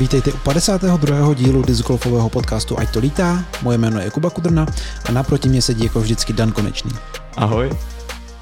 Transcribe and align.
Vítejte 0.00 0.32
u 0.32 0.36
52. 0.36 1.34
dílu 1.34 1.62
discgolfového 1.62 2.28
podcastu 2.28 2.78
Ať 2.78 2.92
to 2.92 2.98
lítá. 2.98 3.44
Moje 3.62 3.78
jméno 3.78 4.00
je 4.00 4.10
Kuba 4.10 4.30
Kudrna 4.30 4.66
a 5.04 5.12
naproti 5.12 5.48
mě 5.48 5.62
sedí 5.62 5.84
jako 5.84 6.00
vždycky 6.00 6.32
Dan 6.32 6.52
Konečný. 6.52 6.90
Ahoj. 7.36 7.70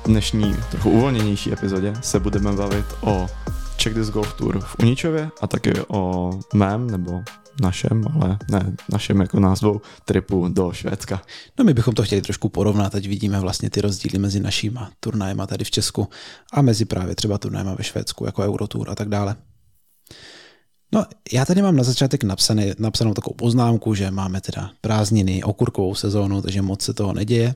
V 0.05 0.07
dnešní 0.07 0.56
trochu 0.71 0.90
uvolněnější 0.90 1.53
epizodě 1.53 1.92
se 2.01 2.21
budeme 2.21 2.53
bavit 2.53 2.87
o 3.01 3.27
Czech 3.77 3.95
Disc 3.95 4.11
Golf 4.11 4.33
Tour 4.33 4.61
v 4.61 4.77
Uničově 4.79 5.31
a 5.40 5.47
taky 5.47 5.72
o 5.88 6.31
mém 6.54 6.90
nebo 6.90 7.22
našem, 7.61 8.04
ale 8.15 8.38
ne 8.51 8.72
našem 8.93 9.21
jako 9.21 9.41
názvou 9.41 9.81
tripu 10.04 10.49
do 10.49 10.72
Švédska. 10.72 11.22
No 11.59 11.65
my 11.65 11.74
bychom 11.74 11.95
to 11.95 12.03
chtěli 12.03 12.23
trošku 12.23 12.49
porovnat, 12.49 12.95
ať 12.95 13.06
vidíme 13.06 13.41
vlastně 13.41 13.71
ty 13.71 13.81
rozdíly 13.81 14.19
mezi 14.19 14.41
našíma 14.41 14.91
turnajema 15.01 15.47
tady 15.47 15.65
v 15.65 15.71
Česku 15.71 16.09
a 16.52 16.62
mezi 16.62 16.84
právě 16.84 17.15
třeba 17.15 17.38
turnajema 17.38 17.74
ve 17.74 17.84
Švédsku, 17.84 18.24
jako 18.27 18.42
Eurotour 18.42 18.91
a 18.91 18.95
tak 18.95 19.09
dále. 19.09 19.37
No, 20.92 21.05
já 21.32 21.45
tady 21.45 21.62
mám 21.62 21.77
na 21.77 21.82
začátek 21.82 22.24
napsaný, 22.24 22.73
napsanou 22.79 23.15
takovou 23.15 23.34
poznámku, 23.34 23.95
že 23.95 24.10
máme 24.10 24.40
teda 24.40 24.70
prázdniny, 24.80 25.43
okurkovou 25.43 25.95
sezónu, 25.95 26.43
takže 26.43 26.62
moc 26.62 26.82
se 26.82 26.95
toho 26.95 27.12
neděje. 27.12 27.54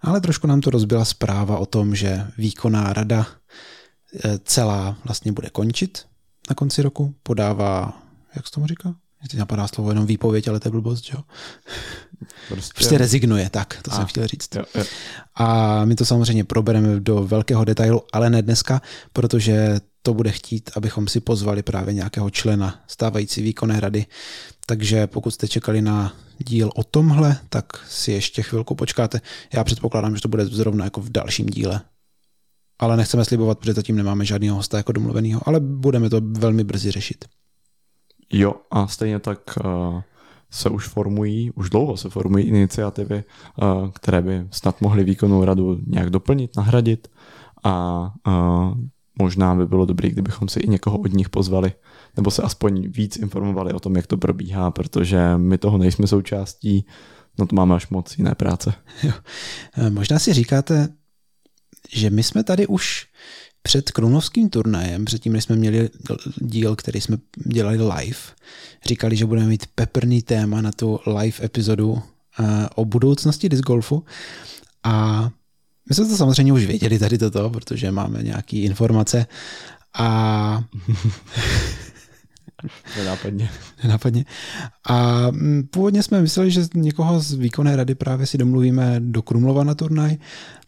Ale 0.00 0.20
trošku 0.20 0.46
nám 0.46 0.60
to 0.60 0.70
rozbila 0.70 1.04
zpráva 1.04 1.58
o 1.58 1.66
tom, 1.66 1.94
že 1.94 2.26
výkonná 2.38 2.92
rada 2.92 3.26
eh, 4.24 4.38
celá 4.44 4.96
vlastně 5.04 5.32
bude 5.32 5.50
končit 5.50 6.06
na 6.50 6.54
konci 6.54 6.82
roku. 6.82 7.14
Podává, 7.22 8.02
jak 8.36 8.46
se 8.46 8.52
tomu 8.52 8.66
říká? 8.66 8.94
Mě 9.20 9.28
teď 9.28 9.38
napadá 9.38 9.68
slovo 9.68 9.90
jenom 9.90 10.06
výpověď, 10.06 10.48
ale 10.48 10.60
to 10.60 10.68
je 10.68 10.72
blbost, 10.72 11.10
jo? 11.14 11.20
Prostě, 12.48 12.72
prostě 12.74 12.98
rezignuje, 12.98 13.50
tak, 13.50 13.78
to 13.82 13.92
a, 13.92 13.96
jsem 13.96 14.04
chtěl 14.04 14.26
říct. 14.26 14.54
Jo, 14.54 14.64
jo. 14.74 14.84
A 15.34 15.84
my 15.84 15.94
to 15.94 16.04
samozřejmě 16.04 16.44
probereme 16.44 17.00
do 17.00 17.22
velkého 17.22 17.64
detailu, 17.64 18.02
ale 18.12 18.30
ne 18.30 18.42
dneska, 18.42 18.82
protože 19.12 19.80
to 20.02 20.14
bude 20.14 20.30
chtít, 20.30 20.70
abychom 20.76 21.08
si 21.08 21.20
pozvali 21.20 21.62
právě 21.62 21.94
nějakého 21.94 22.30
člena 22.30 22.80
stávající 22.86 23.42
výkonné 23.42 23.80
rady. 23.80 24.06
Takže 24.66 25.06
pokud 25.06 25.30
jste 25.30 25.48
čekali 25.48 25.82
na 25.82 26.16
díl 26.38 26.70
o 26.74 26.84
tomhle, 26.84 27.36
tak 27.48 27.64
si 27.88 28.12
ještě 28.12 28.42
chvilku 28.42 28.74
počkáte. 28.74 29.20
Já 29.52 29.64
předpokládám, 29.64 30.16
že 30.16 30.22
to 30.22 30.28
bude 30.28 30.46
zrovna 30.46 30.84
jako 30.84 31.00
v 31.00 31.10
dalším 31.10 31.46
díle. 31.46 31.80
Ale 32.78 32.96
nechceme 32.96 33.24
slibovat, 33.24 33.58
protože 33.58 33.72
zatím 33.72 33.96
nemáme 33.96 34.24
žádného 34.24 34.56
hosta 34.56 34.76
jako 34.76 34.92
domluveného, 34.92 35.40
ale 35.48 35.60
budeme 35.60 36.10
to 36.10 36.20
velmi 36.20 36.64
brzy 36.64 36.90
řešit. 36.90 37.24
Jo, 38.32 38.54
a 38.70 38.86
stejně 38.86 39.18
tak 39.18 39.38
uh, 39.64 40.00
se 40.50 40.70
už 40.70 40.88
formují, 40.88 41.50
už 41.50 41.70
dlouho 41.70 41.96
se 41.96 42.10
formují 42.10 42.44
iniciativy, 42.44 43.24
uh, 43.62 43.90
které 43.90 44.22
by 44.22 44.46
snad 44.50 44.80
mohly 44.80 45.04
výkonnou 45.04 45.44
radu 45.44 45.78
nějak 45.86 46.10
doplnit, 46.10 46.56
nahradit 46.56 47.08
a 47.64 48.02
uh, 48.26 48.74
možná 49.18 49.54
by 49.54 49.66
bylo 49.66 49.86
dobré, 49.86 50.10
kdybychom 50.10 50.48
si 50.48 50.60
i 50.60 50.68
někoho 50.68 50.98
od 50.98 51.12
nich 51.12 51.28
pozvali, 51.28 51.72
nebo 52.16 52.30
se 52.30 52.42
aspoň 52.42 52.88
víc 52.88 53.16
informovali 53.16 53.72
o 53.72 53.80
tom, 53.80 53.96
jak 53.96 54.06
to 54.06 54.16
probíhá, 54.16 54.70
protože 54.70 55.36
my 55.36 55.58
toho 55.58 55.78
nejsme 55.78 56.06
součástí, 56.06 56.86
no 57.38 57.46
to 57.46 57.56
máme 57.56 57.74
až 57.74 57.88
moc 57.88 58.18
jiné 58.18 58.34
práce. 58.34 58.74
Jo. 59.02 59.12
Možná 59.90 60.18
si 60.18 60.32
říkáte, 60.32 60.88
že 61.92 62.10
my 62.10 62.22
jsme 62.22 62.44
tady 62.44 62.66
už 62.66 63.06
před 63.62 63.90
krunovským 63.90 64.48
turnajem, 64.48 65.04
předtím, 65.04 65.32
než 65.32 65.44
jsme 65.44 65.56
měli 65.56 65.90
díl, 66.36 66.76
který 66.76 67.00
jsme 67.00 67.16
dělali 67.46 67.76
live, 67.76 68.18
říkali, 68.86 69.16
že 69.16 69.26
budeme 69.26 69.46
mít 69.46 69.66
peprný 69.74 70.22
téma 70.22 70.60
na 70.60 70.72
tu 70.72 71.00
live 71.06 71.44
epizodu 71.44 71.98
e, 71.98 72.02
o 72.74 72.84
budoucnosti 72.84 73.48
disc 73.48 73.62
golfu 73.62 74.04
a 74.82 75.28
my 75.88 75.94
jsme 75.94 76.06
to 76.06 76.16
samozřejmě 76.16 76.52
už 76.52 76.64
věděli 76.64 76.98
tady 76.98 77.18
toto, 77.18 77.50
protože 77.50 77.90
máme 77.90 78.22
nějaké 78.22 78.56
informace 78.56 79.26
a 79.94 80.64
Nenápadně. 82.96 83.50
Nenápadně. 83.82 84.24
A 84.88 85.26
mm, 85.30 85.68
původně 85.70 86.02
jsme 86.02 86.20
mysleli, 86.20 86.50
že 86.50 86.62
někoho 86.74 87.20
z 87.20 87.32
výkonné 87.32 87.76
rady 87.76 87.94
právě 87.94 88.26
si 88.26 88.38
domluvíme 88.38 89.00
do 89.00 89.22
Krumlova 89.22 89.64
na 89.64 89.74
turnaj. 89.74 90.16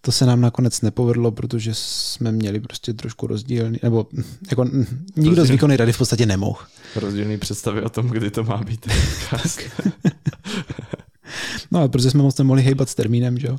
To 0.05 0.13
se 0.13 0.27
nám 0.27 0.41
nakonec 0.41 0.81
nepovedlo, 0.81 1.31
protože 1.31 1.71
jsme 1.75 2.33
měli 2.33 2.61
prostě 2.61 2.93
trošku 2.93 3.27
rozdílný, 3.27 3.79
nebo 3.83 4.07
jako 4.51 4.65
nikdo 4.65 4.87
Rozdíl... 5.17 5.45
z 5.45 5.51
výkonné 5.51 5.77
rady 5.77 5.93
v 5.93 5.99
podstatě 5.99 6.27
nemohl. 6.27 6.59
Rozdílný 6.97 7.39
představy 7.39 7.83
o 7.83 7.89
tom, 7.89 8.09
kdy 8.09 8.31
to 8.31 8.45
má 8.45 8.57
být. 8.57 8.87
no 11.71 11.79
ale 11.79 11.89
protože 11.89 12.11
jsme 12.11 12.23
moc 12.23 12.39
nemohli 12.39 12.63
hejbat 12.63 12.89
s 12.89 12.95
termínem, 12.95 13.39
že 13.39 13.47
jo, 13.47 13.59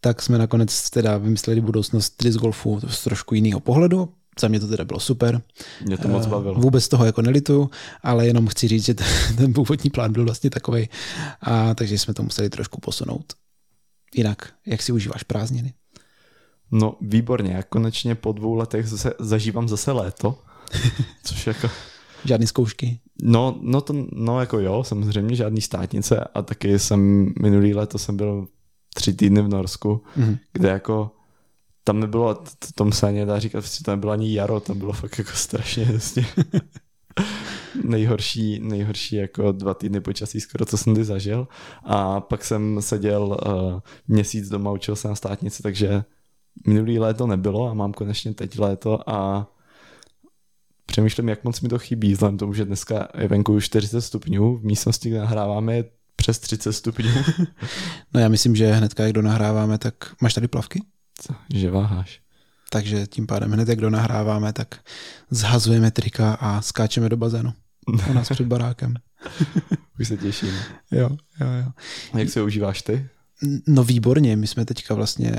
tak 0.00 0.22
jsme 0.22 0.38
nakonec 0.38 0.90
teda 0.90 1.18
vymysleli 1.18 1.60
budoucnost 1.60 2.14
disc 2.22 2.38
golfu 2.38 2.80
z 2.88 3.04
trošku 3.04 3.34
jiného 3.34 3.60
pohledu. 3.60 4.08
Za 4.40 4.48
mě 4.48 4.60
to 4.60 4.68
teda 4.68 4.84
bylo 4.84 5.00
super. 5.00 5.42
Mě 5.84 5.98
to 5.98 6.08
moc 6.08 6.26
eh, 6.26 6.28
bavilo. 6.28 6.54
Vůbec 6.54 6.88
toho 6.88 7.04
jako 7.04 7.22
nelitu, 7.22 7.70
ale 8.02 8.26
jenom 8.26 8.46
chci 8.46 8.68
říct, 8.68 8.84
že 8.84 8.94
ten 9.36 9.52
původní 9.52 9.90
plán 9.90 10.12
byl 10.12 10.24
vlastně 10.24 10.50
takový, 10.50 10.88
a 11.40 11.74
takže 11.74 11.98
jsme 11.98 12.14
to 12.14 12.22
museli 12.22 12.50
trošku 12.50 12.80
posunout. 12.80 13.24
Jinak, 14.14 14.54
jak 14.66 14.82
si 14.82 14.92
užíváš 14.92 15.22
prázdniny? 15.22 15.74
No 16.70 16.96
výborně, 17.00 17.52
já 17.52 17.62
konečně 17.62 18.14
po 18.14 18.32
dvou 18.32 18.54
letech 18.54 18.86
zase, 18.86 19.12
zažívám 19.18 19.68
zase 19.68 19.92
léto, 19.92 20.42
což 21.24 21.46
jako... 21.46 21.70
Žádný 22.24 22.46
zkoušky? 22.46 23.00
No, 23.22 23.58
no, 23.60 23.80
to, 23.80 23.94
no 24.12 24.40
jako 24.40 24.60
jo, 24.60 24.84
samozřejmě 24.84 25.36
žádný 25.36 25.60
státnice 25.60 26.20
a 26.34 26.42
taky 26.42 26.78
jsem 26.78 27.32
minulý 27.42 27.74
léto 27.74 27.98
jsem 27.98 28.16
byl 28.16 28.48
tři 28.94 29.12
týdny 29.12 29.42
v 29.42 29.48
Norsku, 29.48 30.02
mm. 30.16 30.36
kde 30.52 30.68
jako 30.68 31.10
tam 31.84 32.00
nebylo, 32.00 32.42
tom 32.74 32.92
se 32.92 33.06
ani 33.06 33.26
dá 33.26 33.38
říkat, 33.38 33.64
že 33.64 33.84
tam 33.84 33.92
nebylo 33.92 34.12
ani 34.12 34.34
jaro, 34.34 34.60
tam 34.60 34.78
bylo 34.78 34.92
fakt 34.92 35.18
jako 35.18 35.30
strašně 35.34 35.84
vlastně 35.84 36.26
nejhorší, 37.84 38.58
nejhorší 38.58 39.16
jako 39.16 39.52
dva 39.52 39.74
týdny 39.74 40.00
počasí 40.00 40.40
skoro, 40.40 40.66
co 40.66 40.78
jsem 40.78 40.92
kdy 40.92 41.04
zažil. 41.04 41.48
A 41.84 42.20
pak 42.20 42.44
jsem 42.44 42.82
seděl 42.82 43.38
uh, 43.46 43.80
měsíc 44.08 44.48
doma, 44.48 44.70
učil 44.70 44.96
se 44.96 45.08
na 45.08 45.14
státnici, 45.14 45.62
takže 45.62 46.04
minulý 46.66 46.98
léto 46.98 47.26
nebylo 47.26 47.68
a 47.68 47.74
mám 47.74 47.92
konečně 47.92 48.34
teď 48.34 48.58
léto 48.58 49.10
a 49.10 49.46
přemýšlím, 50.86 51.28
jak 51.28 51.44
moc 51.44 51.60
mi 51.60 51.68
to 51.68 51.78
chybí, 51.78 52.12
vzhledem 52.12 52.38
tomu, 52.38 52.54
že 52.54 52.64
dneska 52.64 53.08
je 53.18 53.28
venku 53.28 53.60
40 53.60 54.00
stupňů, 54.00 54.56
v 54.56 54.64
místnosti, 54.64 55.08
kde 55.08 55.18
nahráváme 55.18 55.76
je 55.76 55.84
přes 56.16 56.38
30 56.38 56.72
stupňů. 56.72 57.10
no 58.14 58.20
já 58.20 58.28
myslím, 58.28 58.56
že 58.56 58.72
hnedka, 58.72 59.02
jak 59.02 59.12
donahráváme, 59.12 59.78
tak 59.78 59.94
máš 60.22 60.34
tady 60.34 60.48
plavky? 60.48 60.82
Co? 61.18 61.34
Že 61.54 61.70
váháš. 61.70 62.25
Takže 62.70 63.06
tím 63.06 63.26
pádem 63.26 63.52
hned, 63.52 63.68
jak 63.68 63.80
donahráváme, 63.80 64.52
tak 64.52 64.80
zhazujeme 65.30 65.90
trika 65.90 66.34
a 66.34 66.62
skáčeme 66.62 67.08
do 67.08 67.16
bazénu. 67.16 67.52
U 68.10 68.12
nás 68.12 68.28
před 68.28 68.46
barákem. 68.46 68.94
Už 70.00 70.08
se 70.08 70.16
těším. 70.16 70.54
Jo, 70.90 71.10
jo, 71.40 71.46
jo. 71.64 71.72
A 72.12 72.18
jak 72.18 72.30
se 72.30 72.42
užíváš 72.42 72.82
ty? 72.82 73.08
No 73.66 73.84
výborně, 73.84 74.36
my 74.36 74.46
jsme 74.46 74.64
teďka 74.64 74.94
vlastně, 74.94 75.36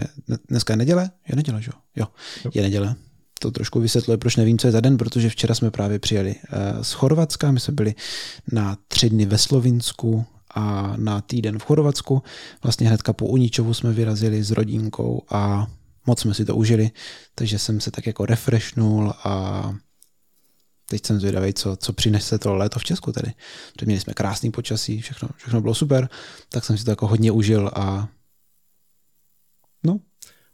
dneska 0.50 0.74
je 0.74 0.78
neděle? 0.78 1.10
Je 1.30 1.36
neděle, 1.36 1.62
že 1.62 1.72
jo? 1.96 2.08
Jo, 2.46 2.52
je 2.54 2.62
neděle. 2.62 2.96
To 3.40 3.52
trošku 3.52 3.80
vysvětluje, 3.80 4.18
proč 4.18 4.36
nevím, 4.36 4.58
co 4.58 4.68
je 4.68 4.72
za 4.72 4.82
den, 4.82 4.98
protože 4.98 5.30
včera 5.30 5.56
jsme 5.56 5.72
právě 5.72 6.00
přijeli 6.00 6.36
eh, 6.36 6.84
z 6.84 6.92
Chorvatska, 6.92 7.52
my 7.52 7.60
jsme 7.60 7.74
byli 7.74 7.96
na 8.52 8.78
tři 8.88 9.10
dny 9.10 9.26
ve 9.26 9.38
Slovinsku, 9.38 10.26
a 10.58 10.94
na 10.98 11.22
týden 11.22 11.60
v 11.60 11.64
Chorvatsku. 11.64 12.24
Vlastně 12.64 12.88
hnedka 12.88 13.14
po 13.14 13.26
Uničovu 13.26 13.74
jsme 13.74 13.94
vyrazili 13.94 14.44
s 14.44 14.52
rodinkou 14.52 15.24
a 15.30 15.68
moc 16.08 16.20
jsme 16.20 16.34
si 16.34 16.46
to 16.46 16.56
užili, 16.56 16.92
takže 17.36 17.60
jsem 17.60 17.82
se 17.82 17.92
tak 17.92 18.08
jako 18.08 18.26
refreshnul 18.26 19.14
a 19.24 19.74
teď 20.90 21.06
jsem 21.06 21.20
zvědavý, 21.20 21.54
co, 21.54 21.76
co 21.76 21.94
přinese 21.94 22.40
to 22.40 22.56
léto 22.56 22.80
v 22.80 22.84
Česku 22.84 23.12
tady. 23.12 23.34
Protože 23.74 23.86
měli 23.86 24.02
jsme 24.02 24.14
krásný 24.14 24.52
počasí, 24.52 25.02
všechno, 25.02 25.30
všechno 25.38 25.62
bylo 25.62 25.76
super, 25.76 26.10
tak 26.50 26.66
jsem 26.66 26.78
si 26.78 26.86
to 26.86 26.92
jako 26.92 27.08
hodně 27.08 27.32
užil 27.32 27.72
a 27.76 28.08
no, 29.84 30.00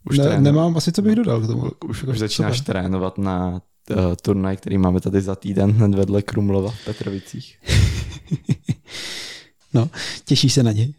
už 0.10 0.18
ne, 0.18 0.42
nemám 0.42 0.78
asi, 0.78 0.92
co 0.92 1.02
bych 1.02 1.16
dodal 1.16 1.42
k 1.42 1.48
tomu. 1.48 1.72
Už, 1.86 2.04
už 2.04 2.20
začínáš 2.20 2.58
super. 2.58 2.76
trénovat 2.76 3.18
na 3.18 3.62
uh, 3.90 3.98
turnaj, 4.22 4.58
který 4.58 4.78
máme 4.78 5.02
tady 5.02 5.22
za 5.22 5.36
týden 5.36 5.72
hned 5.72 5.96
vedle 5.96 6.22
Krumlova 6.22 6.72
v 6.72 6.86
Petrovicích. 6.86 7.60
No, 9.76 9.90
těšíš 10.26 10.54
se 10.54 10.64
na 10.64 10.72
něj? 10.72 10.94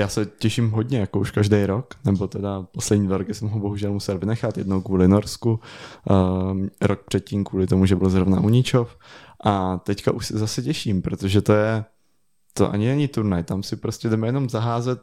Já 0.00 0.08
se 0.08 0.26
těším 0.26 0.70
hodně, 0.70 0.98
jako 0.98 1.20
už 1.20 1.30
každý 1.30 1.66
rok, 1.66 1.94
nebo 2.04 2.26
teda 2.26 2.62
poslední 2.62 3.06
dva 3.06 3.18
roky 3.18 3.34
jsem 3.34 3.48
ho 3.48 3.58
bohužel 3.58 3.92
musel 3.92 4.18
vynechat, 4.18 4.58
jednou 4.58 4.80
kvůli 4.80 5.08
Norsku, 5.08 5.60
uh, 6.10 6.66
rok 6.80 7.00
předtím 7.04 7.44
kvůli 7.44 7.66
tomu, 7.66 7.86
že 7.86 7.96
byl 7.96 8.10
zrovna 8.10 8.40
Uničov 8.40 8.96
a 9.44 9.78
teďka 9.78 10.12
už 10.12 10.26
se 10.26 10.38
zase 10.38 10.62
těším, 10.62 11.02
protože 11.02 11.42
to 11.42 11.52
je, 11.52 11.84
to 12.52 12.72
ani 12.72 12.86
není 12.86 13.08
turnaj, 13.08 13.42
tam 13.42 13.62
si 13.62 13.76
prostě 13.76 14.08
jdeme 14.08 14.28
jenom 14.28 14.48
zaházet 14.48 15.00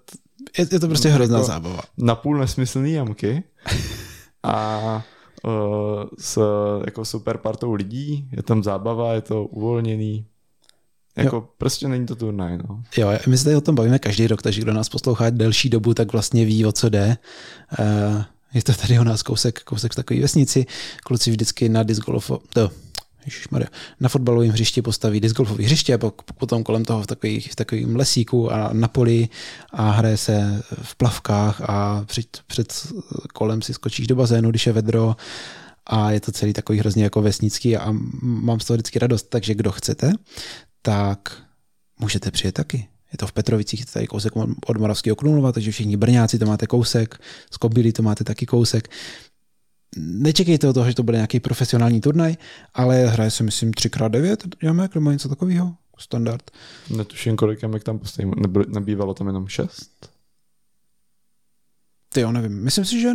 je, 0.58 0.68
je 0.72 0.80
to 0.80 0.88
prostě 0.88 1.10
hrozná 1.10 1.38
jako 1.38 1.48
zábava. 1.48 1.82
Na 1.98 2.16
půl 2.16 2.38
nesmyslný 2.38 2.92
jamky 2.92 3.44
a 4.44 4.80
uh, 5.44 5.52
s 6.20 6.42
jako 6.86 7.06
super 7.06 7.38
partou 7.38 7.74
lidí, 7.74 8.30
je 8.32 8.44
tam 8.44 8.64
zábava, 8.64 9.14
je 9.14 9.22
to 9.22 9.46
uvolněný, 9.46 10.26
jako 11.18 11.36
jo. 11.36 11.48
prostě 11.58 11.88
není 11.88 12.06
to 12.06 12.16
turnaj, 12.16 12.58
no. 12.58 12.84
Jo, 12.98 13.10
my 13.28 13.38
se 13.38 13.44
tady 13.44 13.56
o 13.56 13.62
tom 13.62 13.76
bavíme 13.76 14.00
každý 14.00 14.28
rok, 14.28 14.42
takže 14.42 14.62
kdo 14.62 14.74
nás 14.74 14.90
poslouchá 14.90 15.30
delší 15.30 15.70
dobu, 15.70 15.94
tak 15.94 16.12
vlastně 16.12 16.46
ví, 16.46 16.66
o 16.66 16.72
co 16.72 16.90
jde. 16.90 17.18
Uh, 17.80 18.24
Je 18.54 18.64
to 18.64 18.74
tady 18.74 19.00
u 19.00 19.04
nás 19.04 19.24
kousek, 19.24 19.64
kousek 19.64 19.92
v 19.92 19.96
takové 19.96 20.20
vesnici. 20.20 20.66
Kluci 21.04 21.32
vždycky 21.32 21.70
na 21.70 21.84
disc 21.84 22.00
golf, 22.00 22.32
to, 22.54 22.72
Ježišmarja, 23.26 23.68
na 24.00 24.10
fotbalovém 24.10 24.50
hřišti 24.50 24.82
postaví 24.82 25.20
discgolfové 25.20 25.64
hřiště 25.64 25.94
a 25.94 25.98
potom 26.38 26.64
kolem 26.64 26.86
toho 26.86 27.02
v, 27.02 27.08
takových, 27.08 27.52
v 27.52 27.56
takovým 27.56 27.96
lesíku 27.96 28.52
a 28.52 28.70
na 28.74 28.88
poli 28.88 29.30
a 29.70 29.92
hraje 29.92 30.18
se 30.18 30.64
v 30.82 30.96
plavkách 30.96 31.62
a 31.62 32.04
před, 32.06 32.40
před 32.48 32.88
kolem 33.34 33.62
si 33.62 33.74
skočíš 33.74 34.08
do 34.08 34.16
bazénu, 34.16 34.50
když 34.50 34.68
je 34.68 34.74
vedro 34.74 35.16
a 35.86 36.12
je 36.12 36.20
to 36.20 36.32
celý 36.32 36.54
takový 36.54 36.80
hrozně 36.80 37.04
jako 37.04 37.22
vesnický 37.22 37.78
a 37.78 37.94
mám 38.22 38.60
z 38.60 38.66
toho 38.66 38.76
vždycky 38.76 39.00
radost, 39.00 39.30
takže 39.30 39.56
kdo 39.56 39.72
chcete, 39.72 40.14
tak 40.88 41.44
můžete 42.00 42.32
přijet 42.32 42.56
taky. 42.56 42.88
Je 43.12 43.18
to 43.18 43.28
v 43.28 43.34
Petrovicích, 43.34 43.80
je 43.80 43.86
to 43.86 43.92
tady 43.92 44.08
kousek 44.08 44.34
od 44.66 44.78
Moravského 44.78 45.16
Krumlova, 45.16 45.52
takže 45.52 45.72
všichni 45.72 45.98
Brňáci 45.98 46.40
to 46.40 46.46
máte 46.46 46.68
kousek, 46.68 47.20
z 47.52 47.58
Kobily 47.58 47.92
to 47.92 48.04
máte 48.04 48.24
taky 48.24 48.46
kousek 48.46 48.90
nečekejte 49.98 50.68
od 50.68 50.74
toho, 50.74 50.90
že 50.90 50.96
to 50.96 51.04
bude 51.04 51.18
nějaký 51.18 51.40
profesionální 51.40 52.02
turnaj, 52.02 52.36
ale 52.74 53.06
hraje 53.06 53.32
se, 53.32 53.44
myslím, 53.44 53.72
3x9 53.72 54.38
jamek 54.64 54.96
nebo 54.96 55.12
něco 55.12 55.30
takového. 55.30 55.76
Standard. 56.00 56.52
Netuším, 56.90 57.36
kolik 57.36 57.62
jamek 57.62 57.84
tam 57.84 58.00
postavím. 58.00 58.34
Nebývalo 58.68 59.14
tam 59.14 59.28
jenom 59.28 59.48
6? 59.48 59.92
Ty 62.14 62.22
jo, 62.22 62.32
nevím. 62.32 62.64
Myslím 62.64 62.86
si, 62.86 63.02
že... 63.02 63.12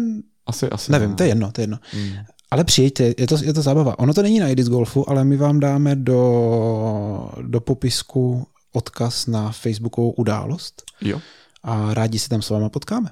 Asi, 0.46 0.70
asi. 0.70 0.92
Nevím, 0.92 1.10
ne. 1.10 1.16
to 1.16 1.22
je 1.22 1.28
jedno, 1.28 1.52
to 1.52 1.60
je 1.60 1.62
jedno. 1.62 1.78
Hmm. 1.92 2.12
Ale 2.52 2.64
přijďte, 2.64 3.04
je 3.18 3.26
to, 3.26 3.36
je 3.44 3.52
to 3.52 3.62
zábava. 3.62 3.98
Ono 3.98 4.14
to 4.14 4.22
není 4.22 4.40
na 4.40 4.48
Edis 4.48 4.68
Golfu, 4.68 5.10
ale 5.10 5.24
my 5.24 5.36
vám 5.36 5.60
dáme 5.60 5.96
do, 5.96 7.30
do 7.42 7.60
popisku 7.60 8.46
odkaz 8.72 9.26
na 9.26 9.52
Facebookovou 9.52 10.10
událost. 10.10 10.82
Jo. 11.00 11.20
A 11.62 11.94
rádi 11.94 12.18
se 12.18 12.28
tam 12.28 12.42
s 12.42 12.50
váma 12.50 12.68
potkáme. 12.68 13.10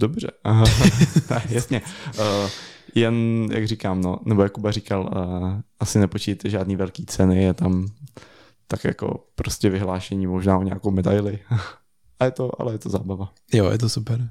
Dobře, 0.00 0.30
Aha. 0.44 0.64
jasně. 1.48 1.82
Uh, 2.18 2.50
jen, 2.94 3.48
jak 3.52 3.66
říkám, 3.66 4.00
no, 4.00 4.18
nebo 4.24 4.42
jak 4.42 4.52
Kuba 4.52 4.70
říkal, 4.70 5.00
uh, 5.02 5.60
asi 5.80 5.98
nepočíte 5.98 6.50
žádný 6.50 6.76
velký 6.76 7.06
ceny, 7.06 7.42
je 7.42 7.54
tam 7.54 7.86
tak 8.66 8.84
jako 8.84 9.24
prostě 9.34 9.70
vyhlášení 9.70 10.26
možná 10.26 10.58
o 10.58 10.62
nějakou 10.62 10.90
medaili. 10.90 11.38
A 12.20 12.24
je 12.24 12.30
to, 12.30 12.60
ale 12.60 12.74
je 12.74 12.78
to 12.78 12.90
zábava. 12.90 13.32
Jo, 13.52 13.70
je 13.70 13.78
to 13.78 13.88
super. 13.88 14.30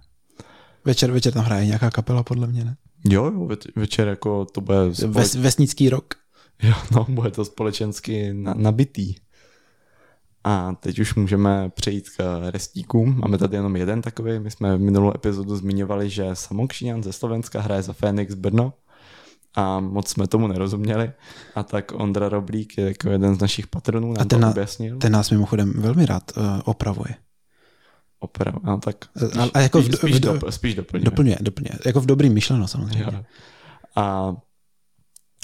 Večer, 0.87 1.11
večer 1.11 1.33
tam 1.33 1.45
hraje 1.45 1.65
nějaká 1.65 1.91
kapela, 1.91 2.23
podle 2.23 2.47
mě, 2.47 2.65
ne? 2.65 2.77
Jo, 3.09 3.25
jo, 3.25 3.49
večer 3.75 4.07
jako 4.07 4.45
to 4.45 4.61
bude... 4.61 4.95
Společ... 4.95 5.15
Ves, 5.15 5.35
vesnický 5.35 5.89
rok. 5.89 6.13
Jo, 6.63 6.73
no, 6.91 7.05
bude 7.09 7.31
to 7.31 7.45
společensky 7.45 8.33
na, 8.33 8.53
nabitý. 8.53 9.15
A 10.43 10.75
teď 10.79 10.99
už 10.99 11.15
můžeme 11.15 11.69
přejít 11.69 12.09
k 12.09 12.39
restíkům. 12.49 13.19
Máme 13.19 13.37
tady 13.37 13.57
jenom 13.57 13.75
jeden 13.75 14.01
takový. 14.01 14.39
My 14.39 14.51
jsme 14.51 14.77
v 14.77 14.79
minulou 14.79 15.11
epizodu 15.15 15.55
zmiňovali, 15.55 16.09
že 16.09 16.29
Samokšiňan 16.33 17.03
ze 17.03 17.13
Slovenska 17.13 17.61
hraje 17.61 17.81
za 17.81 17.93
Fénix 17.93 18.33
Brno 18.33 18.73
a 19.55 19.79
moc 19.79 20.09
jsme 20.09 20.27
tomu 20.27 20.47
nerozuměli. 20.47 21.11
A 21.55 21.63
tak 21.63 21.91
Ondra 21.95 22.29
Roblík 22.29 22.77
je 22.77 22.85
jako 22.85 23.09
jeden 23.09 23.35
z 23.35 23.39
našich 23.39 23.67
patronů, 23.67 24.07
nám 24.07 24.21
a 24.21 24.25
ten, 24.25 24.41
to 24.41 24.49
objasnil. 24.49 24.97
ten 24.97 25.11
nás 25.11 25.31
mimochodem 25.31 25.73
velmi 25.75 26.05
rád 26.05 26.31
uh, 26.37 26.43
opravuje. 26.65 27.15
Opravuje, 28.19 28.61
no 28.63 28.77
tak 28.77 29.05
spíš, 29.17 29.37
a, 29.37 29.49
a 29.53 29.59
jako 29.59 29.81
spíš, 29.81 29.95
v, 29.95 29.97
spíš, 29.97 30.19
do, 30.19 30.51
spíš 30.51 30.75
doplňuje. 30.75 31.05
Doplňuje, 31.05 31.37
doplňuje. 31.41 31.79
Jako 31.85 31.99
v 32.01 32.05
dobrým 32.05 32.33
myšleno 32.33 32.67
samozřejmě. 32.67 33.05
Jo. 33.11 33.23
A 33.95 34.33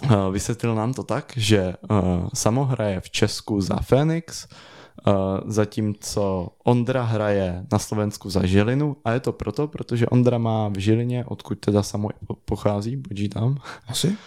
uh, 0.03 0.33
vysvětlil 0.33 0.75
nám 0.75 0.93
to 0.93 1.03
tak, 1.03 1.33
že 1.35 1.73
uh, 1.89 2.27
Samo 2.33 2.65
hraje 2.65 2.99
v 2.99 3.09
Česku 3.09 3.61
za 3.61 3.75
Fénix, 3.75 4.47
Uh, 5.07 5.13
zatímco 5.45 6.49
Ondra 6.63 7.03
hraje 7.03 7.65
na 7.71 7.79
Slovensku 7.79 8.29
za 8.29 8.45
Žilinu 8.45 8.95
a 9.05 9.11
je 9.11 9.19
to 9.19 9.31
proto, 9.33 9.67
protože 9.67 10.07
Ondra 10.07 10.37
má 10.37 10.69
v 10.69 10.77
Žilině, 10.77 11.25
odkud 11.25 11.59
teda 11.59 11.83
samo 11.83 12.09
pochází, 12.45 13.03
tam. 13.33 13.57
Asi. 13.87 14.17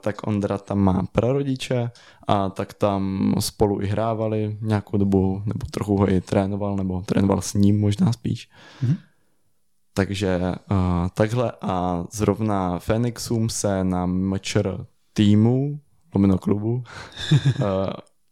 Tak 0.00 0.26
Ondra 0.26 0.58
tam 0.58 0.78
má 0.78 1.06
prarodiče 1.12 1.90
a 2.26 2.48
tak 2.48 2.74
tam 2.74 3.34
spolu 3.40 3.82
i 3.82 3.86
hrávali 3.86 4.58
nějakou 4.60 4.96
dobu, 4.96 5.42
nebo 5.46 5.66
trochu 5.70 5.96
ho 5.96 6.12
i 6.12 6.20
trénoval, 6.20 6.76
nebo 6.76 7.02
trénoval 7.02 7.40
s 7.40 7.54
ním 7.54 7.80
možná 7.80 8.12
spíš. 8.12 8.48
Mm-hmm. 8.84 8.96
Takže 9.94 10.40
uh, 10.70 10.76
takhle 11.14 11.52
a 11.62 12.04
zrovna 12.12 12.78
Phoenixům 12.78 13.48
se 13.48 13.84
na 13.84 14.06
mčr 14.06 14.86
týmu, 15.12 15.80
lomeno 16.14 16.38
klubu, 16.38 16.84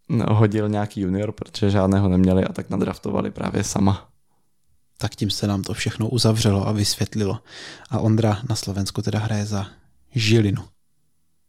uh, 0.09 0.23
hodil 0.29 0.69
nějaký 0.69 1.01
junior, 1.01 1.33
protože 1.33 1.71
žádného 1.71 2.09
neměli 2.09 2.45
a 2.45 2.53
tak 2.53 2.71
nadraftovali 2.71 3.31
právě 3.31 3.65
sama. 3.65 4.09
Tak 4.99 5.15
tím 5.15 5.31
se 5.31 5.47
nám 5.47 5.63
to 5.63 5.75
všechno 5.75 6.09
uzavřelo 6.09 6.69
a 6.69 6.73
vysvětlilo. 6.73 7.39
A 7.91 7.99
Ondra 7.99 8.39
na 8.49 8.57
Slovensku 8.57 9.03
teda 9.03 9.19
hraje 9.19 9.47
za 9.47 9.67
Žilinu. 10.15 10.63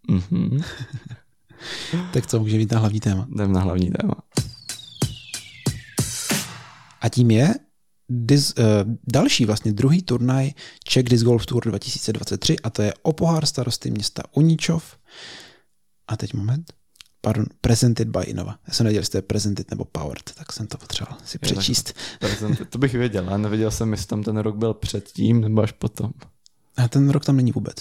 Mm-hmm. 0.10 0.64
tak 2.14 2.28
co, 2.28 2.40
může 2.40 2.58
být 2.58 2.72
na 2.72 2.80
hlavní 2.80 3.00
téma? 3.00 3.28
Jdem 3.36 3.52
na 3.52 3.62
hlavní 3.62 3.92
téma. 3.92 4.16
A 7.02 7.10
tím 7.10 7.32
je 7.32 7.54
dis, 8.10 8.54
uh, 8.58 8.66
další 9.08 9.46
vlastně 9.46 9.74
druhý 9.74 10.02
turnaj 10.02 10.52
Czech 10.84 11.04
Disc 11.04 11.24
Golf 11.24 11.46
Tour 11.46 11.66
2023 11.66 12.60
a 12.60 12.70
to 12.70 12.82
je 12.82 12.94
o 13.02 13.14
pohár 13.14 13.46
starosty 13.46 13.92
města 13.92 14.24
Uničov. 14.34 14.98
A 16.08 16.18
teď 16.18 16.34
moment 16.34 16.74
pardon, 17.26 17.46
Presented 17.62 18.08
by 18.08 18.24
Innova. 18.24 18.60
Já 18.68 18.74
jsem 18.74 18.84
nevěděl, 18.84 19.02
jestli 19.02 19.12
to 19.12 19.18
je 19.18 19.22
Presented 19.22 19.72
nebo 19.72 19.86
Powered, 19.86 20.32
tak 20.36 20.54
jsem 20.54 20.68
to 20.68 20.78
potřeboval 20.78 21.18
si 21.26 21.40
přečíst. 21.40 21.94
Presented, 22.20 22.70
to 22.70 22.78
bych 22.78 22.94
věděl, 22.94 23.30
ale 23.30 23.38
nevěděl 23.38 23.72
jsem, 23.72 23.92
jestli 23.92 24.08
tam 24.08 24.24
ten 24.24 24.38
rok 24.38 24.56
byl 24.56 24.74
předtím 24.74 25.42
nebo 25.42 25.62
až 25.62 25.72
potom. 25.72 26.12
A 26.78 26.88
ten 26.88 27.10
rok 27.10 27.26
tam 27.26 27.38
není 27.38 27.52
vůbec. 27.52 27.76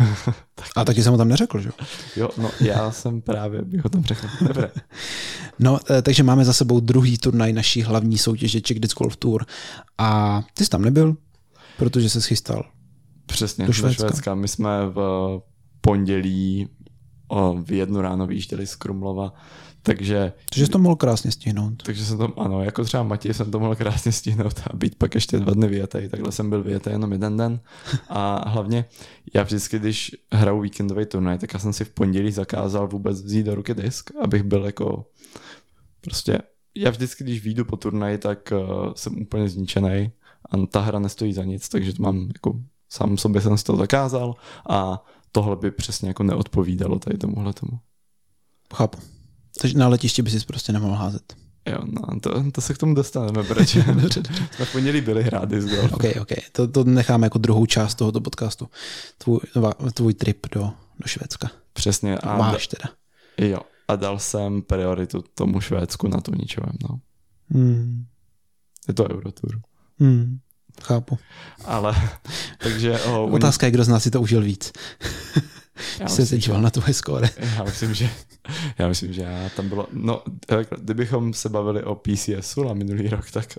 A. 0.00 0.32
tak. 0.54 0.66
A 0.76 0.84
taky 0.84 1.02
jsem 1.02 1.12
ho 1.12 1.18
tam 1.18 1.28
neřekl, 1.28 1.60
že 1.60 1.68
jo? 1.68 1.86
Jo, 2.16 2.28
no 2.38 2.50
já 2.60 2.90
jsem 2.90 3.20
právě 3.20 3.62
bych 3.62 3.84
ho 3.84 3.90
tam 3.90 4.04
řekl. 4.04 4.26
Dobře. 4.40 4.70
No, 5.58 5.78
eh, 5.90 6.02
takže 6.02 6.22
máme 6.22 6.44
za 6.44 6.52
sebou 6.52 6.80
druhý 6.80 7.18
turnaj 7.18 7.52
naší 7.52 7.82
hlavní 7.82 8.18
soutěže 8.18 8.60
Czech 8.60 8.80
Disc 8.80 8.94
Golf 8.98 9.16
Tour 9.16 9.46
a 9.98 10.42
ty 10.54 10.64
jsi 10.64 10.70
tam 10.70 10.82
nebyl, 10.82 11.16
protože 11.78 12.10
se 12.10 12.20
schystal 12.20 12.64
Přesně, 13.26 13.66
do 13.66 13.72
Švédska. 13.72 14.02
do 14.02 14.08
Švédska. 14.08 14.34
My 14.34 14.48
jsme 14.48 14.86
v 14.86 15.40
pondělí 15.80 16.68
o, 17.28 17.54
v 17.62 17.72
jednu 17.72 18.00
ráno 18.00 18.26
vyjížděli 18.26 18.66
z 18.66 18.76
Krumlova, 18.76 19.32
takže... 19.86 20.32
Takže 20.50 20.66
jsi 20.66 20.72
to 20.72 20.78
mohl 20.78 20.96
krásně 20.96 21.30
stihnout. 21.30 21.82
Takže 21.82 22.04
jsem 22.04 22.18
to, 22.18 22.40
ano, 22.40 22.62
jako 22.62 22.84
třeba 22.84 23.02
Matěj 23.02 23.34
jsem 23.34 23.50
to 23.50 23.60
mohl 23.60 23.76
krásně 23.76 24.12
stihnout 24.12 24.60
a 24.70 24.76
být 24.76 24.94
pak 24.94 25.14
ještě 25.14 25.38
dva 25.38 25.52
dny 25.52 25.68
vyjetej, 25.68 26.08
takhle 26.08 26.32
jsem 26.32 26.50
byl 26.50 26.62
vyjetej 26.62 26.92
jenom 26.92 27.12
jeden 27.12 27.36
den 27.36 27.60
a 28.08 28.48
hlavně 28.48 28.84
já 29.34 29.42
vždycky, 29.42 29.78
když 29.78 30.16
hraju 30.32 30.60
víkendový 30.60 31.06
turnaj, 31.06 31.38
tak 31.38 31.54
já 31.54 31.60
jsem 31.60 31.72
si 31.72 31.84
v 31.84 31.90
pondělí 31.90 32.32
zakázal 32.32 32.88
vůbec 32.88 33.22
vzít 33.22 33.42
do 33.42 33.54
ruky 33.54 33.74
disk, 33.74 34.10
abych 34.22 34.42
byl 34.42 34.64
jako 34.64 35.06
prostě, 36.00 36.38
já 36.74 36.90
vždycky, 36.90 37.24
když 37.24 37.44
výjdu 37.44 37.64
po 37.64 37.76
turnaji, 37.76 38.18
tak 38.18 38.52
uh, 38.52 38.92
jsem 38.94 39.22
úplně 39.22 39.48
zničený 39.48 40.12
a 40.50 40.66
ta 40.66 40.80
hra 40.80 40.98
nestojí 40.98 41.32
za 41.32 41.44
nic, 41.44 41.68
takže 41.68 41.92
to 41.92 42.02
mám 42.02 42.28
jako 42.34 42.60
sám 42.88 43.18
sobě 43.18 43.40
jsem 43.40 43.58
si 43.58 43.64
to 43.64 43.76
zakázal 43.76 44.34
a 44.68 45.04
tohle 45.32 45.56
by 45.56 45.70
přesně 45.70 46.08
jako 46.08 46.22
neodpovídalo 46.22 46.98
tady 46.98 47.18
tomuhle 47.18 47.52
tomu. 47.52 47.78
Chápu. 48.74 49.13
Takže 49.60 49.78
na 49.78 49.88
letišti 49.88 50.22
by 50.22 50.30
si 50.30 50.46
prostě 50.46 50.72
nemohl 50.72 50.94
házet. 50.94 51.34
Jo, 51.66 51.78
no, 51.84 52.20
to, 52.20 52.50
to 52.52 52.60
se 52.60 52.74
k 52.74 52.78
tomu 52.78 52.94
dostaneme, 52.94 53.42
proč? 53.44 53.68
Jsme 54.54 54.64
v 54.64 54.72
pondělí 54.72 55.00
byli 55.00 55.22
hrát 55.22 55.48
disc 55.48 55.68
golf. 55.68 55.92
OK, 55.92 56.04
OK. 56.20 56.28
To, 56.52 56.68
to 56.68 56.84
necháme 56.84 57.26
jako 57.26 57.38
druhou 57.38 57.66
část 57.66 57.94
tohoto 57.94 58.20
podcastu. 58.20 58.68
Tvůj, 59.18 59.40
tvůj 59.94 60.14
trip 60.14 60.46
do, 60.54 60.60
do 61.00 61.06
Švédska. 61.06 61.50
Přesně. 61.72 62.18
A 62.18 62.36
Máš 62.36 62.66
teda. 62.66 62.90
Jo. 63.38 63.60
A 63.88 63.96
dal 63.96 64.18
jsem 64.18 64.62
prioritu 64.62 65.24
tomu 65.34 65.60
Švédsku 65.60 66.08
na 66.08 66.20
to 66.20 66.32
ničovém, 66.34 66.72
no. 66.90 67.00
Hmm. 67.50 68.04
Je 68.88 68.94
to 68.94 69.10
Eurotour. 69.10 69.60
Hmm. 69.98 70.38
Chápu. 70.82 71.18
Ale, 71.64 71.94
takže... 72.58 73.00
Oh, 73.00 73.34
Otázka 73.34 73.66
je, 73.66 73.72
kdo 73.72 73.84
z 73.84 73.88
nás 73.88 74.02
si 74.02 74.10
to 74.10 74.20
užil 74.20 74.42
víc. 74.42 74.72
Já 76.00 76.08
se 76.08 76.26
se 76.26 76.38
díval 76.38 76.62
na 76.62 76.70
tvoje 76.70 76.94
skóre. 76.94 77.30
Já 77.56 77.64
myslím, 77.64 77.94
že 77.94 78.10
já 78.78 78.88
myslím, 78.88 79.12
že 79.12 79.22
já 79.22 79.48
tam 79.56 79.68
bylo, 79.68 79.86
no, 79.92 80.22
kdybychom 80.78 81.34
se 81.34 81.48
bavili 81.48 81.82
o 81.82 81.94
PCSu 81.94 82.64
na 82.64 82.74
minulý 82.74 83.08
rok, 83.08 83.30
tak 83.30 83.58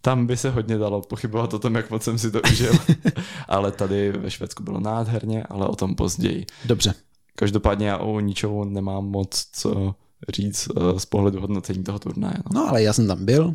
tam 0.00 0.26
by 0.26 0.36
se 0.36 0.50
hodně 0.50 0.78
dalo 0.78 1.02
pochybovat 1.02 1.54
o 1.54 1.58
tom, 1.58 1.74
jak 1.74 1.90
moc 1.90 2.02
jsem 2.02 2.18
si 2.18 2.30
to 2.30 2.40
užil. 2.52 2.72
ale 3.48 3.72
tady 3.72 4.12
ve 4.12 4.30
Švédsku 4.30 4.62
bylo 4.62 4.80
nádherně, 4.80 5.42
ale 5.42 5.68
o 5.68 5.76
tom 5.76 5.94
později. 5.94 6.46
Dobře. 6.64 6.94
Každopádně 7.36 7.88
já 7.88 7.98
o 7.98 8.20
ničeho 8.20 8.64
nemám 8.64 9.04
moc 9.04 9.48
co 9.52 9.94
říct 10.28 10.68
uh, 10.68 10.98
z 10.98 11.06
pohledu 11.06 11.40
hodnocení 11.40 11.84
toho 11.84 11.98
turnaje. 11.98 12.34
No. 12.36 12.60
no 12.60 12.68
ale 12.68 12.82
já 12.82 12.92
jsem 12.92 13.06
tam 13.06 13.24
byl, 13.24 13.54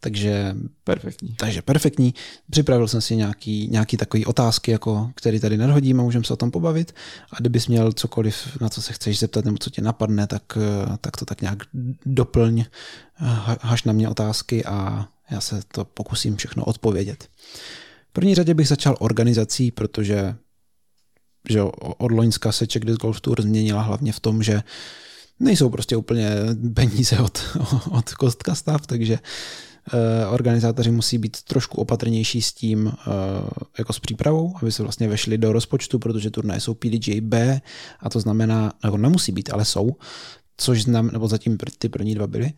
takže 0.00 0.56
perfektní. 0.84 1.34
Takže 1.38 1.62
perfektní. 1.62 2.14
Připravil 2.50 2.88
jsem 2.88 3.00
si 3.00 3.16
nějaký, 3.16 3.68
nějaký 3.68 3.96
takový 3.96 4.26
otázky, 4.26 4.70
jako, 4.70 5.10
které 5.14 5.40
tady 5.40 5.56
nadhodím 5.56 6.00
a 6.00 6.02
můžeme 6.02 6.24
se 6.24 6.32
o 6.32 6.36
tom 6.36 6.50
pobavit. 6.50 6.94
A 7.32 7.36
kdybys 7.40 7.66
měl 7.66 7.92
cokoliv, 7.92 8.58
na 8.60 8.68
co 8.68 8.82
se 8.82 8.92
chceš 8.92 9.18
zeptat 9.18 9.44
nebo 9.44 9.56
co 9.60 9.70
tě 9.70 9.82
napadne, 9.82 10.26
tak, 10.26 10.42
eh, 10.56 10.96
tak 11.00 11.16
to 11.16 11.24
tak 11.24 11.40
nějak 11.40 11.58
doplň, 12.06 12.64
haš 13.60 13.84
na 13.84 13.92
mě 13.92 14.08
otázky 14.08 14.64
a 14.64 15.08
Já 15.30 15.40
se 15.40 15.60
to 15.72 15.84
pokusím 15.84 16.36
všechno 16.36 16.64
odpovědět. 16.64 17.28
V 18.10 18.12
první 18.12 18.34
řadě 18.34 18.54
bych 18.54 18.68
začal 18.68 18.96
organizací, 18.98 19.70
protože 19.70 20.36
že 21.48 21.62
od 21.78 22.12
Loňska 22.12 22.52
se 22.52 22.66
Czech 22.66 22.84
Disc 22.84 22.98
Golf 22.98 23.20
Tour 23.20 23.42
změnila 23.42 23.82
hlavně 23.82 24.12
v 24.12 24.20
tom, 24.20 24.42
že 24.42 24.62
nejsou 25.40 25.70
prostě 25.70 25.96
úplně 25.96 26.30
peníze 26.74 27.18
od, 27.18 27.38
od 27.90 28.10
kostka 28.10 28.54
stav, 28.54 28.86
takže 28.86 29.18
Eh, 29.94 30.26
organizátoři 30.26 30.90
musí 30.90 31.18
být 31.18 31.42
trošku 31.42 31.80
opatrnější 31.80 32.42
s 32.42 32.52
tím, 32.52 32.92
eh, 32.92 33.10
jako 33.78 33.92
s 33.92 34.00
přípravou, 34.00 34.54
aby 34.62 34.72
se 34.72 34.82
vlastně 34.82 35.08
vešli 35.08 35.38
do 35.38 35.52
rozpočtu, 35.52 35.98
protože 35.98 36.30
turnaje 36.30 36.60
jsou 36.60 36.74
PDGA 36.74 37.20
B 37.20 37.60
a 38.00 38.10
to 38.10 38.20
znamená, 38.20 38.72
nebo 38.84 38.96
nemusí 38.96 39.32
být, 39.32 39.52
ale 39.52 39.64
jsou, 39.64 39.96
což 40.56 40.82
znamená, 40.82 41.12
nebo 41.12 41.28
zatím 41.28 41.58
ty 41.78 41.88
první 41.88 42.14
dva 42.14 42.26
byly, 42.26 42.52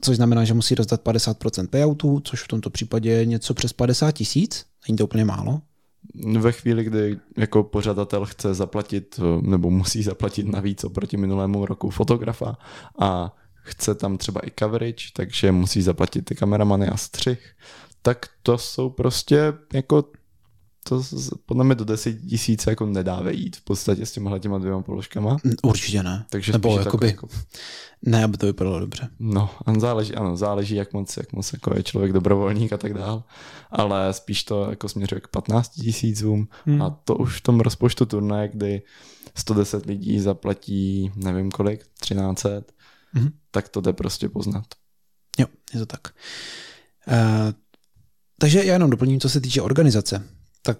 což 0.00 0.16
znamená, 0.16 0.44
že 0.44 0.54
musí 0.54 0.74
rozdat 0.74 1.02
50% 1.02 1.66
payoutů, 1.66 2.20
což 2.24 2.42
v 2.42 2.48
tomto 2.48 2.70
případě 2.70 3.10
je 3.10 3.26
něco 3.26 3.54
přes 3.54 3.72
50 3.72 4.12
tisíc, 4.12 4.64
není 4.88 4.98
to 4.98 5.04
úplně 5.04 5.24
málo. 5.24 5.60
Ve 6.38 6.52
chvíli, 6.52 6.84
kdy 6.84 7.18
jako 7.36 7.62
pořadatel 7.62 8.24
chce 8.26 8.54
zaplatit, 8.54 9.20
nebo 9.40 9.70
musí 9.70 10.02
zaplatit 10.02 10.48
navíc 10.48 10.84
oproti 10.84 11.16
minulému 11.16 11.66
roku 11.66 11.90
fotografa 11.90 12.58
a 12.98 13.36
chce 13.54 13.94
tam 13.94 14.18
třeba 14.18 14.40
i 14.46 14.50
coverage, 14.58 15.04
takže 15.12 15.52
musí 15.52 15.82
zaplatit 15.82 16.24
ty 16.24 16.34
kameramany 16.34 16.88
a 16.88 16.96
střih, 16.96 17.52
tak 18.02 18.26
to 18.42 18.58
jsou 18.58 18.90
prostě 18.90 19.52
jako 19.72 20.04
to 20.88 21.02
podle 21.46 21.64
mě 21.64 21.74
do 21.74 21.84
10 21.84 22.12
tisíc 22.12 22.66
jako 22.66 22.86
nedá 22.86 23.20
vejít 23.20 23.56
v 23.56 23.64
podstatě 23.64 24.06
s 24.06 24.12
těmhle 24.12 24.40
těma 24.40 24.58
dvěma 24.58 24.82
položkama. 24.82 25.36
Určitě 25.62 26.02
ne. 26.02 26.24
Takže 26.30 26.52
Nebo 26.52 26.78
jakoby, 26.78 27.06
jako... 27.06 27.28
ne, 28.02 28.24
aby 28.24 28.36
to 28.36 28.46
vypadalo 28.46 28.80
dobře. 28.80 29.08
No, 29.18 29.50
a 29.66 29.78
záleží, 29.78 30.14
ano, 30.14 30.36
záleží, 30.36 30.74
jak 30.74 30.92
moc, 30.92 31.16
jak 31.16 31.32
moc 31.32 31.52
jako 31.52 31.76
je 31.76 31.82
člověk 31.82 32.12
dobrovolník 32.12 32.72
a 32.72 32.76
tak 32.76 32.94
dál, 32.94 33.24
ale 33.70 34.12
spíš 34.12 34.44
to 34.44 34.70
jako 34.70 34.88
směřuje 34.88 35.20
k 35.20 35.28
15 35.28 35.68
tisícům 35.68 36.48
hmm. 36.66 36.82
a 36.82 36.90
to 36.90 37.14
už 37.14 37.36
v 37.36 37.40
tom 37.40 37.60
rozpočtu 37.60 38.06
turnaje, 38.06 38.48
kdy 38.48 38.82
110 39.34 39.86
lidí 39.86 40.20
zaplatí, 40.20 41.12
nevím 41.16 41.50
kolik, 41.50 41.80
1300, 42.00 42.48
mm-hmm. 42.48 43.32
tak 43.50 43.68
to 43.68 43.80
jde 43.80 43.92
prostě 43.92 44.28
poznat. 44.28 44.64
Jo, 45.38 45.46
je 45.74 45.80
to 45.80 45.86
tak. 45.86 46.00
Uh, 47.08 47.52
takže 48.38 48.64
já 48.64 48.72
jenom 48.72 48.90
doplním, 48.90 49.20
co 49.20 49.28
se 49.28 49.40
týče 49.40 49.62
organizace. 49.62 50.28
Tak 50.66 50.78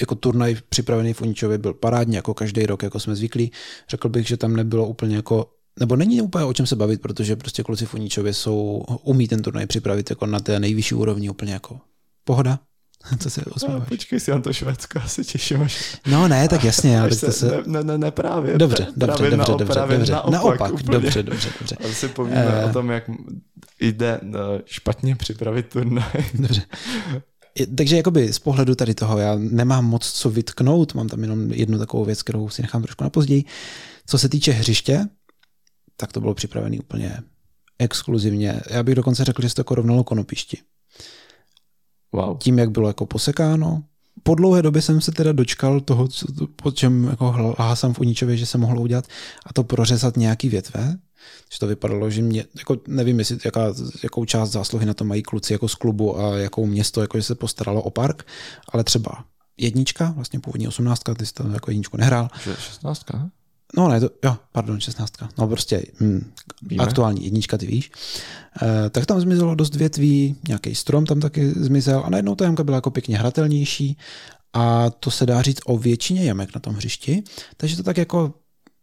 jako 0.00 0.14
turnaj 0.14 0.56
připravený 0.68 1.12
v 1.12 1.22
Uničově 1.22 1.58
byl 1.58 1.74
parádně, 1.74 2.18
jako 2.18 2.34
každý 2.34 2.66
rok, 2.66 2.82
jako 2.82 3.00
jsme 3.00 3.16
zvyklí. 3.16 3.52
Řekl 3.88 4.08
bych, 4.08 4.28
že 4.28 4.36
tam 4.36 4.56
nebylo 4.56 4.86
úplně 4.86 5.16
jako 5.16 5.50
nebo 5.80 5.96
není 5.96 6.22
úplně 6.22 6.44
o 6.44 6.52
čem 6.52 6.66
se 6.66 6.76
bavit, 6.76 7.02
protože 7.02 7.36
prostě 7.36 7.62
kluci 7.62 7.86
v 7.86 7.94
Uničově 7.94 8.34
jsou, 8.34 8.84
umí 9.02 9.28
ten 9.28 9.42
turnaj 9.42 9.66
připravit 9.66 10.10
jako 10.10 10.26
na 10.26 10.40
té 10.40 10.60
nejvyšší 10.60 10.94
úrovni 10.94 11.30
úplně 11.30 11.52
jako 11.52 11.80
pohoda. 12.24 12.58
Co 13.18 13.30
se 13.30 13.42
no, 13.68 13.80
počkej 13.80 14.20
si 14.20 14.30
na 14.30 14.40
to 14.40 14.52
Švédsko, 14.52 15.00
se 15.06 15.24
těším. 15.24 15.62
Až, 15.62 15.96
no 16.06 16.28
ne, 16.28 16.48
tak 16.48 16.64
jasně. 16.64 17.00
Ale 17.00 17.10
se, 17.10 17.32
se... 17.32 17.62
Ne, 17.66 17.84
ne, 17.84 17.98
ne, 17.98 18.10
právě. 18.10 18.58
Dobře, 18.58 18.86
dobře, 18.96 19.16
právě 19.16 19.30
dobře, 19.30 19.36
naopak, 19.36 19.58
dobře, 19.58 19.74
právě 19.74 19.98
dobře. 19.98 20.12
Naopak, 20.12 20.32
naopak 20.32 20.72
úplně. 20.72 20.98
dobře, 20.98 21.22
dobře, 21.22 21.48
dobře. 21.58 21.76
A 21.76 21.88
si 21.88 22.08
povíme 22.08 22.64
uh... 22.64 22.70
o 22.70 22.72
tom, 22.72 22.90
jak 22.90 23.04
jde 23.80 24.20
uh, 24.22 24.30
špatně 24.64 25.16
připravit 25.16 25.66
turnaj. 25.68 26.04
Dobře. 26.34 26.62
Takže 27.76 27.96
jakoby 27.96 28.32
z 28.32 28.38
pohledu 28.38 28.74
tady 28.74 28.94
toho 28.94 29.18
já 29.18 29.36
nemám 29.38 29.84
moc 29.84 30.12
co 30.12 30.30
vytknout, 30.30 30.94
mám 30.94 31.08
tam 31.08 31.22
jenom 31.22 31.52
jednu 31.52 31.78
takovou 31.78 32.04
věc, 32.04 32.22
kterou 32.22 32.48
si 32.48 32.62
nechám 32.62 32.82
trošku 32.82 33.04
na 33.04 33.10
později. 33.10 33.44
Co 34.06 34.18
se 34.18 34.28
týče 34.28 34.52
hřiště, 34.52 35.06
tak 35.96 36.12
to 36.12 36.20
bylo 36.20 36.34
připravené 36.34 36.78
úplně 36.78 37.18
exkluzivně. 37.78 38.60
Já 38.70 38.82
bych 38.82 38.94
dokonce 38.94 39.24
řekl, 39.24 39.42
že 39.42 39.48
se 39.48 39.54
to 39.54 39.60
jako 39.60 39.74
rovnalo 39.74 40.04
konopišti. 40.04 40.58
Wow. 42.12 42.38
Tím, 42.38 42.58
jak 42.58 42.70
bylo 42.70 42.88
jako 42.88 43.06
posekáno. 43.06 43.82
Po 44.22 44.34
dlouhé 44.34 44.62
době 44.62 44.82
jsem 44.82 45.00
se 45.00 45.12
teda 45.12 45.32
dočkal 45.32 45.80
toho, 45.80 46.08
co, 46.08 46.26
po 46.56 46.70
čem 46.70 47.04
jako 47.04 47.54
hlásám 47.58 47.94
v 47.94 48.00
Uničově, 48.00 48.36
že 48.36 48.46
se 48.46 48.58
mohlo 48.58 48.82
udělat, 48.82 49.06
a 49.46 49.52
to 49.52 49.64
prořezat 49.64 50.16
nějaký 50.16 50.48
větve, 50.48 50.98
že 51.52 51.58
to 51.58 51.66
vypadalo, 51.66 52.10
že 52.10 52.22
mě, 52.22 52.44
jako 52.58 52.76
nevím, 52.88 53.18
jestli, 53.18 53.38
jaká, 53.44 53.74
jakou 54.02 54.24
část 54.24 54.50
zásluhy 54.50 54.86
na 54.86 54.94
to 54.94 55.04
mají 55.04 55.22
kluci 55.22 55.52
jako 55.52 55.68
z 55.68 55.74
klubu 55.74 56.20
a 56.20 56.38
jakou 56.38 56.66
město, 56.66 57.00
jako 57.00 57.18
že 57.18 57.22
se 57.22 57.34
postaralo 57.34 57.82
o 57.82 57.90
park, 57.90 58.26
ale 58.72 58.84
třeba 58.84 59.24
jednička, 59.56 60.12
vlastně 60.16 60.40
původní 60.40 60.68
osmnáctka, 60.68 61.14
ty 61.14 61.26
jsi 61.26 61.34
to 61.34 61.48
jako 61.48 61.70
jedničku 61.70 61.96
nehrál. 61.96 62.28
Šestnáctka, 62.58 63.30
No 63.76 63.88
ne, 63.88 64.00
to, 64.00 64.10
jo, 64.24 64.36
pardon, 64.52 64.80
16. 64.80 65.12
No 65.38 65.48
prostě 65.48 65.82
hm, 66.00 66.32
aktuální 66.78 67.24
jednička, 67.24 67.58
ty 67.58 67.66
víš. 67.66 67.90
E, 68.62 68.90
tak 68.90 69.06
tam 69.06 69.20
zmizelo 69.20 69.54
dost 69.54 69.74
větví, 69.74 70.36
nějaký 70.48 70.74
strom 70.74 71.06
tam 71.06 71.20
taky 71.20 71.50
zmizel 71.50 72.02
a 72.04 72.10
najednou 72.10 72.34
ta 72.34 72.44
jamka 72.44 72.64
byla 72.64 72.76
jako 72.76 72.90
pěkně 72.90 73.18
hratelnější 73.18 73.98
a 74.52 74.90
to 74.90 75.10
se 75.10 75.26
dá 75.26 75.42
říct 75.42 75.60
o 75.64 75.78
většině 75.78 76.24
jamek 76.24 76.54
na 76.54 76.60
tom 76.60 76.74
hřišti, 76.74 77.22
takže 77.56 77.76
to 77.76 77.82
tak 77.82 77.96
jako 77.96 78.34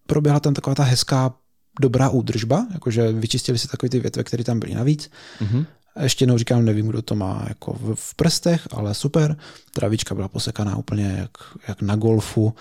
proběhla 0.07 0.39
tam 0.39 0.53
taková 0.53 0.75
ta 0.75 0.83
hezká 0.83 1.33
dobrá 1.81 2.09
údržba, 2.09 2.67
jakože 2.73 3.11
vyčistili 3.11 3.57
si 3.57 3.67
takové 3.67 3.89
ty 3.89 3.99
větve, 3.99 4.23
které 4.23 4.43
tam 4.43 4.59
byly 4.59 4.73
navíc. 4.73 5.09
Mm-hmm. 5.41 5.65
Ještě 6.01 6.23
jednou 6.23 6.37
říkám, 6.37 6.65
nevím, 6.65 6.87
kdo 6.87 7.01
to 7.01 7.15
má 7.15 7.45
jako 7.47 7.77
v, 7.95 8.15
prstech, 8.15 8.67
ale 8.71 8.93
super. 8.93 9.37
Travička 9.73 10.15
byla 10.15 10.27
posekaná 10.27 10.75
úplně 10.75 11.15
jak, 11.19 11.31
jak 11.67 11.81
na 11.81 11.95
golfu 11.95 12.53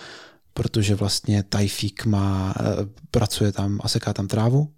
protože 0.57 0.95
vlastně 0.95 1.43
Tajfík 1.43 2.05
má, 2.05 2.53
eh, 2.59 2.63
pracuje 3.11 3.51
tam 3.51 3.79
a 3.83 3.87
seká 3.87 4.13
tam 4.13 4.27
trávu. 4.27 4.73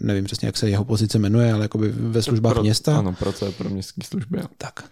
Nevím 0.00 0.24
přesně, 0.24 0.48
jak 0.48 0.56
se 0.56 0.70
jeho 0.70 0.84
pozice 0.84 1.18
jmenuje, 1.18 1.52
ale 1.52 1.64
jakoby 1.64 1.88
ve 1.88 2.22
službách 2.22 2.52
pro, 2.52 2.62
města. 2.62 2.98
Ano, 2.98 3.12
pracuje 3.12 3.52
pro 3.52 3.70
městské 3.70 4.02
služby. 4.04 4.38
Tak, 4.58 4.84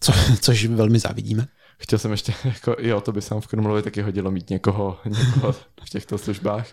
co, 0.00 0.12
což 0.40 0.66
velmi 0.66 0.98
závidíme. 0.98 1.48
Chtěl 1.78 1.98
jsem 1.98 2.10
ještě, 2.10 2.34
jako, 2.44 2.76
jo, 2.78 3.00
to 3.00 3.12
by 3.12 3.22
se 3.22 3.34
v 3.40 3.46
Krumlově 3.46 3.82
taky 3.82 4.02
hodilo 4.02 4.30
mít 4.30 4.50
někoho, 4.50 4.98
někoho 5.04 5.52
v 5.84 5.90
těchto 5.90 6.18
službách. 6.18 6.66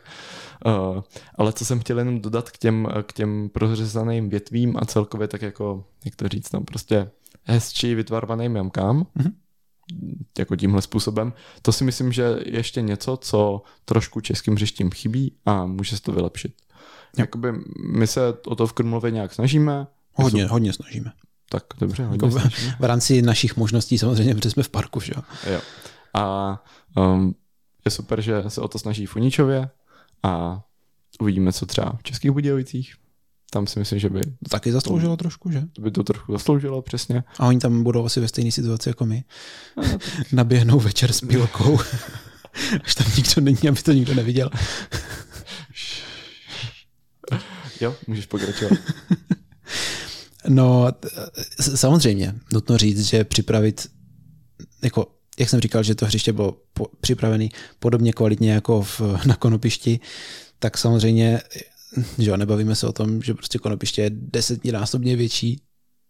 Uh, 0.66 1.02
ale 1.36 1.54
co 1.54 1.66
jsem 1.66 1.80
chtěl 1.80 2.00
jenom 2.00 2.22
dodat 2.22 2.50
k 2.50 2.58
těm, 2.58 2.88
k 3.04 3.14
těm 3.14 3.50
prořezaným 3.50 4.30
větvím 4.30 4.78
a 4.78 4.86
celkově 4.86 5.28
tak 5.28 5.42
jako, 5.42 5.86
jak 6.06 6.16
to 6.16 6.28
říct, 6.28 6.52
no 6.52 6.62
prostě 6.62 7.12
hezčí 7.44 7.96
vytvarovaným 7.96 8.56
jamkám, 8.56 9.02
mm-hmm 9.02 9.32
jako 10.40 10.56
tímhle 10.56 10.82
způsobem. 10.82 11.34
To 11.62 11.72
si 11.72 11.84
myslím, 11.84 12.12
že 12.12 12.22
je 12.22 12.56
ještě 12.58 12.82
něco, 12.82 13.18
co 13.18 13.62
trošku 13.86 14.22
českým 14.22 14.56
hřištím 14.56 14.92
chybí 14.92 15.36
a 15.46 15.66
může 15.66 15.96
se 15.96 16.02
to 16.02 16.12
vylepšit. 16.12 16.54
Jakoby 17.18 17.54
my 17.92 18.08
se 18.08 18.34
o 18.46 18.56
to 18.56 18.68
v 18.68 18.74
Krumlově 18.74 19.12
nějak 19.12 19.34
snažíme. 19.34 19.88
Hodně, 20.14 20.44
jsou... 20.44 20.52
hodně 20.52 20.74
snažíme. 20.74 21.12
Tak 21.50 21.64
dobře, 21.80 22.04
hodně 22.04 22.28
jako 22.28 22.40
snažíme. 22.40 22.76
V 22.80 22.84
rámci 22.84 23.22
našich 23.22 23.58
možností 23.58 23.98
samozřejmě, 23.98 24.36
protože 24.36 24.50
jsme 24.50 24.64
v 24.64 24.70
parku, 24.70 25.00
že 25.00 25.14
jo. 25.16 25.22
jo. 25.52 25.62
A 26.14 26.64
um, 26.98 27.36
je 27.86 27.92
super, 27.92 28.22
že 28.22 28.44
se 28.48 28.62
o 28.62 28.68
to 28.68 28.80
snaží 28.80 29.06
v 29.06 29.16
Uničově 29.16 29.70
a 30.24 30.64
uvidíme, 31.22 31.54
co 31.54 31.66
třeba 31.66 31.98
v 32.00 32.04
Českých 32.04 32.32
Budějovicích 32.32 32.96
tam 33.52 33.68
si 33.68 33.80
myslím, 33.80 34.00
že 34.00 34.10
by... 34.10 34.22
To 34.22 34.50
taky 34.50 34.72
zasloužilo 34.72 35.18
to, 35.18 35.24
trošku, 35.24 35.52
že? 35.52 35.64
To 35.74 35.82
by 35.82 35.92
to 35.92 36.04
trošku 36.04 36.32
zasloužilo, 36.32 36.82
přesně. 36.82 37.24
A 37.40 37.48
oni 37.48 37.60
tam 37.60 37.84
budou 37.84 38.06
asi 38.06 38.20
ve 38.20 38.28
stejné 38.28 38.52
situaci 38.52 38.90
jako 38.90 39.06
my. 39.06 39.24
Naběhnou 40.32 40.80
večer 40.80 41.14
s 41.14 41.22
pilkou. 41.22 41.80
Až 42.84 42.96
tam 42.96 43.08
nikdo 43.18 43.42
není, 43.42 43.70
aby 43.70 43.82
to 43.82 43.92
nikdo 43.92 44.16
neviděl. 44.16 44.50
jo, 47.82 47.96
můžeš 48.08 48.26
pokračovat. 48.26 48.80
no, 50.48 50.88
samozřejmě, 51.76 52.36
nutno 52.54 52.78
říct, 52.78 53.06
že 53.06 53.24
připravit, 53.24 53.88
jako, 54.84 55.19
jak 55.40 55.50
jsem 55.50 55.60
říkal, 55.60 55.84
že 55.84 55.96
to 55.96 56.06
hřiště 56.06 56.34
bylo 56.34 56.58
po, 56.74 56.88
připravené 57.02 57.48
podobně 57.80 58.14
kvalitně 58.14 58.52
jako 58.52 58.82
v, 58.82 59.02
na 59.26 59.36
konopišti, 59.36 60.00
tak 60.60 60.78
samozřejmě 60.78 61.42
že 62.18 62.30
jo, 62.30 62.38
nebavíme 62.38 62.76
se 62.76 62.88
o 62.88 62.94
tom, 62.94 63.22
že 63.22 63.34
prostě 63.34 63.60
konopiště 63.60 64.02
je 64.02 64.10
desetnásobně 64.14 65.16
větší, 65.16 65.62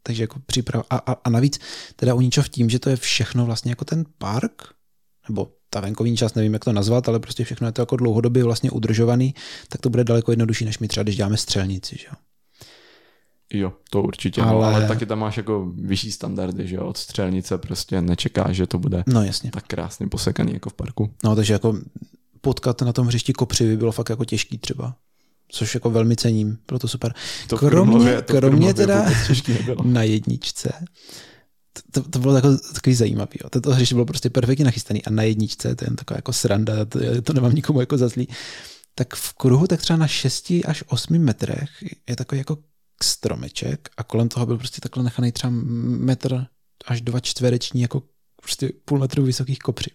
takže 0.03 0.23
jako 0.23 0.39
příprava. 0.45 0.85
A, 0.89 0.97
a, 0.97 1.11
a 1.11 1.29
navíc 1.29 1.59
teda 1.95 2.13
u 2.13 2.29
v 2.29 2.49
tím, 2.49 2.69
že 2.69 2.79
to 2.79 2.89
je 2.89 2.95
všechno 2.95 3.45
vlastně 3.45 3.71
jako 3.71 3.85
ten 3.85 4.05
park, 4.17 4.63
nebo 5.29 5.51
ta 5.69 5.79
venkovní 5.79 6.17
část, 6.17 6.35
nevím, 6.35 6.53
jak 6.53 6.65
to 6.65 6.73
nazvat, 6.73 7.09
ale 7.09 7.19
prostě 7.19 7.43
všechno 7.43 7.67
je 7.67 7.71
to 7.71 7.81
jako 7.81 7.95
dlouhodobě 7.95 8.43
vlastně 8.43 8.71
udržovaný, 8.71 9.35
tak 9.69 9.81
to 9.81 9.89
bude 9.89 10.03
daleko 10.03 10.31
jednodušší, 10.31 10.65
než 10.65 10.79
my 10.79 10.87
třeba, 10.87 11.03
když 11.03 11.15
děláme 11.15 11.37
střelnici, 11.37 11.97
že 11.99 12.05
jo. 12.07 12.28
Jo, 13.53 13.73
to 13.89 14.03
určitě, 14.03 14.41
ale... 14.41 14.71
No, 14.71 14.75
ale 14.75 14.87
taky 14.87 15.05
tam 15.05 15.19
máš 15.19 15.37
jako 15.37 15.71
vyšší 15.75 16.11
standardy, 16.11 16.67
že 16.67 16.75
jo, 16.75 16.85
od 16.85 16.97
střelnice 16.97 17.57
prostě 17.57 18.01
nečeká, 18.01 18.51
že 18.51 18.67
to 18.67 18.79
bude 18.79 19.03
no, 19.07 19.23
jasně. 19.23 19.51
tak 19.51 19.67
krásně 19.67 20.07
posekaný 20.07 20.53
jako 20.53 20.69
v 20.69 20.73
parku. 20.73 21.09
No, 21.23 21.35
takže 21.35 21.53
jako 21.53 21.77
potkat 22.41 22.81
na 22.81 22.93
tom 22.93 23.07
hřišti 23.07 23.33
kopřivy 23.33 23.77
bylo 23.77 23.91
fakt 23.91 24.09
jako 24.09 24.25
těžký 24.25 24.57
třeba 24.57 24.95
což 25.51 25.73
jako 25.73 25.89
velmi 25.89 26.15
cením, 26.15 26.57
bylo 26.67 26.79
to 26.79 26.87
super. 26.87 27.13
To 27.47 27.57
kromě, 27.57 28.21
to 28.21 28.33
kromě 28.33 28.73
teda 28.73 29.05
na 29.83 30.03
jedničce, 30.03 30.73
to, 31.91 32.03
to 32.03 32.19
bylo 32.19 32.33
takový, 32.33 32.57
takový 32.73 32.95
zajímavý. 32.95 33.31
Jo. 33.43 33.49
Toto 33.49 33.71
hřiště 33.71 33.95
bylo 33.95 34.05
prostě 34.05 34.29
perfektně 34.29 34.65
nachystaný 34.65 35.05
a 35.05 35.09
na 35.09 35.23
jedničce, 35.23 35.75
to 35.75 35.85
je 35.85 35.91
taková 35.91 36.17
jako 36.17 36.33
sranda, 36.33 36.85
to, 36.85 36.99
to 37.23 37.33
nemám 37.33 37.55
nikomu 37.55 37.79
jako 37.79 37.97
za 37.97 38.07
zlý. 38.07 38.27
Tak 38.95 39.15
v 39.15 39.33
kruhu 39.33 39.67
tak 39.67 39.81
třeba 39.81 39.97
na 39.97 40.07
6 40.07 40.53
až 40.65 40.83
8 40.87 41.19
metrech 41.19 41.69
je 42.09 42.15
takový 42.15 42.39
jako 42.39 42.57
stromeček 43.03 43.89
a 43.97 44.03
kolem 44.03 44.29
toho 44.29 44.45
byl 44.45 44.57
prostě 44.57 44.81
takhle 44.81 45.03
nechaný 45.03 45.31
třeba 45.31 45.53
metr 45.53 46.45
až 46.85 47.01
dva 47.01 47.19
čtvereční 47.19 47.81
jako 47.81 48.03
prostě 48.41 48.71
půl 48.85 48.99
metru 48.99 49.23
vysokých 49.23 49.59
kopřiv. 49.59 49.93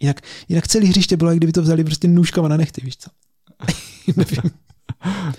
Jinak, 0.00 0.20
jinak 0.48 0.68
celý 0.68 0.86
hřiště 0.86 1.16
bylo, 1.16 1.30
jak 1.30 1.38
kdyby 1.38 1.52
to 1.52 1.62
vzali 1.62 1.84
prostě 1.84 2.08
nůžkama 2.08 2.48
na 2.48 2.56
nechty, 2.56 2.80
víš 2.84 2.96
co? 2.96 3.10
Nevím. 4.16 4.50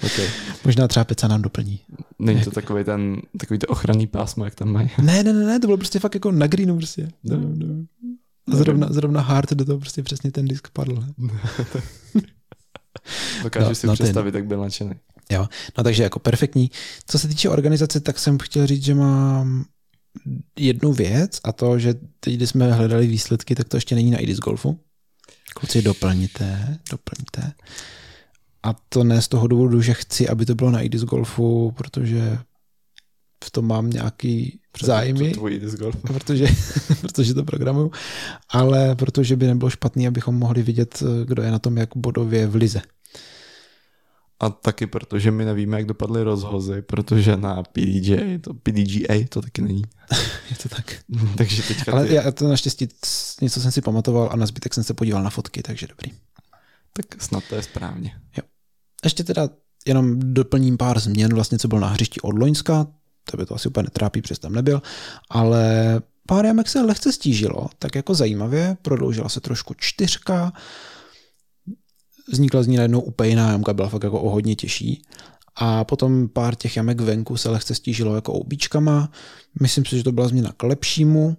okay. 0.06 0.28
Možná 0.66 0.88
třeba 0.88 1.04
Peca 1.04 1.28
nám 1.28 1.42
doplní. 1.42 1.80
Není 2.20 2.44
to 2.44 2.52
takový 2.52 2.84
ten, 2.84 3.22
takový 3.40 3.60
to 3.60 3.68
ochranný 3.68 4.08
pásmo, 4.08 4.46
jak 4.46 4.56
tam 4.56 4.72
mají. 4.72 4.90
Ne, 5.02 5.24
ne, 5.24 5.34
ne, 5.34 5.46
ne, 5.46 5.60
to 5.60 5.68
bylo 5.68 5.78
prostě 5.78 6.00
fakt 6.00 6.14
jako 6.14 6.32
na 6.32 6.48
greenu 6.48 6.78
prostě. 6.78 7.12
No, 7.24 7.38
no. 7.38 7.86
A 8.54 8.56
zrovna, 8.56 8.88
zrovna 8.90 9.22
hard 9.22 9.54
do 9.54 9.66
toho 9.66 9.80
prostě 9.80 10.04
přesně 10.04 10.32
ten 10.32 10.46
disk 10.46 10.68
padl. 10.74 11.06
Dokážu 13.44 13.70
no, 13.70 13.76
si 13.76 13.88
no 13.88 13.94
představit, 13.94 14.36
jak 14.36 14.46
byl 14.46 14.60
nadšený. 14.60 14.96
Jo, 15.32 15.48
no 15.78 15.84
takže 15.84 16.04
jako 16.04 16.20
perfektní. 16.20 16.72
Co 17.08 17.20
se 17.20 17.28
týče 17.28 17.50
organizace, 17.50 18.00
tak 18.00 18.20
jsem 18.20 18.38
chtěl 18.38 18.68
říct, 18.68 18.84
že 18.84 18.96
mám 18.96 19.66
jednu 20.60 20.94
věc 20.94 21.40
a 21.44 21.52
to, 21.52 21.80
že 21.80 21.94
teď, 22.20 22.34
když 22.34 22.50
jsme 22.50 22.74
hledali 22.74 23.08
výsledky, 23.08 23.56
tak 23.56 23.68
to 23.68 23.78
ještě 23.78 23.96
není 23.96 24.12
na 24.12 24.18
IDIS 24.18 24.40
Golfu. 24.40 24.80
Kluci, 25.56 25.82
doplňte, 25.82 26.78
doplňte. 26.92 27.54
A 28.64 28.74
to 28.90 29.04
ne 29.04 29.22
z 29.22 29.28
toho 29.28 29.48
důvodu, 29.48 29.82
že 29.82 29.94
chci, 29.94 30.30
aby 30.30 30.46
to 30.46 30.56
bylo 30.56 30.72
na 30.72 30.82
IDIS 30.82 31.04
Golfu, 31.04 31.74
protože 31.78 32.38
v 33.44 33.52
tom 33.52 33.68
mám 33.68 33.90
nějaký 33.90 34.60
zájmy, 34.84 35.34
protože, 36.02 36.48
protože 37.02 37.34
to 37.34 37.44
programuju, 37.44 37.92
ale 38.50 38.96
protože 38.96 39.36
by 39.36 39.48
nebylo 39.48 39.70
špatný, 39.70 40.08
abychom 40.08 40.36
mohli 40.36 40.64
vidět, 40.64 41.04
kdo 41.26 41.44
je 41.44 41.52
na 41.52 41.60
tom 41.60 41.78
jak 41.78 41.90
bodově 41.96 42.48
v 42.48 42.56
lize. 42.56 42.82
A 44.40 44.50
taky 44.50 44.88
protože 44.88 45.32
my 45.32 45.46
nevíme, 45.46 45.78
jak 45.78 45.86
dopadly 45.86 46.24
rozhozy, 46.24 46.82
protože 46.82 47.38
na 47.38 47.64
PDJ, 47.64 48.40
to 48.42 48.54
PDGA 48.54 49.28
to 49.30 49.42
taky 49.42 49.62
není. 49.62 49.82
je 50.50 50.56
to 50.64 50.70
tak. 50.70 50.96
takže 51.38 51.64
teďka 51.64 51.92
Ale 51.92 52.06
ty... 52.06 52.14
já 52.14 52.32
to 52.32 52.48
naštěstí 52.48 52.88
něco 53.42 53.62
jsem 53.62 53.72
si 53.72 53.82
pamatoval 53.82 54.30
a 54.32 54.36
na 54.36 54.46
zbytek 54.46 54.74
jsem 54.74 54.84
se 54.84 54.94
podíval 54.94 55.24
na 55.24 55.30
fotky, 55.30 55.64
takže 55.64 55.88
dobrý. 55.88 56.12
Tak 56.94 57.22
snad 57.22 57.44
to 57.50 57.56
je 57.56 57.64
správně. 57.64 58.16
Jo. 58.38 58.44
Ještě 59.04 59.24
teda 59.24 59.50
jenom 59.88 60.20
doplním 60.20 60.78
pár 60.78 61.00
změn, 61.00 61.34
vlastně 61.34 61.60
co 61.60 61.68
bylo 61.68 61.82
na 61.82 61.88
hřišti 61.88 62.22
od 62.22 62.40
Loňska, 62.40 62.88
to 63.32 63.38
by 63.38 63.46
to 63.46 63.56
asi 63.56 63.68
úplně 63.68 63.84
netrápí, 63.84 64.22
přes 64.22 64.40
tam 64.40 64.54
nebyl, 64.54 64.82
ale 65.30 66.02
pár 66.28 66.46
jamek 66.46 66.68
se 66.68 66.82
lehce 66.82 67.14
stížilo, 67.14 67.70
tak 67.80 67.96
jako 67.96 68.14
zajímavě, 68.14 68.78
prodloužila 68.82 69.30
se 69.30 69.40
trošku 69.40 69.74
čtyřka, 69.78 70.54
vznikla 72.32 72.64
z 72.64 72.68
ní 72.68 72.78
najednou 72.78 73.02
úplně 73.02 73.30
jiná 73.30 73.52
jamka, 73.52 73.74
byla 73.74 73.90
fakt 73.90 74.04
jako 74.04 74.22
o 74.22 74.30
hodně 74.30 74.56
těžší. 74.56 75.02
A 75.56 75.84
potom 75.84 76.28
pár 76.28 76.56
těch 76.56 76.78
jamek 76.78 77.02
venku 77.02 77.38
se 77.38 77.50
lehce 77.50 77.76
stížilo 77.76 78.16
jako 78.16 78.34
oubíčkama. 78.34 79.12
Myslím 79.62 79.86
si, 79.86 79.98
že 79.98 80.04
to 80.04 80.12
byla 80.12 80.28
změna 80.28 80.54
k 80.58 80.64
lepšímu. 80.64 81.38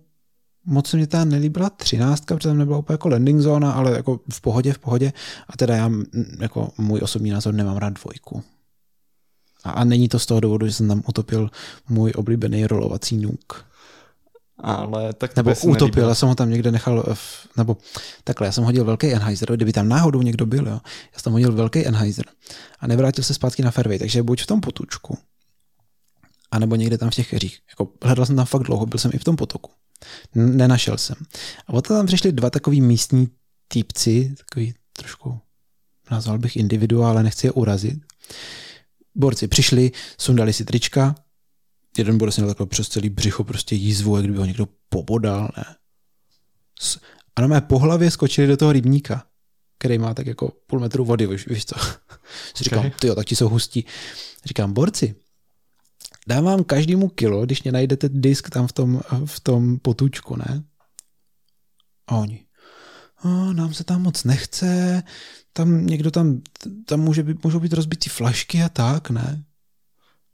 Moc 0.65 0.87
se 0.87 0.97
mě 0.97 1.07
ta 1.07 1.25
nelíbila 1.25 1.71
třináctka, 1.71 2.35
protože 2.35 2.49
tam 2.49 2.59
nebyla 2.59 2.79
úplně 2.79 2.95
jako 2.95 3.09
landing 3.09 3.41
zóna, 3.41 3.73
ale 3.73 3.93
jako 3.93 4.21
v 4.33 4.41
pohodě, 4.41 4.73
v 4.73 4.79
pohodě. 4.79 5.13
A 5.49 5.57
teda 5.57 5.77
já 5.77 5.91
jako 6.41 6.71
můj 6.79 7.01
osobní 7.03 7.31
názor 7.31 7.55
nemám 7.55 7.77
rád 7.77 7.93
dvojku. 7.93 8.43
A, 9.65 9.71
a 9.71 9.85
není 9.85 10.09
to 10.09 10.19
z 10.19 10.27
toho 10.27 10.41
důvodu, 10.41 10.67
že 10.67 10.73
jsem 10.73 10.89
tam 10.89 11.03
utopil 11.09 11.51
můj 11.89 12.13
oblíbený 12.17 12.67
rolovací 12.67 13.17
nuk 13.17 13.68
ale 14.59 15.13
tak 15.13 15.37
Nebo 15.37 15.55
utopil, 15.67 16.09
já 16.09 16.15
jsem 16.15 16.29
ho 16.29 16.35
tam 16.35 16.51
někde 16.51 16.73
nechal, 16.73 17.05
v, 17.15 17.49
nebo 17.57 17.77
takhle, 18.25 18.47
já 18.47 18.53
jsem 18.53 18.65
hodil 18.65 18.85
velký 18.85 19.13
Enheiser, 19.13 19.57
kdyby 19.57 19.73
tam 19.73 19.89
náhodou 19.89 20.23
někdo 20.23 20.47
byl, 20.47 20.67
jo, 20.67 20.81
já 21.13 21.19
jsem 21.19 21.25
tam 21.25 21.33
hodil 21.33 21.53
velký 21.53 21.87
Enheiser 21.87 22.25
a 22.81 22.87
nevrátil 22.87 23.25
se 23.25 23.35
zpátky 23.35 23.63
na 23.63 23.71
fairway, 23.71 23.99
takže 23.99 24.23
buď 24.23 24.43
v 24.43 24.47
tom 24.47 24.61
potučku, 24.61 25.19
anebo 26.51 26.77
někde 26.77 26.99
tam 26.99 27.11
v 27.11 27.15
těch 27.15 27.31
keřích. 27.31 27.59
Jako, 27.71 27.93
hledal 28.03 28.27
jsem 28.27 28.37
tam 28.37 28.47
fakt 28.47 28.63
dlouho, 28.63 28.87
byl 28.87 28.99
jsem 28.99 29.11
i 29.15 29.19
v 29.19 29.25
tom 29.25 29.37
potoku. 29.37 29.71
Nenašel 30.35 30.99
jsem. 30.99 31.17
A 31.67 31.73
potom 31.73 31.97
tam 31.97 32.07
přišli 32.07 32.33
dva 32.33 32.51
takový 32.51 32.81
místní 32.81 33.29
týpci, 33.69 34.35
takový 34.39 34.75
trošku, 34.93 35.41
nazval 36.11 36.39
bych 36.39 36.57
individuál, 36.57 37.11
ale 37.11 37.23
nechci 37.23 37.47
je 37.47 37.53
urazit. 37.53 37.99
Borci 39.15 39.49
přišli, 39.49 39.93
sundali 40.19 40.53
si 40.53 40.65
trička, 40.65 41.15
jeden 41.99 42.19
bude 42.19 42.33
si 42.33 42.41
takhle 42.47 42.67
přes 42.67 42.89
celý 42.89 43.09
břicho 43.09 43.45
prostě 43.45 43.75
jízvu, 43.75 44.17
jak 44.17 44.25
kdyby 44.25 44.39
ho 44.39 44.45
někdo 44.45 44.69
pobodal, 44.89 45.51
ne. 45.57 45.65
A 47.37 47.41
na 47.41 47.47
mé 47.47 47.61
po 47.61 47.79
hlavě 47.79 48.11
skočili 48.11 48.47
do 48.47 48.57
toho 48.57 48.73
rybníka, 48.73 49.27
který 49.79 49.99
má 49.99 50.15
tak 50.15 50.27
jako 50.27 50.53
půl 50.67 50.81
metru 50.81 51.05
vody, 51.05 51.27
víš, 51.27 51.47
víš 51.47 51.65
co. 51.65 51.75
Si 52.55 52.65
říkám, 52.65 52.79
okay. 52.79 52.91
tyjo, 53.01 53.15
tak 53.15 53.27
ti 53.27 53.37
jsou 53.37 53.49
hustí. 53.49 53.85
Říkám, 54.45 54.73
borci, 54.73 55.15
dávám 56.27 56.65
každému 56.65 57.09
kilo, 57.09 57.45
když 57.45 57.63
mě 57.63 57.73
najdete 57.73 58.09
disk 58.09 58.51
tam 58.51 58.67
v 58.67 58.73
tom, 58.73 59.01
v 59.25 59.41
tom 59.41 59.79
potučku, 59.79 60.37
ne? 60.37 60.63
A 62.07 62.17
oni, 62.17 62.45
a 63.19 63.29
nám 63.53 63.75
se 63.75 63.85
tam 63.85 64.03
moc 64.03 64.25
nechce, 64.25 65.03
tam 65.53 65.87
někdo 65.87 66.11
tam, 66.11 66.43
tam 66.85 67.01
může 67.01 67.23
být, 67.23 67.45
můžou 67.45 67.61
být 67.61 67.73
rozbitý 67.73 68.11
flašky 68.11 68.63
a 68.63 68.69
tak, 68.69 69.11
ne? 69.11 69.45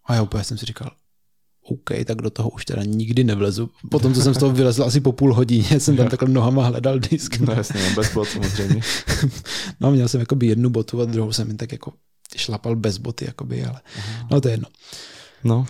A 0.06 0.14
já 0.14 0.22
úplně 0.22 0.44
jsem 0.44 0.58
si 0.58 0.66
říkal, 0.66 0.90
OK, 1.64 1.90
tak 2.04 2.22
do 2.22 2.30
toho 2.30 2.50
už 2.50 2.64
teda 2.64 2.82
nikdy 2.82 3.24
nevlezu. 3.24 3.70
Potom, 3.90 4.14
co 4.14 4.22
jsem 4.22 4.34
z 4.34 4.38
toho 4.38 4.52
vylezl 4.52 4.84
asi 4.84 5.00
po 5.00 5.12
půl 5.12 5.34
hodině, 5.34 5.64
jsem 5.80 5.96
tam 5.96 6.08
takhle 6.08 6.28
nohama 6.28 6.66
hledal 6.66 6.98
disk. 6.98 7.38
No 7.40 7.52
jasně, 7.52 7.82
no, 7.82 7.94
bez 7.94 8.14
bot 8.14 8.28
samozřejmě. 8.28 8.82
no 9.80 9.90
měl 9.90 10.08
jsem 10.08 10.20
jakoby 10.20 10.46
jednu 10.46 10.70
botu 10.70 11.00
a 11.00 11.04
druhou 11.04 11.32
jsem 11.32 11.48
jen 11.48 11.56
tak 11.56 11.72
jako 11.72 11.92
šlapal 12.36 12.76
bez 12.76 12.98
boty, 12.98 13.24
jakoby, 13.24 13.64
ale 13.64 13.80
Aha. 13.98 14.28
no 14.30 14.40
to 14.40 14.48
je 14.48 14.54
jedno. 14.54 14.68
No. 15.44 15.66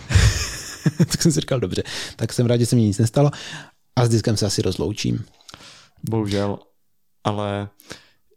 tak 0.97 1.21
jsem 1.21 1.31
si 1.31 1.39
říkal, 1.39 1.59
dobře, 1.59 1.83
tak 2.15 2.33
jsem 2.33 2.45
rád, 2.45 2.57
že 2.57 2.65
se 2.65 2.75
mi 2.75 2.81
nic 2.81 2.97
nestalo 2.97 3.31
a 3.95 4.05
s 4.05 4.09
diskem 4.09 4.37
se 4.37 4.45
asi 4.45 4.61
rozloučím. 4.61 5.25
Bohužel, 6.09 6.59
ale 7.23 7.69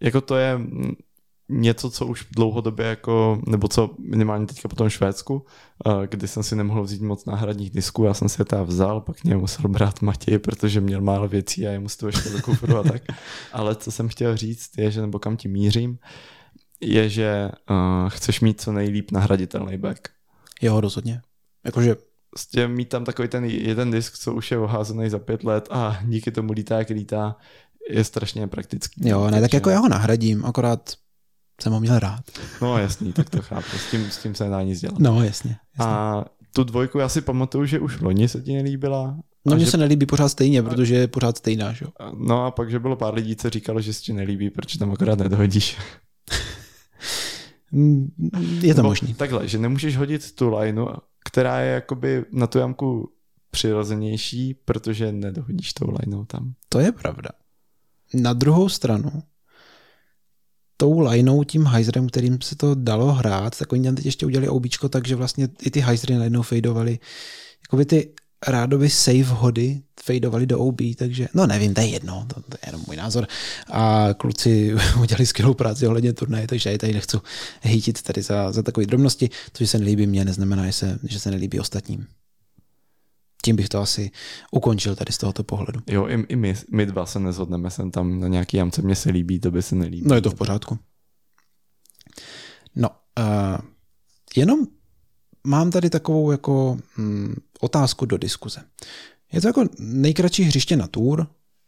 jako 0.02 0.20
to 0.20 0.36
je 0.36 0.60
něco, 1.48 1.90
co 1.90 2.06
už 2.06 2.26
dlouhodobě 2.30 2.86
jako, 2.86 3.40
nebo 3.46 3.68
co 3.68 3.90
minimálně 3.98 4.46
teďka 4.46 4.68
po 4.68 4.76
tom 4.76 4.88
Švédsku, 4.88 5.46
eh, 5.86 6.06
kdy 6.06 6.28
jsem 6.28 6.42
si 6.42 6.56
nemohl 6.56 6.82
vzít 6.82 7.02
moc 7.02 7.24
náhradních 7.24 7.70
disků, 7.70 8.04
já 8.04 8.14
jsem 8.14 8.28
si 8.28 8.40
je 8.40 8.44
teda 8.44 8.62
vzal, 8.62 9.00
pak 9.00 9.24
mě 9.24 9.36
musel 9.36 9.68
brát 9.68 10.02
Matěj, 10.02 10.38
protože 10.38 10.80
měl 10.80 11.00
málo 11.00 11.28
věcí 11.28 11.66
a 11.66 11.70
je 11.70 11.78
musel 11.78 11.98
to 11.98 12.06
ještě 12.06 12.30
do 12.30 12.42
kufru 12.42 12.76
a 12.76 12.82
tak. 12.82 13.02
Ale 13.52 13.76
co 13.76 13.90
jsem 13.90 14.08
chtěl 14.08 14.36
říct 14.36 14.78
je, 14.78 14.90
že 14.90 15.00
nebo 15.00 15.18
kam 15.18 15.36
ti 15.36 15.48
mířím, 15.48 15.98
je, 16.80 17.08
že 17.08 17.50
uh, 17.70 18.08
chceš 18.08 18.40
mít 18.40 18.60
co 18.60 18.72
nejlíp 18.72 19.10
nahraditelný 19.10 19.78
back. 19.78 20.08
Jo, 20.62 20.80
rozhodně. 20.80 21.20
Jakože 21.64 21.96
Prostě 22.30 22.68
mít 22.68 22.88
tam 22.88 23.04
takový 23.04 23.28
ten 23.28 23.44
jeden 23.44 23.90
disk, 23.90 24.18
co 24.18 24.34
už 24.34 24.50
je 24.50 24.58
oházený 24.58 25.10
za 25.10 25.18
pět 25.18 25.44
let 25.44 25.68
a 25.70 25.98
díky 26.04 26.30
tomu 26.30 26.52
lítá, 26.52 26.78
jak 26.78 26.90
lítá, 26.90 27.36
je 27.90 28.04
strašně 28.04 28.46
praktický. 28.46 29.08
Jo, 29.08 29.30
ne, 29.30 29.40
tak 29.40 29.52
jako 29.52 29.70
já 29.70 29.78
ho 29.78 29.88
nahradím, 29.88 30.44
akorát 30.44 30.92
jsem 31.60 31.72
ho 31.72 31.80
měl 31.80 31.98
rád. 31.98 32.24
No 32.62 32.78
jasný, 32.78 33.12
tak 33.12 33.30
to 33.30 33.42
chápu, 33.42 33.78
s 33.78 33.90
tím, 33.90 34.10
s 34.10 34.18
tím 34.18 34.34
se 34.34 34.44
nedá 34.44 34.62
nic 34.62 34.80
dělat. 34.80 34.98
No 34.98 35.24
jasně, 35.24 35.56
jasně. 35.78 35.92
A 35.92 36.24
tu 36.52 36.64
dvojku 36.64 36.98
já 36.98 37.08
si 37.08 37.20
pamatuju, 37.20 37.64
že 37.64 37.80
už 37.80 38.00
loni 38.00 38.28
se 38.28 38.40
ti 38.42 38.52
nelíbila. 38.52 39.18
No 39.44 39.56
mně 39.56 39.64
že... 39.64 39.70
se 39.70 39.76
nelíbí 39.76 40.06
pořád 40.06 40.28
stejně, 40.28 40.62
protože 40.62 40.94
je 40.94 41.08
pořád 41.08 41.38
stejná, 41.38 41.72
že? 41.72 41.86
No 42.16 42.44
a 42.44 42.50
pak, 42.50 42.70
že 42.70 42.78
bylo 42.78 42.96
pár 42.96 43.14
lidí, 43.14 43.36
co 43.36 43.50
říkalo, 43.50 43.80
že 43.80 43.94
se 43.94 44.00
ti 44.02 44.12
nelíbí, 44.12 44.50
proč 44.50 44.76
tam 44.76 44.92
akorát 44.92 45.18
nedohodíš. 45.18 45.76
Mm, 47.72 48.08
je 48.60 48.74
to 48.74 48.82
možný. 48.82 49.14
Takhle, 49.14 49.48
že 49.48 49.58
nemůžeš 49.58 49.96
hodit 49.96 50.34
tu 50.34 50.56
lineu, 50.56 50.86
která 51.24 51.60
je 51.60 51.72
jakoby 51.72 52.24
na 52.32 52.46
tu 52.46 52.58
jamku 52.58 53.12
přirozenější, 53.50 54.54
protože 54.54 55.12
nedohodíš 55.12 55.72
tou 55.72 55.86
lineou 56.00 56.24
tam. 56.24 56.54
To 56.68 56.80
je 56.80 56.92
pravda. 56.92 57.28
Na 58.14 58.32
druhou 58.32 58.68
stranu, 58.68 59.22
tou 60.80 61.00
lineou, 61.00 61.44
tím 61.44 61.66
hyzerem, 61.66 62.08
kterým 62.08 62.40
se 62.40 62.56
to 62.56 62.74
dalo 62.74 63.12
hrát, 63.12 63.58
tak 63.58 63.72
oni 63.72 63.84
tam 63.84 63.94
teď 63.94 64.04
ještě 64.04 64.26
udělali 64.26 64.48
obíčko, 64.48 64.88
takže 64.88 65.16
vlastně 65.16 65.48
i 65.62 65.70
ty 65.70 65.80
hyzery 65.80 66.14
najednou 66.14 66.42
fadeovaly. 66.42 66.98
Jakoby 67.62 67.84
ty 67.84 68.10
rádoby 68.46 68.90
save 68.90 69.24
hody 69.24 69.80
fadeovaly 70.04 70.46
do 70.46 70.58
OB, 70.58 70.80
takže 70.96 71.28
no 71.34 71.46
nevím, 71.46 71.74
to 71.74 71.80
je 71.80 71.86
jedno, 71.86 72.26
to, 72.34 72.34
to 72.34 72.56
je 72.62 72.68
jenom 72.68 72.82
můj 72.86 72.96
názor. 72.96 73.26
A 73.70 74.08
kluci 74.16 74.74
udělali 75.00 75.26
skvělou 75.26 75.54
práci 75.54 75.86
ohledně 75.86 76.12
turnaje, 76.12 76.46
takže 76.46 76.72
já 76.72 76.78
tady 76.78 76.92
nechci 76.92 77.16
hejtit 77.60 78.02
tady 78.02 78.22
za, 78.22 78.52
za 78.52 78.62
takové 78.62 78.86
drobnosti. 78.86 79.28
To, 79.28 79.58
že 79.58 79.66
se 79.66 79.78
nelíbí 79.78 80.06
mně, 80.06 80.24
neznamená, 80.24 80.66
že 80.66 80.72
se, 80.72 80.98
že 81.02 81.20
se 81.20 81.30
nelíbí 81.30 81.60
ostatním 81.60 82.06
tím 83.44 83.56
bych 83.56 83.68
to 83.68 83.80
asi 83.80 84.10
ukončil 84.50 84.96
tady 84.96 85.12
z 85.12 85.18
tohoto 85.18 85.44
pohledu. 85.44 85.80
Jo, 85.86 86.08
i, 86.08 86.24
i 86.28 86.36
my, 86.36 86.54
my 86.72 86.86
dva 86.86 87.06
se 87.06 87.20
nezhodneme, 87.20 87.70
jsem 87.70 87.90
tam 87.90 88.20
na 88.20 88.28
nějaký 88.28 88.56
jamce, 88.56 88.82
mně 88.82 88.94
se 88.94 89.10
líbí, 89.10 89.40
to 89.40 89.50
by 89.50 89.62
se 89.62 89.74
nelíbí. 89.74 90.08
No 90.08 90.14
je 90.14 90.20
to 90.20 90.30
v 90.30 90.34
pořádku. 90.34 90.78
No, 92.76 92.90
uh, 93.18 93.58
jenom 94.36 94.66
mám 95.44 95.70
tady 95.70 95.90
takovou 95.90 96.30
jako 96.30 96.78
mm, 96.96 97.34
otázku 97.60 98.06
do 98.06 98.18
diskuze. 98.18 98.60
Je 99.32 99.40
to 99.40 99.46
jako 99.46 99.64
nejkratší 99.78 100.42
hřiště 100.42 100.76
na 100.76 100.86
tour, 100.86 101.26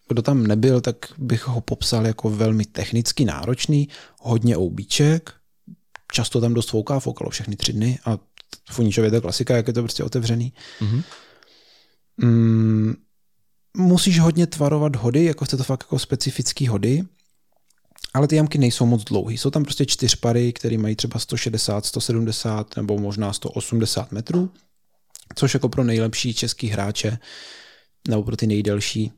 kdo 0.08 0.22
tam 0.22 0.46
nebyl, 0.46 0.80
tak 0.80 0.96
bych 1.18 1.46
ho 1.46 1.60
popsal 1.60 2.06
jako 2.06 2.30
velmi 2.30 2.64
technicky 2.64 3.24
náročný, 3.24 3.88
hodně 4.20 4.56
oubíček, 4.56 5.32
často 6.12 6.40
tam 6.40 6.54
dost 6.54 6.70
fouká, 6.70 7.00
foukalo 7.00 7.30
všechny 7.30 7.56
tři 7.56 7.72
dny 7.72 7.98
a 8.04 8.18
v 8.70 8.78
Uničově 8.78 9.10
to 9.10 9.16
je 9.16 9.20
klasika, 9.20 9.56
jak 9.56 9.66
je 9.66 9.72
to 9.72 9.82
prostě 9.82 10.04
otevřený. 10.04 10.52
Mhm. 10.80 11.02
Mm, 12.22 12.94
musíš 13.76 14.20
hodně 14.20 14.46
tvarovat 14.46 14.96
hody, 14.96 15.24
jako 15.24 15.44
chce 15.44 15.56
to 15.56 15.64
fakt 15.64 15.82
jako 15.82 15.98
specifický 15.98 16.66
hody, 16.66 17.02
ale 18.14 18.28
ty 18.28 18.36
jamky 18.36 18.58
nejsou 18.58 18.86
moc 18.86 19.04
dlouhý. 19.04 19.38
Jsou 19.38 19.50
tam 19.50 19.62
prostě 19.62 19.86
čtyř 19.86 20.14
pary, 20.14 20.52
které 20.52 20.78
mají 20.78 20.96
třeba 20.96 21.18
160, 21.18 21.86
170 21.86 22.76
nebo 22.76 22.98
možná 22.98 23.32
180 23.32 24.12
metrů, 24.12 24.50
což 25.34 25.54
jako 25.54 25.68
pro 25.68 25.84
nejlepší 25.84 26.34
český 26.34 26.66
hráče 26.66 27.18
nebo 28.08 28.22
pro 28.22 28.36
ty 28.36 28.46
nejdelší 28.46 29.12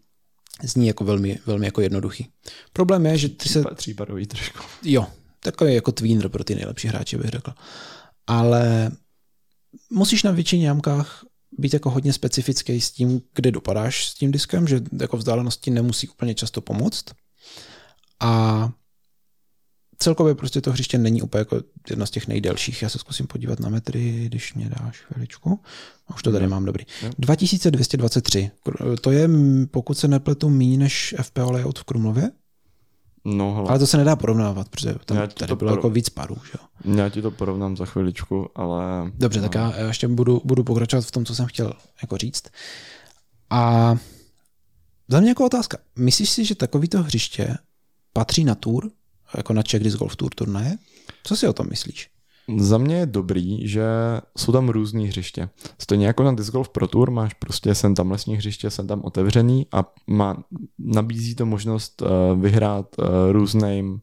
zní 0.62 0.86
jako 0.86 1.04
velmi, 1.04 1.38
velmi 1.46 1.66
jako 1.66 1.80
jednoduchý. 1.80 2.28
Problém 2.72 3.06
je, 3.06 3.18
že 3.18 3.28
ty 3.28 3.48
se... 3.48 3.64
Tříparový 3.74 4.26
trošku. 4.26 4.58
Jo, 4.82 5.06
takový 5.40 5.74
jako 5.74 5.92
tweener 5.92 6.28
pro 6.28 6.44
ty 6.44 6.54
nejlepší 6.54 6.88
hráče 6.88 7.18
bych 7.18 7.30
řekl. 7.30 7.52
Ale 8.26 8.90
musíš 9.90 10.22
na 10.22 10.30
většině 10.30 10.66
jamkách 10.66 11.24
být 11.58 11.72
jako 11.72 11.90
hodně 11.90 12.12
specifický 12.12 12.80
s 12.80 12.90
tím, 12.90 13.22
kde 13.34 13.50
dopadáš 13.50 14.06
s 14.06 14.14
tím 14.14 14.32
diskem, 14.32 14.68
že 14.68 14.80
jako 15.00 15.16
vzdálenosti 15.16 15.70
nemusí 15.70 16.08
úplně 16.08 16.34
často 16.34 16.60
pomoct. 16.60 17.04
A 18.20 18.70
celkově 19.98 20.34
prostě 20.34 20.60
to 20.60 20.72
hřiště 20.72 20.98
není 20.98 21.22
úplně 21.22 21.40
jako 21.40 21.62
jedno 21.90 22.06
z 22.06 22.10
těch 22.10 22.28
nejdelších. 22.28 22.82
Já 22.82 22.88
se 22.88 22.98
zkusím 22.98 23.26
podívat 23.26 23.60
na 23.60 23.68
metry, 23.68 24.24
když 24.26 24.54
mě 24.54 24.70
dáš 24.80 25.00
chviličku. 25.00 25.60
A 26.08 26.14
už 26.14 26.22
to 26.22 26.32
tady 26.32 26.46
mám 26.46 26.64
dobrý. 26.64 26.84
Jo. 27.02 27.10
2223. 27.18 28.50
To 29.00 29.10
je, 29.10 29.28
pokud 29.70 29.98
se 29.98 30.08
nepletu, 30.08 30.50
méně 30.50 30.78
než 30.78 31.14
FPO 31.22 31.52
layout 31.52 31.78
v 31.78 31.84
Krumlově, 31.84 32.30
No, 33.24 33.54
hele, 33.54 33.68
ale 33.68 33.78
to 33.78 33.86
se 33.86 33.96
nedá 33.96 34.16
porovnávat, 34.16 34.68
protože 34.68 34.94
tam 35.04 35.16
Já 35.16 35.26
tady 35.26 35.48
to 35.48 35.56
bylo 35.56 35.70
porov- 35.70 35.76
jako 35.76 35.90
víc 35.90 36.08
parů. 36.08 36.36
Že? 36.52 36.58
já 36.94 37.08
ti 37.08 37.22
to 37.22 37.30
porovnám 37.30 37.76
za 37.76 37.86
chviličku, 37.86 38.48
ale... 38.54 39.12
Dobře, 39.14 39.40
tak 39.40 39.54
já 39.54 39.76
já 39.76 39.86
ještě 39.86 40.08
budu, 40.08 40.42
budu 40.44 40.64
pokračovat 40.64 41.04
v 41.04 41.10
tom, 41.10 41.24
co 41.24 41.34
jsem 41.34 41.46
chtěl 41.46 41.72
jako 42.02 42.16
říct. 42.16 42.42
A 43.50 43.94
za 45.08 45.20
mě 45.20 45.28
jako 45.28 45.46
otázka. 45.46 45.78
Myslíš 45.96 46.30
si, 46.30 46.44
že 46.44 46.54
takovýto 46.54 47.02
hřiště 47.02 47.56
patří 48.12 48.44
na 48.44 48.54
tour, 48.54 48.90
jako 49.36 49.52
na 49.52 49.62
Czech 49.62 49.82
Disc 49.82 49.96
Golf 49.96 50.16
Tour 50.16 50.34
turnaje? 50.34 50.76
Co 51.24 51.36
si 51.36 51.48
o 51.48 51.52
tom 51.52 51.66
myslíš? 51.70 52.08
Za 52.56 52.78
mě 52.78 52.96
je 52.96 53.06
dobrý, 53.06 53.68
že 53.68 53.84
jsou 54.38 54.52
tam 54.52 54.68
různý 54.68 55.06
hřiště. 55.06 55.48
Stejně 55.78 56.06
jako 56.06 56.22
na 56.22 56.32
Disc 56.32 56.50
Golf 56.50 56.68
Pro 56.68 56.88
Tour 56.88 57.10
máš 57.10 57.34
prostě 57.34 57.74
sem 57.74 57.94
tam 57.94 58.10
lesní 58.10 58.36
hřiště, 58.36 58.70
sem 58.70 58.86
tam 58.86 59.00
otevřený 59.04 59.66
a 59.72 59.92
má, 60.06 60.44
nabízí 60.78 61.34
to 61.34 61.46
možnost 61.46 62.02
uh, 62.02 62.40
vyhrát 62.40 62.98
uh, 62.98 63.06
různým 63.32 64.00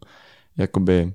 jakoby 0.58 1.14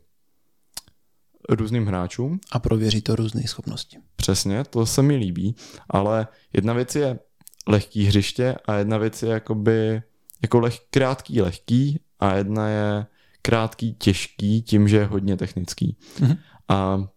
různým 1.49 1.87
hráčům. 1.87 2.41
A 2.53 2.59
prověří 2.59 3.03
to 3.03 3.17
různé 3.17 3.43
schopnosti. 3.43 3.99
Přesně, 4.17 4.65
to 4.65 4.87
se 4.87 5.03
mi 5.03 5.17
líbí, 5.17 5.57
ale 5.91 6.27
jedna 6.53 6.73
věc 6.73 6.95
je 6.95 7.19
lehký 7.67 8.05
hřiště 8.05 8.55
a 8.65 8.75
jedna 8.75 8.99
věc 8.99 9.23
je 9.23 9.29
jakoby 9.29 10.03
jako 10.43 10.61
leh, 10.61 10.75
krátký 10.91 11.41
lehký 11.41 12.01
a 12.21 12.35
jedna 12.35 12.69
je 12.69 13.07
krátký 13.43 13.95
těžký 13.95 14.63
tím, 14.63 14.89
že 14.89 14.97
je 14.97 15.05
hodně 15.05 15.37
technický. 15.37 15.97
Mhm. 16.21 16.37
A 16.69 17.09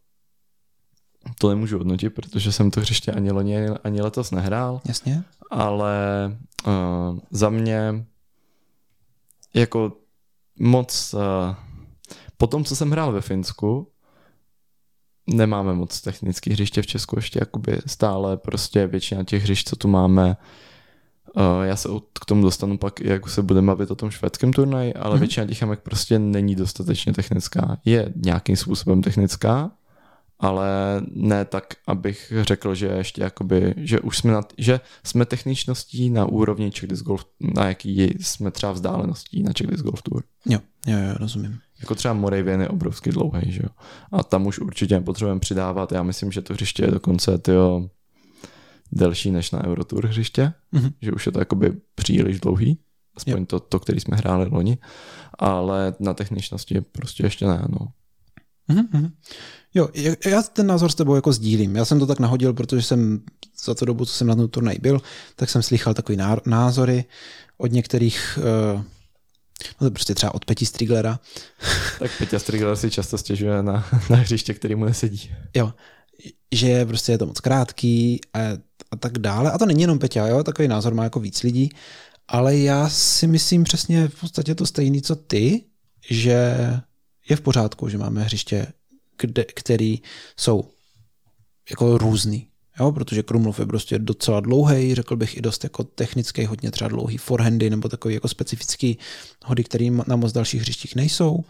to 1.40 1.50
nemůžu 1.50 1.78
hodnotit, 1.78 2.10
protože 2.10 2.52
jsem 2.52 2.72
to 2.72 2.80
hřiště 2.80 3.12
ani 3.12 3.32
loni, 3.32 3.68
ani 3.70 4.02
letos 4.02 4.32
nehrál, 4.32 4.82
Jasně? 4.86 5.24
ale 5.52 5.98
uh, 6.68 7.20
za 7.32 7.50
mě 7.50 8.06
jako 9.54 9.92
moc 10.60 11.14
uh, 11.14 11.56
po 12.38 12.48
tom, 12.48 12.64
co 12.64 12.76
jsem 12.76 12.92
hrál 12.92 13.12
ve 13.12 13.22
Finsku, 13.22 13.88
nemáme 15.28 15.74
moc 15.74 16.02
technických 16.02 16.54
hřiště 16.54 16.82
v 16.82 16.88
Česku 16.88 17.16
ještě 17.16 17.40
jakoby 17.42 17.80
stále 17.86 18.38
prostě 18.38 18.88
většina 18.88 19.24
těch 19.24 19.44
hřišť, 19.44 19.70
co 19.70 19.76
tu 19.76 19.88
máme 19.88 20.38
Uh, 21.36 21.64
já 21.64 21.76
se 21.76 21.90
k 22.22 22.26
tomu 22.26 22.42
dostanu 22.44 22.78
pak, 22.78 23.00
jak 23.00 23.30
se 23.30 23.42
budeme 23.42 23.68
bavit 23.68 23.92
o 23.92 23.96
tom 23.96 24.12
švédském 24.12 24.54
turnaji, 24.54 24.94
ale 24.94 25.06
Mhm. 25.06 25.16
mm-hmm. 25.16 25.20
většina 25.20 25.46
těch 25.46 25.62
jamek 25.62 25.80
prostě 25.80 26.20
není 26.20 26.56
dostatečně 26.56 27.14
technická. 27.14 27.78
Je 27.86 28.14
nějakým 28.16 28.56
způsobem 28.56 29.02
technická, 29.02 29.72
ale 30.40 30.68
ne 31.12 31.46
tak, 31.46 31.64
abych 31.88 32.34
řekl, 32.42 32.76
že 32.76 32.88
ještě 32.88 33.22
jakoby, 33.24 33.74
že 33.78 34.00
už 34.00 34.18
jsme, 34.18 34.32
na, 34.32 34.42
že 34.58 34.80
jsme 35.04 35.26
techničností 35.26 36.10
na 36.10 36.26
úrovni 36.26 36.72
Czech 36.72 36.90
Golf, 36.90 37.26
na 37.56 37.66
jaký 37.68 38.02
jsme 38.20 38.52
třeba 38.52 38.72
vzdáleností 38.72 39.44
na 39.44 39.54
Czech 39.54 39.68
Golf 39.68 40.02
Tour. 40.02 40.24
Jo, 40.46 40.60
jo, 40.88 40.98
jo, 40.98 41.14
rozumím. 41.18 41.60
Jako 41.80 41.96
třeba 41.96 42.14
Moravian 42.14 42.62
je 42.62 42.70
obrovsky 42.70 43.12
dlouhý, 43.12 43.52
že 43.52 43.62
jo. 43.64 43.70
A 44.12 44.24
tam 44.24 44.48
už 44.48 44.60
určitě 44.60 44.96
nepotřebujeme 44.96 45.40
přidávat. 45.40 45.92
Já 45.92 46.04
myslím, 46.04 46.32
že 46.32 46.42
to 46.42 46.54
hřiště 46.54 46.84
je 46.84 46.92
dokonce 46.92 47.38
tyjo, 47.38 47.90
delší 48.92 49.32
než 49.32 49.52
na 49.52 49.64
Eurotour 49.64 50.08
hřiště, 50.08 50.54
Mhm. 50.72 50.90
že 51.02 51.12
už 51.12 51.26
je 51.26 51.32
to 51.32 51.40
jakoby 51.40 51.74
příliš 51.96 52.40
dlouhý, 52.40 52.80
aspoň 53.16 53.46
to, 53.46 53.60
to, 53.60 53.80
který 53.80 54.00
jsme 54.00 54.18
hráli 54.18 54.50
loni, 54.52 54.78
ale 55.40 55.94
na 56.00 56.14
techničnosti 56.14 56.82
prostě 56.82 57.24
ještě 57.26 57.48
ne, 57.48 57.66
no. 57.70 57.88
Mhm, 58.68 58.88
mhm. 58.92 59.12
Jo, 59.74 59.90
já- 60.26 60.42
ten 60.42 60.68
názor 60.68 60.92
s 60.92 60.96
tebou 60.96 61.16
jako 61.16 61.34
sdílím. 61.34 61.76
Já 61.76 61.86
jsem 61.86 62.00
to 62.00 62.06
tak 62.08 62.20
nahodil, 62.20 62.54
protože 62.54 62.82
jsem 62.82 63.20
za 63.66 63.76
tu 63.76 63.86
dobu, 63.86 64.06
co 64.06 64.14
jsem 64.14 64.28
na 64.28 64.36
tom 64.36 64.48
turnaj 64.48 64.76
byl, 64.82 65.02
tak 65.36 65.50
jsem 65.50 65.62
slychal 65.64 65.94
takový 65.94 66.16
ná- 66.18 66.38
názory 66.46 67.06
od 67.58 67.72
některých, 67.72 68.40
uh, 68.76 68.82
no 69.82 69.88
to 69.88 69.92
prostě 69.92 70.16
třeba 70.16 70.34
od 70.36 70.46
Peti 70.46 70.66
Striglera, 70.66 71.20
Tak 72.00 72.12
Peťa 72.18 72.40
Strigler 72.40 72.76
si 72.76 72.92
často 72.92 73.18
stěžuje 73.18 73.64
na, 73.64 73.88
na 74.10 74.16
hřiště, 74.18 74.54
který 74.54 74.76
mu 74.76 74.86
nesedí. 74.86 75.32
jo, 75.56 75.74
že 76.52 76.86
prostě 76.86 77.12
je 77.12 77.18
to 77.18 77.26
moc 77.26 77.40
krátký 77.40 78.22
a, 78.34 78.40
a 78.92 78.96
tak 79.00 79.18
dále. 79.20 79.52
A 79.52 79.58
to 79.58 79.66
není 79.66 79.82
jenom 79.82 80.00
Peťa, 80.00 80.28
jo, 80.28 80.44
takový 80.44 80.68
názor 80.68 80.94
má 80.94 81.04
jako 81.04 81.20
víc 81.20 81.44
lidí, 81.44 81.70
ale 82.28 82.58
já 82.58 82.90
si 82.90 83.28
myslím 83.28 83.64
přesně 83.64 84.08
v 84.08 84.20
podstatě 84.20 84.56
to 84.56 84.66
stejný, 84.66 85.02
co 85.02 85.16
ty, 85.16 85.64
že 86.10 86.58
je 87.30 87.36
v 87.36 87.42
pořádku, 87.42 87.90
že 87.90 87.98
máme 87.98 88.24
hřiště, 88.24 88.68
kde, 89.22 89.44
který 89.44 90.02
jsou 90.40 90.70
jako 91.70 91.98
různý. 91.98 92.48
Jo, 92.80 92.92
protože 92.92 93.24
Krumlov 93.24 93.60
je 93.60 93.66
prostě 93.66 94.00
docela 94.00 94.40
dlouhý, 94.40 94.96
řekl 94.96 95.16
bych 95.16 95.38
i 95.38 95.42
dost 95.42 95.64
jako 95.64 95.84
technický, 95.84 96.46
hodně 96.46 96.72
třeba 96.72 96.88
dlouhý 96.88 97.18
forehandy 97.18 97.70
nebo 97.70 97.90
takový 97.90 98.14
jako 98.14 98.28
specifický 98.28 98.98
hody, 99.46 99.64
který 99.64 99.90
na 100.08 100.16
moc 100.16 100.32
dalších 100.32 100.62
hřištích 100.62 100.96
nejsou. 100.96 101.44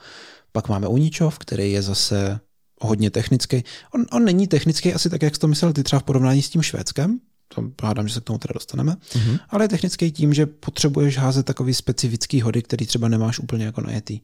Pak 0.52 0.70
máme 0.70 0.88
Uničov, 0.88 1.40
který 1.40 1.72
je 1.72 1.82
zase 1.82 2.40
hodně 2.82 3.10
technický. 3.12 3.64
On, 3.96 4.06
on 4.12 4.24
není 4.26 4.48
technický 4.48 4.94
asi 4.94 5.10
tak, 5.10 5.22
jak 5.22 5.36
jsi 5.36 5.42
to 5.42 5.48
myslel 5.48 5.74
ty 5.74 5.84
třeba 5.84 6.00
v 6.00 6.04
porovnání 6.04 6.42
s 6.42 6.50
tím 6.50 6.62
Švédskem, 6.62 7.20
to 7.56 7.64
hádám, 7.84 8.08
že 8.08 8.14
se 8.14 8.22
k 8.22 8.24
tomu 8.24 8.40
teda 8.40 8.54
dostaneme, 8.54 8.96
Mhm. 9.16 9.38
ale 9.50 9.64
je 9.64 9.68
technický 9.70 10.12
tím, 10.12 10.34
že 10.34 10.46
potřebuješ 10.46 11.18
házet 11.18 11.46
takový 11.46 11.74
specifický 11.74 12.42
hody, 12.42 12.62
který 12.62 12.86
třeba 12.86 13.08
nemáš 13.08 13.40
úplně 13.40 13.66
jako 13.66 13.82
najetý. 13.82 14.20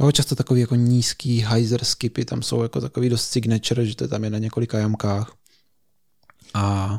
Jo, 0.00 0.12
často 0.12 0.34
takový 0.36 0.60
jako 0.60 0.74
nízký 0.74 1.46
hyzer 1.48 1.84
skipy 1.84 2.24
tam 2.24 2.42
jsou 2.42 2.62
jako 2.62 2.80
takový 2.80 3.08
dost 3.08 3.28
signature, 3.30 3.86
že 3.86 3.96
to 3.96 4.08
tam 4.08 4.24
je 4.24 4.30
na 4.30 4.38
několika 4.38 4.78
jamkách. 4.78 5.34
A 6.54 6.98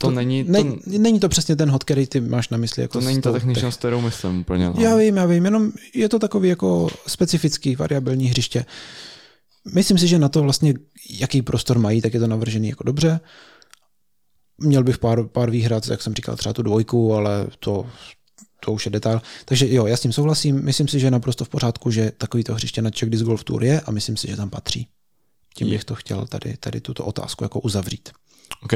To, 0.00 0.06
to 0.06 0.10
není, 0.10 0.44
to, 0.44 0.52
ne, 0.52 0.64
není 0.86 1.20
to 1.20 1.28
přesně 1.28 1.56
ten 1.56 1.70
hod, 1.70 1.84
který 1.84 2.06
ty 2.06 2.20
máš 2.20 2.48
na 2.48 2.58
mysli. 2.58 2.82
Jako 2.82 2.98
to 2.98 3.04
není 3.04 3.20
ta 3.20 3.32
techničnost, 3.32 3.78
kterou 3.78 4.00
myslím 4.00 4.40
úplně. 4.40 4.66
No. 4.66 4.74
já 4.78 4.96
vím, 4.96 5.16
já 5.16 5.26
vím, 5.26 5.44
jenom 5.44 5.72
je 5.94 6.08
to 6.08 6.18
takový 6.18 6.48
jako 6.48 6.88
specifický 7.06 7.76
variabilní 7.76 8.26
hřiště. 8.26 8.64
Myslím 9.74 9.98
si, 9.98 10.08
že 10.08 10.18
na 10.18 10.28
to 10.28 10.42
vlastně, 10.42 10.74
jaký 11.10 11.42
prostor 11.42 11.78
mají, 11.78 12.02
tak 12.02 12.14
je 12.14 12.20
to 12.20 12.26
navržený 12.26 12.68
jako 12.68 12.84
dobře. 12.84 13.20
Měl 14.58 14.84
bych 14.84 14.98
pár, 14.98 15.26
pár 15.28 15.50
výhrad, 15.50 15.88
jak 15.88 16.02
jsem 16.02 16.14
říkal, 16.14 16.36
třeba 16.36 16.52
tu 16.52 16.62
dvojku, 16.62 17.14
ale 17.14 17.46
to, 17.58 17.86
to 18.64 18.72
už 18.72 18.86
je 18.86 18.90
detail. 18.90 19.22
Takže 19.44 19.74
jo, 19.74 19.86
já 19.86 19.96
s 19.96 20.00
tím 20.00 20.12
souhlasím. 20.12 20.64
Myslím 20.64 20.88
si, 20.88 21.00
že 21.00 21.06
je 21.06 21.10
naprosto 21.10 21.44
v 21.44 21.48
pořádku, 21.48 21.90
že 21.90 22.12
takovýto 22.18 22.54
hřiště 22.54 22.82
na 22.82 22.90
Czech 22.90 23.10
Disc 23.10 23.24
Golf 23.24 23.44
Tour 23.44 23.64
je 23.64 23.80
a 23.80 23.90
myslím 23.90 24.16
si, 24.16 24.28
že 24.28 24.36
tam 24.36 24.50
patří. 24.50 24.88
Tím 25.54 25.66
Je. 25.66 25.72
bych 25.72 25.84
to 25.84 25.94
chtěl 25.94 26.26
tady, 26.26 26.56
tady 26.56 26.80
tuto 26.80 27.04
otázku 27.04 27.44
jako 27.44 27.60
uzavřít. 27.60 28.10
OK. 28.62 28.72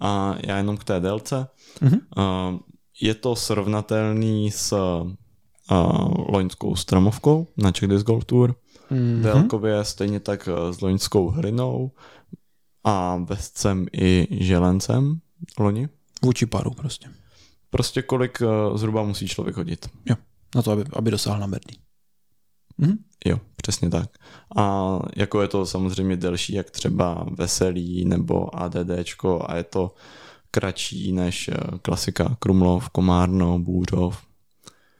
A 0.00 0.36
já 0.46 0.56
jenom 0.56 0.76
k 0.76 0.84
té 0.84 1.00
délce. 1.00 1.46
Mhm. 1.80 1.98
Uh, 2.16 2.58
je 3.00 3.14
to 3.14 3.36
srovnatelný 3.36 4.50
s 4.50 4.72
uh, 4.72 5.10
loňskou 6.28 6.76
stromovkou 6.76 7.46
na 7.56 7.72
Czech 7.72 7.88
Disc 7.88 8.04
Golf 8.04 8.24
Tour. 8.24 8.54
Mhm. 8.90 9.22
Délkově 9.22 9.84
stejně 9.84 10.20
tak 10.20 10.48
uh, 10.48 10.72
s 10.72 10.80
loňskou 10.80 11.28
hrinou 11.28 11.90
a 12.84 13.16
vescem 13.16 13.86
i 13.92 14.26
želencem 14.30 15.20
loni. 15.58 15.88
Vůči 16.22 16.46
paru 16.46 16.70
prostě. 16.70 17.08
Prostě 17.70 18.02
kolik 18.02 18.38
uh, 18.40 18.76
zhruba 18.76 19.02
musí 19.02 19.28
člověk 19.28 19.56
hodit. 19.56 19.86
Jo, 20.06 20.16
na 20.54 20.62
to, 20.62 20.70
aby, 20.72 20.84
aby 20.92 21.10
dosáhl 21.10 21.40
na 21.40 21.46
Berdy. 21.48 21.74
Mhm. 22.78 22.98
Jo, 23.24 23.40
přesně 23.56 23.90
tak. 23.90 24.10
A 24.56 24.98
jako 25.16 25.42
je 25.42 25.48
to 25.48 25.66
samozřejmě 25.66 26.16
delší, 26.16 26.54
jak 26.54 26.70
třeba 26.70 27.26
Veselý 27.30 28.04
nebo 28.04 28.56
ADDčko 28.60 29.46
a 29.48 29.56
je 29.56 29.64
to 29.64 29.94
kratší 30.50 31.12
než 31.12 31.48
eh, 31.48 31.54
klasika 31.82 32.36
Krumlov, 32.38 32.88
Komárno, 32.88 33.58
Bůřov. 33.58 34.22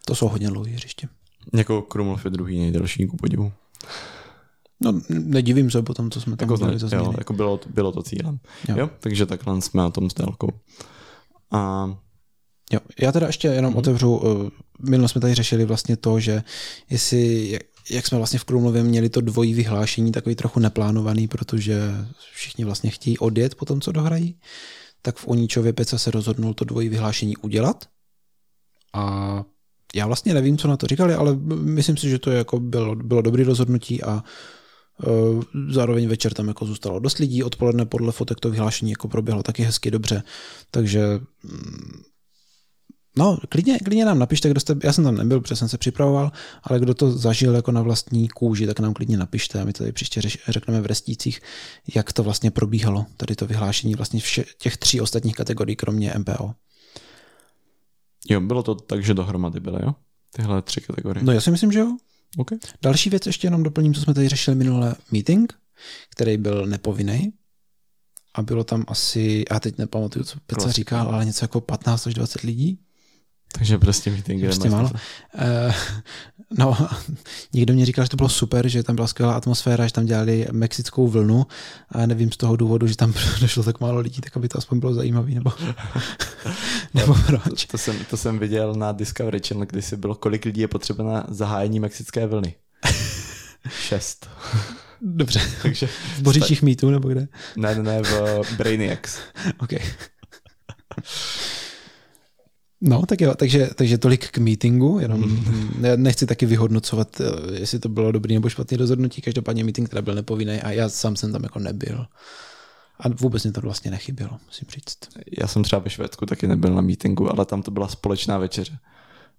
To 0.05 0.15
jsou 0.15 0.29
hodně 0.29 0.49
dlouhé 0.49 0.71
hřiště. 0.71 1.09
Jako 1.55 1.83
Krumlov 1.83 2.25
je 2.25 2.31
druhý 2.31 2.59
nejdelší 2.59 3.07
ku 3.07 3.17
podivu. 3.17 3.53
No, 4.81 5.01
nedivím 5.09 5.71
se 5.71 5.83
potom, 5.83 6.11
co 6.11 6.21
jsme 6.21 6.37
tam 6.37 6.47
Jako, 6.47 6.55
udělali 6.55 6.75
ne, 6.75 6.79
za 6.79 6.97
jo, 6.97 7.03
změny. 7.03 7.15
jako 7.19 7.33
bylo, 7.33 7.61
bylo 7.69 7.93
to 7.93 8.03
cílem. 8.03 8.41
Jo. 8.69 8.75
Jo. 8.75 8.81
jo. 8.81 8.91
Takže 9.01 9.27
takhle 9.27 9.63
jsme 9.63 9.83
na 9.83 9.91
tom 9.91 10.11
s 10.11 10.15
délkou. 10.15 10.49
A 11.51 11.89
Jo, 12.73 12.81
já 13.01 13.13
teda 13.13 13.27
ještě 13.27 13.49
jenom 13.49 13.71
Mhm. 13.71 13.79
otevřu, 13.79 14.17
uh, 14.17 14.49
minule 14.89 15.09
jsme 15.09 15.21
tady 15.21 15.35
řešili 15.35 15.65
vlastně 15.65 15.97
to, 15.97 16.21
že 16.21 16.43
jestli, 16.91 17.51
jak, 17.51 17.63
jak 17.91 18.07
jsme 18.07 18.19
vlastně 18.19 18.39
v 18.39 18.45
Krumlově 18.45 18.83
měli 18.83 19.09
to 19.09 19.21
dvojí 19.21 19.55
vyhlášení, 19.55 20.13
takový 20.13 20.35
trochu 20.35 20.61
neplánovaný, 20.61 21.29
protože 21.29 21.81
všichni 22.35 22.65
vlastně 22.65 22.91
chtějí 22.91 23.19
odjet 23.19 23.55
po 23.55 23.65
tom, 23.65 23.81
co 23.81 23.93
dohrají, 23.93 24.37
tak 25.03 25.17
v 25.17 25.29
Oníčově 25.29 25.73
Peca 25.73 25.99
se 25.99 26.11
rozhodnul 26.11 26.55
to 26.55 26.65
dvojí 26.65 26.89
vyhlášení 26.89 27.37
udělat 27.37 27.85
a 28.95 29.45
já 29.95 30.07
vlastně 30.07 30.35
nevím, 30.35 30.59
co 30.59 30.69
na 30.69 30.77
to 30.77 30.87
říkali, 30.87 31.15
ale 31.15 31.37
myslím 31.63 31.97
si, 31.97 32.11
že 32.11 32.19
to 32.19 32.31
jako 32.31 32.61
bylo, 32.61 32.95
bylo 32.95 33.23
dobré 33.23 33.45
rozhodnutí 33.45 34.03
a 34.03 34.23
uh, 35.07 35.43
zároveň 35.71 36.09
večer 36.09 36.35
tam 36.35 36.49
jako 36.49 36.67
zůstalo 36.67 36.99
dost 36.99 37.19
lidí, 37.19 37.43
odpoledne 37.43 37.87
podle 37.87 38.13
fotek 38.13 38.41
to 38.41 38.51
vyhlášení 38.51 38.91
jako 38.91 39.09
proběhlo 39.09 39.43
taky 39.43 39.63
hezky 39.63 39.91
dobře, 39.91 40.23
takže 40.71 41.21
mm, 41.43 42.03
No, 43.19 43.39
klidně, 43.49 43.79
klidně 43.79 44.05
nám 44.05 44.19
napište, 44.19 44.51
kdo 44.51 44.61
jste, 44.61 44.77
já 44.85 44.93
jsem 44.93 45.05
tam 45.05 45.17
nebyl, 45.17 45.41
protože 45.41 45.57
jsem 45.57 45.69
se 45.69 45.79
připravoval, 45.79 46.33
ale 46.63 46.81
kdo 46.81 46.95
to 46.95 47.11
zažil 47.11 47.55
jako 47.55 47.73
na 47.73 47.83
vlastní 47.83 48.29
kůži, 48.29 48.67
tak 48.67 48.81
nám 48.81 48.95
klidně 48.95 49.17
napište 49.17 49.61
a 49.61 49.65
my 49.65 49.73
tady 49.73 49.93
příště 49.93 50.21
řekneme 50.49 50.81
v 50.81 50.87
restících, 50.87 51.41
jak 51.95 52.13
to 52.13 52.23
vlastně 52.23 52.51
probíhalo, 52.51 53.07
tady 53.17 53.35
to 53.37 53.47
vyhlášení 53.47 53.95
vlastně 53.95 54.21
vše, 54.21 54.45
těch 54.59 54.77
tří 54.77 55.01
ostatních 55.01 55.37
kategorií, 55.37 55.77
kromě 55.77 56.15
MPO. 56.19 56.55
jo, 58.31 58.41
bylo 58.41 58.63
to 58.63 58.75
tak, 58.75 59.05
že 59.05 59.15
dohromady 59.15 59.61
byly, 59.61 59.79
jo? 59.83 59.95
Tyhle 60.37 60.63
tři 60.63 60.81
kategorie. 60.81 61.25
No 61.25 61.33
já 61.33 61.41
si 61.41 61.51
myslím, 61.51 61.73
že 61.73 61.79
jo. 61.79 61.97
OK. 62.37 62.51
Další 62.83 63.11
věc 63.11 63.27
ještě 63.27 63.47
jenom 63.47 63.63
doplním, 63.63 63.95
co 63.95 64.01
jsme 64.01 64.15
tady 64.15 64.29
řešili 64.29 64.55
minule 64.55 64.95
meeting, 65.13 65.55
který 66.11 66.37
byl 66.37 66.67
nepovinný. 66.67 67.33
A 68.35 68.43
bylo 68.43 68.65
tam 68.65 68.85
asi, 68.89 69.45
já 69.51 69.61
teď 69.61 69.79
nepamatuju, 69.79 70.25
co 70.25 70.39
Peca 70.47 70.71
říkal, 70.71 71.09
ale 71.09 71.25
něco 71.25 71.45
jako 71.45 71.61
15 71.61 72.07
až 72.07 72.15
20 72.15 72.43
lidí. 72.43 72.79
Takže 73.53 73.79
prostě 73.79 74.11
meeting, 74.11 74.39
kde 74.41 74.49
Prostě 74.49 74.71
málo. 74.71 74.89
to- 74.89 74.97
Eh, 75.39 75.75
no, 76.59 76.77
někdo 77.53 77.75
mě 77.75 77.87
říkal, 77.87 78.05
že 78.05 78.09
to 78.09 78.17
bylo 78.17 78.29
super, 78.29 78.69
že 78.69 78.83
tam 78.83 78.95
byla 78.97 79.07
skvělá 79.09 79.35
atmosféra, 79.35 79.87
že 79.87 79.93
tam 79.93 80.07
dělali 80.07 80.47
mexickou 80.53 81.09
vlnu 81.09 81.47
a 81.91 82.07
nevím 82.07 82.33
z 82.33 82.37
toho 82.37 82.57
důvodu, 82.57 82.87
že 82.87 82.97
tam 82.97 83.15
došlo 83.41 83.63
tak 83.63 83.81
málo 83.81 83.99
lidí, 84.01 84.21
tak 84.21 84.37
aby 84.37 84.49
to 84.49 84.59
aspoň 84.59 84.79
bylo 84.81 84.95
zajímavé, 84.95 85.31
nebo, 85.31 85.53
nebo 86.95 87.17
proč. 87.27 87.65
To 87.65 87.79
jsem, 87.79 87.97
to 88.11 88.17
jsem 88.17 88.39
viděl 88.39 88.75
na 88.75 88.93
Discovery 88.93 89.41
Channel, 89.49 89.67
kdy 89.67 89.83
si 89.83 89.97
bylo, 89.97 90.15
kolik 90.15 90.45
lidí 90.45 90.61
je 90.61 90.69
potřeba 90.69 91.05
na 91.05 91.25
zahájení 91.29 91.81
mexické 91.81 92.27
vlny. 92.27 92.55
Šest. 93.81 94.31
Dobře, 95.01 95.41
Takže 95.63 95.87
v 95.87 96.23
Boříčích 96.23 96.63
mýtů, 96.63 96.91
nebo 96.91 97.09
kde? 97.09 97.29
ne, 97.57 97.75
ne, 97.75 97.83
ne, 97.83 98.03
v 98.03 98.53
Brainiacs. 98.57 99.19
OK. 99.59 99.71
No, 102.81 103.07
tak 103.07 103.21
jo, 103.21 103.35
takže, 103.35 103.71
takže 103.75 103.99
tolik 103.99 104.31
k 104.31 104.39
meetingu, 104.39 104.99
jenom 105.01 105.21
Mhm. 105.21 105.85
já 105.85 105.97
nechci 105.97 106.27
taky 106.27 106.47
vyhodnocovat, 106.47 107.21
eh, 107.21 107.25
jestli 107.61 107.79
to 107.79 107.89
bylo 107.89 108.13
dobrý 108.13 108.35
nebo 108.35 108.49
špatný 108.49 108.77
rozhodnutí, 108.77 109.23
každopádně 109.23 109.65
meeting 109.65 109.89
teda 109.89 110.03
byl 110.03 110.15
nepovinný 110.15 110.61
a 110.61 110.71
já 110.71 110.89
sám 110.89 111.17
jsem 111.17 111.33
tam 111.33 111.43
jako 111.43 111.59
nebyl. 111.59 112.07
A 113.01 113.09
vůbec 113.09 113.45
mi 113.45 113.53
to 113.53 113.61
vlastně 113.61 113.91
nechybělo, 113.91 114.39
musím 114.47 114.69
říct. 114.71 114.99
Já 115.41 115.47
jsem 115.47 115.63
třeba 115.63 115.81
ve 115.81 115.91
Švédsku 115.91 116.27
taky 116.27 116.47
nebyl 116.47 116.75
na 116.75 116.81
meetingu, 116.81 117.33
ale 117.33 117.45
tam 117.47 117.63
to 117.63 117.71
byla 117.71 117.89
společná 117.89 118.39
večeře. 118.39 118.79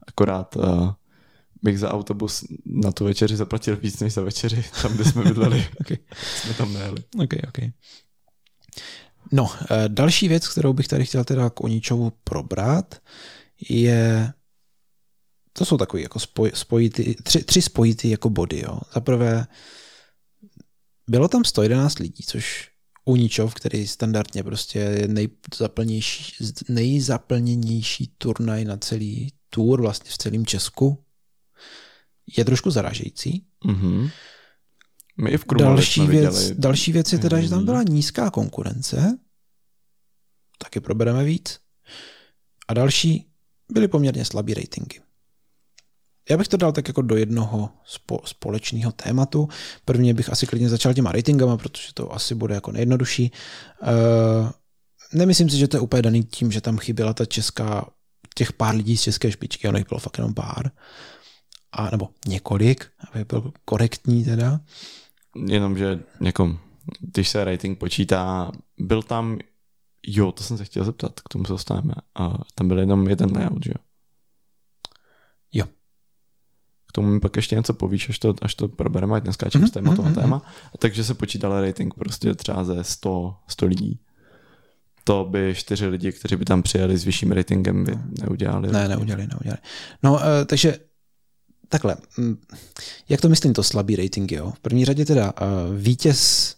Akorát 0.08 0.56
uh, 0.56 0.92
bych 1.64 1.80
za 1.80 1.92
autobus 1.94 2.46
na 2.66 2.92
tu 2.92 3.06
večeři 3.06 3.36
zaplatil 3.36 3.78
víc 3.78 4.00
než 4.00 4.14
za 4.14 4.22
večeři, 4.22 4.64
tam, 4.82 4.94
kde 4.94 5.06
jsme 5.06 5.24
bydleli. 5.24 5.66
Okay. 5.82 5.98
jsme 6.36 6.54
tam 6.54 6.74
nejeli. 6.74 6.98
OK, 7.24 7.34
OK. 7.48 7.58
No, 9.32 9.52
eh, 9.72 9.84
další 9.88 10.28
věc, 10.28 10.48
kterou 10.48 10.74
bych 10.74 10.88
tady 10.88 11.06
chtěl 11.06 11.24
teda 11.24 11.50
k 11.50 11.64
Oničovu 11.64 12.12
probrat, 12.24 13.02
je 13.70 14.34
to 15.54 15.66
jsou 15.66 15.78
takový 15.78 16.04
jako 16.04 16.20
spoj, 16.20 16.52
spojity, 16.54 17.16
tři, 17.24 17.44
tři 17.44 17.62
spojity 17.62 18.10
jako 18.10 18.30
body. 18.30 18.60
Jo. 18.60 18.80
Za 18.94 19.00
prvé, 19.00 19.48
bylo 21.10 21.28
tam 21.28 21.46
111 21.46 22.00
lidí, 22.00 22.24
což 22.24 22.70
Uničov, 23.06 23.54
který 23.54 23.88
standardně 23.88 24.44
prostě 24.44 24.80
je 24.80 25.08
nejzaplnější, 25.08 26.34
nejzaplněnější 26.70 28.14
turnaj 28.18 28.66
na 28.66 28.78
celý 28.78 29.34
tour 29.50 29.82
vlastně 29.82 30.12
v 30.12 30.18
celém 30.18 30.46
Česku, 30.46 31.04
je 32.38 32.46
trošku 32.46 32.72
zaražející. 32.72 33.46
Mm-hmm. 33.66 34.12
My 35.22 35.38
v 35.38 35.46
Krumlově 35.46 35.76
Další 35.76 36.02
jsme 36.02 36.08
věc, 36.12 36.36
viděli. 36.40 36.56
další 36.60 36.92
věc 36.92 37.14
je 37.14 37.20
teda, 37.20 37.40
že 37.42 37.50
tam 37.50 37.58
Mhm. 37.58 37.66
byla 37.66 37.84
nízká 37.84 38.30
konkurence, 38.30 39.18
taky 40.58 40.80
probereme 40.80 41.24
víc. 41.24 41.60
A 42.68 42.74
další 42.74 43.28
byly 43.72 43.88
poměrně 43.88 44.26
slabý 44.26 44.54
ratingy. 44.54 45.00
Já 46.30 46.38
bych 46.38 46.48
to 46.48 46.58
dal 46.58 46.72
tak 46.72 46.88
jako 46.88 47.02
do 47.02 47.16
jednoho 47.16 47.70
spo, 47.86 48.20
společného 48.26 48.92
tématu. 48.92 49.48
Prvně 49.86 50.14
bych 50.14 50.30
asi 50.30 50.48
klidně 50.48 50.70
začal 50.70 50.94
těma 50.94 51.12
ratingama, 51.12 51.58
protože 51.58 51.94
to 51.94 52.14
asi 52.14 52.36
bude 52.36 52.56
jako 52.56 52.72
nejjednodušší. 52.72 53.32
Uh, 53.82 54.50
nemyslím 55.14 55.50
si, 55.50 55.58
že 55.58 55.68
to 55.68 55.78
je 55.78 55.82
úplně 55.82 56.02
daný 56.02 56.24
tím, 56.24 56.52
že 56.52 56.62
tam 56.62 56.78
chyběla 56.78 57.14
ta 57.14 57.26
česká, 57.26 57.86
těch 58.36 58.54
pár 58.54 58.76
lidí 58.76 58.98
z 58.98 59.02
české 59.02 59.32
špičky, 59.32 59.68
ono 59.68 59.78
jich 59.78 59.88
bylo 59.90 60.00
fakt 60.00 60.18
jenom 60.18 60.34
pár. 60.34 60.72
A, 61.72 61.90
nebo 61.90 62.10
několik, 62.28 62.88
aby 63.12 63.26
byl 63.26 63.52
korektní 63.66 64.26
teda. 64.26 64.60
Jenomže 65.48 66.00
jako, 66.22 66.58
když 67.00 67.30
se 67.30 67.44
rating 67.44 67.78
počítá, 67.80 68.52
byl 68.80 69.04
tam, 69.04 69.38
jo, 70.08 70.32
to 70.32 70.44
jsem 70.44 70.58
se 70.58 70.66
chtěl 70.66 70.86
zeptat, 70.86 71.20
k 71.20 71.30
tomu 71.30 71.46
se 71.46 71.54
dostaneme, 71.54 71.94
a 72.16 72.34
tam 72.56 72.68
byl 72.68 72.80
jenom 72.80 73.08
jeden 73.08 73.38
layout, 73.38 73.66
že 73.66 73.72
jo? 73.72 73.84
Jo. 75.54 75.66
K 76.88 76.92
tomu 76.92 77.08
mi 77.08 77.20
pak 77.20 77.36
ještě 77.36 77.56
něco 77.56 77.74
povíš, 77.74 78.10
až 78.10 78.20
to, 78.20 78.36
až 78.42 78.56
to 78.56 78.68
probereme, 78.68 79.16
ať 79.16 79.24
neskáčeme 79.24 79.62
Mhm, 79.62 79.72
z 79.72 79.76
mhm, 79.76 80.06
na 80.06 80.22
téma. 80.22 80.42
Takže 80.80 81.04
se 81.04 81.14
počítal 81.14 81.62
rating 81.62 81.94
prostě 81.94 82.36
třeba 82.36 82.64
ze 82.64 82.84
100, 82.84 83.36
100 83.48 83.66
lidí. 83.66 84.00
To 85.04 85.28
by 85.32 85.56
čtyři 85.56 85.88
lidi, 85.88 86.12
kteří 86.12 86.36
by 86.36 86.46
tam 86.46 86.64
přijeli 86.64 86.98
s 86.98 87.06
vyšším 87.06 87.32
ratingem, 87.32 87.84
by 87.84 87.92
neudělali. 88.22 88.72
Ne, 88.72 88.88
neudělali, 88.88 89.28
neudělali. 89.28 89.60
No, 90.04 90.14
uh, 90.14 90.20
takže 90.46 90.78
takhle, 91.70 91.96
mm, 92.18 92.38
jak 93.10 93.22
to 93.22 93.30
myslím, 93.30 93.54
to 93.54 93.64
slabý 93.64 93.96
rating, 93.96 94.32
jo? 94.32 94.52
V 94.52 94.60
první 94.60 94.86
řadě 94.86 95.06
teda 95.06 95.34
uh, 95.42 95.76
vítěz, 95.76 96.56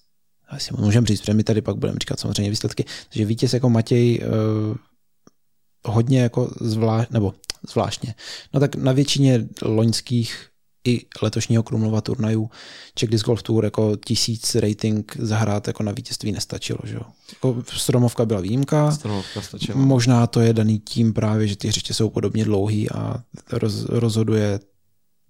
asi 0.49 0.73
můžeme 0.77 1.07
říct, 1.07 1.21
protože 1.21 1.33
my 1.33 1.43
tady 1.43 1.61
pak 1.61 1.75
budeme 1.75 1.97
říkat 2.01 2.19
samozřejmě 2.19 2.49
výsledky, 2.49 2.85
že 3.09 3.25
vítěz 3.25 3.53
jako 3.53 3.69
Matěj 3.69 4.19
uh, 4.19 4.77
hodně 5.85 6.21
jako 6.21 6.53
zvlášť, 6.61 7.11
nebo 7.11 7.33
zvláštně, 7.71 8.15
no 8.53 8.59
tak 8.59 8.75
na 8.75 8.91
většině 8.91 9.47
loňských 9.61 10.47
i 10.87 11.05
letošního 11.21 11.63
Krumlova 11.63 12.01
turnajů 12.01 12.49
Czech 12.95 13.09
Disc 13.09 13.25
Golf 13.25 13.43
Tour 13.43 13.65
jako 13.65 13.95
tisíc 14.05 14.55
rating 14.55 15.15
zahrát 15.19 15.67
jako 15.67 15.83
na 15.83 15.91
vítězství 15.91 16.31
nestačilo, 16.31 16.79
že 16.83 16.95
jo. 16.95 17.01
Jako 17.33 17.63
Stromovka 17.77 18.25
byla 18.25 18.41
výjimka, 18.41 18.91
Stanovka 18.91 19.41
stačila. 19.41 19.77
Možná 19.77 20.27
to 20.27 20.39
je 20.39 20.53
daný 20.53 20.79
tím 20.79 21.13
právě, 21.13 21.47
že 21.47 21.55
ty 21.55 21.67
hřiště 21.67 21.93
jsou 21.93 22.09
podobně 22.09 22.45
dlouhý 22.45 22.91
a 22.91 23.23
roz, 23.51 23.85
rozhoduje, 23.85 24.59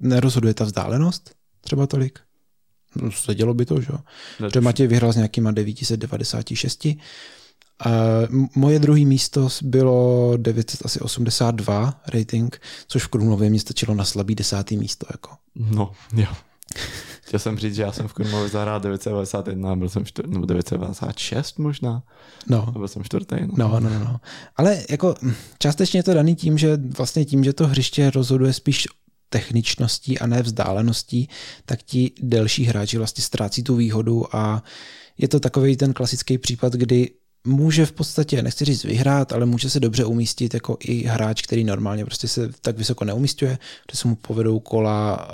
nerozhoduje 0.01 0.53
ta 0.53 0.63
vzdálenost 0.65 1.31
třeba 1.61 1.87
tolik. 1.87 2.19
No, 3.01 3.11
Sedělo 3.11 3.53
by 3.53 3.65
to, 3.65 3.81
že 3.81 3.87
jo. 3.91 3.99
Protože 4.37 4.61
Matěj 4.61 4.87
vyhrál 4.87 5.13
s 5.13 5.15
nějakýma 5.15 5.51
996. 5.51 6.85
A 7.79 7.89
m- 8.29 8.47
moje 8.55 8.79
druhé 8.79 9.05
místo 9.05 9.47
bylo 9.63 10.33
982 10.37 12.01
rating, 12.13 12.61
což 12.87 13.03
v 13.03 13.07
Krumlově 13.07 13.49
mě 13.49 13.59
stačilo 13.59 13.95
na 13.95 14.05
slabý 14.05 14.35
desátý 14.35 14.77
místo. 14.77 15.05
Jako. 15.11 15.29
No, 15.55 15.91
jo. 16.13 16.27
Chtěl 17.21 17.39
jsem 17.39 17.57
říct, 17.57 17.75
že 17.75 17.81
já 17.81 17.91
jsem 17.91 18.07
v 18.07 18.13
Krumlově 18.13 18.49
zahrál 18.49 18.79
991, 18.79 19.75
byl 19.75 19.89
jsem 19.89 20.05
čtvrt, 20.05 20.29
nebo 20.29 20.45
996 20.45 21.59
možná, 21.59 22.03
No. 22.47 22.67
a 22.67 22.71
byl 22.71 22.87
jsem 22.87 23.03
čtvrtý. 23.03 23.35
No. 23.41 23.47
No, 23.57 23.79
no, 23.79 23.89
no, 23.89 23.99
no. 23.99 24.19
Ale 24.57 24.83
jako 24.89 25.15
částečně 25.59 25.99
je 25.99 26.03
to 26.03 26.13
daný 26.13 26.35
tím, 26.35 26.57
že 26.57 26.77
vlastně 26.97 27.25
tím, 27.25 27.43
že 27.43 27.53
to 27.53 27.67
hřiště 27.67 28.09
rozhoduje 28.09 28.53
spíš 28.53 28.87
techničností 29.31 30.19
a 30.19 30.27
ne 30.27 30.41
vzdáleností, 30.41 31.29
tak 31.65 31.83
ti 31.83 32.11
delší 32.21 32.63
hráči 32.63 32.97
vlastně 32.97 33.23
ztrácí 33.23 33.63
tu 33.63 33.75
výhodu 33.75 34.35
a 34.35 34.63
je 35.17 35.27
to 35.27 35.39
takový 35.39 35.77
ten 35.77 35.93
klasický 35.93 36.37
případ, 36.37 36.73
kdy 36.73 37.09
může 37.47 37.85
v 37.85 37.91
podstatě, 37.91 38.41
nechci 38.41 38.65
říct 38.65 38.83
vyhrát, 38.83 39.33
ale 39.33 39.45
může 39.45 39.69
se 39.69 39.79
dobře 39.79 40.05
umístit 40.05 40.53
jako 40.53 40.77
i 40.79 41.03
hráč, 41.03 41.41
který 41.41 41.63
normálně 41.63 42.05
prostě 42.05 42.27
se 42.27 42.49
tak 42.61 42.77
vysoko 42.77 43.05
neumístuje, 43.05 43.57
že 43.91 43.97
se 43.97 44.07
mu 44.07 44.15
povedou 44.15 44.59
kola, 44.59 45.27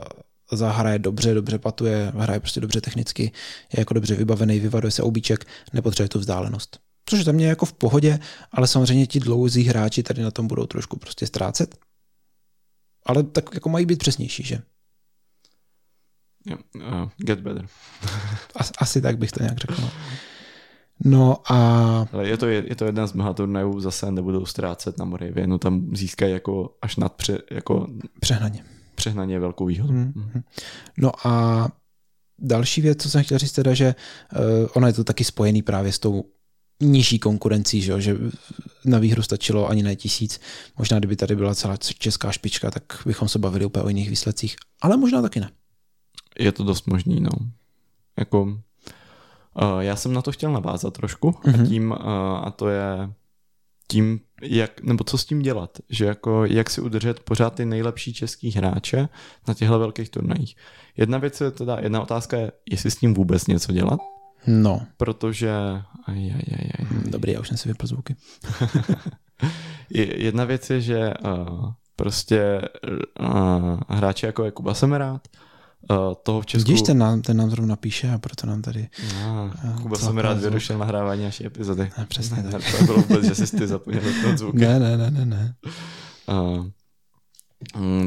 zahraje 0.51 0.99
dobře, 0.99 1.33
dobře 1.33 1.57
patuje, 1.60 2.12
hraje 2.15 2.39
prostě 2.39 2.60
dobře 2.60 2.81
technicky, 2.81 3.23
je 3.73 3.79
jako 3.79 3.93
dobře 3.93 4.15
vybavený, 4.15 4.60
vyvaruje 4.60 4.91
se 4.91 5.03
obíček, 5.03 5.45
nepotřebuje 5.73 6.10
tu 6.10 6.19
vzdálenost. 6.19 6.79
Což 7.10 7.23
za 7.23 7.31
mě 7.31 7.45
je 7.45 7.49
jako 7.49 7.65
v 7.65 7.73
pohodě, 7.73 8.19
ale 8.51 8.67
samozřejmě 8.67 9.07
ti 9.07 9.19
dlouzí 9.19 9.63
hráči 9.63 10.03
tady 10.03 10.21
na 10.21 10.31
tom 10.31 10.47
budou 10.47 10.65
trošku 10.65 10.99
prostě 10.99 11.27
ztrácet. 11.27 11.75
Ale 13.08 13.24
tak 13.24 13.50
jako 13.54 13.70
mají 13.70 13.86
být 13.86 14.00
přesnější, 14.00 14.43
že? 14.43 14.62
Yeah, 16.46 16.60
uh, 16.76 17.10
get 17.17 17.39
better. 17.39 17.65
As, 18.56 18.72
asi 18.78 19.02
tak 19.02 19.17
bych 19.17 19.32
to 19.32 19.43
nějak 19.43 19.58
řekl. 19.58 19.89
No 21.06 21.52
a... 21.52 21.58
Ale 22.12 22.28
je 22.28 22.38
to, 22.38 22.48
je, 22.48 22.63
je 22.70 22.76
to 22.76 22.86
jeden 22.86 23.08
z 23.08 23.13
mnoha 23.13 23.34
turnajů, 23.34 23.80
zase 23.80 24.12
nebudou 24.12 24.46
ztrácet 24.46 24.98
na 24.98 25.06
Moravě, 25.06 25.48
no 25.48 25.58
tam 25.58 25.96
získají 25.96 26.34
jako 26.34 26.78
až 26.82 26.96
nad 26.96 27.13
pře, 27.13 27.41
jako 27.52 27.88
Přehnaně. 28.20 28.65
přehnaně 28.96 29.39
velkou 29.39 29.65
výhodu. 29.65 29.93
Hmm. 29.93 30.43
No 30.98 31.28
a 31.28 31.67
další 32.39 32.82
věc, 32.82 33.04
co 33.04 33.10
jsem 33.10 33.24
chtěl 33.24 33.38
říct, 33.38 33.52
teda, 33.52 33.74
že 33.74 33.96
uh, 34.36 34.67
ono 34.74 34.88
je 34.88 34.93
to 34.93 35.04
taky 35.04 35.24
spojený 35.24 35.62
právě 35.62 35.91
s 35.91 36.00
tou 36.00 36.26
nižší 36.82 37.20
konkurencí, 37.20 37.82
že, 37.82 37.92
jo? 37.92 38.00
že 38.00 38.18
na 38.86 39.00
výhru 39.00 39.22
stačilo 39.22 39.70
ani 39.70 39.84
ne 39.84 39.96
tisíc. 39.96 40.40
Možná, 40.78 41.00
kdyby 41.00 41.16
tady 41.16 41.36
byla 41.36 41.56
celá 41.56 41.78
česká 41.78 42.32
špička, 42.32 42.72
tak 42.72 42.84
bychom 43.06 43.28
se 43.28 43.40
bavili 43.40 43.66
úplně 43.66 43.84
o 43.84 43.88
jiných 43.88 44.10
výsledcích. 44.10 44.56
Ale 44.82 44.98
možná 44.98 45.22
taky 45.22 45.40
ne. 45.40 45.50
Je 46.40 46.52
to 46.52 46.63
dost 46.63 46.88
možný, 46.88 47.20
no. 47.22 47.30
Jako, 48.20 48.44
uh, 48.44 49.80
já 49.80 49.96
jsem 49.96 50.13
na 50.13 50.22
to 50.22 50.32
chtěl 50.32 50.52
navázat 50.52 50.94
trošku 50.94 51.30
mm-hmm. 51.30 51.54
a 51.54 51.58
Mhm. 51.58 51.68
tím, 51.68 51.92
uh, 51.92 51.98
a 52.44 52.52
to 52.56 52.70
je 52.70 53.13
tím, 53.88 54.20
jak, 54.42 54.82
nebo 54.84 55.04
co 55.04 55.18
s 55.18 55.26
tím 55.26 55.42
dělat, 55.42 55.78
že 55.90 56.06
jako 56.06 56.46
jak 56.46 56.70
si 56.70 56.82
udržet 56.82 57.20
pořád 57.20 57.50
ty 57.56 57.66
nejlepší 57.66 58.13
český 58.13 58.52
hráče 58.52 59.10
na 59.48 59.54
těchto 59.54 59.80
velkých 59.80 60.10
turnajích. 60.10 60.56
Jedna 60.98 61.18
věc 61.18 61.42
je 61.42 61.52
teda, 61.52 61.78
jedna 61.80 62.02
otázka 62.02 62.38
je, 62.38 62.52
jestli 62.72 62.92
s 62.92 62.96
tím 62.96 63.13
vůbec 63.13 63.48
něco 63.48 63.74
dělat, 63.74 64.00
No, 64.47 64.81
protože 64.97 65.51
aj, 66.07 66.17
aj, 66.17 66.43
aj, 66.60 66.69
aj. 66.79 66.88
dobrý, 67.10 67.31
já 67.31 67.39
už 67.39 67.47
jsem 67.47 67.57
si 67.57 67.69
vypl 67.69 67.88
zvuky. 67.88 68.15
Je- 69.89 70.23
Jedna 70.23 70.45
věc 70.45 70.69
je, 70.69 70.81
že 70.81 71.13
uh, 71.25 71.71
prostě 71.95 72.62
uh, 73.19 73.79
hráči 73.88 74.25
jako 74.25 74.43
je 74.43 74.51
Kuba 74.51 74.73
Semerát, 74.73 75.27
uh, 75.91 75.97
toho 76.23 76.41
v 76.41 76.45
Česku... 76.45 76.67
Vidíš, 76.67 76.81
ten 76.81 76.97
nám, 76.97 77.21
ten 77.21 77.38
nám 77.38 77.49
zrovna 77.49 77.75
píše 77.75 78.12
a 78.12 78.17
proto 78.17 78.47
nám 78.47 78.62
tady... 78.62 78.88
Eh, 79.03 79.81
Kuba 79.81 79.97
Semerát 79.97 80.38
vyrušil 80.38 80.77
nahrávání 80.77 81.23
naší 81.23 81.45
epizody. 81.45 81.89
Ne, 81.97 82.05
přesně 82.05 82.43
tak. 82.43 82.62
To 82.79 82.83
bylo 82.86 82.97
vůbec, 82.97 83.25
že 83.25 83.36
jsi 83.36 83.57
ty 83.57 83.67
zapomněl 83.67 84.01
ten 84.23 84.38
zvuk. 84.38 84.55
Ne, 84.55 84.79
ne, 84.79 84.97
ne, 84.97 85.12
ne, 85.12 85.25
ne. 85.25 85.55
Uh, 86.27 86.65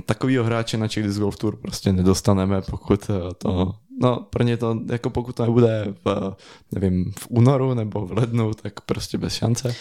takovýho 0.06 0.44
hráče 0.44 0.76
na 0.76 0.88
Czech 0.88 1.04
Disc 1.04 1.18
Golf 1.18 1.36
Tour 1.36 1.56
prostě 1.56 1.92
nedostaneme, 1.92 2.62
pokud 2.62 3.10
to, 3.38 3.74
no 4.00 4.26
pro 4.30 4.44
ně 4.44 4.56
to, 4.56 4.80
jako 4.90 5.10
pokud 5.10 5.36
to 5.36 5.42
nebude 5.42 5.94
v, 6.04 6.36
nevím, 6.72 7.12
v 7.18 7.26
únoru 7.28 7.74
nebo 7.74 8.06
v 8.06 8.12
lednu, 8.12 8.54
tak 8.54 8.80
prostě 8.80 9.18
bez 9.18 9.34
šance. 9.34 9.74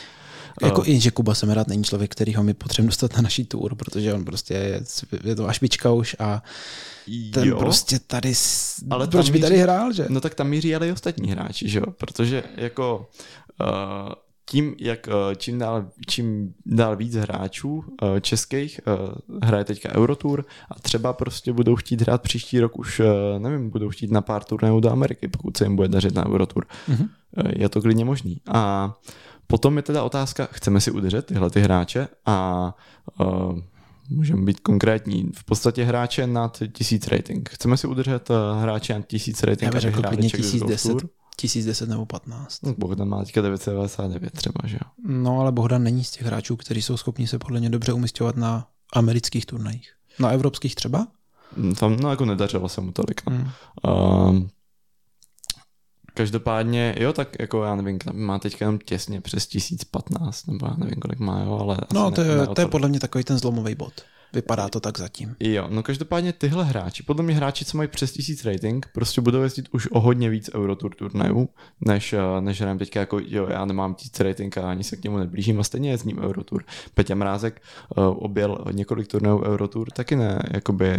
Jako 0.62 0.84
i, 0.86 1.00
že 1.00 1.12
Kuba 1.12 1.36
Semerát 1.36 1.68
není 1.68 1.84
člověk, 1.84 2.12
kterýho 2.12 2.44
my 2.44 2.54
potřebujeme 2.54 2.88
dostat 2.90 3.16
na 3.16 3.22
naší 3.22 3.46
tour, 3.46 3.76
protože 3.76 4.14
on 4.14 4.26
prostě 4.26 4.54
je, 4.54 4.82
je 5.24 5.36
to 5.36 5.48
ašpička 5.48 5.92
už 5.92 6.16
a 6.20 6.44
ten 7.34 7.48
jo, 7.48 7.58
prostě 7.58 8.00
tady, 8.00 8.34
Ale 8.90 9.08
proč 9.08 9.30
by 9.30 9.40
míří- 9.40 9.42
tady 9.42 9.58
hrál, 9.58 9.94
že? 9.94 10.06
No 10.10 10.22
tak 10.22 10.36
tam 10.36 10.48
míří 10.48 10.76
ale 10.76 10.88
i 10.88 10.92
ostatní 10.92 11.32
hráči, 11.32 11.70
že 11.70 11.80
jo? 11.80 11.86
Protože 11.98 12.44
jako 12.58 13.10
uh, 13.62 14.14
tím, 14.50 14.76
jak 14.80 15.08
uh, 15.08 15.14
čím, 15.36 15.60
dál, 15.60 15.86
čím 16.08 16.54
dál 16.66 16.96
víc 16.96 17.16
hráčů 17.16 17.74
uh, 17.74 18.20
českých 18.20 18.80
uh, 18.88 19.40
hraje 19.44 19.64
teďka 19.64 19.96
Eurotour 19.96 20.46
a 20.72 20.80
třeba 20.80 21.14
prostě 21.14 21.54
budou 21.54 21.76
chtít 21.76 22.02
hrát 22.02 22.22
příští 22.22 22.60
rok 22.60 22.80
už, 22.80 23.02
nevím, 23.38 23.70
budou 23.70 23.90
chtít 23.90 24.12
na 24.12 24.22
pár 24.22 24.44
turnajů 24.44 24.80
do 24.80 24.92
Ameriky, 24.92 25.28
pokud 25.28 25.58
se 25.58 25.66
jim 25.66 25.76
bude 25.76 25.88
dařit 25.88 26.16
na 26.16 26.26
Eurotour. 26.26 26.66
Mhm. 26.88 27.02
Uh, 27.04 27.52
je 27.56 27.70
to 27.70 27.82
klidně 27.82 28.06
možný. 28.06 28.42
A 28.48 28.94
potom 29.48 29.78
je 29.78 29.84
teda 29.84 30.04
otázka, 30.04 30.48
chceme 30.52 30.82
si 30.82 30.92
udržet 30.92 31.26
tyhle 31.26 31.50
ty 31.50 31.60
hráče 31.60 32.08
a 32.26 32.70
uh, 33.20 33.60
můžeme 34.10 34.42
být 34.42 34.60
konkrétní. 34.60 35.32
V 35.36 35.44
podstatě 35.44 35.84
hráče 35.84 36.28
nad 36.28 36.64
1000 36.72 37.08
rating. 37.08 37.50
Chceme 37.50 37.78
si 37.78 37.88
udržet 37.88 38.30
hráče 38.62 38.94
nad 38.94 39.08
1000 39.08 39.44
rating, 39.44 39.64
Já 39.64 39.72
bych 39.72 39.82
řekl 39.82 40.02
klidně 40.02 40.30
Czech 40.30 40.40
Disc 40.40 40.56
Golf 40.56 40.72
1010, 40.72 40.90
Tour. 40.90 41.19
1010 41.42 41.90
nebo 41.90 42.06
15. 42.06 42.64
No, 42.64 42.74
Bohdan 42.78 43.08
má 43.10 43.24
teďka 43.26 43.42
999 43.42 44.34
třeba, 44.34 44.60
že 44.64 44.76
jo. 44.76 44.92
No 45.08 45.40
ale 45.40 45.52
Bohdan 45.52 45.84
není 45.84 46.04
z 46.04 46.12
těch 46.12 46.26
hráčů, 46.26 46.56
kteří 46.56 46.82
jsou 46.82 46.98
schopni 46.98 47.28
se 47.28 47.40
podle 47.40 47.60
mě 47.60 47.70
dobře 47.70 47.94
umistovat 47.94 48.36
na 48.36 48.68
amerických 48.94 49.46
turnajích. 49.46 49.94
Na 50.20 50.30
evropských 50.30 50.76
třeba? 50.76 51.08
Mm, 51.58 51.76
Tam, 51.76 51.96
no 51.96 52.10
jako 52.10 52.26
nedařilo 52.26 52.70
se 52.70 52.82
mu 52.82 52.92
tolik. 52.92 53.22
No. 53.30 53.36
Hmm. 53.36 53.50
Um, 54.30 54.50
každopádně, 56.14 56.96
jo, 57.00 57.14
tak 57.14 57.36
jako 57.40 57.64
já 57.64 57.76
nevím, 57.76 58.00
má 58.14 58.40
teďka 58.40 58.66
jenom 58.66 58.80
těsně 58.80 59.22
přes 59.22 59.48
1015, 59.48 60.48
nebo 60.48 60.66
já 60.66 60.74
nevím, 60.78 60.96
kolik 60.96 61.20
má, 61.20 61.42
jo, 61.44 61.58
ale 61.62 61.78
No 61.94 62.12
to 62.12 62.22
je, 62.22 62.38
ne 62.38 62.48
to 62.48 62.62
je 62.62 62.68
podle 62.68 62.90
mě 62.90 63.00
takový 63.00 63.24
ten 63.24 63.38
zlomový 63.38 63.76
bod. 63.76 63.94
Vypadá 64.34 64.70
to 64.70 64.80
tak 64.80 64.98
zatím. 64.98 65.36
Jo, 65.40 65.68
no 65.70 65.84
každopádně 65.84 66.34
tyhle 66.34 66.64
hráči, 66.64 67.04
podle 67.04 67.24
mě 67.24 67.36
hráči, 67.36 67.66
co 67.66 67.78
mají 67.78 67.90
přes 67.90 68.12
1000 68.12 68.46
rating, 68.46 68.86
prostě 68.94 69.22
budou 69.22 69.42
jezdit 69.42 69.70
už 69.72 69.88
o 69.92 70.00
hodně 70.00 70.30
víc 70.30 70.50
Eurotour 70.56 70.96
turnajů, 70.96 71.50
než, 71.88 72.14
eh, 72.14 72.42
než 72.42 72.62
hrajeme 72.62 72.80
teďka 72.80 73.00
jako, 73.00 73.20
jo, 73.26 73.48
já 73.50 73.66
nemám 73.66 73.96
1000 73.96 74.20
rating 74.20 74.58
a 74.58 74.70
ani 74.70 74.84
se 74.84 74.96
k 74.96 75.04
němu 75.04 75.18
neblížím 75.18 75.60
a 75.60 75.64
stejně 75.64 75.90
jezdím 75.90 76.20
Eurotour. 76.20 76.64
Peťa 76.94 77.16
Mrázek 77.16 77.62
uh, 77.98 78.04
objel 78.06 78.66
několik 78.72 79.08
turnajů 79.08 79.44
Eurotour, 79.44 79.92
taky 79.92 80.16
ne, 80.16 80.42
jakoby 80.54 80.98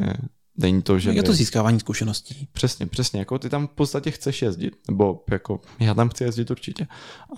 není 0.59 0.83
to, 0.83 0.99
že 0.99 1.11
Je 1.11 1.23
to 1.23 1.33
získávání 1.33 1.81
zkušeností. 1.81 2.49
Přesně, 2.53 2.87
přesně, 2.87 3.19
jako 3.19 3.39
ty 3.39 3.49
tam 3.49 3.67
v 3.67 3.71
podstatě 3.71 4.11
chceš 4.11 4.43
jezdit, 4.43 4.75
nebo 4.89 5.25
jako 5.31 5.61
já 5.81 5.95
tam 5.95 6.09
chci 6.09 6.25
jezdit 6.25 6.51
určitě. 6.51 6.87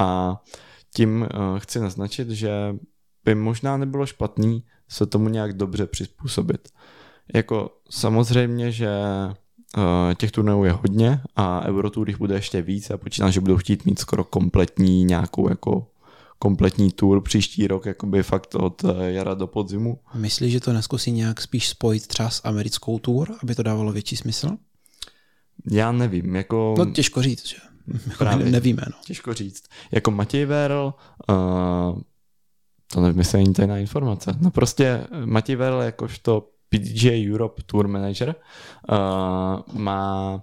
A 0.00 0.36
tím 0.94 1.28
uh, 1.34 1.58
chci 1.58 1.80
naznačit, 1.80 2.30
že 2.30 2.50
by 3.24 3.34
možná 3.34 3.76
nebylo 3.76 4.06
špatný 4.06 4.64
se 4.92 5.06
tomu 5.06 5.28
nějak 5.28 5.52
dobře 5.52 5.86
přizpůsobit. 5.86 6.68
Jako 7.34 7.70
samozřejmě, 7.90 8.72
že 8.72 8.90
uh, 9.76 10.14
těch 10.14 10.30
turnajů 10.30 10.64
je 10.64 10.72
hodně 10.72 11.20
a 11.36 11.64
Eurotour 11.66 12.08
jich 12.08 12.18
bude 12.18 12.34
ještě 12.34 12.62
víc 12.62 12.90
a 12.90 12.96
počítám, 12.96 13.32
že 13.32 13.40
budou 13.40 13.56
chtít 13.56 13.84
mít 13.84 13.98
skoro 13.98 14.24
kompletní 14.24 15.04
nějakou 15.04 15.48
jako 15.48 15.86
kompletní 16.38 16.92
tour 16.92 17.20
příští 17.20 17.66
rok, 17.66 17.86
jakoby 17.86 18.22
fakt 18.22 18.54
od 18.54 18.84
eh, 18.84 19.12
jara 19.12 19.34
do 19.34 19.46
podzimu. 19.46 19.98
Myslíš, 20.14 20.52
že 20.52 20.60
to 20.60 20.72
neskusí 20.72 21.12
nějak 21.12 21.40
spíš 21.40 21.68
spojit 21.68 22.06
třeba 22.06 22.30
s 22.30 22.40
americkou 22.44 22.98
tour, 22.98 23.34
aby 23.42 23.54
to 23.54 23.62
dávalo 23.62 23.92
větší 23.92 24.16
smysl? 24.16 24.50
Já 25.70 25.92
nevím, 25.92 26.36
jako... 26.36 26.74
No 26.78 26.86
těžko 26.86 27.22
říct, 27.22 27.46
že? 27.46 27.56
Jako 28.06 28.18
Právě. 28.18 28.44
ne- 28.44 28.50
nevíme, 28.50 28.82
no. 28.86 28.96
Těžko 29.04 29.34
říct. 29.34 29.64
Jako 29.90 30.10
Matěj 30.10 30.44
Verl, 30.44 30.94
uh, 31.28 32.00
to 32.92 33.00
nevím, 33.00 33.18
jestli 33.18 33.38
není 33.38 33.54
tajná 33.54 33.78
informace. 33.78 34.34
No 34.40 34.50
prostě 34.50 35.06
Matěj 35.24 35.56
Verl 35.56 35.80
jakožto 35.80 36.48
PDJ 36.68 37.32
Europe 37.32 37.62
Tour 37.66 37.88
Manager 37.88 38.34
uh, 38.90 39.78
má 39.80 40.34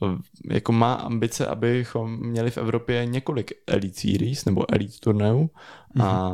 uh, 0.00 0.18
jako 0.50 0.72
má 0.72 0.94
ambice, 0.94 1.46
abychom 1.46 2.16
měli 2.18 2.50
v 2.50 2.58
Evropě 2.58 3.06
několik 3.06 3.52
Elite 3.66 4.00
Series 4.00 4.44
nebo 4.44 4.74
Elite 4.74 4.98
turnajů 5.00 5.50
a 6.00 6.32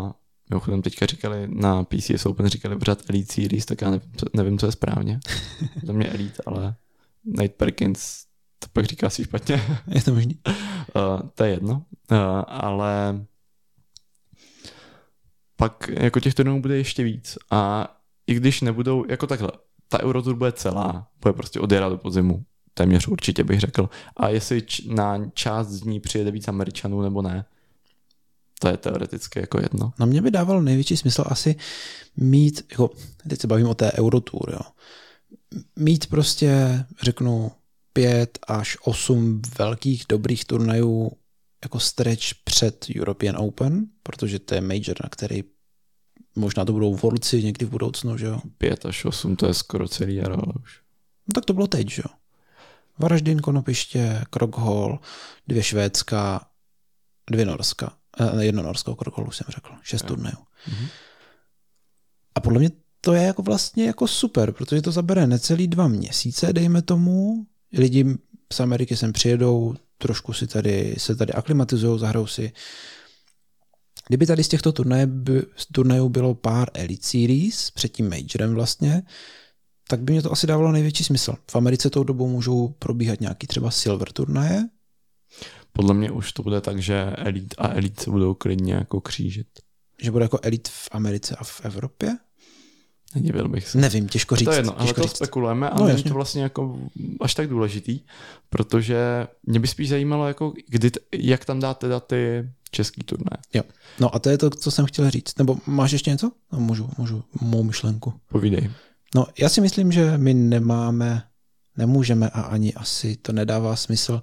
mimochodem 0.51 0.83
teďka 0.83 1.07
říkali 1.07 1.49
na 1.49 1.85
PCS 1.85 2.27
Open 2.27 2.47
říkali 2.47 2.79
pořád 2.79 3.11
Elite 3.11 3.33
Series, 3.33 3.67
tak 3.67 3.83
já 3.83 3.91
nevím, 3.91 4.13
co, 4.17 4.27
nevím, 4.37 4.59
co 4.59 4.67
je 4.67 4.73
správně. 4.73 5.21
Za 5.83 5.93
mě 5.93 6.07
Elite, 6.07 6.43
ale 6.47 6.75
Nate 7.25 7.49
Perkins 7.49 8.25
to 8.59 8.67
pak 8.73 8.85
říká 8.85 9.11
si 9.11 9.25
špatně. 9.25 9.63
Je 9.87 10.03
to 10.03 10.15
možný? 10.15 10.39
Uh, 10.47 11.29
to 11.35 11.45
je 11.45 11.51
jedno, 11.51 11.73
uh, 12.11 12.19
ale 12.47 13.25
pak 15.61 15.91
jako 15.93 16.21
těch 16.21 16.35
turnajů 16.35 16.61
bude 16.61 16.77
ještě 16.77 17.05
víc 17.05 17.39
a 17.51 17.89
i 18.27 18.35
když 18.35 18.61
nebudou, 18.61 19.05
jako 19.09 19.27
takhle, 19.27 19.51
ta 19.89 20.03
Eurotour 20.03 20.35
bude 20.35 20.53
celá, 20.53 21.09
bude 21.23 21.33
prostě 21.33 21.61
od 21.61 21.73
jara 21.73 21.89
do 21.89 21.99
podzimu, 21.99 22.45
téměř 22.75 23.09
určitě 23.09 23.45
bych 23.45 23.61
řekl. 23.61 23.89
A 24.17 24.29
jestli 24.29 24.63
na 24.87 25.31
část 25.35 25.69
z 25.69 25.85
ní 25.85 26.01
přijede 26.01 26.31
víc 26.31 26.49
Američanů 26.49 27.03
nebo 27.03 27.23
ne, 27.23 27.45
to 28.61 28.69
je 28.69 28.77
teoreticky 28.77 29.41
jako 29.41 29.61
jedno. 29.61 29.93
No 29.99 30.07
mě 30.07 30.23
by 30.23 30.31
dávalo 30.31 30.63
největší 30.63 30.97
smysl 30.97 31.25
asi 31.27 31.57
mít, 32.17 32.67
jako, 32.71 32.91
teď 33.29 33.41
se 33.41 33.47
bavím 33.47 33.69
o 33.69 33.75
té 33.75 33.93
Eurotour, 33.93 34.51
jo. 34.53 34.61
Mít 35.77 36.07
prostě, 36.07 36.85
řeknu, 37.03 37.53
pět 37.93 38.39
až 38.47 38.79
osm 38.85 39.43
velkých 39.59 40.05
dobrých 40.09 40.45
turnajů 40.45 41.13
jako 41.65 41.81
stretch 41.81 42.25
před 42.45 42.87
European 42.97 43.37
Open, 43.37 43.87
protože 44.03 44.39
to 44.39 44.55
je 44.55 44.61
major, 44.61 44.97
na 45.05 45.09
který 45.11 45.45
možná 46.37 46.65
to 46.65 46.73
budou 46.73 46.95
volci 46.95 47.43
někdy 47.43 47.67
v 47.67 47.71
budoucnu, 47.71 48.19
že 48.19 48.27
jo. 48.27 48.41
5 48.59 48.87
až 48.87 49.05
8, 49.05 49.37
to 49.37 49.47
je 49.47 49.55
skoro 49.55 49.89
celý 49.89 50.15
jaro, 50.15 50.35
ale 50.35 50.53
už. 50.63 50.81
No 51.29 51.33
tak 51.35 51.45
to 51.45 51.53
bylo 51.53 51.67
teď, 51.67 51.91
že 51.91 52.03
jo. 52.05 52.15
Varaždin, 52.99 53.39
Konopiště, 53.39 54.25
Krockhol, 54.31 54.99
dvě 55.49 55.63
Švédska, 55.63 56.47
dvě 57.31 57.45
Norska. 57.45 57.93
Eh, 58.21 58.45
jedno 58.45 58.63
Norsko, 58.63 58.97
Krockhol 58.97 59.29
už 59.29 59.37
jsem 59.37 59.47
řekl. 59.49 59.73
Šest 59.83 60.07
turnajů. 60.07 60.37
Mhm. 60.69 60.87
A 62.35 62.41
podle 62.41 62.59
mě 62.59 62.71
to 63.01 63.13
je 63.13 63.23
jako 63.23 63.43
vlastně 63.43 63.85
jako 63.85 64.07
super, 64.07 64.53
protože 64.53 64.83
to 64.83 64.93
zabere 64.93 65.27
necelý 65.27 65.69
dva 65.69 65.89
měsíce, 65.89 66.53
dejme 66.53 66.83
tomu. 66.83 67.47
Lidi 67.73 68.05
z 68.53 68.61
Ameriky 68.61 68.97
sem 68.97 69.13
přijedou, 69.13 69.75
trošku 70.01 70.33
si 70.33 70.47
tady, 70.47 70.95
se 70.99 71.17
tady 71.17 71.33
aklimatizují, 71.33 71.99
zahrajou 71.99 72.27
si. 72.27 72.53
Kdyby 74.09 74.27
tady 74.27 74.45
z 74.45 74.49
těchto 74.49 74.73
turnajů, 74.73 75.07
by, 75.07 75.43
turnajů 75.73 76.09
bylo 76.09 76.35
pár 76.35 76.69
Elite 76.75 77.07
Series 77.07 77.71
před 77.71 77.89
tím 77.89 78.11
Majorem 78.11 78.55
vlastně, 78.55 79.03
tak 79.89 80.01
by 80.01 80.13
mě 80.13 80.23
to 80.23 80.33
asi 80.33 80.47
dávalo 80.47 80.73
největší 80.73 81.05
smysl. 81.05 81.35
V 81.51 81.57
Americe 81.57 81.91
tou 81.91 82.05
dobou 82.05 82.29
můžou 82.29 82.69
probíhat 82.69 83.21
nějaký 83.21 83.47
třeba 83.47 83.71
silver 83.71 84.13
turnaje. 84.13 84.69
Podle 85.73 85.95
mě 85.95 86.11
už 86.11 86.33
to 86.33 86.43
bude 86.43 86.61
tak, 86.61 86.83
že 86.83 87.03
Elite 87.03 87.57
a 87.59 87.69
Elite 87.69 88.05
se 88.05 88.11
budou 88.11 88.35
klidně 88.35 88.75
jako 88.75 89.01
křížit. 89.01 89.47
Že 90.03 90.11
bude 90.11 90.25
jako 90.25 90.39
Elite 90.43 90.71
v 90.73 90.89
Americe 90.93 91.37
a 91.37 91.45
v 91.45 91.61
Evropě? 91.65 92.19
Nedivil 93.15 93.49
bych 93.49 93.69
se. 93.69 93.79
Nevím, 93.79 94.09
těžko 94.09 94.37
říct. 94.37 94.45
To 94.47 94.53
je 94.53 94.59
jedno, 94.59 94.79
ale 94.79 94.87
těžko 94.87 95.01
to 95.01 95.07
říct. 95.07 95.17
spekulujeme 95.17 95.71
a 95.71 95.75
No, 95.79 95.85
není 95.87 95.99
jasně. 95.99 96.11
to 96.11 96.15
vlastně 96.15 96.43
jako 96.43 96.79
až 97.21 97.35
tak 97.35 97.49
důležitý, 97.49 98.01
protože 98.51 99.27
mě 99.47 99.61
by 99.61 99.67
spíš 99.69 99.89
zajímalo, 99.89 100.29
jako 100.29 100.53
kdy, 100.69 100.91
jak 101.15 101.45
tam 101.45 101.61
dát 101.61 101.79
teda 101.79 102.01
ty 102.01 102.49
český 102.71 103.03
turné. 103.03 103.37
Jo. 103.55 103.63
No 104.01 104.15
a 104.15 104.19
to 104.19 104.31
je 104.31 104.39
to, 104.39 104.51
co 104.51 104.71
jsem 104.71 104.87
chtěl 104.87 105.11
říct. 105.11 105.39
Nebo 105.39 105.57
máš 105.67 105.93
ještě 105.93 106.11
něco? 106.11 106.33
No, 106.53 106.61
můžu, 106.61 106.91
můžu 106.99 107.25
mou 107.41 107.63
myšlenku. 107.63 108.13
Povídej. 108.29 108.71
No, 109.15 109.27
já 109.39 109.49
si 109.49 109.61
myslím, 109.61 109.93
že 109.93 110.19
my 110.19 110.35
nemáme, 110.35 111.23
nemůžeme 111.77 112.29
a 112.31 112.41
ani 112.41 112.75
asi 112.75 113.17
to 113.17 113.33
nedává 113.33 113.77
smysl 113.77 114.23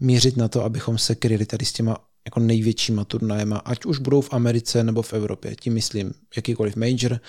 mířit 0.00 0.36
na 0.36 0.48
to, 0.48 0.64
abychom 0.64 0.98
se 0.98 1.14
kryli 1.14 1.46
tady 1.46 1.64
s 1.64 1.72
těma 1.72 1.96
jako 2.24 2.40
největšíma 2.40 3.04
turnajema, 3.04 3.56
ať 3.56 3.84
už 3.84 3.98
budou 3.98 4.20
v 4.20 4.32
Americe 4.32 4.84
nebo 4.84 5.02
v 5.02 5.12
Evropě. 5.12 5.56
Tím 5.60 5.74
myslím 5.74 6.12
jakýkoliv 6.36 6.76
major 6.76 7.20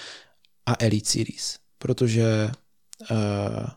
a 0.65 0.75
Elite 0.79 1.09
Series. 1.09 1.59
Protože 1.77 2.51
uh, 3.11 3.67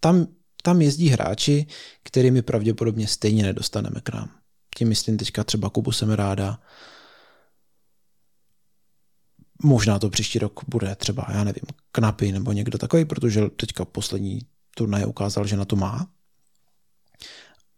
tam, 0.00 0.26
tam 0.62 0.82
jezdí 0.82 1.08
hráči, 1.08 1.66
kterými 2.02 2.42
pravděpodobně 2.42 3.08
stejně 3.08 3.42
nedostaneme 3.42 4.00
k 4.00 4.14
nám. 4.14 4.30
Tím 4.76 4.88
myslím 4.88 5.16
teďka 5.16 5.44
třeba 5.44 5.70
Kubu 5.70 5.92
Semeráda, 5.92 6.58
Možná 9.62 9.98
to 9.98 10.10
příští 10.10 10.38
rok 10.38 10.60
bude 10.68 10.94
třeba, 10.94 11.26
já 11.32 11.44
nevím, 11.44 11.62
Knapy 11.92 12.32
nebo 12.32 12.52
někdo 12.52 12.78
takový, 12.78 13.04
protože 13.04 13.48
teďka 13.48 13.84
poslední 13.84 14.40
turnaj 14.76 15.04
ukázal, 15.06 15.46
že 15.46 15.56
na 15.56 15.64
to 15.64 15.76
má. 15.76 16.08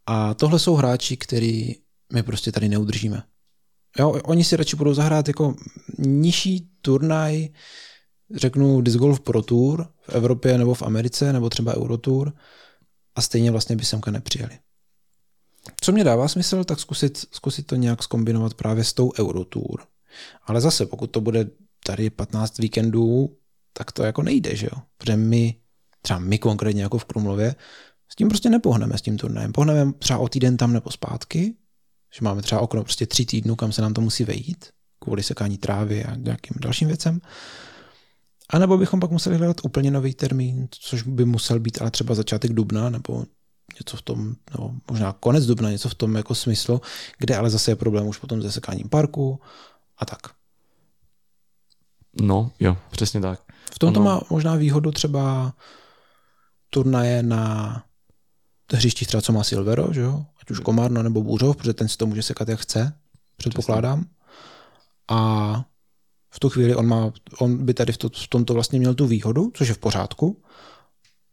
A 0.06 0.34
tohle 0.34 0.58
jsou 0.58 0.74
hráči, 0.74 1.16
který 1.16 1.74
my 2.12 2.22
prostě 2.22 2.52
tady 2.52 2.68
neudržíme. 2.68 3.22
Jo, 3.98 4.10
oni 4.10 4.44
si 4.44 4.56
radši 4.56 4.76
budou 4.76 4.94
zahrát 4.94 5.28
jako 5.28 5.54
nižší 5.98 6.71
turnaj, 6.82 7.48
řeknu 8.34 8.80
Disc 8.80 8.96
Golf 8.96 9.20
Pro 9.20 9.42
Tour 9.42 9.88
v 10.00 10.08
Evropě 10.08 10.58
nebo 10.58 10.74
v 10.74 10.82
Americe, 10.82 11.32
nebo 11.32 11.50
třeba 11.50 11.76
Eurotour 11.76 12.32
a 13.14 13.22
stejně 13.22 13.50
vlastně 13.50 13.76
by 13.76 13.84
semka 13.84 14.10
nepřijeli. 14.10 14.58
Co 15.80 15.92
mě 15.92 16.04
dává 16.04 16.28
smysl, 16.28 16.64
tak 16.64 16.80
zkusit, 16.80 17.18
zkusit 17.30 17.66
to 17.66 17.76
nějak 17.76 18.02
skombinovat 18.02 18.54
právě 18.54 18.84
s 18.84 18.92
tou 18.92 19.12
Eurotour. 19.18 19.86
Ale 20.46 20.60
zase, 20.60 20.86
pokud 20.86 21.06
to 21.06 21.20
bude 21.20 21.50
tady 21.84 22.10
15 22.10 22.58
víkendů, 22.58 23.36
tak 23.72 23.92
to 23.92 24.02
jako 24.02 24.22
nejde, 24.22 24.56
že 24.56 24.66
jo? 24.72 24.82
Protože 24.98 25.16
my, 25.16 25.56
třeba 26.02 26.18
my 26.18 26.38
konkrétně 26.38 26.82
jako 26.82 26.98
v 26.98 27.04
Krumlově, 27.04 27.54
s 28.08 28.16
tím 28.16 28.28
prostě 28.28 28.50
nepohneme 28.50 28.98
s 28.98 29.02
tím 29.02 29.18
turnajem. 29.18 29.52
Pohneme 29.52 29.92
třeba 29.92 30.18
o 30.18 30.28
týden 30.28 30.56
tam 30.56 30.72
nebo 30.72 30.90
zpátky, 30.90 31.54
že 32.14 32.18
máme 32.22 32.42
třeba 32.42 32.60
okno 32.60 32.82
prostě 32.82 33.06
tři 33.06 33.26
týdnů, 33.26 33.56
kam 33.56 33.72
se 33.72 33.82
nám 33.82 33.94
to 33.94 34.00
musí 34.00 34.24
vejít, 34.24 34.66
kvůli 35.02 35.22
sekání 35.22 35.58
trávy 35.58 36.04
a 36.04 36.14
nějakým 36.14 36.56
dalším 36.60 36.88
věcem. 36.88 37.20
A 38.50 38.58
nebo 38.58 38.78
bychom 38.78 39.00
pak 39.00 39.10
museli 39.10 39.36
hledat 39.36 39.56
úplně 39.62 39.90
nový 39.90 40.14
termín, 40.14 40.68
což 40.70 41.02
by 41.02 41.24
musel 41.24 41.60
být 41.60 41.80
ale 41.80 41.90
třeba 41.90 42.14
začátek 42.14 42.52
dubna, 42.52 42.90
nebo 42.90 43.24
něco 43.78 43.96
v 43.96 44.02
tom, 44.02 44.34
nebo 44.52 44.70
možná 44.90 45.12
konec 45.12 45.46
dubna, 45.46 45.70
něco 45.70 45.88
v 45.88 45.94
tom 45.94 46.14
jako 46.14 46.34
smyslu, 46.34 46.80
kde 47.18 47.36
ale 47.36 47.50
zase 47.50 47.70
je 47.70 47.76
problém 47.76 48.06
už 48.06 48.18
potom 48.18 48.42
se 48.42 48.52
sekáním 48.52 48.88
parku 48.88 49.40
a 49.98 50.04
tak. 50.06 50.20
No, 52.20 52.50
jo, 52.60 52.76
přesně 52.90 53.20
tak. 53.20 53.40
V 53.74 53.78
tomto 53.78 54.00
Ano. 54.00 54.10
má 54.10 54.20
možná 54.30 54.54
výhodu 54.54 54.92
třeba 54.92 55.54
turnaje 56.70 57.22
na 57.22 57.84
hřištích 58.72 59.08
třeba, 59.08 59.20
co 59.20 59.32
má 59.32 59.44
Silvero, 59.44 59.92
že 59.92 60.00
jo? 60.00 60.26
ať 60.42 60.50
už 60.50 60.58
Komárno 60.58 61.02
nebo 61.02 61.22
Bůřov, 61.22 61.56
protože 61.56 61.74
ten 61.74 61.88
si 61.88 61.96
to 61.96 62.06
může 62.06 62.22
sekat 62.22 62.48
jak 62.48 62.60
chce, 62.60 62.92
předpokládám. 63.36 64.04
A 65.12 65.64
v 66.34 66.40
tu 66.40 66.48
chvíli 66.48 66.76
on, 66.76 66.86
má, 66.86 67.12
on 67.38 67.64
by 67.64 67.74
tady 67.74 67.92
v, 67.92 67.98
to, 67.98 68.08
v 68.08 68.28
tomto 68.28 68.54
vlastně 68.54 68.78
měl 68.78 68.94
tu 68.94 69.06
výhodu, 69.06 69.50
což 69.54 69.68
je 69.68 69.74
v 69.74 69.78
pořádku, 69.78 70.42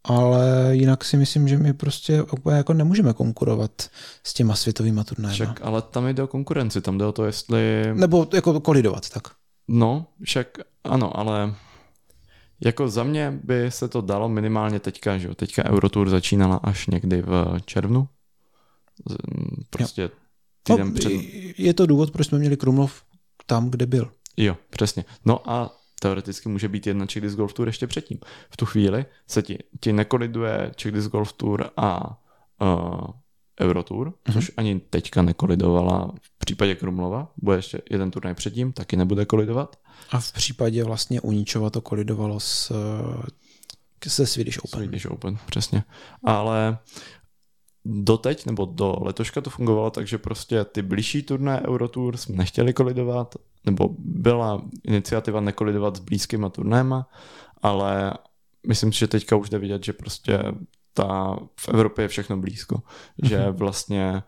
ale 0.04 0.68
jinak 0.76 1.04
si 1.04 1.16
myslím, 1.16 1.48
že 1.48 1.58
my 1.58 1.72
prostě 1.72 2.24
jako 2.52 2.72
nemůžeme 2.72 3.12
konkurovat 3.12 3.90
s 4.24 4.34
těma 4.34 4.54
světovýma 4.54 5.04
turnajema. 5.04 5.34
Však, 5.34 5.60
ale 5.62 5.82
tam 5.82 6.08
jde 6.08 6.22
o 6.22 6.26
konkurenci, 6.26 6.80
tam 6.80 6.98
jde 6.98 7.04
o 7.06 7.12
to, 7.12 7.24
jestli... 7.24 7.84
Nebo 7.94 8.28
jako 8.34 8.60
kolidovat, 8.60 9.08
tak. 9.08 9.22
No, 9.68 10.06
však 10.22 10.58
ano, 10.84 11.18
ale 11.18 11.54
jako 12.64 12.88
za 12.88 13.02
mě 13.02 13.40
by 13.44 13.70
se 13.70 13.88
to 13.88 14.00
dalo 14.00 14.28
minimálně 14.28 14.80
teďka, 14.80 15.18
že 15.18 15.28
jo, 15.28 15.34
teďka 15.34 15.70
Eurotour 15.70 16.08
začínala 16.08 16.56
až 16.56 16.86
někdy 16.86 17.22
v 17.22 17.58
červnu. 17.64 18.08
Prostě 19.70 20.10
týden 20.62 20.88
No, 20.88 20.94
před... 20.94 21.12
je 21.58 21.74
to 21.74 21.86
důvod, 21.86 22.10
proč 22.10 22.26
jsme 22.26 22.38
měli 22.38 22.56
Krumlov 22.56 23.02
tam, 23.44 23.70
kde 23.70 23.86
byl. 23.86 24.12
Jo, 24.36 24.56
přesně. 24.70 25.04
No 25.24 25.50
a 25.50 25.76
teoreticky 26.00 26.48
může 26.48 26.68
být 26.68 26.86
jedna 26.86 27.06
Czech 27.06 27.22
Disc 27.22 27.36
Golf 27.36 27.52
Tour 27.52 27.68
ještě 27.68 27.86
předtím. 27.86 28.18
V 28.50 28.56
tu 28.56 28.66
chvíli 28.66 29.06
se 29.26 29.42
ti, 29.42 29.58
ti 29.80 29.92
nekoliduje 29.92 30.72
Czech 30.76 30.92
Disc 30.92 31.08
Golf 31.08 31.32
Tour 31.32 31.70
a 31.76 32.20
uh, 32.60 33.06
Eurotour, 33.60 34.08
mm-hmm. 34.08 34.32
což 34.32 34.50
ani 34.56 34.80
teďka 34.80 35.22
nekolidovala 35.22 36.12
v 36.20 36.38
případě 36.38 36.74
Krumlova. 36.74 37.32
Bude 37.36 37.56
ještě 37.56 37.82
jeden 37.90 38.10
turnaj 38.10 38.34
předtím, 38.34 38.72
taky 38.72 38.96
nebude 38.96 39.24
kolidovat. 39.24 39.76
A 40.10 40.20
v 40.20 40.32
případě 40.32 40.84
vlastně 40.84 41.20
Uničova 41.20 41.70
to 41.70 41.80
kolidovalo 41.80 42.40
s, 42.40 42.72
se 44.08 44.26
Swedish 44.26 44.58
Open. 44.58 44.80
Swedish 44.80 45.06
Open, 45.06 45.38
přesně. 45.46 45.84
Ale 46.24 46.78
doteď, 47.84 48.46
nebo 48.46 48.64
do 48.64 48.96
letoška 49.00 49.40
to 49.40 49.50
fungovalo 49.50 49.90
tak, 49.90 50.06
že 50.06 50.18
prostě 50.18 50.64
ty 50.64 50.82
blížší 50.82 51.22
turné 51.22 51.62
Eurotour 51.68 52.16
jsme 52.16 52.36
nechtěli 52.36 52.72
kolidovat, 52.72 53.34
nebo 53.64 53.88
byla 53.98 54.62
iniciativa 54.84 55.40
nekolidovat 55.40 55.96
s 55.96 56.00
blízkýma 56.00 56.48
turnéma, 56.48 57.08
ale 57.62 58.14
myslím 58.66 58.92
si, 58.92 58.98
že 58.98 59.06
teďka 59.06 59.36
už 59.36 59.50
jde 59.50 59.58
vidět, 59.58 59.84
že 59.84 59.92
prostě 59.92 60.42
ta, 60.94 61.36
v 61.60 61.68
Evropě 61.68 62.04
je 62.04 62.08
všechno 62.08 62.36
blízko. 62.36 62.82
Že 63.22 63.50
vlastně 63.50 64.22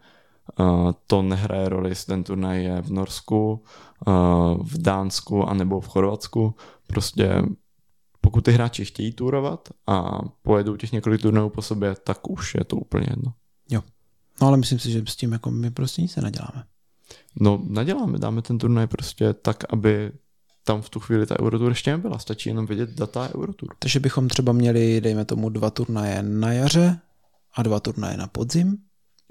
uh, 0.61 0.91
to 1.07 1.23
nehraje 1.23 1.69
roli, 1.69 1.89
jestli 1.89 2.07
ten 2.07 2.25
turnaj 2.25 2.65
je 2.65 2.83
v 2.83 2.91
Norsku, 2.91 3.65
uh, 4.07 4.15
v 4.63 4.79
Dánsku 4.79 5.49
anebo 5.49 5.81
v 5.81 5.89
Chorvatsku. 5.89 6.55
Prostě 6.87 7.43
pokud 8.21 8.45
ty 8.45 8.53
hráči 8.53 8.85
chtějí 8.85 9.13
turovat 9.13 9.69
a 9.87 10.19
pojedou 10.43 10.77
těch 10.77 10.93
několik 10.93 11.23
turnajů 11.23 11.49
po 11.49 11.63
sobě, 11.63 11.95
tak 12.05 12.31
už 12.31 12.55
je 12.55 12.65
to 12.65 12.77
úplně 12.77 13.07
jedno. 13.11 13.33
Jo. 13.71 13.83
No 14.41 14.47
ale 14.47 14.57
myslím 14.57 14.79
si, 14.79 14.91
že 14.91 15.03
s 15.09 15.17
tím 15.17 15.33
jako 15.33 15.51
my 15.51 15.71
prostě 15.71 16.03
nic 16.03 16.17
nenaděláme. 16.17 16.65
No, 17.41 17.63
naděláme, 17.69 18.19
dáme 18.19 18.43
ten 18.43 18.59
turnaj 18.59 18.87
prostě 18.87 19.33
tak, 19.33 19.65
aby 19.73 20.13
tam 20.65 20.83
v 20.83 20.91
tu 20.91 21.01
chvíli 21.01 21.27
ta 21.27 21.41
Eurotour 21.41 21.71
ještě 21.71 21.91
nebyla. 21.91 22.19
Stačí 22.19 22.49
jenom 22.49 22.67
vidět 22.67 22.91
data 22.91 23.35
Eurotour. 23.35 23.75
Takže 23.79 24.01
bychom 24.01 24.29
třeba 24.29 24.53
měli, 24.53 25.01
dejme 25.01 25.25
tomu, 25.25 25.49
dva 25.49 25.71
turnaje 25.71 26.23
na 26.23 26.53
jaře 26.53 26.99
a 27.55 27.63
dva 27.63 27.81
turnaje 27.81 28.17
na 28.17 28.27
podzim. 28.27 28.79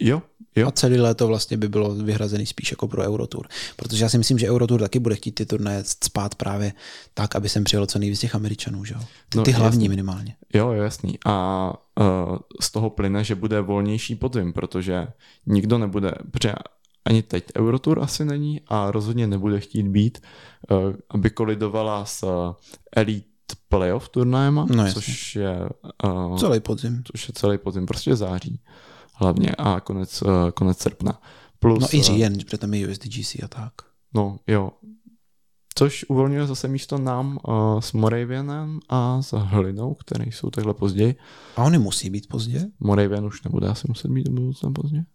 Jo, 0.02 0.22
jo. 0.56 0.68
A 0.68 0.72
celý 0.72 1.00
léto 1.00 1.28
vlastně 1.28 1.58
by 1.58 1.70
bylo 1.70 1.96
vyhrazený 1.96 2.46
spíš 2.46 2.72
jako 2.72 2.88
pro 2.88 3.02
Eurotour. 3.04 3.48
Protože 3.76 4.04
já 4.06 4.10
si 4.10 4.18
myslím, 4.18 4.40
že 4.40 4.50
Eurotour 4.52 4.80
taky 4.80 5.00
bude 5.00 5.16
chtít 5.16 5.32
ty 5.32 5.46
turnaje 5.46 5.84
spát 6.04 6.36
právě 6.36 6.74
tak, 7.14 7.36
aby 7.36 7.50
sem 7.50 7.64
přijelo 7.64 7.86
co 7.88 8.00
nejvíc 8.00 8.20
těch 8.20 8.36
Američanů, 8.36 8.86
že 8.86 8.94
jo? 8.94 9.00
Ty, 9.30 9.38
No, 9.38 9.44
ty 9.44 9.52
hlavní 9.52 9.78
jasný. 9.86 9.90
minimálně. 9.90 10.36
Jo, 10.54 10.72
jo, 10.72 10.82
jasný. 10.84 11.18
A 11.26 11.74
uh, 12.00 12.38
z 12.62 12.72
toho 12.72 12.90
plyne, 12.90 13.24
že 13.24 13.36
bude 13.36 13.62
volnější 13.62 14.16
podzim, 14.16 14.54
protože 14.54 15.08
nikdo 15.46 15.78
nebude, 15.78 16.12
protože 16.32 16.54
ani 17.06 17.22
teď 17.24 17.44
Eurotour 17.58 18.00
asi 18.04 18.26
není 18.26 18.62
a 18.68 18.92
rozhodně 18.92 19.28
nebude 19.28 19.60
chtít 19.60 19.88
být, 19.88 20.22
uh, 20.72 20.78
aby 21.10 21.30
kolidovala 21.30 22.06
s 22.06 22.24
uh, 22.24 22.30
Elite 22.96 23.28
Playoff 23.70 24.10
turnajema, 24.10 24.66
No, 24.70 24.94
což 24.94 25.36
je 25.36 25.60
uh, 26.06 26.38
Celý 26.38 26.60
podzim. 26.60 27.04
což 27.12 27.28
je 27.28 27.34
celý 27.34 27.58
podzim, 27.58 27.86
prostě 27.86 28.16
září 28.16 28.60
hlavně 29.22 29.50
a 29.58 29.80
konec, 29.80 30.22
uh, 30.22 30.50
konec 30.54 30.80
srpna. 30.80 31.22
Plus, 31.60 31.82
No 31.82 31.88
i 31.94 32.00
eh, 32.00 32.04
říjen, 32.04 32.38
protože 32.38 32.58
tam 32.58 32.74
je 32.74 32.88
USDGC 32.88 33.36
a 33.44 33.48
tak. 33.48 33.74
No, 34.14 34.40
jo. 34.48 34.72
Což 35.76 36.06
uvolňuje 36.10 36.48
zase 36.48 36.68
místo 36.68 36.98
nám 36.98 37.40
uh, 37.48 37.80
s 37.80 37.94
Moravianem 37.94 38.80
a 38.90 39.22
s 39.22 39.38
Hlinou, 39.38 39.94
které 39.94 40.26
jsou 40.26 40.50
takhle 40.50 40.74
později. 40.74 41.16
A 41.56 41.64
oni 41.64 41.78
musí 41.78 42.10
být 42.10 42.28
pozdě? 42.28 42.68
Moravian 42.80 43.26
už 43.26 43.44
nebude 43.44 43.68
asi 43.68 43.88
muset 43.88 44.12
být 44.12 44.24
do 44.24 44.32
budoucna 44.32 44.72
pozdě. 44.72 45.06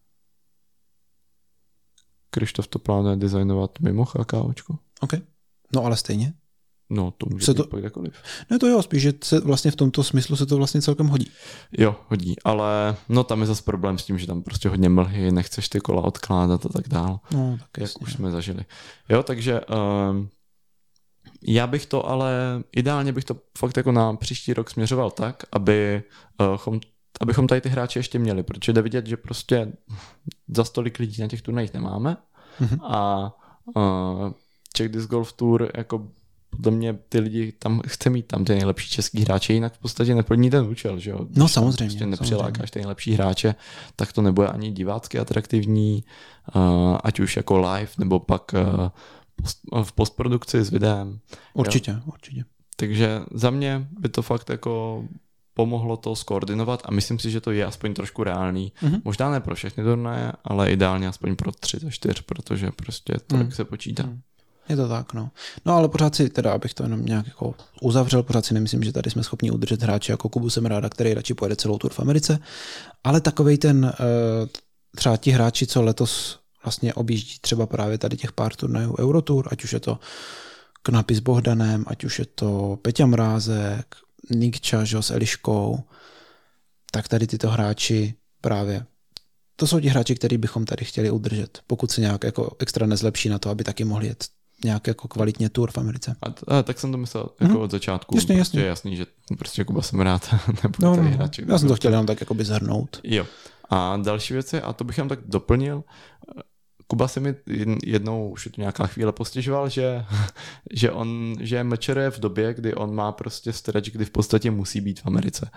Krištof 2.31 2.69
to 2.69 2.79
plánuje 2.79 3.17
designovat 3.17 3.71
mimo 3.81 4.05
HKOčko. 4.05 4.79
OK. 5.01 5.13
No 5.75 5.85
ale 5.85 5.97
stejně. 5.97 6.35
No, 6.91 7.11
to 7.19 7.27
může 7.31 7.45
Se 7.45 7.53
být 7.53 7.57
to- 7.57 7.65
pak 7.69 7.81
kdekoliv. 7.81 8.15
No 8.51 8.59
to 8.59 8.67
jo, 8.67 8.83
spíš, 8.83 9.03
že 9.03 9.13
se 9.25 9.41
vlastně 9.41 9.71
v 9.71 9.77
tomto 9.77 10.03
smyslu 10.05 10.37
se 10.37 10.47
to 10.47 10.57
vlastně 10.57 10.83
celkem 10.83 11.07
hodí. 11.07 11.31
Jo, 11.79 11.97
hodí, 12.09 12.35
ale 12.45 12.97
no 13.09 13.25
tam 13.25 13.41
je 13.41 13.47
zase 13.47 13.63
problém 13.63 13.99
s 13.99 14.05
tím, 14.05 14.19
že 14.19 14.27
tam 14.27 14.43
prostě 14.43 14.69
hodně 14.69 14.89
mlhy, 14.89 15.33
nechceš 15.33 15.69
ty 15.69 15.81
kola 15.81 16.03
odkládat 16.03 16.67
a 16.67 16.69
tak 16.69 16.89
dál. 16.89 17.21
No, 17.31 17.57
tak 17.61 17.69
jak 17.79 17.81
jasně. 17.81 18.03
už 18.03 18.13
jsme 18.13 18.31
zažili. 18.31 18.65
Jo, 19.09 19.23
takže 19.23 19.61
um, 19.61 20.29
já 21.43 21.67
bych 21.67 21.87
to 21.87 22.09
ale, 22.09 22.63
ideálně 22.73 23.13
bych 23.13 23.25
to 23.25 23.37
fakt 23.59 23.77
jako 23.77 23.93
na 23.93 24.17
příští 24.17 24.55
rok 24.55 24.71
směřoval 24.71 25.11
tak, 25.11 25.43
aby, 25.53 26.03
uh, 26.67 26.79
abychom 27.21 27.47
tady 27.47 27.61
ty 27.61 27.69
hráče 27.69 27.99
ještě 27.99 28.19
měli, 28.19 28.43
protože 28.43 28.73
jde 28.73 28.83
vidět, 28.83 29.07
že 29.07 29.17
prostě 29.17 29.73
za 30.49 30.65
stolik 30.65 30.99
lidí 30.99 31.23
na 31.23 31.29
těch 31.29 31.43
turnajích 31.43 31.75
nemáme 31.75 32.17
mm-hmm. 32.61 32.79
a 32.83 33.33
uh, 33.77 34.33
Czech 34.73 34.89
Disc 34.89 35.09
Golf 35.09 35.33
Tour 35.33 35.71
jako 35.77 36.09
podle 36.57 36.73
mě 36.73 36.99
ty 37.09 37.21
lidi 37.21 37.53
tam 37.53 37.83
chce 37.87 38.11
mít 38.11 38.27
tam 38.27 38.45
ty 38.45 38.55
nejlepší 38.55 38.91
český 38.91 39.21
hráče, 39.21 39.53
jinak 39.53 39.75
v 39.75 39.79
podstatě 39.79 40.15
neplní 40.15 40.51
ten 40.51 40.67
účel, 40.67 40.99
že 40.99 41.11
jo? 41.11 41.25
Když 41.25 41.37
no 41.37 41.49
samozřejmě. 41.49 41.87
Prostě 41.87 42.07
nepřilákáš 42.07 42.71
ty 42.71 42.79
nejlepší 42.79 43.13
hráče, 43.13 43.55
tak 43.97 44.13
to 44.13 44.23
nebude 44.23 44.49
ani 44.49 44.71
divácky 44.71 45.19
atraktivní, 45.19 46.05
uh, 46.55 46.63
ať 47.05 47.21
už 47.21 47.37
jako 47.37 47.59
live, 47.59 47.91
nebo 47.99 48.21
pak 48.21 48.55
uh, 48.55 48.89
post, 49.37 49.61
v 49.83 49.93
postprodukci 49.93 50.65
s 50.65 50.71
videem. 50.71 51.19
Určitě, 51.55 51.91
jo? 51.91 51.99
určitě. 52.07 52.45
Takže 52.77 53.21
za 53.35 53.51
mě 53.51 53.89
by 53.99 54.09
to 54.09 54.23
fakt 54.23 54.51
jako 54.51 55.05
pomohlo 55.55 55.97
to 55.97 56.17
skoordinovat 56.17 56.83
a 56.85 56.91
myslím 56.91 57.19
si, 57.19 57.31
že 57.31 57.41
to 57.41 57.51
je 57.51 57.65
aspoň 57.65 57.95
trošku 57.95 58.25
reálný. 58.25 58.73
Mm-hmm. 58.83 59.01
Možná 59.05 59.31
ne 59.31 59.41
pro 59.41 59.55
všechny 59.55 59.85
turnaje, 59.85 60.33
ale 60.45 60.73
ideálně 60.73 61.09
aspoň 61.09 61.37
pro 61.37 61.53
tři 61.53 61.79
ze 61.79 61.91
čtyř, 61.91 62.21
protože 62.21 62.71
prostě 62.71 63.15
to 63.27 63.37
mm. 63.37 63.51
se 63.51 63.65
počítá. 63.65 64.03
Mm. 64.03 64.21
Je 64.69 64.77
to 64.77 64.89
tak, 64.89 65.13
no. 65.13 65.31
No 65.65 65.75
ale 65.75 65.89
pořád 65.89 66.15
si, 66.15 66.31
teda 66.31 66.53
abych 66.53 66.75
to 66.75 66.83
jenom 66.83 67.07
nějak 67.07 67.27
jako 67.27 67.55
uzavřel, 67.81 68.23
pořád 68.23 68.47
si 68.47 68.55
nemyslím, 68.55 68.83
že 68.83 68.93
tady 68.93 69.11
jsme 69.11 69.23
schopni 69.23 69.51
udržet 69.51 69.83
hráče 69.83 70.13
jako 70.13 70.29
Kubu 70.29 70.51
jsem 70.51 70.67
ráda, 70.67 70.89
který 70.89 71.15
radši 71.15 71.35
pojede 71.35 71.57
celou 71.57 71.79
tur 71.79 71.93
v 71.93 72.01
Americe, 72.01 72.39
ale 73.05 73.21
takovej 73.21 73.59
ten, 73.59 73.93
eh, 73.95 74.47
třeba 74.97 75.17
ti 75.17 75.31
hráči, 75.31 75.67
co 75.67 75.83
letos 75.83 76.39
vlastně 76.65 76.95
objíždí 76.95 77.39
třeba 77.41 77.67
právě 77.67 77.99
tady 77.99 78.17
těch 78.17 78.33
pár 78.33 78.55
turnajů 78.55 78.97
Eurotour, 78.99 79.49
ať 79.51 79.65
už 79.65 79.73
je 79.73 79.81
to 79.81 79.99
Knapy 80.83 81.15
s 81.15 81.21
Bohdanem, 81.21 81.85
ať 81.87 82.05
už 82.05 82.19
je 82.19 82.27
to 82.35 82.79
Peťa 82.83 83.07
Mrázek, 83.07 83.87
Nick 84.31 84.61
Čažo 84.61 85.03
s 85.03 85.11
Eliškou, 85.11 85.85
tak 86.91 87.09
tady 87.09 87.27
tyto 87.27 87.49
hráči 87.49 88.15
právě 88.41 88.87
to 89.57 89.67
jsou 89.67 89.81
ti 89.81 89.89
hráči, 89.89 90.15
který 90.15 90.39
bychom 90.39 90.65
tady 90.65 90.85
chtěli 90.85 91.11
udržet, 91.11 91.61
pokud 91.67 91.91
se 91.91 92.01
nějak 92.01 92.25
jako 92.25 92.57
extra 92.59 92.87
nezlepší 92.87 93.29
na 93.29 93.39
to, 93.39 93.51
aby 93.51 93.65
taky 93.65 93.85
mohli 93.85 94.07
jet 94.07 94.25
nějak 94.65 94.87
jako 94.87 95.09
kvalitně 95.09 95.49
tour 95.49 95.71
v 95.71 95.79
Americe. 95.79 96.17
A, 96.23 96.57
a 96.59 96.63
tak 96.63 96.79
jsem 96.79 96.93
to 96.93 96.99
myslel 96.99 97.29
jako 97.41 97.55
mm-hmm. 97.55 97.61
od 97.61 97.71
začátku. 97.71 98.17
Jasně, 98.17 98.35
prostě 98.35 98.59
jasně. 98.59 98.69
jasný, 98.69 98.97
že 98.97 99.07
prostě 99.39 99.65
Kuba 99.65 99.83
jsem 99.83 100.01
rád, 100.01 100.35
nebo 100.63 100.75
no, 100.81 100.97
no, 100.97 101.11
hráči. 101.11 101.45
Já 101.49 101.59
jsem 101.59 101.69
to 101.69 101.77
chtěl 101.77 101.91
jenom 101.91 102.07
tak 102.07 102.21
jako 102.21 102.35
by 102.35 102.45
zhrnout. 102.45 103.01
Jo. 103.05 103.27
A 103.71 103.97
další 103.97 104.35
věci, 104.35 104.61
a 104.61 104.73
to 104.73 104.85
bych 104.85 104.99
jen 104.99 105.09
tak 105.09 105.19
doplnil, 105.27 105.85
Kuba 106.89 107.09
se 107.09 107.21
mi 107.21 107.35
jednou, 107.85 108.31
už 108.31 108.47
je 108.47 108.53
to 108.53 108.61
nějaká 108.61 108.87
chvíle 108.87 109.13
postěžoval, 109.13 109.69
že, 109.69 110.05
že 110.73 110.91
on, 110.91 111.37
že 111.41 111.57
je 111.57 112.11
v 112.11 112.21
době, 112.21 112.55
kdy 112.55 112.75
on 112.75 112.95
má 112.95 113.13
prostě 113.13 113.53
stretch, 113.53 113.91
kdy 113.91 114.05
v 114.05 114.11
podstatě 114.11 114.51
musí 114.51 114.81
být 114.81 115.01
v 115.01 115.07
Americe. 115.07 115.51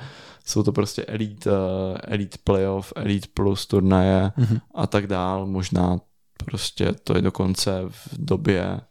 Jsou 0.46 0.64
to 0.64 0.72
prostě 0.72 1.06
elite, 1.06 1.52
uh, 1.52 1.58
elite 2.04 2.38
playoff, 2.44 2.94
elite 2.96 3.28
plus 3.34 3.68
turnaje 3.68 4.32
mm-hmm. 4.38 4.62
a 4.76 4.88
tak 4.88 5.08
dál. 5.08 5.46
Možná 5.46 6.00
prostě 6.46 6.94
to 7.04 7.16
je 7.16 7.22
dokonce 7.22 7.82
v 7.90 8.08
době, 8.18 8.82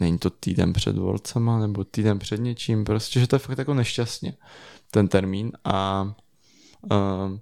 není 0.00 0.18
to 0.18 0.30
týden 0.30 0.72
před 0.72 0.96
volcema 0.96 1.58
nebo 1.58 1.84
týden 1.84 2.18
před 2.18 2.40
něčím, 2.40 2.84
prostě, 2.84 3.20
že 3.20 3.26
to 3.26 3.36
je 3.36 3.40
fakt 3.40 3.58
jako 3.58 3.74
nešťastně 3.74 4.36
ten 4.90 5.08
termín. 5.08 5.52
A 5.64 6.02
uh, 6.82 7.38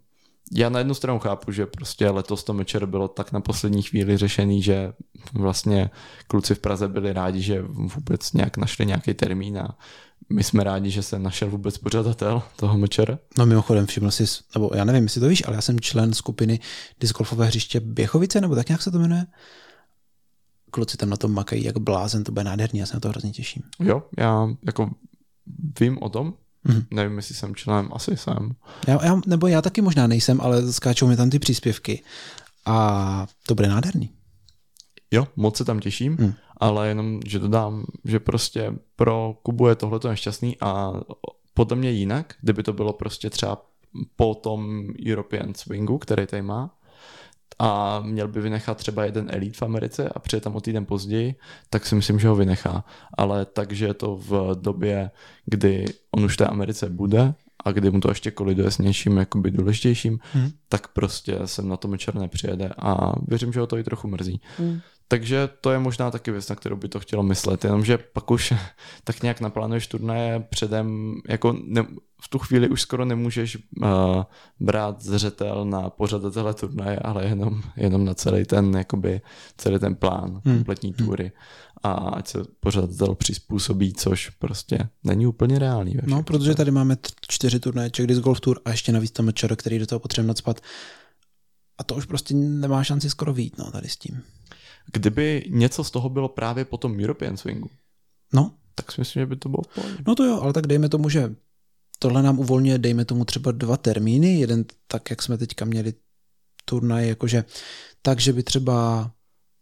já 0.52 0.68
na 0.68 0.78
jednu 0.78 0.94
stranu 0.94 1.18
chápu, 1.18 1.52
že 1.52 1.66
prostě 1.66 2.10
letos 2.10 2.44
to 2.44 2.54
mečer 2.54 2.86
bylo 2.86 3.08
tak 3.08 3.32
na 3.32 3.40
poslední 3.40 3.82
chvíli 3.82 4.16
řešený, 4.16 4.62
že 4.62 4.92
vlastně 5.32 5.90
kluci 6.26 6.54
v 6.54 6.58
Praze 6.58 6.88
byli 6.88 7.12
rádi, 7.12 7.42
že 7.42 7.62
vůbec 7.62 8.32
nějak 8.32 8.56
našli 8.56 8.86
nějaký 8.86 9.14
termín 9.14 9.58
a 9.58 9.78
my 10.28 10.44
jsme 10.44 10.64
rádi, 10.64 10.90
že 10.90 11.02
se 11.02 11.18
našel 11.18 11.50
vůbec 11.50 11.78
pořadatel 11.78 12.42
toho 12.56 12.78
mečera. 12.78 13.18
No 13.38 13.46
mimochodem 13.46 13.86
všiml 13.86 14.10
jsi, 14.10 14.24
nebo 14.54 14.70
já 14.74 14.84
nevím, 14.84 15.02
jestli 15.02 15.20
to 15.20 15.28
víš, 15.28 15.42
ale 15.46 15.56
já 15.56 15.62
jsem 15.62 15.80
člen 15.80 16.14
skupiny 16.14 16.60
discgolfové 17.00 17.46
hřiště 17.46 17.80
Běchovice, 17.80 18.40
nebo 18.40 18.54
tak 18.54 18.68
nějak 18.68 18.82
se 18.82 18.90
to 18.90 18.98
jmenuje. 18.98 19.26
Kluci 20.70 20.96
tam 20.96 21.10
na 21.10 21.16
tom 21.16 21.32
makají 21.32 21.64
jak 21.64 21.78
blázen, 21.78 22.24
to 22.24 22.32
bude 22.32 22.44
nádherný, 22.44 22.80
já 22.80 22.86
se 22.86 22.94
na 22.94 23.00
to 23.00 23.08
hrozně 23.08 23.30
těším. 23.30 23.62
Jo, 23.78 24.02
já 24.18 24.48
jako 24.66 24.90
vím 25.80 25.98
o 26.02 26.08
tom, 26.08 26.34
Mm-hmm. 26.66 26.84
Nevím, 26.90 27.16
jestli 27.16 27.34
jsem 27.34 27.54
členem, 27.54 27.88
asi 27.92 28.16
jsem. 28.16 28.54
Já, 28.86 29.04
já, 29.04 29.20
nebo 29.26 29.46
já 29.46 29.62
taky 29.62 29.82
možná 29.82 30.06
nejsem, 30.06 30.40
ale 30.40 30.72
skáčou 30.72 31.06
mi 31.06 31.16
tam 31.16 31.30
ty 31.30 31.38
příspěvky. 31.38 32.02
A 32.66 33.26
to 33.46 33.54
bude 33.54 33.68
nádherný. 33.68 34.10
Jo, 35.10 35.26
moc 35.36 35.56
se 35.56 35.64
tam 35.64 35.80
těším, 35.80 36.16
mm. 36.20 36.34
ale 36.56 36.88
jenom, 36.88 37.20
že 37.26 37.38
dodám, 37.38 37.84
že 38.04 38.20
prostě 38.20 38.72
pro 38.96 39.34
Kubu 39.42 39.68
je 39.68 39.74
tohle 39.74 40.00
nešťastný 40.08 40.56
a 40.60 40.92
podle 41.54 41.76
mě 41.76 41.90
jinak, 41.90 42.34
kdyby 42.40 42.62
to 42.62 42.72
bylo 42.72 42.92
prostě 42.92 43.30
třeba 43.30 43.62
po 44.16 44.34
tom 44.34 44.86
European 45.08 45.54
Swingu, 45.54 45.98
který 45.98 46.26
tady 46.26 46.42
má, 46.42 46.70
a 47.62 48.00
měl 48.00 48.28
by 48.28 48.40
vynechat 48.40 48.76
třeba 48.76 49.04
jeden 49.04 49.26
elite 49.30 49.56
v 49.58 49.62
Americe 49.62 50.08
a 50.08 50.18
přijet 50.18 50.44
tam 50.44 50.56
o 50.56 50.60
týden 50.60 50.86
později, 50.86 51.34
tak 51.70 51.86
si 51.86 51.94
myslím, 51.94 52.18
že 52.18 52.28
ho 52.28 52.36
vynechá. 52.36 52.84
Ale 53.18 53.44
takže 53.44 53.86
je 53.86 53.94
to 53.94 54.16
v 54.16 54.54
době, 54.60 55.10
kdy 55.46 55.84
on 56.10 56.24
už 56.24 56.34
v 56.34 56.36
té 56.36 56.46
Americe 56.46 56.90
bude 56.90 57.34
a 57.64 57.72
kdy 57.72 57.90
mu 57.90 58.00
to 58.00 58.08
ještě 58.08 58.30
koliduje 58.30 58.70
s 58.70 58.78
něčím 58.78 59.16
jakoby 59.16 59.50
důležitějším, 59.50 60.18
hmm. 60.32 60.50
tak 60.68 60.88
prostě 60.88 61.38
jsem 61.44 61.68
na 61.68 61.76
tom 61.76 61.98
černé 61.98 62.28
přijede 62.28 62.70
a 62.78 63.12
věřím, 63.28 63.52
že 63.52 63.60
ho 63.60 63.66
to 63.66 63.78
i 63.78 63.84
trochu 63.84 64.08
mrzí. 64.08 64.40
Hmm. 64.58 64.80
Takže 65.10 65.48
to 65.60 65.70
je 65.70 65.78
možná 65.78 66.10
taky 66.10 66.30
věc, 66.30 66.48
na 66.48 66.56
kterou 66.56 66.76
by 66.76 66.88
to 66.88 67.00
chtělo 67.00 67.22
myslet, 67.22 67.64
jenomže 67.64 67.98
pak 67.98 68.30
už 68.30 68.52
tak 69.04 69.22
nějak 69.22 69.40
naplánuješ 69.40 69.86
turnaje 69.86 70.40
předem, 70.40 71.14
jako 71.28 71.56
ne, 71.64 71.86
v 72.22 72.28
tu 72.28 72.38
chvíli 72.38 72.68
už 72.68 72.80
skoro 72.82 73.04
nemůžeš 73.04 73.56
uh, 73.56 73.88
brát 74.60 75.02
zřetel 75.02 75.64
na 75.64 75.90
pořadatele 75.90 76.54
turnaje, 76.54 76.98
ale 76.98 77.24
jenom, 77.24 77.62
jenom 77.76 78.04
na 78.04 78.14
celý 78.14 78.44
ten, 78.44 78.76
jakoby, 78.76 79.20
celý 79.56 79.78
ten 79.78 79.94
plán, 79.94 80.40
hmm. 80.44 80.56
kompletní 80.56 80.94
hmm. 80.98 81.06
tury 81.06 81.32
a 81.82 81.92
ať 81.92 82.28
se 82.28 82.38
pořadatel 82.60 83.14
přizpůsobí, 83.14 83.92
což 83.92 84.30
prostě 84.30 84.88
není 85.04 85.26
úplně 85.26 85.58
reálný. 85.58 85.94
No, 86.02 86.22
protože 86.22 86.54
tady 86.54 86.70
máme 86.70 86.96
t- 86.96 87.08
čtyři 87.28 87.60
turnaje 87.60 87.90
Czech 87.90 88.06
Disc 88.06 88.20
Golf 88.20 88.40
Tour 88.40 88.60
a 88.64 88.70
ještě 88.70 88.92
navíc 88.92 89.10
tam 89.10 89.26
mečer, 89.26 89.56
který 89.56 89.78
do 89.78 89.86
toho 89.86 89.98
potřebujeme 89.98 90.28
nadspat 90.28 90.60
a 91.78 91.84
to 91.84 91.94
už 91.94 92.04
prostě 92.04 92.34
nemá 92.34 92.84
šanci 92.84 93.10
skoro 93.10 93.32
vít, 93.32 93.58
no, 93.58 93.70
tady 93.70 93.88
s 93.88 93.96
tím. 93.96 94.22
Kdyby 94.92 95.44
něco 95.48 95.84
z 95.84 95.90
toho 95.90 96.08
bylo 96.08 96.28
právě 96.28 96.64
po 96.64 96.76
tom 96.76 97.00
European 97.00 97.36
Swingu, 97.36 97.70
no. 98.32 98.54
tak 98.74 98.92
si 98.92 99.00
myslím, 99.00 99.20
že 99.20 99.26
by 99.26 99.36
to 99.36 99.48
bylo 99.48 99.62
pohodě. 99.74 99.96
No 100.06 100.14
to 100.14 100.24
jo, 100.24 100.40
ale 100.40 100.52
tak 100.52 100.66
dejme 100.66 100.88
tomu, 100.88 101.08
že 101.08 101.34
tohle 101.98 102.22
nám 102.22 102.38
uvolňuje, 102.38 102.78
dejme 102.78 103.04
tomu 103.04 103.24
třeba 103.24 103.52
dva 103.52 103.76
termíny, 103.76 104.40
jeden 104.40 104.64
tak, 104.86 105.10
jak 105.10 105.22
jsme 105.22 105.38
teďka 105.38 105.64
měli 105.64 105.94
turnaj, 106.64 107.08
jakože 107.08 107.44
tak, 108.02 108.20
že 108.20 108.32
by 108.32 108.42
třeba 108.42 109.10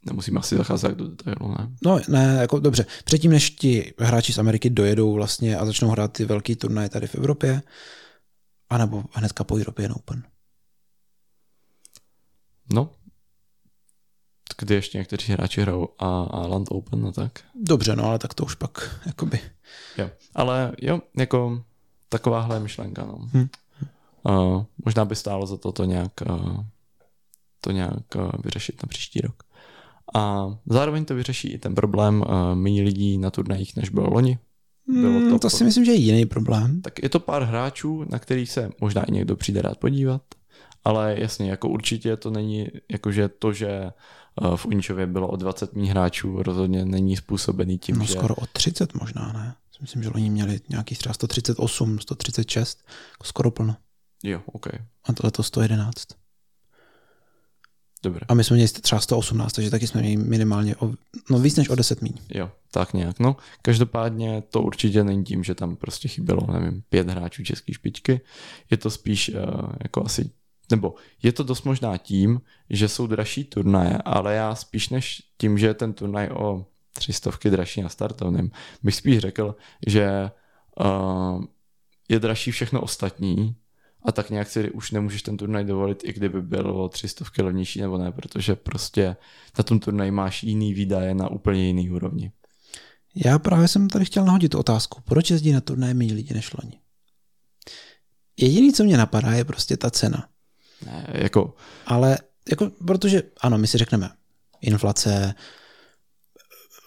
Nemusíme 0.06 0.40
asi 0.40 0.56
zacházet 0.56 0.96
do 0.96 1.08
detailu, 1.08 1.54
ne? 1.58 1.70
No 1.84 2.00
ne, 2.08 2.36
jako 2.40 2.58
dobře. 2.58 2.86
Předtím, 3.04 3.30
než 3.30 3.50
ti 3.50 3.94
hráči 3.98 4.32
z 4.32 4.38
Ameriky 4.38 4.70
dojedou 4.70 5.12
vlastně 5.12 5.56
a 5.56 5.66
začnou 5.66 5.88
hrát 5.88 6.12
ty 6.12 6.24
velký 6.24 6.56
turnaje 6.56 6.88
tady 6.88 7.06
v 7.06 7.14
Evropě, 7.14 7.62
anebo 8.70 9.04
hnedka 9.12 9.44
po 9.44 9.56
European 9.56 9.92
Open. 9.92 10.22
No, 12.72 12.90
kdy 14.58 14.74
ještě 14.74 14.98
někteří 14.98 15.32
hráči 15.32 15.60
hrajou 15.60 15.88
a, 15.98 16.22
a 16.22 16.46
Land 16.46 16.68
Open, 16.70 17.00
no 17.00 17.12
tak. 17.12 17.32
Dobře, 17.54 17.96
no 17.96 18.04
ale 18.04 18.18
tak 18.18 18.34
to 18.34 18.44
už 18.44 18.54
pak, 18.54 19.00
jakoby. 19.06 19.40
Jo, 19.98 20.10
ale 20.34 20.72
jo, 20.82 21.00
jako 21.16 21.62
takováhle 22.08 22.60
myšlenka, 22.60 23.04
no. 23.04 23.18
Hmm. 23.32 23.48
Uh, 24.22 24.64
možná 24.84 25.04
by 25.04 25.16
stálo 25.16 25.46
za 25.46 25.56
to 25.56 25.72
to 25.72 25.84
nějak, 25.84 26.12
uh, 26.30 26.60
to 27.60 27.70
nějak 27.70 28.14
uh, 28.16 28.30
vyřešit 28.44 28.82
na 28.82 28.86
příští 28.86 29.20
rok. 29.20 29.42
A 30.14 30.46
zároveň 30.66 31.04
to 31.04 31.14
vyřeší 31.14 31.48
i 31.48 31.58
ten 31.58 31.74
problém 31.74 32.20
uh, 32.20 32.54
méně 32.54 32.82
lidí 32.82 33.18
na 33.18 33.30
turnajích, 33.30 33.76
než 33.76 33.88
bylo 33.88 34.10
loni. 34.10 34.38
Bylo 34.86 35.20
to, 35.20 35.26
hmm, 35.26 35.38
to 35.38 35.50
si 35.50 35.64
myslím, 35.64 35.84
že 35.84 35.92
je 35.92 35.98
jiný 35.98 36.26
problém. 36.26 36.82
Tak 36.82 37.02
je 37.02 37.08
to 37.08 37.20
pár 37.20 37.42
hráčů, 37.42 38.04
na 38.10 38.18
kterých 38.18 38.50
se 38.50 38.70
možná 38.80 39.04
i 39.04 39.12
někdo 39.12 39.36
přijde 39.36 39.62
rád 39.62 39.78
podívat, 39.78 40.22
ale 40.84 41.14
jasně, 41.18 41.50
jako 41.50 41.68
určitě 41.68 42.16
to 42.16 42.30
není, 42.30 42.68
jakože 42.90 43.28
to, 43.28 43.52
že 43.52 43.90
v 44.56 44.66
Uničově 44.66 45.06
bylo 45.06 45.28
o 45.28 45.36
20 45.36 45.74
méně 45.74 45.90
hráčů, 45.90 46.42
rozhodně 46.42 46.84
není 46.84 47.16
způsobený 47.16 47.78
tím, 47.78 47.98
no, 47.98 48.04
že... 48.04 48.12
skoro 48.12 48.34
o 48.34 48.46
30 48.46 48.94
možná, 48.94 49.32
ne? 49.32 49.54
Myslím, 49.80 50.02
že 50.02 50.10
oni 50.10 50.30
měli 50.30 50.60
nějaký 50.68 50.94
třeba 50.94 51.12
138, 51.12 51.98
136, 51.98 52.84
jako 53.12 53.24
skoro 53.24 53.50
plno. 53.50 53.76
Jo, 54.22 54.42
OK. 54.46 54.66
A 55.04 55.12
tohle 55.12 55.30
to 55.30 55.42
111. 55.42 55.94
Dobře. 58.02 58.20
A 58.28 58.34
my 58.34 58.44
jsme 58.44 58.54
měli 58.54 58.68
třeba 58.68 59.00
118, 59.00 59.52
takže 59.52 59.70
taky 59.70 59.86
jsme 59.86 60.00
měli 60.00 60.16
minimálně 60.16 60.76
o, 60.76 60.92
no 61.30 61.38
víc 61.38 61.56
než 61.56 61.68
o 61.68 61.74
10 61.74 62.02
míň. 62.02 62.12
Jo, 62.34 62.50
tak 62.70 62.94
nějak. 62.94 63.18
No, 63.18 63.36
každopádně 63.62 64.42
to 64.50 64.62
určitě 64.62 65.04
není 65.04 65.24
tím, 65.24 65.44
že 65.44 65.54
tam 65.54 65.76
prostě 65.76 66.08
chybělo, 66.08 66.52
nevím, 66.52 66.82
pět 66.88 67.10
hráčů 67.10 67.44
české 67.44 67.72
špičky. 67.72 68.20
Je 68.70 68.76
to 68.76 68.90
spíš 68.90 69.28
uh, 69.28 69.40
jako 69.82 70.04
asi 70.04 70.30
nebo 70.70 70.94
je 71.22 71.32
to 71.32 71.42
dost 71.42 71.62
možná 71.62 71.96
tím, 71.96 72.40
že 72.70 72.88
jsou 72.88 73.06
dražší 73.06 73.44
turnaje, 73.44 73.98
ale 74.04 74.34
já 74.34 74.54
spíš 74.54 74.88
než 74.88 75.22
tím, 75.38 75.58
že 75.58 75.66
je 75.66 75.74
ten 75.74 75.92
turnaj 75.92 76.28
o 76.28 76.66
tři 76.92 77.12
stovky 77.12 77.50
dražší 77.50 77.82
na 77.82 77.88
startovném. 77.88 78.50
Bych 78.82 78.94
spíš 78.94 79.18
řekl, 79.18 79.56
že 79.86 80.30
uh, 80.80 81.44
je 82.08 82.20
dražší 82.20 82.50
všechno 82.50 82.80
ostatní 82.80 83.56
a 84.02 84.12
tak 84.12 84.30
nějak 84.30 84.48
si 84.48 84.70
už 84.70 84.90
nemůžeš 84.90 85.22
ten 85.22 85.36
turnaj 85.36 85.64
dovolit, 85.64 86.04
i 86.04 86.12
kdyby 86.12 86.42
bylo 86.42 86.88
300 86.88 87.24
levnější 87.42 87.80
nebo 87.80 87.98
ne, 87.98 88.12
protože 88.12 88.56
prostě 88.56 89.16
na 89.58 89.64
tom 89.64 89.80
turnaji 89.80 90.10
máš 90.10 90.42
jiný 90.42 90.74
výdaje 90.74 91.14
na 91.14 91.30
úplně 91.30 91.66
jiný 91.66 91.90
úrovni. 91.90 92.32
Já 93.14 93.38
právě 93.38 93.68
jsem 93.68 93.88
tady 93.88 94.04
chtěl 94.04 94.24
nahodit 94.24 94.54
otázku, 94.54 95.02
proč 95.04 95.30
jezdí 95.30 95.52
na 95.52 95.60
turnaje 95.60 95.94
méně 95.94 96.14
lidi 96.14 96.34
než 96.34 96.52
loni? 96.52 96.80
Jediný, 98.36 98.72
co 98.72 98.84
mě 98.84 98.96
napadá, 98.96 99.32
je 99.32 99.44
prostě 99.44 99.76
ta 99.76 99.90
cena. 99.90 100.28
Ne, 100.86 101.06
jako... 101.14 101.54
Ale 101.86 102.18
jako, 102.50 102.70
protože 102.86 103.22
ano, 103.40 103.58
my 103.58 103.66
si 103.66 103.78
řekneme, 103.78 104.10
inflace, 104.60 105.34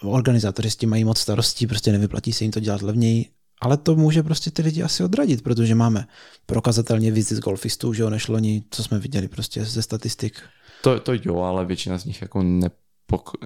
organizátoři 0.03 0.71
s 0.71 0.75
tím 0.75 0.89
mají 0.89 1.03
moc 1.03 1.19
starostí, 1.19 1.67
prostě 1.67 1.91
nevyplatí 1.91 2.33
se 2.33 2.43
jim 2.43 2.51
to 2.51 2.59
dělat 2.59 2.81
levněji, 2.81 3.25
ale 3.61 3.77
to 3.77 3.95
může 3.95 4.23
prostě 4.23 4.51
ty 4.51 4.61
lidi 4.61 4.83
asi 4.83 5.03
odradit, 5.03 5.41
protože 5.41 5.75
máme 5.75 6.07
prokazatelně 6.45 7.11
víc 7.11 7.31
z 7.31 7.39
golfistů, 7.39 7.93
že 7.93 8.03
jo, 8.03 8.09
než 8.09 8.27
loni, 8.27 8.63
co 8.71 8.83
jsme 8.83 8.99
viděli 8.99 9.27
prostě 9.27 9.65
ze 9.65 9.81
statistik. 9.81 10.41
To, 10.81 10.99
to 10.99 11.11
jo, 11.13 11.37
ale 11.37 11.65
většina 11.65 11.97
z 11.97 12.05
nich 12.05 12.21
jako 12.21 12.43
ne, 12.43 12.69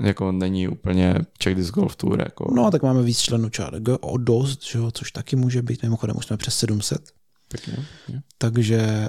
jako 0.01 0.31
není 0.31 0.67
úplně 0.67 1.15
Czech 1.37 1.55
Disc 1.55 1.71
Golf 1.71 1.95
Tour. 1.95 2.19
Jako... 2.19 2.53
No, 2.55 2.71
tak 2.71 2.83
máme 2.83 3.03
víc 3.03 3.19
členů 3.19 3.49
ČRG, 3.49 3.87
o 4.01 4.17
dost, 4.17 4.63
že 4.63 4.79
jo, 4.79 4.91
což 4.91 5.11
taky 5.11 5.35
může 5.35 5.61
být, 5.61 5.83
mimochodem 5.83 6.17
už 6.17 6.25
jsme 6.25 6.37
přes 6.37 6.57
700. 6.57 7.11
Pěkně, 7.47 7.73
pěkně. 7.73 8.21
Takže 8.37 9.07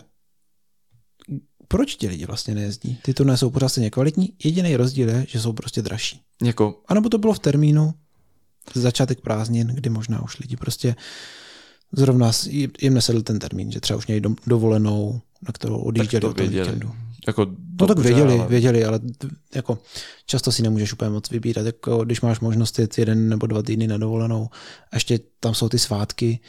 proč 1.69 1.97
ti 1.97 2.09
lidi 2.09 2.27
vlastně 2.27 2.55
nejezdí? 2.55 2.99
Ty 3.03 3.15
turné 3.15 3.37
jsou 3.37 3.51
pořád 3.51 3.69
stejně 3.69 3.91
kvalitní, 3.91 4.33
jediný 4.45 4.77
rozdíl 4.77 5.09
je, 5.09 5.27
že 5.29 5.41
jsou 5.41 5.53
prostě 5.53 5.83
dražší. 5.83 6.21
Jako... 6.43 6.83
A 6.87 6.95
nebo 6.95 7.09
to 7.09 7.19
bylo 7.19 7.33
v 7.33 7.39
termínu, 7.39 7.95
začátek 8.75 9.21
prázdnin, 9.21 9.67
kdy 9.67 9.91
možná 9.91 10.23
už 10.23 10.39
lidi 10.39 10.57
prostě 10.57 10.97
zrovna 11.93 12.31
jim 12.81 12.95
nesedl 12.95 13.23
ten 13.23 13.39
termín, 13.39 13.73
že 13.73 13.81
třeba 13.81 13.97
už 13.97 14.07
měli 14.07 14.23
dovolenou, 14.47 15.21
na 15.49 15.53
kterou 15.53 15.77
odjížděli 15.77 16.27
od 16.27 16.37
toho 16.37 16.49
víkendu. 16.49 16.93
Jako 17.27 17.47
no 17.81 17.87
tak 17.87 17.99
věděli, 17.99 18.39
ale... 18.39 18.49
věděli, 18.49 18.85
ale 18.85 19.01
jako 19.55 19.79
často 20.27 20.53
si 20.53 20.63
nemůžeš 20.63 20.93
úplně 20.93 21.11
moc 21.11 21.31
vybírat. 21.31 21.67
Jako 21.67 22.05
když 22.05 22.21
máš 22.21 22.41
možnost 22.41 22.79
jít 22.79 22.99
jeden 22.99 23.29
nebo 23.29 23.47
dva 23.47 23.63
týdny 23.63 23.87
na 23.87 23.99
dovolenou 23.99 24.49
a 24.93 24.97
ještě 24.97 25.21
tam 25.41 25.55
jsou 25.55 25.69
ty 25.69 25.79
svátky, 25.79 26.41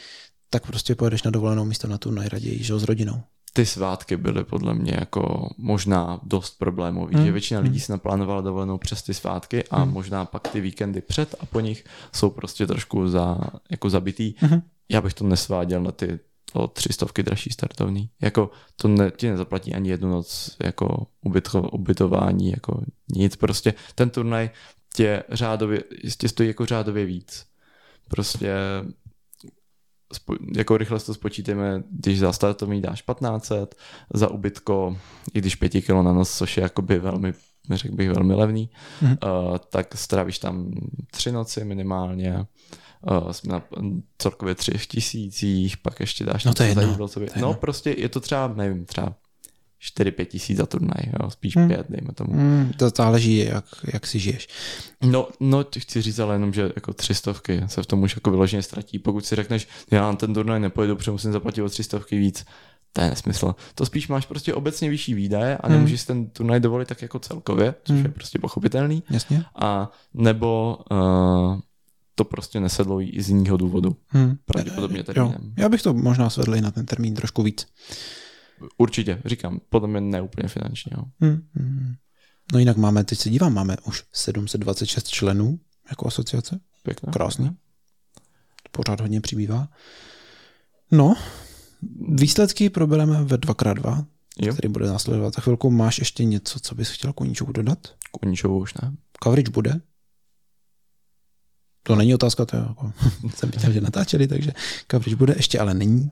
tak 0.50 0.66
prostě 0.66 0.94
pojedeš 0.94 1.22
na 1.22 1.30
dovolenou 1.30 1.64
místo 1.64 1.88
na 1.88 1.98
tu 1.98 2.10
nejraději, 2.10 2.62
že 2.62 2.78
s 2.78 2.82
rodinou 2.82 3.22
ty 3.52 3.66
svátky 3.66 4.16
byly 4.16 4.44
podle 4.44 4.74
mě 4.74 4.96
jako 5.00 5.50
možná 5.58 6.20
dost 6.22 6.58
problémový, 6.58 7.14
hmm. 7.14 7.26
že 7.26 7.32
většina 7.32 7.60
lidí 7.60 7.78
hmm. 7.78 7.80
si 7.80 7.92
naplánovala 7.92 8.40
dovolenou 8.40 8.78
přes 8.78 9.02
ty 9.02 9.14
svátky 9.14 9.64
a 9.64 9.82
hmm. 9.82 9.92
možná 9.92 10.24
pak 10.24 10.48
ty 10.48 10.60
víkendy 10.60 11.00
před 11.00 11.34
a 11.40 11.46
po 11.46 11.60
nich 11.60 11.84
jsou 12.12 12.30
prostě 12.30 12.66
trošku 12.66 13.08
za, 13.08 13.38
jako 13.70 13.90
zabitý. 13.90 14.34
Hmm. 14.36 14.62
Já 14.88 15.00
bych 15.00 15.14
to 15.14 15.24
nesváděl 15.24 15.82
na 15.82 15.92
ty 15.92 16.18
o 16.52 16.68
tři 16.68 16.92
stovky 16.92 17.22
dražší 17.22 17.50
startovní. 17.50 18.10
Jako 18.20 18.50
to 18.76 18.88
ne, 18.88 19.10
ti 19.16 19.30
nezaplatí 19.30 19.74
ani 19.74 19.90
jednu 19.90 20.10
noc 20.10 20.56
jako 20.62 21.06
ubytko, 21.24 21.62
ubytování, 21.62 22.50
jako 22.50 22.82
nic. 23.08 23.36
Prostě 23.36 23.74
ten 23.94 24.10
turnaj 24.10 24.50
tě 24.94 25.22
řádově, 25.28 25.82
tě 26.18 26.28
stojí 26.28 26.48
jako 26.48 26.66
řádově 26.66 27.06
víc. 27.06 27.46
Prostě 28.08 28.54
jako 30.56 30.76
rychle 30.76 31.00
to 31.00 31.14
spočítáme, 31.14 31.82
když 31.90 32.18
za 32.18 32.32
startovní 32.32 32.82
dáš 32.82 33.02
1500, 33.02 33.74
za 34.14 34.30
ubytko, 34.30 34.96
i 35.34 35.38
když 35.38 35.54
5 35.54 35.68
kg 35.68 35.88
na 35.88 36.12
nos, 36.12 36.38
což 36.38 36.56
je 36.56 36.62
jakoby 36.62 36.98
velmi, 36.98 37.34
řekl 37.70 37.94
bych, 37.94 38.10
velmi 38.10 38.34
levný, 38.34 38.70
mm-hmm. 39.02 39.48
uh, 39.50 39.58
tak 39.58 39.96
stravíš 39.96 40.38
tam 40.38 40.70
tři 41.10 41.32
noci 41.32 41.64
minimálně, 41.64 42.46
uh, 43.10 43.30
jsme 43.30 43.52
na 43.52 43.62
celkově 44.18 44.54
tři 44.54 44.72
tisících, 44.72 45.76
pak 45.76 46.00
ještě 46.00 46.24
dáš 46.24 46.44
no 46.44 46.54
to 46.54 46.62
je 46.62 46.68
jedno. 46.68 46.82
Jídlo, 46.82 47.08
no 47.40 47.54
prostě 47.54 47.94
je 47.98 48.08
to 48.08 48.20
třeba, 48.20 48.48
nevím, 48.48 48.86
třeba 48.86 49.14
4-5 49.98 50.24
tisíc 50.24 50.58
za 50.58 50.66
turnaj, 50.66 51.12
jo, 51.20 51.30
spíš 51.30 51.56
hmm. 51.56 51.68
5, 51.68 51.86
dejme 51.88 52.12
tomu. 52.14 52.32
Hmm, 52.32 52.72
to 52.76 52.90
záleží, 52.96 53.36
jak, 53.36 53.64
jak 53.92 54.06
si 54.06 54.18
žiješ. 54.18 54.48
No, 55.02 55.28
no, 55.40 55.64
chci 55.78 56.02
říct 56.02 56.18
ale 56.18 56.34
jenom, 56.34 56.52
že 56.52 56.72
jako 56.76 56.92
třistovky 56.92 57.62
se 57.66 57.82
v 57.82 57.86
tom 57.86 58.02
už 58.02 58.16
jako 58.16 58.30
vyloženě 58.30 58.62
ztratí. 58.62 58.98
Pokud 58.98 59.26
si 59.26 59.36
řekneš, 59.36 59.68
já 59.90 60.02
na 60.02 60.16
ten 60.16 60.34
turnaj 60.34 60.60
nepojedu, 60.60 60.96
protože 60.96 61.10
musím 61.10 61.32
zaplatit 61.32 61.62
o 61.62 61.68
třistovky 61.68 62.18
víc, 62.18 62.44
to 62.92 63.00
je 63.00 63.10
nesmysl. 63.10 63.54
To 63.74 63.86
spíš 63.86 64.08
máš 64.08 64.26
prostě 64.26 64.54
obecně 64.54 64.90
vyšší 64.90 65.14
výdaje 65.14 65.56
a 65.56 65.68
nemůžeš 65.68 66.00
hmm. 66.00 66.06
ten 66.06 66.30
turnaj 66.30 66.60
dovolit 66.60 66.88
tak 66.88 67.02
jako 67.02 67.18
celkově, 67.18 67.74
což 67.84 67.96
hmm. 67.96 68.04
je 68.04 68.10
prostě 68.10 68.38
pochopitelný. 68.38 69.02
Jasně. 69.10 69.44
A 69.54 69.92
nebo 70.14 70.78
uh, 70.90 71.60
to 72.14 72.24
prostě 72.24 72.60
nesedlo 72.60 73.00
i 73.00 73.22
z 73.22 73.28
jiného 73.28 73.56
důvodu. 73.56 73.96
Hmm. 74.06 74.36
Pravděpodobně 74.44 75.02
termínem. 75.02 75.54
Já 75.56 75.68
bych 75.68 75.82
to 75.82 75.94
možná 75.94 76.30
svedl 76.30 76.54
i 76.54 76.60
na 76.60 76.70
ten 76.70 76.86
termín 76.86 77.14
trošku 77.14 77.42
víc. 77.42 77.66
Určitě, 78.76 79.22
říkám, 79.24 79.60
podle 79.68 79.88
mě 79.88 80.00
neúplně 80.00 80.48
finančně. 80.48 80.92
Jo. 80.96 81.04
Hmm, 81.20 81.48
hmm. 81.54 81.94
No 82.52 82.58
jinak 82.58 82.76
máme, 82.76 83.04
teď 83.04 83.18
se 83.18 83.30
dívám, 83.30 83.54
máme 83.54 83.76
už 83.84 84.04
726 84.12 85.08
členů 85.08 85.60
jako 85.90 86.06
asociace. 86.06 86.60
Pěkné. 86.82 87.12
Krásný. 87.12 87.56
Pořád 88.70 89.00
hodně 89.00 89.20
přibývá. 89.20 89.68
No, 90.90 91.14
výsledky 92.14 92.70
probereme 92.70 93.24
ve 93.24 93.36
2x2, 93.36 94.06
jo. 94.40 94.52
který 94.52 94.68
bude 94.68 94.86
následovat 94.86 95.34
za 95.34 95.40
chvilku. 95.40 95.70
Máš 95.70 95.98
ještě 95.98 96.24
něco, 96.24 96.60
co 96.60 96.74
bys 96.74 96.90
chtěl 96.90 97.12
Koníčovu 97.12 97.52
dodat? 97.52 97.94
Koníčovu 98.20 98.58
už 98.58 98.74
ne. 98.74 98.96
Coverage 99.22 99.50
bude? 99.50 99.80
To 101.82 101.96
není 101.96 102.14
otázka, 102.14 102.46
to 102.46 102.56
je 102.56 102.62
jako, 102.68 102.92
jsem 103.34 103.50
viděl, 103.50 103.72
že 103.72 103.80
natáčeli, 103.80 104.28
takže 104.28 104.52
coverage 104.90 105.16
bude, 105.16 105.34
ještě 105.36 105.58
ale 105.58 105.74
není. 105.74 106.10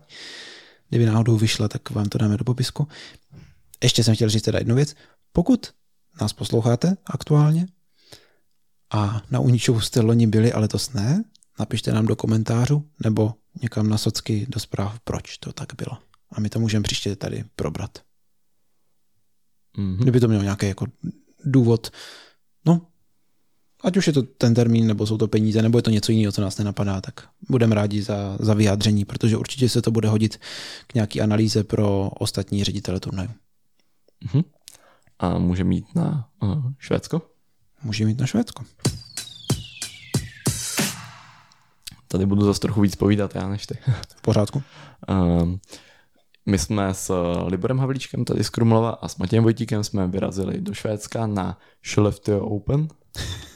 Kdyby 0.88 1.06
náhodou 1.06 1.36
vyšla, 1.36 1.68
tak 1.68 1.90
vám 1.90 2.08
to 2.08 2.18
dáme 2.18 2.36
do 2.36 2.44
popisku. 2.44 2.88
Ještě 3.82 4.04
jsem 4.04 4.14
chtěl 4.14 4.28
říct 4.28 4.42
teda 4.42 4.58
jednu 4.58 4.74
věc. 4.74 4.94
Pokud 5.32 5.72
nás 6.20 6.32
posloucháte 6.32 6.96
aktuálně 7.06 7.66
a 8.90 9.22
na 9.30 9.40
Uničovu 9.40 9.80
jste 9.80 10.00
loni 10.00 10.26
byli, 10.26 10.52
ale 10.52 10.68
to 10.68 10.78
ne, 10.94 11.24
napište 11.58 11.92
nám 11.92 12.06
do 12.06 12.16
komentářů 12.16 12.88
nebo 13.04 13.34
někam 13.62 13.88
na 13.88 13.98
socky 13.98 14.46
do 14.48 14.60
zpráv, 14.60 15.00
proč 15.00 15.38
to 15.38 15.52
tak 15.52 15.68
bylo. 15.76 15.98
A 16.32 16.40
my 16.40 16.48
to 16.48 16.60
můžeme 16.60 16.82
příště 16.82 17.16
tady 17.16 17.44
probrat. 17.56 17.98
Mm-hmm. 19.78 19.96
Kdyby 19.96 20.20
to 20.20 20.28
mělo 20.28 20.42
nějaký 20.42 20.66
jako 20.66 20.86
důvod, 21.44 21.90
ať 23.84 23.96
už 23.96 24.06
je 24.06 24.12
to 24.12 24.22
ten 24.22 24.54
termín, 24.54 24.86
nebo 24.86 25.06
jsou 25.06 25.18
to 25.18 25.28
peníze, 25.28 25.62
nebo 25.62 25.78
je 25.78 25.82
to 25.82 25.90
něco 25.90 26.12
jiného, 26.12 26.32
co 26.32 26.42
nás 26.42 26.58
nenapadá, 26.58 27.00
tak 27.00 27.28
budeme 27.48 27.74
rádi 27.74 28.02
za, 28.02 28.36
za 28.40 28.54
vyjádření, 28.54 29.04
protože 29.04 29.36
určitě 29.36 29.68
se 29.68 29.82
to 29.82 29.90
bude 29.90 30.08
hodit 30.08 30.40
k 30.86 30.94
nějaký 30.94 31.20
analýze 31.20 31.64
pro 31.64 32.10
ostatní 32.18 32.64
ředitele 32.64 33.00
turnaju. 33.00 33.30
Uh-huh. 34.26 34.44
A 35.18 35.38
může 35.38 35.64
mít 35.64 35.94
na 35.94 36.28
uh, 36.42 36.64
Švédsko? 36.78 37.22
Může 37.82 38.04
mít 38.06 38.20
na 38.20 38.26
Švédsko. 38.26 38.64
Tady 42.08 42.26
budu 42.26 42.44
zase 42.44 42.60
trochu 42.60 42.80
víc 42.80 42.96
povídat 42.96 43.34
já 43.34 43.48
než 43.48 43.66
ty. 43.66 43.78
V 44.16 44.22
pořádku. 44.22 44.62
Um, 45.08 45.60
my 46.46 46.58
jsme 46.58 46.94
s 46.94 47.14
Liborem 47.46 47.78
Havlíčkem 47.78 48.24
tady 48.24 48.44
z 48.44 48.48
Krumlova 48.48 48.90
a 48.90 49.08
s 49.08 49.16
Matějem 49.16 49.44
Vojtíkem 49.44 49.84
jsme 49.84 50.06
vyrazili 50.06 50.60
do 50.60 50.74
Švédska 50.74 51.26
na 51.26 51.58
Skellefteå 51.82 52.46
Open. 52.46 52.88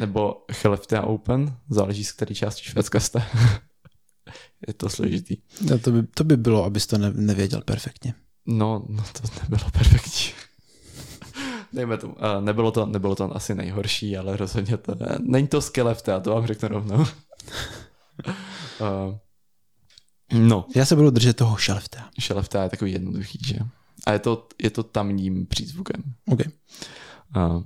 Nebo 0.00 0.44
Skellefteå 0.52 1.06
Open, 1.06 1.56
záleží 1.70 2.04
z 2.04 2.12
které 2.12 2.34
části 2.34 2.64
Švédska 2.64 3.00
jste. 3.00 3.22
je 4.68 4.74
to 4.74 4.88
složitý. 4.88 5.36
No, 5.60 5.78
to, 5.78 5.90
by, 5.90 6.02
to 6.02 6.24
by 6.24 6.36
bylo, 6.36 6.64
abys 6.64 6.86
to 6.86 6.98
ne, 6.98 7.12
nevěděl 7.14 7.60
perfektně. 7.60 8.14
No, 8.46 8.84
no 8.88 9.04
to 9.12 9.42
nebylo 9.42 9.70
perfektní. 9.70 10.32
Dejme 11.72 11.98
tomu. 11.98 12.14
Uh, 12.14 12.20
nebylo, 12.40 12.70
to, 12.70 12.86
nebylo 12.86 13.14
to 13.14 13.36
asi 13.36 13.54
nejhorší, 13.54 14.16
ale 14.16 14.36
rozhodně 14.36 14.76
to 14.76 14.94
ne. 14.94 15.18
Není 15.20 15.48
to 15.48 15.60
Skellefteå, 15.60 16.20
to 16.20 16.30
vám 16.30 16.46
řeknu 16.46 16.68
rovnou. 16.68 16.96
uh, 16.96 17.06
no. 20.38 20.66
Já 20.76 20.84
se 20.84 20.96
budu 20.96 21.10
držet 21.10 21.36
toho 21.36 21.58
Skellefteå. 21.58 22.02
Skellefteå 22.20 22.62
je 22.62 22.68
takový 22.68 22.92
jednoduchý, 22.92 23.38
že? 23.46 23.58
A 24.06 24.12
je 24.12 24.18
to, 24.18 24.48
je 24.62 24.70
to 24.70 24.82
tamním 24.82 25.46
přízvukem. 25.46 26.02
OK. 26.26 26.40
Uh, 27.36 27.62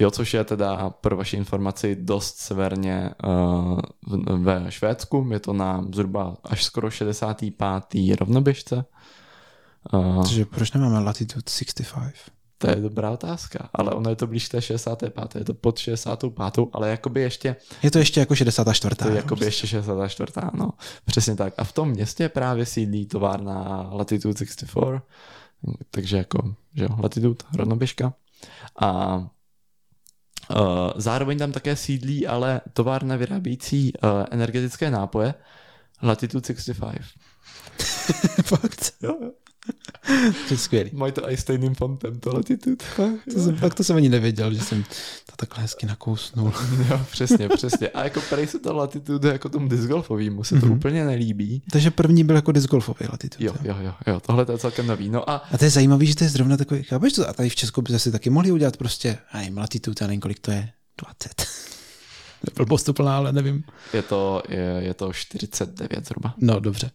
Jo, 0.00 0.10
což 0.10 0.34
je 0.34 0.44
teda 0.44 0.90
pro 0.90 1.16
vaši 1.16 1.36
informaci 1.36 1.96
dost 2.00 2.36
severně 2.36 3.10
uh, 3.24 3.80
ve 4.36 4.66
Švédsku. 4.68 5.28
Je 5.32 5.40
to 5.40 5.52
na 5.52 5.86
zhruba 5.94 6.36
až 6.44 6.64
skoro 6.64 6.90
65. 6.90 8.16
rovnoběžce. 8.20 8.84
Uh, 9.92 10.22
Takže 10.22 10.44
proč 10.44 10.72
nemáme 10.72 10.98
latitude 10.98 11.42
65? 11.48 12.14
To 12.58 12.70
je 12.70 12.76
dobrá 12.76 13.10
otázka, 13.10 13.68
ale 13.74 13.90
ono 13.92 14.10
je 14.10 14.16
to 14.16 14.26
blíž 14.26 14.48
té 14.48 14.62
65. 14.62 15.34
Je 15.34 15.44
to 15.44 15.54
pod 15.54 15.78
65. 15.78 16.58
ale 16.72 16.90
jakoby 16.90 17.20
ještě... 17.20 17.56
Je 17.82 17.90
to 17.90 17.98
ještě 17.98 18.20
jako 18.20 18.34
64. 18.34 18.96
To 18.96 19.08
je 19.08 19.16
jakoby 19.16 19.44
ještě 19.44 19.66
64. 19.66 20.32
No, 20.54 20.70
přesně 21.04 21.36
tak. 21.36 21.54
A 21.56 21.64
v 21.64 21.72
tom 21.72 21.88
městě 21.88 22.28
právě 22.28 22.66
sídlí 22.66 23.06
továrna 23.06 23.88
Latitude 23.92 24.38
64, 24.38 25.00
takže 25.90 26.16
jako, 26.16 26.54
že 26.74 26.84
jo, 26.84 26.90
Latitude, 27.02 27.44
rovnoběžka. 27.56 28.14
A 28.80 29.20
zároveň 30.96 31.38
tam 31.38 31.52
také 31.52 31.76
sídlí 31.76 32.26
ale 32.26 32.60
továrna 32.72 33.16
vyrábějící 33.16 33.92
uh, 33.92 34.10
energetické 34.30 34.90
nápoje 34.90 35.34
Latitude 36.02 36.54
65. 36.54 37.02
Fakt? 38.44 38.92
Jo, 39.02 39.16
jo. 39.22 39.30
To 40.48 40.54
je 40.54 40.58
skvělý. 40.58 40.90
Mají 40.94 41.12
to 41.12 41.30
i 41.30 41.36
stejným 41.36 41.74
fontem, 41.74 42.20
to 42.20 42.34
Latitude. 42.34 42.84
To 43.34 43.40
jsem, 43.42 43.56
fakt 43.56 43.74
to 43.74 43.84
jsem 43.84 43.96
ani 43.96 44.08
nevěděl, 44.08 44.54
že 44.54 44.60
jsem 44.60 44.82
to 45.26 45.36
takhle 45.36 45.62
hezky 45.62 45.86
nakousnul. 45.86 46.52
Jo, 46.90 47.00
přesně, 47.10 47.48
přesně. 47.48 47.88
A 47.88 48.04
jako 48.04 48.20
prej 48.30 48.46
se 48.46 48.58
to 48.58 48.74
Latitude 48.76 49.28
jako 49.32 49.48
tomu 49.48 49.68
disc 49.68 49.86
golfovýmu 49.86 50.44
se 50.44 50.60
to 50.60 50.66
Mhm. 50.66 50.74
úplně 50.76 51.04
nelíbí. 51.04 51.62
Takže 51.70 51.90
první 51.90 52.24
byl 52.24 52.36
jako 52.36 52.52
disc 52.52 52.66
golfový 52.66 53.06
latitude. 53.10 53.44
Jo, 53.46 53.54
jo, 53.62 53.76
jo, 53.80 53.94
jo, 54.06 54.20
tohle 54.20 54.46
to 54.46 54.52
je 54.52 54.58
celkem 54.58 54.86
nový. 54.86 55.08
No 55.08 55.30
a 55.30 55.36
A 55.52 55.58
to 55.58 55.64
je 55.64 55.70
zajímavý, 55.70 56.06
že 56.06 56.16
to 56.16 56.24
je 56.24 56.30
zrovna 56.30 56.56
takový, 56.56 56.82
chápeš 56.82 57.12
to? 57.12 57.28
A 57.28 57.32
tady 57.32 57.48
v 57.48 57.56
Česku 57.56 57.82
by 57.82 57.98
si 57.98 58.12
taky 58.12 58.30
mohli 58.30 58.52
udělat 58.52 58.76
prostě, 58.76 59.18
a 59.32 59.38
nevím, 59.38 59.58
latitude, 59.58 59.94
já 60.00 60.06
nevím, 60.06 60.20
kolik 60.20 60.38
to 60.38 60.50
je, 60.50 60.68
20. 61.00 61.46
Blbost 62.56 62.88
úplná, 62.88 63.16
ale 63.16 63.32
nevím. 63.32 63.64
je 63.92 64.02
to, 64.02 64.42
je, 64.48 64.76
je 64.78 64.94
to 64.94 65.12
49 65.12 66.06
zhruba. 66.06 66.34
No, 66.38 66.60
dobře. 66.60 66.90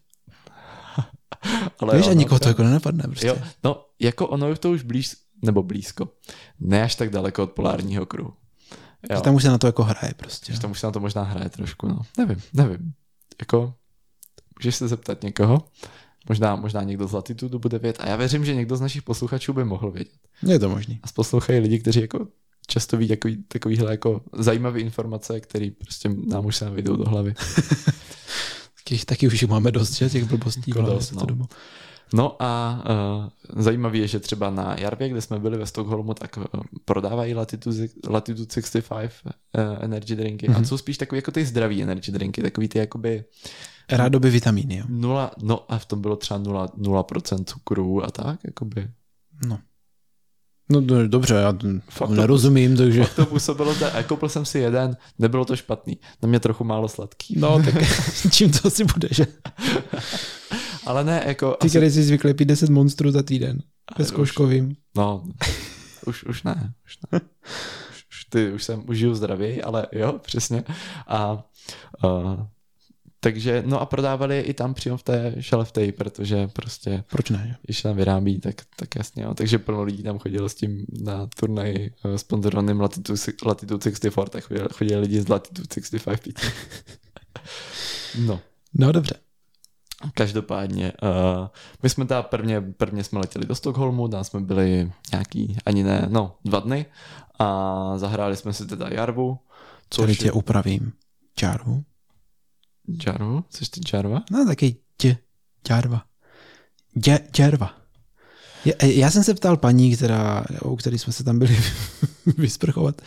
Ale 1.80 1.98
Víš, 1.98 2.06
jo, 2.06 2.12
a 2.12 2.16
no, 2.16 2.20
nikoho 2.20 2.40
to 2.40 2.44
to- 2.44 2.50
jako 2.50 2.64
nenapadne 2.64 3.04
prostě. 3.04 3.28
Jo, 3.28 3.38
no, 3.64 3.86
jako 4.00 4.28
ono 4.28 4.50
je 4.50 4.56
to 4.56 4.72
už 4.72 4.84
blíž, 4.84 5.12
nebo 5.42 5.64
blízko. 5.64 6.10
Ne 6.60 6.84
až 6.84 6.96
tak 6.96 7.10
daleko 7.10 7.44
od 7.44 7.52
polárního 7.52 8.06
kruhu. 8.06 8.34
Jo, 9.10 9.16
Že 9.18 9.22
tam 9.22 9.36
už 9.36 9.44
se 9.44 9.50
na 9.50 9.58
to 9.58 9.68
jako 9.68 9.84
hraje 9.84 10.14
prostě. 10.18 10.54
že 10.54 10.60
tam 10.60 10.72
už 10.72 10.80
se 10.80 10.88
na 10.88 10.92
to 10.92 11.00
možná 11.00 11.24
hraje 11.24 11.50
trošku, 11.50 11.88
no. 11.88 12.00
Nevím, 12.18 12.42
nevím. 12.54 12.94
Jako, 13.40 13.74
můžeš 14.60 14.76
se 14.76 14.88
zeptat 14.88 15.24
někoho, 15.24 15.66
možná, 16.30 16.56
možná 16.56 16.84
někdo 16.84 17.08
z 17.08 17.12
Latitudu 17.14 17.60
bude 17.60 17.80
vědět 17.80 17.98
a 18.02 18.08
já 18.10 18.16
věřím, 18.16 18.46
že 18.46 18.56
někdo 18.56 18.78
z 18.78 18.82
našich 18.82 19.02
posluchačů 19.02 19.54
by 19.54 19.64
mohl 19.66 19.92
vědět. 19.92 20.14
Je 20.44 20.60
to 20.60 20.70
možný. 20.70 21.00
A 21.04 21.08
poslouchají 21.16 21.60
lidi, 21.60 21.80
kteří 21.80 22.02
jako 22.02 22.28
často 22.68 22.98
ví 22.98 23.08
takový, 23.08 23.44
takovýhle 23.48 23.92
jako 23.92 24.22
zajímavé 24.38 24.80
informace, 24.80 25.40
které 25.40 25.70
prostě 25.78 26.10
nám 26.28 26.46
už 26.46 26.56
se 26.56 26.66
nevyjdou 26.66 26.96
do 26.96 27.10
hlavy. 27.10 27.34
Taky, 28.84 29.06
taky 29.06 29.28
už 29.28 29.42
jich 29.42 29.50
máme 29.50 29.72
dost, 29.72 29.94
že, 29.94 30.10
těch 30.10 30.24
blbostí. 30.24 30.64
Jako 30.72 30.82
dost, 30.82 31.12
no. 31.12 31.26
dobu. 31.26 31.46
No 32.14 32.36
a 32.44 32.84
uh, 33.54 33.62
zajímavé 33.64 33.98
je, 33.98 34.08
že 34.08 34.20
třeba 34.20 34.50
na 34.50 34.76
Jarvě, 34.80 35.10
kde 35.10 35.22
jsme 35.22 35.40
byli 35.40 35.58
ve 35.58 35.66
Stockholmu, 35.66 36.14
tak 36.14 36.38
uh, 36.38 36.44
prodávají 36.86 37.34
Latitude, 37.34 37.88
Latitude 38.10 38.54
65 38.54 39.12
uh, 39.26 39.32
energy 39.80 40.16
drinky. 40.16 40.48
Mm-hmm. 40.48 40.56
A 40.56 40.58
Mhm. 40.58 40.66
jsou 40.66 40.78
spíš 40.78 40.98
takový 40.98 41.18
jako 41.18 41.32
ty 41.32 41.46
zdraví 41.46 41.84
energy 41.84 42.12
drinky, 42.12 42.42
takový 42.42 42.68
ty 42.68 42.78
jakoby 42.80 43.24
Rádoby 43.90 44.30
vitamíny, 44.30 44.78
jo. 44.78 44.86
nula, 44.88 45.32
no 45.44 45.72
a 45.72 45.78
v 45.78 45.86
tom 45.86 46.02
bylo 46.02 46.16
třeba 46.16 46.40
0%, 46.40 46.68
0% 46.78 47.44
cukru 47.46 48.04
a 48.06 48.12
tak, 48.12 48.40
jakoby. 48.44 48.88
No. 49.48 49.60
No 50.72 50.82
do- 50.82 51.08
dobře, 51.08 51.34
já 51.36 51.54
Fakt 51.90 52.08
to 52.10 52.16
to- 52.16 52.22
nerozumím, 52.22 52.78
takže... 52.78 53.04
Fakt 53.04 53.16
to 53.16 53.26
působilo, 53.26 53.76
tak, 53.76 53.96
a 53.96 54.04
koupil 54.04 54.30
jsem 54.30 54.46
si 54.46 54.60
jeden, 54.60 54.98
nebylo 55.20 55.46
to 55.46 55.56
špatný, 55.56 55.98
na 56.24 56.30
mě 56.30 56.40
trochu 56.40 56.64
málo 56.64 56.88
sladký. 56.90 57.36
No, 57.40 57.64
tak 57.64 57.74
čím 58.32 58.52
to 58.52 58.68
asi 58.68 58.84
bude, 58.84 59.08
že? 59.12 59.28
Ale 60.86 61.04
ne, 61.04 61.24
jako... 61.28 61.58
Ty, 61.62 61.70
který 61.70 61.90
jsi 61.90 62.04
zvyklý 62.04 62.34
pít 62.34 62.46
10 62.46 62.70
monstrů 62.70 63.12
za 63.12 63.24
týden. 63.24 63.60
Ve 63.98 64.04
už- 64.04 64.08
zkouškovým. 64.10 64.76
No, 64.98 65.24
už, 66.06 66.24
už 66.24 66.44
ne. 66.44 66.74
Už 66.86 66.98
ne. 67.12 67.20
Už, 67.92 68.06
už, 68.10 68.26
ty, 68.30 68.52
už 68.52 68.64
jsem, 68.64 68.84
už 68.88 68.98
žiju 68.98 69.16
zdravěji, 69.16 69.64
ale 69.64 69.88
jo, 69.92 70.20
přesně. 70.26 70.64
A 71.08 71.44
uh, 72.04 72.10
takže, 73.24 73.64
no 73.66 73.82
a 73.82 73.86
prodávali 73.86 74.36
je 74.36 74.42
i 74.42 74.54
tam 74.54 74.74
přímo 74.74 74.98
v 74.98 75.04
té 75.04 75.36
šelefteji, 75.40 75.92
protože 75.92 76.48
prostě, 76.48 77.04
Proč 77.10 77.30
ne, 77.30 77.58
když 77.62 77.82
tam 77.82 77.96
vyrábí, 77.96 78.40
tak, 78.40 78.56
tak 78.76 78.96
jasně, 78.96 79.24
jo. 79.24 79.34
Takže 79.34 79.60
plno 79.60 79.84
lidí 79.84 80.04
tam 80.04 80.20
chodilo 80.20 80.50
s 80.50 80.56
tím 80.56 80.86
na 81.04 81.28
turnaj 81.40 81.90
uh, 82.06 82.16
sponzorovaným 82.16 82.82
Latitude, 82.82 83.20
Latitude 83.46 83.84
64, 83.84 84.16
tak 84.30 84.44
chodili, 84.44 84.68
chodili 84.74 85.00
lidi 85.00 85.22
z 85.22 85.28
Latitude 85.28 85.68
65 85.74 86.24
pít. 86.24 86.40
No. 88.20 88.40
No 88.74 88.92
dobře. 88.92 89.16
Každopádně, 90.14 90.94
uh, 91.04 91.48
my 91.84 91.90
jsme 91.90 92.06
teda 92.06 92.24
prvně, 92.24 92.62
prvně 92.62 93.04
jsme 93.04 93.20
letěli 93.20 93.46
do 93.46 93.56
Stockholmu, 93.56 94.08
tam 94.08 94.24
jsme 94.24 94.40
byli 94.40 94.92
nějaký, 95.12 95.58
ani 95.66 95.84
ne, 95.84 96.08
no, 96.10 96.36
dva 96.46 96.60
dny 96.60 96.86
a 97.40 97.98
zahráli 97.98 98.36
jsme 98.36 98.54
si 98.54 98.66
teda 98.66 98.90
Jarvu, 98.90 99.40
Tady 99.96 100.08
což 100.08 100.18
tě 100.18 100.32
upravím. 100.32 100.94
Čárvu? 101.36 101.84
Jarvu? 103.08 103.44
Což 103.50 103.70
ty 103.70 103.82
Jarva? 103.94 104.22
No 104.32 104.46
taky 104.46 104.76
tě, 104.98 105.18
čárva. 105.64 106.04
Dě, 106.94 107.20
červa. 107.32 107.74
Já, 108.66 108.74
já 108.86 109.12
jsem 109.12 109.24
se 109.24 109.34
ptal 109.34 109.58
paní, 109.58 109.96
která, 109.96 110.46
u 110.64 110.76
který 110.76 111.00
jsme 111.00 111.14
se 111.14 111.24
tam 111.24 111.40
byli 111.40 111.58
vysprchovat. 112.38 113.02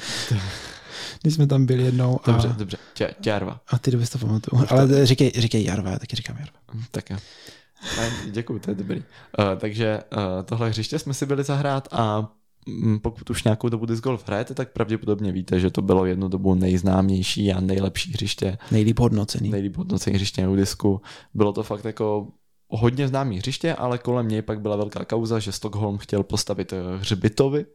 Když 1.23 1.35
jsme 1.35 1.47
tam 1.47 1.67
byli 1.67 1.83
jednou. 1.83 2.21
A, 2.25 2.31
Dobře, 2.31 2.49
dobře, 2.59 2.77
Jarva. 3.27 3.61
a 3.69 3.79
ty 3.79 3.91
doby 3.91 4.07
si 4.07 4.13
to 4.13 4.19
pamatuju. 4.19 4.65
Ale 4.69 5.07
říkej, 5.07 5.33
říkej 5.37 5.65
Jarva, 5.65 5.91
já 5.91 5.99
taky 5.99 6.17
říkám 6.17 6.37
Jarva. 6.37 6.59
Tak 6.91 7.11
jo. 7.11 7.17
Ne, 7.97 8.13
Děkuju, 8.31 8.59
to 8.59 8.71
je 8.71 8.75
dobrý. 8.75 8.97
Uh, 8.99 9.05
takže 9.61 10.01
uh, 10.17 10.21
tohle 10.45 10.69
hřiště 10.69 10.99
jsme 10.99 11.15
si 11.15 11.27
byli 11.27 11.45
zahrát 11.45 11.89
a 11.93 12.29
pokud 13.03 13.31
už 13.31 13.45
nějakou 13.45 13.69
dobu 13.69 13.87
disc 13.87 14.03
golf 14.03 14.27
hrajete, 14.27 14.55
tak 14.55 14.73
pravděpodobně 14.73 15.33
víte, 15.33 15.61
že 15.61 15.71
to 15.71 15.83
bylo 15.83 16.07
jednu 16.07 16.29
dobu 16.29 16.55
nejznámější 16.55 17.53
a 17.53 17.61
nejlepší 17.61 18.13
hřiště 18.13 18.59
Nejlíp 18.71 18.99
hodnocený. 18.99 19.51
nejlíp 19.51 19.77
hodnocený 19.77 20.17
hřiště 20.17 20.47
na 20.47 20.57
disku. 20.57 21.01
Bylo 21.35 21.53
to 21.53 21.63
fakt 21.63 21.85
jako 21.85 22.29
hodně 22.69 23.09
známý 23.09 23.39
hřiště, 23.39 23.75
ale 23.75 23.99
kolem 23.99 24.29
něj 24.29 24.43
pak 24.43 24.61
byla 24.61 24.77
velká 24.77 25.05
kauza, 25.05 25.39
že 25.39 25.53
Stockholm 25.53 25.99
chtěl 25.99 26.23
postavit 26.23 26.73
eh, 26.73 26.99
hřbitovy, 26.99 27.67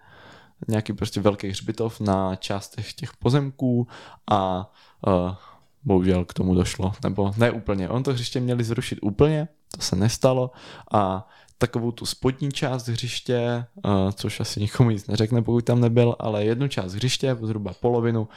nějaký 0.68 0.94
prostě 0.94 1.22
velký 1.22 1.50
hřbitov 1.50 2.00
na 2.00 2.36
částech 2.36 2.94
těch 2.94 3.18
pozemků 3.18 3.88
a 4.32 4.72
uh, 5.08 5.36
bohužel 5.84 6.26
k 6.26 6.34
tomu 6.34 6.56
došlo, 6.56 6.92
nebo 7.04 7.34
ne 7.38 7.52
úplně. 7.52 7.90
On 7.90 8.04
to 8.04 8.14
hřiště 8.14 8.40
měli 8.40 8.64
zrušit 8.64 9.00
úplně, 9.02 9.48
to 9.76 9.82
se 9.82 9.96
nestalo 9.96 10.52
a 10.94 11.28
takovou 11.60 11.92
tu 11.92 12.06
spodní 12.06 12.52
část 12.52 12.88
hřiště, 12.88 13.66
což 14.14 14.40
asi 14.40 14.60
nikomu 14.60 14.90
nic 14.90 15.08
neřekne, 15.08 15.42
pokud 15.42 15.66
tam 15.66 15.82
nebyl, 15.82 16.16
ale 16.20 16.46
jednu 16.46 16.68
část 16.68 16.94
hřiště, 16.94 17.38
zhruba 17.42 17.74
polovinu, 17.74 18.28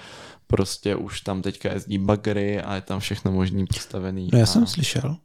prostě 0.46 0.96
už 0.96 1.20
tam 1.20 1.42
teďka 1.42 1.72
jezdí 1.72 1.98
bagry 1.98 2.60
a 2.60 2.74
je 2.74 2.80
tam 2.80 3.00
všechno 3.00 3.32
možný 3.32 3.66
postavený. 3.66 4.28
No 4.32 4.38
já 4.38 4.44
a... 4.44 4.46
jsem 4.46 4.66
slyšel, 4.66 5.16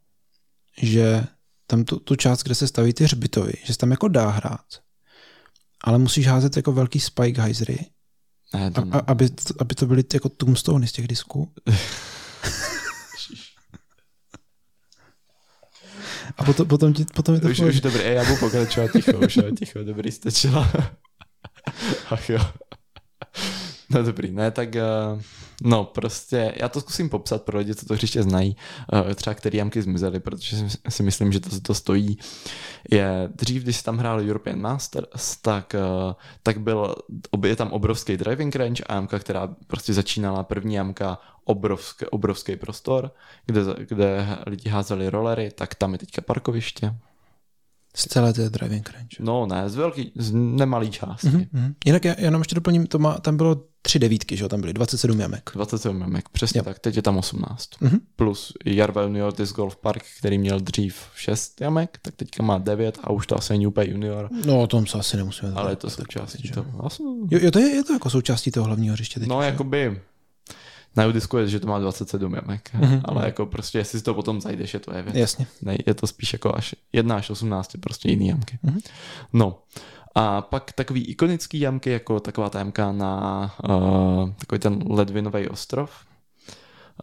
že 0.82 1.24
tam 1.68 1.84
tu, 1.84 2.00
tu 2.00 2.16
část, 2.16 2.44
kde 2.44 2.56
se 2.56 2.68
staví 2.68 2.94
ty 2.94 3.04
hřbitovy, 3.04 3.54
že 3.64 3.74
se 3.74 3.80
tam 3.80 3.92
jako 3.92 4.08
dá 4.08 4.30
hrát, 4.30 4.66
ale 5.84 5.98
musíš 5.98 6.28
házet 6.28 6.58
jako 6.58 6.72
velký 6.72 7.00
spike 7.00 7.42
hyzery, 7.42 7.78
Ne, 8.54 8.68
a, 8.68 8.70
to 8.70 8.84
a, 8.92 9.00
aby, 9.08 9.30
aby 9.60 9.76
to 9.76 9.86
byly 9.86 10.04
ty 10.04 10.16
jako 10.18 10.30
tombstony 10.30 10.88
z 10.88 10.92
těch 10.92 11.08
disků. 11.08 11.54
A 16.38 16.44
potom, 16.44 16.68
potom, 16.68 16.94
ti, 16.94 17.06
potom 17.06 17.36
je 17.36 17.42
to 17.42 17.48
už, 17.48 17.60
už 17.60 17.82
dobrý, 17.82 18.04
já 18.04 18.24
budu 18.24 18.38
pokračovat 18.38 18.92
ticho, 18.92 19.18
už 19.20 19.36
jo, 19.36 19.44
ticho, 19.60 19.84
dobrý, 19.84 20.12
stačilo. 20.12 20.66
Ach 22.10 22.30
jo. 22.30 22.40
No 23.94 24.04
dobrý, 24.04 24.32
ne, 24.32 24.52
tak 24.52 24.70
uh, 24.76 25.22
no 25.64 25.86
prostě, 25.86 26.54
já 26.56 26.70
to 26.70 26.82
zkusím 26.82 27.10
popsat 27.10 27.44
pro 27.44 27.58
lidi, 27.58 27.76
co 27.76 27.86
to 27.86 27.94
hřiště 27.94 28.24
znají, 28.24 28.56
uh, 28.94 29.14
třeba 29.14 29.34
který 29.34 29.58
jamky 29.58 29.82
zmizely, 29.82 30.20
protože 30.20 30.58
si, 30.90 31.04
myslím, 31.04 31.32
že 31.32 31.40
to 31.40 31.60
to 31.60 31.74
stojí. 31.74 32.18
Je, 32.92 33.30
dřív, 33.36 33.64
když 33.64 33.82
tam 33.82 33.98
hrál 33.98 34.22
European 34.22 34.62
Masters, 34.62 35.38
tak, 35.42 35.76
uh, 36.08 36.14
tak 36.44 36.58
byl, 36.58 36.96
je 37.46 37.56
tam 37.56 37.72
obrovský 37.72 38.18
driving 38.18 38.56
range 38.56 38.84
a 38.84 38.94
jamka, 38.94 39.20
která 39.20 39.56
prostě 39.68 39.94
začínala, 39.94 40.44
první 40.44 40.76
jamka, 40.76 41.20
obrovský, 41.44 42.06
obrovský 42.06 42.56
prostor, 42.56 43.12
kde, 43.46 43.62
kde 43.88 44.38
lidi 44.48 44.70
házeli 44.70 45.10
rolery, 45.10 45.52
tak 45.52 45.76
tam 45.76 45.94
je 45.94 46.00
teďka 46.00 46.22
parkoviště. 46.22 46.96
Z 47.98 48.08
celé 48.08 48.34
té 48.34 48.50
driving 48.50 48.90
range. 48.94 49.18
No 49.20 49.46
ne, 49.46 49.70
z 49.70 49.76
velký, 49.76 50.12
z 50.16 50.32
nemalý 50.34 50.90
části. 50.92 51.28
Mm-hmm. 51.28 51.48
Mm-hmm. 51.54 51.74
Jinak 51.86 52.06
já 52.06 52.16
jenom 52.18 52.42
ještě 52.42 52.56
doplním, 52.56 52.88
to 52.88 53.00
má, 53.00 53.18
tam 53.18 53.38
bylo 53.38 53.62
tři 53.82 54.00
devítky, 54.00 54.38
že 54.38 54.44
jo, 54.44 54.50
tam 54.50 54.62
byly 54.62 54.74
27 54.74 55.20
jamek. 55.20 55.50
27 55.54 56.02
jamek, 56.02 56.30
přesně 56.30 56.58
Jo. 56.60 56.64
tak, 56.64 56.80
teď 56.80 56.96
je 56.96 57.02
tam 57.02 57.18
18. 57.18 57.70
Mhm. 57.82 58.00
Plus 58.16 58.54
Jarva 58.66 59.02
Junior 59.02 59.34
Disc 59.34 59.54
Golf 59.56 59.76
Park, 59.78 60.04
který 60.20 60.38
měl 60.38 60.60
dřív 60.60 60.96
6 61.16 61.62
jamek, 61.62 62.00
tak 62.02 62.16
teďka 62.16 62.44
má 62.44 62.58
9 62.58 63.00
a 63.04 63.10
už 63.10 63.28
to 63.28 63.38
asi 63.38 63.54
není 63.54 63.68
úplně 63.68 63.92
junior, 63.92 64.30
No 64.46 64.62
o 64.62 64.68
tom 64.68 64.88
se 64.88 64.98
asi 64.98 65.18
nemusíme 65.18 65.52
ale 65.56 65.72
je 65.72 65.76
to 65.76 65.90
součástí 65.90 66.50
toho. 66.52 66.90
Jo, 67.32 67.40
jo, 67.42 67.52
to 67.52 67.60
je, 67.60 67.70
je 67.76 67.84
to 67.84 67.94
jako 67.94 68.10
součástí 68.10 68.52
toho 68.52 68.66
hlavního 68.66 68.94
hřiště 68.94 69.20
teď. 69.20 69.30
no 69.30 69.42
jakoby 69.42 70.02
na 70.98 71.08
Udisku 71.08 71.38
je, 71.38 71.48
že 71.48 71.60
to 71.60 71.68
má 71.68 71.80
27 71.80 72.34
jamek, 72.34 72.74
Mhm. 72.74 73.02
ale 73.06 73.26
jako 73.26 73.46
prostě 73.46 73.78
jestli 73.78 74.00
si 74.00 74.06
to 74.06 74.14
potom 74.14 74.42
zajdeš, 74.42 74.74
je 74.74 74.80
to 74.80 74.94
je 74.94 75.02
věc. 75.02 75.16
Jasně. 75.16 75.48
Ne, 75.62 75.78
je 75.88 75.94
to 75.94 76.08
spíš 76.08 76.34
jako 76.34 76.56
až 76.56 76.76
1 76.94 77.16
až 77.16 77.30
18 77.30 77.74
je 77.74 77.80
prostě 77.80 78.10
jiný 78.10 78.28
jamky. 78.28 78.60
Mhm. 78.64 78.80
No. 79.34 79.60
A 80.16 80.42
pak 80.42 80.72
takový 80.72 81.06
ikonický 81.06 81.60
jamky, 81.60 81.90
jako 81.92 82.20
taková 82.20 82.50
ta 82.50 82.60
jamka 82.60 82.92
na 82.92 83.52
uh, 83.70 84.30
takový 84.38 84.60
ten 84.60 84.84
ledvinový 84.90 85.48
ostrov. 85.50 85.92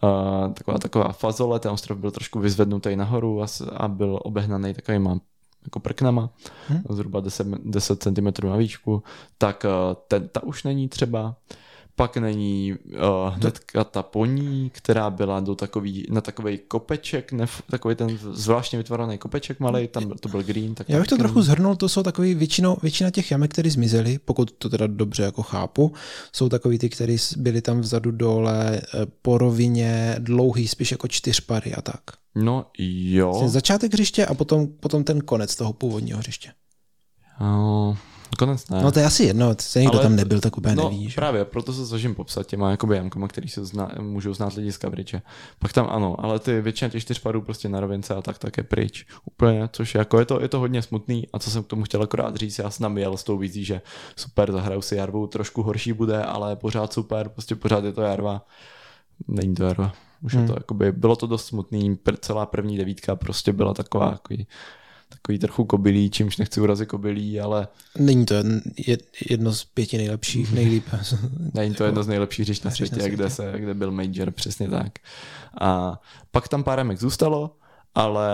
Uh, 0.03 0.53
taková, 0.53 0.79
taková 0.79 1.13
fazole, 1.13 1.61
ten 1.61 1.71
ostrov 1.73 1.99
byl 1.99 2.11
trošku 2.11 2.39
vyzvednutý 2.41 2.97
nahoru 2.97 3.43
a, 3.43 3.47
a 3.77 3.89
byl 3.89 4.21
obehnaný 4.23 4.75
takovýma 4.75 5.19
jako 5.65 5.81
prknama, 5.81 6.31
Mhm. 6.71 6.83
zhruba 6.91 7.21
10, 7.21 7.47
10 7.65 8.03
cm 8.03 8.49
na 8.49 8.57
výšku, 8.57 9.03
tak 9.39 9.65
uh, 9.65 9.95
ten, 10.09 10.29
ta 10.29 10.43
už 10.43 10.63
není 10.65 10.89
třeba. 10.89 11.35
Pak 11.97 12.17
není 12.17 12.73
uh, 12.73 13.35
hnedka 13.35 13.85
ta 13.85 14.03
poní, 14.03 14.71
která 14.75 15.11
byla 15.11 15.41
do 15.41 15.55
takový, 15.55 16.07
na 16.11 16.21
takový 16.21 16.59
kopeček, 16.69 17.33
ne, 17.33 17.47
takový 17.71 17.95
ten 17.95 18.19
zvláštně 18.33 18.79
vytvořený 18.79 19.19
kopeček 19.19 19.61
malý, 19.61 19.89
tam 19.89 20.11
to 20.11 20.29
byl 20.29 20.43
green. 20.43 20.75
Tak 20.75 20.89
Já 20.89 20.99
bych 20.99 21.09
to 21.09 21.17
trochu 21.17 21.43
zhrnul, 21.43 21.77
to 21.77 21.89
jsou 21.89 22.03
takový 22.03 22.35
většinou, 22.35 22.77
většina 22.83 23.11
těch 23.11 23.31
jamek, 23.31 23.53
které 23.53 23.71
zmizely, 23.71 24.19
pokud 24.25 24.51
to 24.51 24.69
teda 24.69 24.87
dobře 24.87 25.23
jako 25.23 25.43
chápu, 25.43 25.93
jsou 26.33 26.49
takový 26.49 26.79
ty, 26.79 26.91
které 26.91 27.17
byly 27.37 27.63
tam 27.63 27.81
vzadu 27.81 28.11
dole 28.11 28.77
eh, 28.77 29.07
po 29.23 29.39
rovině, 29.39 30.17
dlouhý, 30.19 30.69
spíš 30.69 30.91
jako 30.91 31.09
čtyřpary 31.09 31.75
a 31.75 31.83
tak. 31.83 32.01
No 32.35 32.67
jo. 32.79 33.43
Začátek 33.47 33.93
hřiště 33.93 34.27
a 34.27 34.35
potom, 34.35 34.67
potom 34.67 35.05
ten 35.05 35.21
konec 35.21 35.57
toho 35.57 35.73
původního 35.73 36.19
hřiště. 36.19 36.51
Uh, 37.41 37.97
Konec 38.39 38.69
ne. 38.69 38.83
No 38.83 38.93
to 38.93 38.99
je 38.99 39.05
asi 39.07 39.25
jedno, 39.25 39.55
se 39.61 39.81
někdo 39.81 39.99
tam 39.99 40.17
nebyl, 40.17 40.41
tak 40.41 40.59
úplně 40.59 40.75
no, 40.75 40.91
neví. 40.91 41.11
Že? 41.11 41.15
právě, 41.15 41.45
proto 41.45 41.73
se 41.73 41.87
snažím 41.87 42.15
popsat 42.15 42.47
těma 42.47 42.71
jakoby 42.71 42.97
jamkama, 42.97 43.29
který 43.29 43.49
se 43.49 43.65
zna, 43.65 43.91
můžou 44.01 44.35
znát 44.35 44.53
lidi 44.53 44.73
z 44.73 44.79
coverage. 44.79 45.23
Pak 45.59 45.73
tam 45.73 45.87
ano, 45.91 46.17
ale 46.19 46.39
ty 46.39 46.61
většina 46.61 46.89
těch 46.89 47.03
čtyř 47.03 47.19
padů 47.19 47.43
prostě 47.43 47.69
na 47.69 47.81
rovince 47.81 48.15
a 48.15 48.23
tak 48.23 48.39
tak 48.39 48.57
je 48.57 48.63
pryč. 48.63 49.07
Úplně, 49.25 49.69
což 49.73 49.95
jako 49.95 50.19
je 50.19 50.25
to, 50.25 50.41
je 50.41 50.49
to 50.49 50.59
hodně 50.59 50.83
smutný 50.83 51.27
a 51.33 51.39
co 51.39 51.51
jsem 51.51 51.63
k 51.63 51.67
tomu 51.67 51.85
chtěl 51.85 52.03
akorát 52.03 52.37
říct, 52.37 52.59
já 52.59 52.71
jsem 52.71 52.99
jel 52.99 53.17
s 53.17 53.25
tou 53.25 53.39
vizí, 53.39 53.65
že 53.65 53.83
super, 54.17 54.53
zahraju 54.53 54.83
si 54.83 54.97
jarvu, 54.97 55.27
trošku 55.27 55.63
horší 55.63 55.93
bude, 55.93 56.23
ale 56.23 56.57
pořád 56.57 56.93
super, 56.93 57.29
prostě 57.29 57.55
pořád 57.55 57.85
je 57.85 57.93
to 57.93 58.03
jarva. 58.03 58.47
Není 59.29 59.55
to 59.55 59.65
jarva. 59.65 59.93
Už 60.23 60.35
hmm. 60.35 60.43
je 60.43 60.49
to, 60.49 60.55
jakoby, 60.57 60.93
bylo 60.93 61.17
to 61.17 61.27
dost 61.27 61.47
smutný, 61.47 61.99
celá 62.21 62.47
první 62.47 62.77
devítka 62.77 63.17
prostě 63.17 63.53
byla 63.53 63.75
taková, 63.75 64.11
jako, 64.11 64.35
takový 65.15 65.39
trochu 65.39 65.65
kobylí, 65.65 66.11
čímž 66.11 66.37
nechci 66.37 66.61
urazit 66.61 66.89
kobylí, 66.89 67.41
ale... 67.41 67.69
Není 67.99 68.27
to 68.27 68.35
jedno 69.31 69.53
z 69.53 69.65
pěti 69.65 69.97
nejlepších, 69.97 70.53
nejlíp. 70.55 70.85
Není 71.55 71.75
to 71.75 71.85
jedno 71.85 72.03
z 72.03 72.09
nejlepších 72.09 72.45
hřišť 72.45 72.65
na 72.65 72.71
světě, 72.71 72.95
světě, 72.95 73.11
kde, 73.11 73.31
se, 73.31 73.53
kde 73.57 73.75
byl 73.75 73.91
Major, 73.91 74.31
přesně 74.31 74.69
tak. 74.69 74.93
A 75.61 76.01
pak 76.31 76.49
tam 76.49 76.65
pár 76.65 76.79
remek 76.79 76.99
zůstalo, 76.99 77.57
ale 77.95 78.31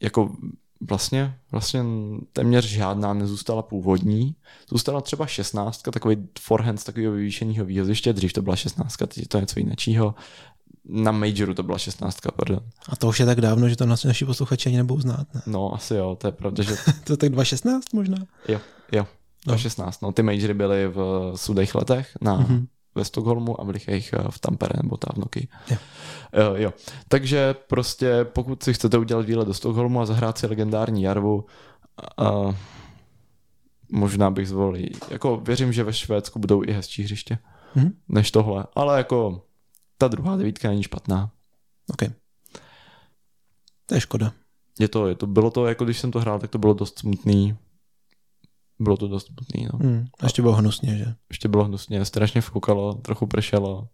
jako 0.00 0.36
vlastně, 0.80 1.38
vlastně 1.52 1.84
téměř 2.32 2.64
žádná 2.64 3.14
nezůstala 3.14 3.62
původní. 3.62 4.34
Zůstala 4.70 5.00
třeba 5.00 5.26
16, 5.26 5.82
takový 5.82 6.28
forehand 6.40 6.80
z 6.80 6.84
takového 6.84 7.12
vyvýšeného 7.12 7.64
výjeziště, 7.64 8.12
dřív 8.12 8.32
to 8.32 8.42
byla 8.42 8.56
16, 8.56 8.96
teď 8.96 9.18
je 9.18 9.28
to 9.28 9.40
něco 9.40 9.58
jiného 9.58 10.14
na 10.88 11.12
Majoru 11.12 11.54
to 11.54 11.62
byla 11.62 11.78
16, 11.78 12.18
pardon. 12.36 12.60
A 12.88 12.96
to 12.96 13.08
už 13.08 13.20
je 13.20 13.26
tak 13.26 13.40
dávno, 13.40 13.68
že 13.68 13.76
to 13.76 13.86
naši 13.86 14.24
posluchači 14.24 14.68
ani 14.68 14.76
nebudou 14.76 15.00
znát, 15.00 15.26
ne? 15.34 15.42
No, 15.46 15.74
asi 15.74 15.94
jo, 15.94 16.16
to 16.20 16.28
je 16.28 16.32
pravda, 16.32 16.62
že... 16.62 16.74
to 17.04 17.12
je 17.12 17.16
tak 17.16 17.30
2016 17.30 17.92
možná? 17.92 18.16
Jo, 18.48 18.60
jo, 18.92 19.06
2016. 19.46 20.02
No. 20.02 20.08
no, 20.08 20.12
ty 20.12 20.22
Majory 20.22 20.54
byly 20.54 20.88
v 20.88 21.32
sudých 21.34 21.74
letech 21.74 22.08
na, 22.20 22.38
mm-hmm. 22.38 22.66
ve 22.94 23.04
Stockholmu 23.04 23.60
a 23.60 23.64
v 23.64 23.68
lichých 23.68 24.12
eh, 24.12 24.24
v 24.30 24.38
Tampere 24.38 24.74
nebo 24.82 24.96
Távnoky. 24.96 25.48
Jo. 25.70 25.76
Uh, 26.50 26.60
jo. 26.60 26.72
Takže 27.08 27.54
prostě 27.66 28.24
pokud 28.24 28.62
si 28.62 28.74
chcete 28.74 28.98
udělat 28.98 29.26
výlet 29.26 29.48
do 29.48 29.54
Stockholmu 29.54 30.00
a 30.00 30.06
zahrát 30.06 30.38
si 30.38 30.46
legendární 30.46 31.02
Jarvu, 31.02 31.44
uh, 32.20 32.54
možná 33.92 34.30
bych 34.30 34.48
zvolil. 34.48 34.88
Jako 35.10 35.36
věřím, 35.36 35.72
že 35.72 35.84
ve 35.84 35.92
Švédsku 35.92 36.38
budou 36.38 36.62
i 36.62 36.72
hezčí 36.72 37.02
hřiště 37.02 37.38
mm-hmm. 37.76 37.92
než 38.08 38.30
tohle, 38.30 38.64
ale 38.74 38.98
jako 38.98 39.45
ta 39.98 40.08
druhá 40.08 40.36
devítka 40.36 40.68
není 40.68 40.82
špatná. 40.82 41.30
OK. 41.88 42.02
To 43.86 43.94
je 43.94 44.00
škoda. 44.00 44.32
Je 44.78 44.88
to, 44.88 45.08
je 45.08 45.14
to, 45.14 45.26
bylo 45.26 45.50
to, 45.50 45.66
jako 45.66 45.84
když 45.84 45.98
jsem 45.98 46.10
to 46.10 46.20
hrál, 46.20 46.38
tak 46.38 46.50
to 46.50 46.58
bylo 46.58 46.74
dost 46.74 46.98
smutný. 46.98 47.56
Bylo 48.78 48.96
to 48.96 49.08
dost 49.08 49.26
smutný, 49.26 49.68
no. 49.72 49.78
Hmm, 49.78 50.04
a 50.20 50.26
ještě 50.26 50.42
bylo 50.42 50.54
hnusně, 50.54 50.98
že? 50.98 51.14
Ještě 51.30 51.48
bylo 51.48 51.64
hnusně, 51.64 52.04
strašně 52.04 52.40
fukalo, 52.40 52.94
trochu 52.94 53.26
pršelo 53.26 53.88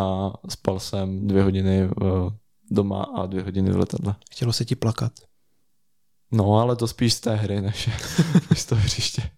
a 0.00 0.32
spal 0.48 0.80
jsem 0.80 1.26
dvě 1.26 1.42
hodiny 1.42 1.86
v, 1.86 2.30
doma 2.70 3.02
a 3.02 3.26
dvě 3.26 3.42
hodiny 3.42 3.70
v 3.70 3.76
letadle. 3.76 4.14
Chtělo 4.32 4.52
se 4.52 4.64
ti 4.64 4.74
plakat. 4.74 5.12
No, 6.32 6.58
ale 6.58 6.76
to 6.76 6.86
spíš 6.86 7.14
z 7.14 7.20
té 7.20 7.34
hry, 7.36 7.60
než, 7.60 7.90
z 8.54 8.66
toho 8.66 8.80
hřiště. 8.80 9.30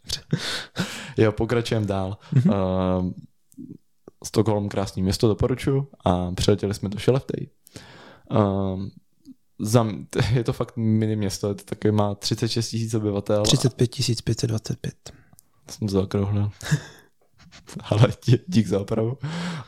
jo, 1.16 1.32
pokračujeme 1.32 1.86
dál. 1.86 2.18
uh, 2.46 2.52
Stockholm 4.26 4.68
krásný 4.68 5.02
město, 5.02 5.28
doporučuji 5.28 5.86
a 6.04 6.32
přiletěli 6.32 6.74
jsme 6.74 6.88
do 6.88 6.98
Šeleftej. 6.98 7.48
Um, 8.30 8.90
za, 9.58 9.86
je 10.32 10.44
to 10.44 10.52
fakt 10.52 10.76
mini 10.76 11.16
město, 11.16 11.48
je 11.48 11.54
to 11.54 11.64
taky 11.64 11.90
má 11.90 12.14
36 12.14 12.68
tisíc 12.68 12.94
obyvatel. 12.94 13.42
35 13.42 13.90
525. 14.24 14.94
Jsem 15.70 15.88
to 15.88 15.92
zaokrouhlil. 15.92 16.50
Ale 17.90 18.08
dí, 18.26 18.38
dík 18.46 18.66
za 18.66 18.80
opravu. 18.80 19.18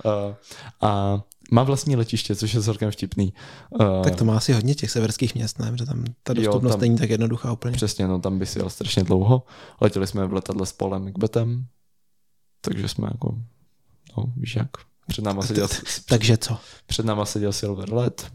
Uh, 0.04 0.34
a 0.80 1.22
má 1.52 1.62
vlastní 1.62 1.96
letiště, 1.96 2.36
což 2.36 2.54
je 2.54 2.62
celkem 2.62 2.90
vtipný. 2.90 3.32
Uh, 3.70 4.02
tak 4.02 4.16
to 4.16 4.24
má 4.24 4.36
asi 4.36 4.52
hodně 4.52 4.74
těch 4.74 4.90
severských 4.90 5.34
měst, 5.34 5.58
ne? 5.58 5.70
Protože 5.70 5.86
tam 5.86 6.04
ta 6.22 6.32
dostupnost 6.32 6.70
jo, 6.70 6.70
tam, 6.70 6.80
není 6.80 6.96
tak 6.96 7.10
jednoduchá 7.10 7.52
úplně. 7.52 7.76
Přesně, 7.76 8.08
no 8.08 8.20
tam 8.20 8.38
by 8.38 8.46
si 8.46 8.58
jel 8.58 8.70
strašně 8.70 9.04
dlouho. 9.04 9.42
Letěli 9.80 10.06
jsme 10.06 10.26
v 10.26 10.32
letadle 10.32 10.66
s 10.66 10.72
Polem 10.72 11.04
Macbethem, 11.04 11.66
takže 12.60 12.88
jsme 12.88 13.08
jako 13.10 13.38
No, 14.18 14.32
víš 14.36 14.56
jak. 14.56 14.68
Před 15.08 15.24
náma 15.24 15.42
seděl... 15.42 15.68
Takže 16.08 16.36
co? 16.36 16.58
Před 16.86 17.06
náma 17.06 17.24
seděl 17.24 17.52
Silver 17.52 17.92
Led, 17.92 18.32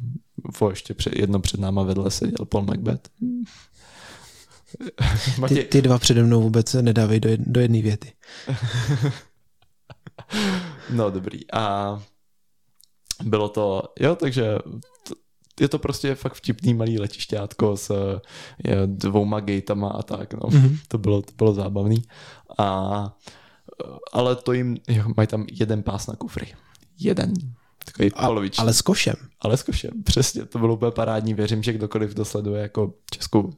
vo 0.60 0.70
ještě 0.70 0.94
před, 0.94 1.16
jedno 1.16 1.40
před 1.40 1.60
náma 1.60 1.84
vedle 1.84 2.12
seděl 2.12 2.46
Paul 2.46 2.64
Macbeth. 2.64 3.10
Ty, 5.48 5.64
ty 5.64 5.82
dva 5.82 6.00
přede 6.00 6.24
mnou 6.24 6.42
vůbec 6.42 6.74
nedávají 6.74 7.20
do, 7.20 7.30
do 7.38 7.62
jedné 7.62 7.82
věty. 7.82 8.14
no 10.90 11.10
dobrý. 11.10 11.52
A 11.54 12.00
bylo 13.24 13.50
to, 13.50 13.84
jo, 14.00 14.16
takže 14.16 14.58
je 15.60 15.68
to 15.68 15.80
prostě 15.80 16.16
fakt 16.16 16.34
vtipný 16.34 16.74
malý 16.74 17.00
letišťátko 17.00 17.78
s 17.78 17.92
je, 18.64 18.76
dvouma 18.86 19.40
gatama 19.40 19.90
a 19.90 20.04
tak, 20.04 20.34
no. 20.34 20.40
Mm-hmm. 20.40 20.78
To, 20.88 20.98
bylo, 20.98 21.22
to 21.22 21.32
bylo 21.38 21.54
zábavný. 21.54 22.04
A 22.58 23.18
ale 24.14 24.36
to 24.36 24.54
jim, 24.54 24.78
jo, 24.88 25.04
mají 25.18 25.28
tam 25.28 25.46
jeden 25.52 25.84
pás 25.84 26.08
na 26.08 26.16
kufry. 26.16 26.48
Jeden. 27.00 27.34
Takový 27.86 28.12
A. 28.14 28.28
Ale 28.58 28.74
s 28.74 28.82
košem. 28.82 29.16
Ale 29.40 29.58
s 29.58 29.64
košem, 29.64 29.92
přesně. 30.04 30.46
To 30.46 30.60
bylo 30.60 30.74
úplně 30.74 30.92
parádní. 30.92 31.34
Věřím, 31.34 31.64
že 31.64 31.74
kdokoliv 31.74 32.14
dosleduje 32.14 32.62
jako 32.62 32.94
Českou 33.12 33.54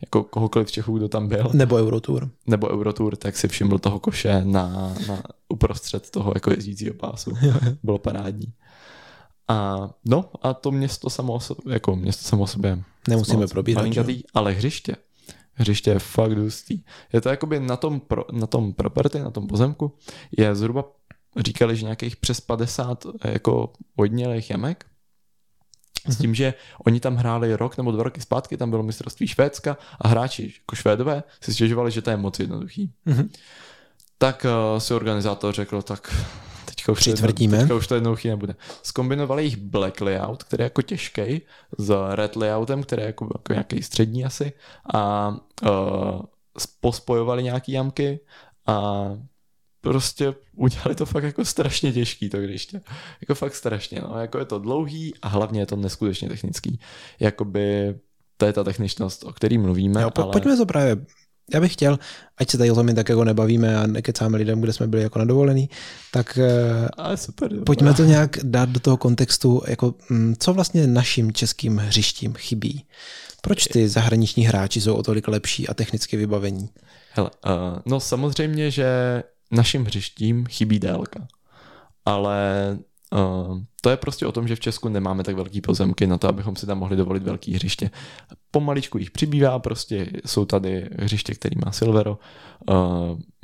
jako 0.00 0.24
kohokoliv 0.24 0.68
v 0.68 0.72
Čechů, 0.72 0.98
kdo 0.98 1.08
tam 1.08 1.28
byl. 1.28 1.50
Nebo 1.52 1.76
Eurotour. 1.76 2.30
Nebo 2.46 2.70
Eurotour, 2.70 3.16
tak 3.16 3.36
si 3.36 3.48
všiml 3.48 3.78
toho 3.78 4.00
koše 4.00 4.44
na, 4.44 4.94
na 5.08 5.22
uprostřed 5.48 6.10
toho 6.10 6.32
jako 6.34 6.50
jezdícího 6.50 6.94
pásu. 6.94 7.32
bylo 7.82 7.98
parádní. 7.98 8.52
A 9.48 9.90
no, 10.04 10.30
a 10.42 10.54
to 10.54 10.70
město 10.70 11.10
samo 11.10 11.38
jako 11.68 11.96
město 11.96 12.28
samo 12.28 12.42
o 12.42 12.46
sobě. 12.46 12.82
Nemusíme 13.08 13.46
probírat. 13.46 13.86
Ale 14.34 14.52
hřiště 14.52 14.96
hřiště 15.60 15.90
je 15.90 15.98
fakt 15.98 16.38
hustý. 16.38 16.82
Je 17.12 17.20
to 17.20 17.28
jakoby 17.28 17.60
na 17.60 17.76
tom, 17.76 18.00
pro, 18.00 18.24
na 18.32 18.46
tom 18.46 18.72
property, 18.72 19.18
na 19.18 19.30
tom 19.30 19.46
pozemku, 19.46 19.92
je 20.38 20.54
zhruba, 20.54 20.84
říkali, 21.36 21.76
že 21.76 21.82
nějakých 21.82 22.16
přes 22.16 22.40
50 22.40 23.06
jako 23.24 23.72
odnělých 23.96 24.50
jamek, 24.50 24.86
s 26.08 26.18
tím, 26.18 26.34
že 26.34 26.54
oni 26.86 27.00
tam 27.00 27.16
hráli 27.16 27.56
rok 27.56 27.76
nebo 27.76 27.92
dva 27.92 28.02
roky 28.02 28.20
zpátky, 28.20 28.56
tam 28.56 28.70
bylo 28.70 28.82
mistrovství 28.82 29.26
Švédska 29.26 29.76
a 30.00 30.08
hráči 30.08 30.42
jako 30.42 30.76
Švédové 30.76 31.22
si 31.40 31.54
stěžovali, 31.54 31.90
že 31.90 32.02
to 32.02 32.10
je 32.10 32.16
moc 32.16 32.38
jednoduchý. 32.38 32.92
Mm-hmm. 33.06 33.28
Tak 34.18 34.46
uh, 34.72 34.78
si 34.78 34.94
organizátor 34.94 35.54
řekl, 35.54 35.82
tak 35.82 36.14
teďka 36.80 36.92
už, 36.92 37.04
to 37.04 37.10
jedno, 37.10 37.58
teďka 37.58 37.74
už 37.74 37.86
to 37.86 37.94
jednoduchý 37.94 38.28
nebude. 38.28 38.54
Skombinovali 38.82 39.44
jich 39.44 39.56
black 39.56 40.00
layout, 40.00 40.42
který 40.42 40.62
je 40.62 40.64
jako 40.64 40.82
těžký, 40.82 41.42
s 41.78 41.92
red 42.14 42.36
layoutem, 42.36 42.82
který 42.82 43.02
je 43.02 43.06
jako, 43.06 43.28
jako 43.34 43.52
nějaký 43.52 43.82
střední 43.82 44.24
asi 44.24 44.52
a 44.94 45.28
uh, 45.62 46.22
pospojovali 46.80 47.42
nějaký 47.42 47.72
jamky 47.72 48.20
a 48.66 49.04
prostě 49.80 50.34
udělali 50.56 50.94
to 50.94 51.06
fakt 51.06 51.24
jako 51.24 51.44
strašně 51.44 51.92
těžký 51.92 52.28
to 52.28 52.38
hřiště. 52.38 52.80
Jako 53.20 53.34
fakt 53.34 53.54
strašně, 53.54 54.00
no. 54.08 54.20
Jako 54.20 54.38
je 54.38 54.44
to 54.44 54.58
dlouhý 54.58 55.14
a 55.22 55.28
hlavně 55.28 55.60
je 55.60 55.66
to 55.66 55.76
neskutečně 55.76 56.28
technický. 56.28 56.80
Jakoby 57.20 57.94
to 58.36 58.46
je 58.46 58.52
ta 58.52 58.64
techničnost, 58.64 59.24
o 59.24 59.32
který 59.32 59.58
mluvíme. 59.58 60.02
Jo, 60.02 60.10
po, 60.10 60.22
ale... 60.22 60.32
Pojďme 60.32 60.56
to 60.56 60.66
právě 60.66 60.96
já 61.54 61.60
bych 61.60 61.72
chtěl, 61.72 61.98
ať 62.38 62.50
se 62.50 62.58
tady 62.58 62.70
o 62.70 62.74
tom 62.74 62.88
jen 62.88 62.96
tak 62.96 63.08
jako 63.08 63.24
nebavíme 63.24 63.76
a 63.76 63.86
nekecáme 63.86 64.38
lidem, 64.38 64.60
kde 64.60 64.72
jsme 64.72 64.86
byli 64.86 65.02
jako 65.02 65.18
nadovolený, 65.18 65.70
tak 66.12 66.38
eh, 66.38 66.88
Ale 66.96 67.16
super, 67.16 67.50
pojďme 67.66 67.94
to 67.94 68.04
nějak 68.04 68.38
dát 68.42 68.68
do 68.68 68.80
toho 68.80 68.96
kontextu, 68.96 69.62
jako 69.68 69.94
mm, 70.10 70.34
co 70.38 70.52
vlastně 70.52 70.86
našim 70.86 71.32
českým 71.32 71.76
hřištím 71.76 72.34
chybí. 72.34 72.84
Proč 73.42 73.64
ty 73.64 73.88
zahraniční 73.88 74.46
hráči 74.46 74.80
jsou 74.80 74.94
o 74.94 75.02
tolik 75.02 75.28
lepší 75.28 75.68
a 75.68 75.74
technicky 75.74 76.16
vybavení? 76.16 76.68
Hele, 77.12 77.30
uh, 77.46 77.78
no 77.86 78.00
samozřejmě, 78.00 78.70
že 78.70 79.22
našim 79.50 79.84
hřištím 79.84 80.46
chybí 80.46 80.78
délka. 80.78 81.26
Ale 82.04 82.78
to 83.80 83.90
je 83.90 83.96
prostě 83.96 84.26
o 84.26 84.32
tom, 84.32 84.48
že 84.48 84.56
v 84.56 84.60
Česku 84.60 84.88
nemáme 84.88 85.24
tak 85.24 85.36
velký 85.36 85.60
pozemky 85.60 86.06
na 86.06 86.18
to, 86.18 86.28
abychom 86.28 86.56
si 86.56 86.66
tam 86.66 86.78
mohli 86.78 86.96
dovolit 86.96 87.22
velký 87.22 87.54
hřiště. 87.54 87.90
Pomaličku 88.50 88.98
jich 88.98 89.10
přibývá, 89.10 89.58
prostě 89.58 90.06
jsou 90.26 90.44
tady 90.44 90.88
hřiště, 90.98 91.34
který 91.34 91.56
má 91.64 91.72
Silvero, 91.72 92.18
uh, 92.70 92.76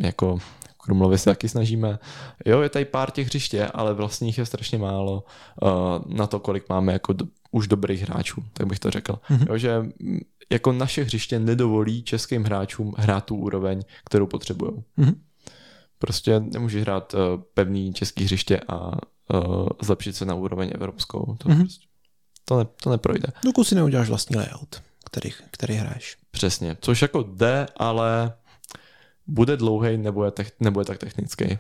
jako 0.01 0.39
Krumlově 0.77 1.19
se 1.19 1.25
taky 1.31 1.49
snažíme. 1.49 1.99
Jo, 2.45 2.61
je 2.61 2.69
tady 2.69 2.85
pár 2.85 3.11
těch 3.11 3.27
hřiště, 3.27 3.67
ale 3.67 3.95
vlastně 3.95 4.29
jich 4.29 4.39
je 4.39 4.47
strašně 4.47 4.79
málo 4.79 5.25
uh, 5.63 5.69
na 6.17 6.27
to, 6.27 6.41
kolik 6.41 6.69
máme 6.69 6.93
jako 6.93 7.13
do, 7.13 7.27
už 7.51 7.69
dobrých 7.69 8.03
hráčů, 8.03 8.45
tak 8.53 8.67
bych 8.67 8.79
to 8.79 8.91
řekl. 8.91 9.13
Mm-hmm. 9.13 9.47
Jo, 9.49 9.59
že 9.59 9.87
jako 10.53 10.73
naše 10.73 11.05
hřiště 11.05 11.39
nedovolí 11.39 12.03
českým 12.03 12.45
hráčům 12.45 12.95
hrát 12.99 13.25
tu 13.25 13.37
úroveň, 13.37 13.83
kterou 14.05 14.27
potřebují. 14.27 14.73
Mm-hmm. 14.99 15.15
Prostě 15.99 16.41
nemůžeš 16.41 16.83
hrát 16.83 17.15
pevný 17.55 17.93
český 17.93 18.25
hřiště 18.25 18.61
a 18.69 18.91
uh, 19.35 19.69
zlepšit 19.83 20.17
se 20.17 20.25
na 20.25 20.35
úroveň 20.35 20.71
evropskou. 20.75 21.37
To, 21.39 21.49
mm-hmm. 21.49 21.59
prostě, 21.59 21.87
to, 22.45 22.59
ne, 22.59 22.67
to 22.83 22.91
neprojde. 22.91 23.29
Dokud 23.45 23.65
si 23.65 23.75
neuděláš 23.75 24.09
vlastní 24.09 24.37
layout, 24.37 24.83
který, 25.05 25.31
který 25.51 25.75
hraješ. 25.75 26.17
Přesně, 26.31 26.77
což 26.81 27.03
jako 27.03 27.23
jde, 27.23 27.67
ale 27.77 28.33
bude 29.27 29.57
dlouhý 29.57 29.97
nebo 29.97 30.25
je, 30.25 30.31
te- 30.31 30.51
nebo 30.61 30.81
je 30.81 30.85
tak 30.85 30.99
technický. 30.99 31.59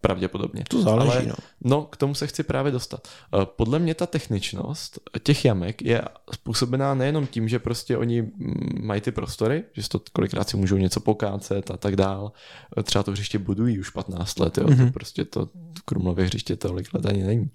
Pravděpodobně. 0.00 0.64
To 0.68 0.82
záleží, 0.82 1.10
Ale, 1.10 1.26
no. 1.26 1.34
no. 1.60 1.82
k 1.82 1.96
tomu 1.96 2.14
se 2.14 2.26
chci 2.26 2.42
právě 2.42 2.72
dostat. 2.72 3.08
Eh, 3.08 3.46
podle 3.56 3.78
mě 3.78 3.94
ta 3.94 4.06
techničnost 4.06 4.98
těch 5.22 5.44
jamek 5.44 5.82
je 5.82 6.02
způsobená 6.34 6.94
nejenom 6.94 7.26
tím, 7.26 7.48
že 7.48 7.58
prostě 7.58 7.96
oni 7.96 8.22
mm, 8.22 8.80
mají 8.82 9.00
ty 9.00 9.12
prostory, 9.12 9.64
že 9.72 9.88
to 9.88 10.00
kolikrát 10.12 10.48
si 10.48 10.56
můžou 10.56 10.76
něco 10.76 11.00
pokácet 11.00 11.70
a 11.70 11.76
tak 11.76 11.96
dál. 11.96 12.32
Eh, 12.78 12.82
třeba 12.82 13.02
to 13.02 13.10
hřiště 13.10 13.38
budují 13.38 13.78
už 13.78 13.90
15 13.90 14.38
let, 14.38 14.58
jo. 14.58 14.64
Mm-hmm. 14.64 14.76
To 14.76 14.82
mhm. 14.82 14.92
prostě 14.92 15.24
to 15.24 15.48
Krumlově 15.84 16.24
hřiště 16.24 16.56
tolik 16.56 16.94
let 16.94 17.06
ani 17.06 17.22
není. 17.22 17.50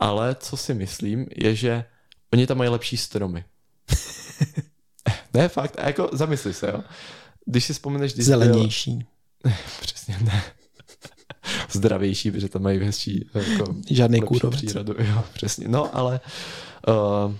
Ale 0.00 0.36
co 0.40 0.56
si 0.56 0.74
myslím, 0.74 1.26
je, 1.36 1.54
že 1.54 1.84
oni 2.32 2.46
tam 2.46 2.58
mají 2.58 2.70
lepší 2.70 2.96
stromy. 2.96 3.44
ne, 5.34 5.48
fakt, 5.48 5.78
a 5.78 5.86
jako 5.86 6.10
zamysli 6.12 6.54
se, 6.54 6.66
jo. 6.66 6.82
Když 7.46 7.64
si 7.64 7.72
vzpomeneš... 7.72 8.14
Když 8.14 8.26
Zelenější. 8.26 9.06
Byl... 9.42 9.52
Přesně, 9.80 10.18
ne 10.20 10.42
zdravější, 11.70 12.30
protože 12.30 12.48
tam 12.48 12.62
mají 12.62 12.78
hezčí 12.78 13.26
jako 13.34 13.74
Žádný 13.90 14.20
kůrovec. 14.20 14.62
přírodu. 14.62 14.94
Jo, 14.98 15.24
přesně. 15.32 15.68
No, 15.68 15.96
ale 15.96 16.20
uh, 16.88 17.34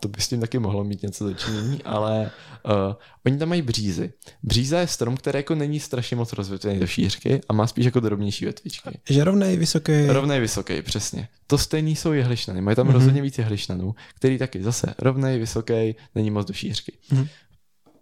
to 0.00 0.08
by 0.08 0.20
s 0.20 0.28
tím 0.28 0.40
taky 0.40 0.58
mohlo 0.58 0.84
mít 0.84 1.02
něco 1.02 1.28
dočinění, 1.28 1.82
ale 1.82 2.30
uh, 2.64 2.94
oni 3.26 3.38
tam 3.38 3.48
mají 3.48 3.62
břízy. 3.62 4.12
Bříza 4.42 4.80
je 4.80 4.86
strom, 4.86 5.16
který 5.16 5.36
jako 5.36 5.54
není 5.54 5.80
strašně 5.80 6.16
moc 6.16 6.32
rozvětvený 6.32 6.80
do 6.80 6.86
šířky 6.86 7.40
a 7.48 7.52
má 7.52 7.66
spíš 7.66 7.84
jako 7.84 8.00
drobnější 8.00 8.44
větvičky. 8.44 8.90
Že 9.10 9.24
rovnej, 9.24 9.56
vysoký. 9.56 10.06
Rovnej, 10.06 10.40
vysoký, 10.40 10.82
přesně. 10.82 11.28
To 11.46 11.58
stejný 11.58 11.96
jsou 11.96 12.12
jehlišnany. 12.12 12.60
Mají 12.60 12.76
tam 12.76 12.88
mm-hmm. 12.88 12.92
rozhodně 12.92 13.22
víc 13.22 13.38
jehlišnanů, 13.38 13.94
který 14.14 14.38
taky 14.38 14.62
zase 14.62 14.94
rovnej, 14.98 15.38
vysoký, 15.38 15.94
není 16.14 16.30
moc 16.30 16.46
do 16.46 16.54
šířky. 16.54 16.92
Mm-hmm 17.12 17.28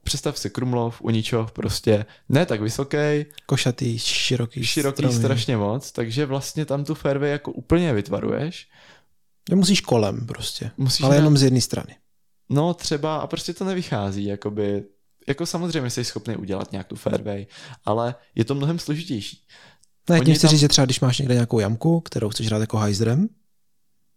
představ 0.03 0.39
si 0.39 0.51
Krumlov, 0.51 1.03
Uničov, 1.03 1.53
prostě 1.53 2.07
ne 2.29 2.47
tak 2.47 2.61
vysoký. 2.61 2.97
Košatý, 3.47 3.99
široký. 3.99 4.65
Široký 4.65 4.97
stromy. 4.97 5.15
strašně 5.15 5.57
moc, 5.57 5.93
takže 5.93 6.27
vlastně 6.27 6.67
tam 6.67 6.85
tu 6.85 6.95
fairway 6.95 7.31
jako 7.31 7.53
úplně 7.53 7.93
vytvaruješ. 7.93 8.69
Musíš 9.55 9.81
kolem 9.81 10.27
prostě, 10.27 10.71
musíš 10.77 11.05
ale 11.05 11.17
jenom 11.17 11.37
z 11.37 11.43
jedné 11.43 11.61
strany. 11.61 11.97
No 12.49 12.75
třeba 12.75 13.17
a 13.17 13.27
prostě 13.27 13.55
to 13.55 13.65
nevychází, 13.65 14.25
jakoby, 14.25 14.85
jako 15.29 15.47
samozřejmě 15.47 15.91
jsi 15.91 16.05
schopný 16.05 16.37
udělat 16.37 16.73
nějak 16.73 16.87
tu 16.87 16.97
fairway, 16.97 17.47
ale 17.85 18.15
je 18.35 18.45
to 18.45 18.55
mnohem 18.55 18.79
složitější. 18.79 19.45
Ne, 20.11 20.21
tím 20.21 20.35
chci 20.35 20.43
tam... 20.43 20.51
říct, 20.51 20.61
že 20.61 20.69
třeba 20.69 20.85
když 20.85 21.01
máš 21.01 21.19
někde 21.19 21.35
nějakou 21.35 21.61
jamku, 21.61 22.01
kterou 22.01 22.29
chceš 22.29 22.47
hrát 22.47 22.61
jako 22.61 22.77
hajzrem, 22.77 23.29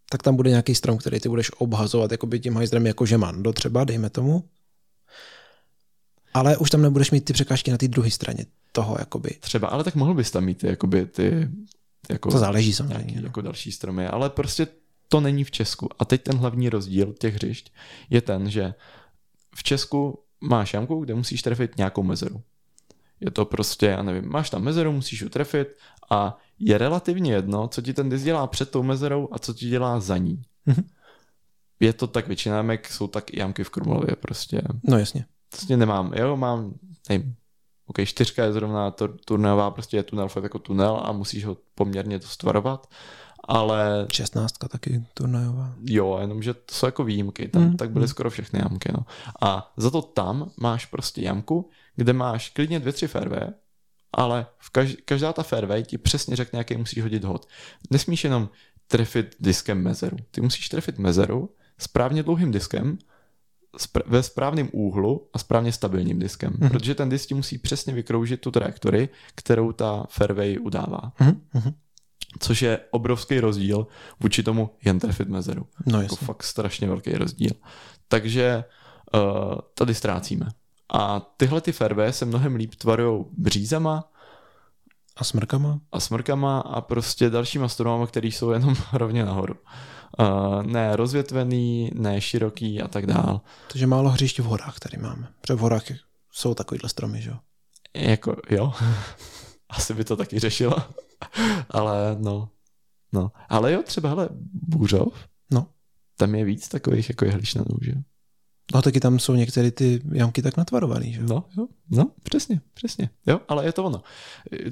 tak 0.10 0.24
tam 0.24 0.36
bude 0.36 0.50
nějaký 0.50 0.76
strom, 0.76 0.98
který 0.98 1.20
ty 1.20 1.30
budeš 1.30 1.52
obhazovat 1.58 2.12
jakoby 2.12 2.40
tím 2.40 2.56
hajzrem 2.56 2.88
jako 2.88 3.06
žemando 3.06 3.54
třeba, 3.54 3.84
dejme 3.84 4.10
tomu 4.10 4.44
ale 6.36 6.58
už 6.58 6.70
tam 6.70 6.82
nebudeš 6.82 7.12
mít 7.12 7.26
ty 7.26 7.34
překážky 7.34 7.72
na 7.72 7.78
té 7.78 7.88
druhé 7.88 8.12
straně 8.12 8.46
toho, 8.72 8.96
jakoby. 9.00 9.30
Třeba, 9.40 9.68
ale 9.68 9.84
tak 9.84 9.96
mohl 9.96 10.14
bys 10.14 10.32
tam 10.32 10.46
mít 10.46 10.64
jakoby 10.64 11.06
ty... 11.06 11.50
Jako, 12.10 12.32
to 12.32 12.38
záleží 12.38 12.74
samozřejmě. 12.74 13.22
No. 13.22 13.28
Jako 13.28 13.42
další 13.42 13.72
stromy, 13.72 14.08
ale 14.08 14.30
prostě 14.30 14.68
to 15.10 15.22
není 15.22 15.44
v 15.44 15.52
Česku. 15.52 15.90
A 16.00 16.06
teď 16.06 16.24
ten 16.24 16.38
hlavní 16.38 16.70
rozdíl 16.70 17.14
těch 17.20 17.36
hřišť 17.36 17.74
je 18.10 18.22
ten, 18.22 18.50
že 18.50 18.74
v 19.56 19.64
Česku 19.64 20.20
máš 20.42 20.74
jamku, 20.74 21.00
kde 21.00 21.16
musíš 21.16 21.42
trefit 21.42 21.78
nějakou 21.78 22.04
mezeru. 22.04 22.42
Je 23.20 23.32
to 23.32 23.46
prostě, 23.46 23.86
já 23.86 24.02
nevím, 24.02 24.30
máš 24.30 24.50
tam 24.50 24.64
mezeru, 24.64 24.92
musíš 24.92 25.22
ji 25.22 25.30
trefit 25.30 25.68
a 26.10 26.38
je 26.60 26.78
relativně 26.78 27.34
jedno, 27.34 27.68
co 27.68 27.82
ti 27.82 27.94
ten 27.94 28.10
disk 28.10 28.26
dělá 28.26 28.48
před 28.48 28.72
tou 28.72 28.84
mezerou 28.84 29.30
a 29.32 29.40
co 29.40 29.54
ti 29.54 29.70
dělá 29.70 30.00
za 30.00 30.18
ní. 30.18 30.44
Mm-hmm. 30.68 30.84
Je 31.80 31.94
to 31.94 32.08
tak, 32.08 32.28
většina 32.28 32.58
jamek 32.58 32.92
jsou 32.92 33.08
tak 33.08 33.34
i 33.34 33.40
jamky 33.40 33.64
v 33.64 33.70
Krumlově 33.70 34.16
prostě. 34.16 34.62
No 34.84 35.00
jasně 35.00 35.26
vlastně 35.56 35.78
nemám, 35.78 36.14
jo, 36.16 36.38
mám, 36.38 36.74
nevím, 37.10 37.36
OK, 37.88 37.96
čtyřka 38.06 38.44
je 38.44 38.54
zrovna 38.54 38.92
to, 38.92 39.08
turnajová, 39.08 39.72
prostě 39.72 39.98
je 39.98 40.04
tunel 40.04 40.28
fakt 40.28 40.44
jako 40.44 40.60
tunel 40.60 41.02
a 41.04 41.12
musíš 41.12 41.46
ho 41.46 41.58
poměrně 41.76 42.20
dost 42.20 42.44
varovat, 42.44 42.88
ale... 43.44 44.08
Šestnáctka 44.14 44.68
taky 44.68 45.06
turnajová. 45.14 45.74
Jo, 45.86 46.18
jenomže 46.22 46.54
to 46.54 46.76
jsou 46.76 46.86
jako 46.86 47.04
výjimky, 47.04 47.48
tam 47.48 47.64
mm. 47.64 47.78
tak 47.78 47.92
byly 47.92 48.04
mm. 48.04 48.08
skoro 48.08 48.30
všechny 48.30 48.60
jamky, 48.60 48.90
no. 48.94 49.06
A 49.42 49.74
za 49.78 49.92
to 49.92 50.02
tam 50.02 50.52
máš 50.58 50.86
prostě 50.86 51.22
jamku, 51.22 51.70
kde 51.96 52.14
máš 52.14 52.50
klidně 52.50 52.80
dvě, 52.80 52.94
tři 52.94 53.08
fairway, 53.08 53.48
ale 54.14 54.46
v 54.58 54.70
kaž, 54.70 54.96
každá 55.06 55.34
ta 55.34 55.44
fairway 55.44 55.84
ti 55.84 55.98
přesně 55.98 56.36
řekne, 56.36 56.60
jaký 56.60 56.78
musíš 56.78 57.04
hodit 57.04 57.24
hod. 57.24 57.48
Nesmíš 57.90 58.24
jenom 58.24 58.50
trefit 58.88 59.36
diskem 59.40 59.84
mezeru. 59.84 60.18
Ty 60.32 60.42
musíš 60.42 60.70
trefit 60.70 60.98
mezeru 60.98 61.50
správně 61.78 62.24
dlouhým 62.24 62.52
diskem, 62.52 62.98
ve 64.06 64.24
správném 64.24 64.70
úhlu 64.72 65.28
a 65.34 65.40
správně 65.40 65.72
stabilním 65.72 66.20
diskem, 66.20 66.54
mm-hmm. 66.54 66.70
protože 66.70 66.96
ten 66.96 67.10
disk 67.10 67.32
musí 67.32 67.58
přesně 67.58 67.94
vykroužit 67.94 68.42
tu 68.42 68.52
trajektorii, 68.52 69.10
kterou 69.36 69.72
ta 69.72 70.06
fairway 70.10 70.58
udává. 70.60 71.12
Mm-hmm. 71.20 71.74
Což 72.40 72.62
je 72.62 72.80
obrovský 72.92 73.40
rozdíl 73.40 73.88
vůči 74.20 74.44
tomu 74.44 74.70
jen 74.86 75.00
trefit 75.00 75.30
mezeru. 75.30 75.68
No 75.86 76.02
jako 76.02 76.16
fakt 76.16 76.44
strašně 76.44 76.88
velký 76.88 77.12
rozdíl. 77.12 77.52
Takže 78.08 78.64
uh, 79.14 79.22
tady 79.74 79.96
ztrácíme. 79.96 80.48
A 80.94 81.20
tyhle 81.38 81.62
ty 81.62 81.72
fairway 81.72 82.14
se 82.14 82.26
mnohem 82.26 82.56
líp 82.56 82.76
tvarují 82.76 83.26
břízama, 83.38 84.04
a 85.18 85.24
smrkama? 85.24 85.80
A 85.92 86.00
smrkama 86.00 86.60
a 86.60 86.82
prostě 86.82 87.30
dalšíma 87.30 87.68
stromama, 87.68 88.08
které 88.08 88.28
jsou 88.28 88.52
jenom 88.52 88.76
rovně 88.94 89.26
nahoru. 89.26 89.56
Uh, 90.20 90.64
ne 90.64 90.96
rozvětvený, 90.96 91.92
ne 91.94 92.22
široký 92.22 92.82
a 92.82 92.88
tak 92.88 93.06
dál. 93.06 93.42
Takže 93.72 93.88
málo 93.88 94.10
hřišť 94.10 94.40
v 94.40 94.44
horách 94.44 94.80
tady 94.80 94.98
máme. 94.98 95.28
Protože 95.42 95.54
v 95.54 95.60
horách 95.60 95.84
jsou 96.32 96.54
takovýhle 96.54 96.90
stromy, 96.90 97.22
že 97.22 97.30
jo? 97.30 97.38
Jako, 97.96 98.36
jo. 98.50 98.74
Asi 99.70 99.94
by 99.94 100.04
to 100.04 100.16
taky 100.16 100.40
řešilo. 100.40 100.76
Ale 101.70 102.18
no. 102.20 102.50
No. 103.14 103.32
Ale 103.50 103.72
jo, 103.72 103.84
třeba, 103.86 104.10
hele, 104.10 104.30
Bůřov. 104.54 105.14
No. 105.52 105.68
Tam 106.18 106.36
je 106.36 106.46
víc 106.46 106.68
takových 106.68 107.10
jako 107.10 107.26
jehličnanů, 107.26 107.78
že 107.82 107.92
jo? 107.92 107.98
No 108.74 108.82
taky 108.82 109.00
tam 109.00 109.20
jsou 109.20 109.36
některé 109.36 109.72
ty 109.72 110.02
jamky 110.12 110.42
tak 110.42 110.58
natvarované, 110.58 111.12
že 111.12 111.24
No, 111.24 111.44
jo, 111.58 111.68
no, 111.90 112.12
přesně, 112.24 112.62
přesně. 112.74 113.10
Jo, 113.28 113.42
ale 113.48 113.66
je 113.66 113.72
to 113.72 113.84
ono. 113.84 114.04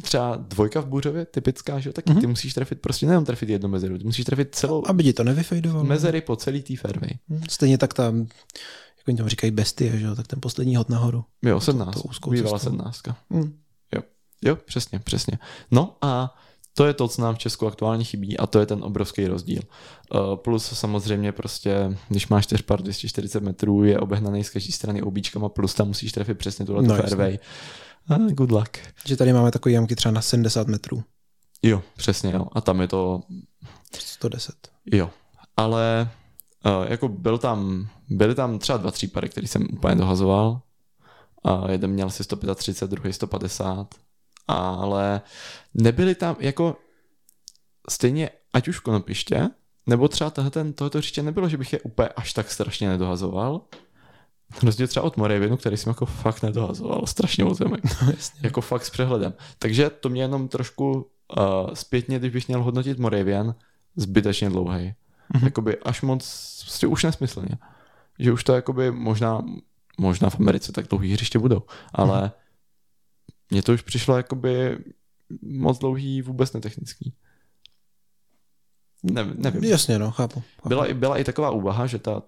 Třeba 0.01 0.35
dvojka 0.35 0.81
v 0.81 0.85
Bůřově, 0.85 1.25
typická, 1.25 1.79
že 1.79 1.89
jo, 1.89 1.93
taky 1.93 2.09
mm-hmm. 2.09 2.21
ty 2.21 2.27
musíš 2.27 2.53
trefit 2.53 2.81
prostě 2.81 3.05
nejenom 3.05 3.25
trefit 3.25 3.49
jednu 3.49 3.69
mezeru, 3.69 3.97
ty 3.97 4.03
musíš 4.03 4.25
trefit 4.25 4.55
celou... 4.55 4.83
Aby 4.87 5.03
ti 5.03 5.13
to 5.13 5.23
nevyfejdovalo. 5.23 5.83
Mezery 5.83 6.21
po 6.21 6.35
celý 6.35 6.61
té 6.61 6.75
fairway. 6.77 7.09
Mhm. 7.29 7.43
Stejně 7.49 7.77
tak 7.77 7.93
tam, 7.93 8.19
jak 8.97 9.07
oni 9.07 9.17
tam 9.17 9.27
říkají 9.27 9.51
bestie, 9.51 9.97
že 9.99 10.05
jo, 10.05 10.15
tak 10.15 10.27
ten 10.27 10.41
poslední 10.41 10.75
hod 10.75 10.89
nahoru. 10.89 11.25
Jo, 11.41 11.59
sednáct. 11.59 12.01
To, 12.01 12.09
to 12.21 12.29
bývala 12.29 12.59
sednáctka. 12.59 13.17
Mm. 13.29 13.53
Jo, 13.95 14.01
jo, 14.45 14.55
přesně, 14.55 14.99
přesně. 14.99 15.39
No 15.71 15.97
a 16.01 16.35
to 16.75 16.85
je 16.85 16.93
to, 16.93 17.07
co 17.07 17.21
nám 17.21 17.35
v 17.35 17.37
Česku 17.37 17.67
aktuálně 17.67 18.03
chybí 18.03 18.37
a 18.37 18.47
to 18.47 18.59
je 18.59 18.65
ten 18.65 18.83
obrovský 18.83 19.27
rozdíl. 19.27 19.61
Uh, 20.13 20.35
plus 20.35 20.65
samozřejmě 20.65 21.31
prostě, 21.31 21.97
když 22.09 22.27
máš 22.27 22.43
čtyřpar 22.43 22.81
240 22.81 23.43
metrů, 23.43 23.83
je 23.83 23.99
obehnaný 23.99 24.43
z 24.43 24.49
každé 24.49 24.71
strany 24.71 25.01
obíčkama, 25.01 25.49
plus 25.49 25.73
tam 25.73 25.87
musíš 25.87 26.11
trefit 26.11 26.37
přesně 26.37 26.65
tuhle 26.65 26.83
no, 26.83 26.95
fairway. 26.95 27.37
Uh, 28.09 28.31
good 28.31 28.51
luck. 28.51 28.77
Že 29.05 29.17
tady 29.17 29.33
máme 29.33 29.51
takové 29.51 29.73
jamky 29.73 29.95
třeba 29.95 30.11
na 30.11 30.21
70 30.21 30.67
metrů. 30.67 31.03
Jo, 31.63 31.83
přesně, 31.97 32.31
jo. 32.33 32.47
A 32.51 32.61
tam 32.61 32.81
je 32.81 32.87
to... 32.87 33.21
110. 33.99 34.55
Jo, 34.85 35.09
ale 35.57 36.09
uh, 36.65 36.91
jako 36.91 37.07
byl 37.07 37.37
tam, 37.37 37.87
byly 38.09 38.35
tam 38.35 38.59
třeba 38.59 38.77
dva 38.77 38.91
třípary, 38.91 39.29
který 39.29 39.47
jsem 39.47 39.67
úplně 39.73 39.95
dohazoval. 39.95 40.61
A 41.45 41.71
jeden 41.71 41.91
měl 41.91 42.07
asi 42.07 42.23
135, 42.23 42.91
druhý 42.91 43.13
150 43.13 43.95
ale 44.47 45.21
nebyly 45.73 46.15
tam 46.15 46.35
jako 46.39 46.77
stejně, 47.89 48.29
ať 48.53 48.67
už 48.67 48.79
konopiště, 48.79 49.49
nebo 49.87 50.07
třeba 50.07 50.29
ten, 50.29 50.73
tohoto 50.73 50.97
hřiště 50.97 51.23
nebylo, 51.23 51.49
že 51.49 51.57
bych 51.57 51.73
je 51.73 51.81
úplně 51.81 52.09
až 52.09 52.33
tak 52.33 52.51
strašně 52.51 52.89
nedohazoval. 52.89 53.61
Rozdíl 54.63 54.87
třeba 54.87 55.05
od 55.05 55.17
Moravinu, 55.17 55.57
který 55.57 55.77
jsem 55.77 55.89
jako 55.89 56.05
fakt 56.05 56.43
nedohazoval, 56.43 57.07
strašně 57.07 57.43
moc 57.43 57.59
No, 57.59 57.67
jasně. 58.01 58.39
Jako 58.43 58.61
fakt 58.61 58.85
s 58.85 58.89
přehledem. 58.89 59.33
Takže 59.59 59.89
to 59.89 60.09
mě 60.09 60.21
jenom 60.21 60.47
trošku 60.47 60.91
uh, 60.93 61.73
zpětně, 61.73 62.19
když 62.19 62.31
bych 62.31 62.47
měl 62.47 62.63
hodnotit 62.63 62.99
Moravian, 62.99 63.55
zbytečně 63.95 64.49
dlouhý. 64.49 64.93
Mm-hmm. 65.33 65.43
Jakoby 65.43 65.77
až 65.77 66.01
moc, 66.01 66.23
prostě 66.61 66.87
už 66.87 67.03
nesmyslně. 67.03 67.57
Že 68.19 68.31
už 68.31 68.43
to 68.43 68.53
jakoby 68.53 68.91
možná, 68.91 69.45
možná 69.97 70.29
v 70.29 70.39
Americe 70.39 70.71
tak 70.71 70.87
dlouhý 70.87 71.13
hřiště 71.13 71.39
budou, 71.39 71.61
ale 71.93 72.21
mm-hmm 72.21 72.42
mně 73.53 73.61
to 73.63 73.73
už 73.73 73.81
přišlo 73.81 74.17
jakoby 74.17 74.77
moc 75.41 75.79
dlouhý, 75.79 76.21
vůbec 76.21 76.53
netechnický. 76.53 77.13
Ne, 79.03 79.25
nevím. 79.35 79.63
Jasně, 79.63 79.99
no, 79.99 80.11
chápu. 80.11 80.39
chápu. 80.55 80.69
Byla, 80.69 80.85
i- 80.85 80.93
byla 80.93 81.17
i 81.17 81.23
taková 81.23 81.51
úvaha, 81.51 81.87
že 81.87 81.99
ta, 81.99 82.21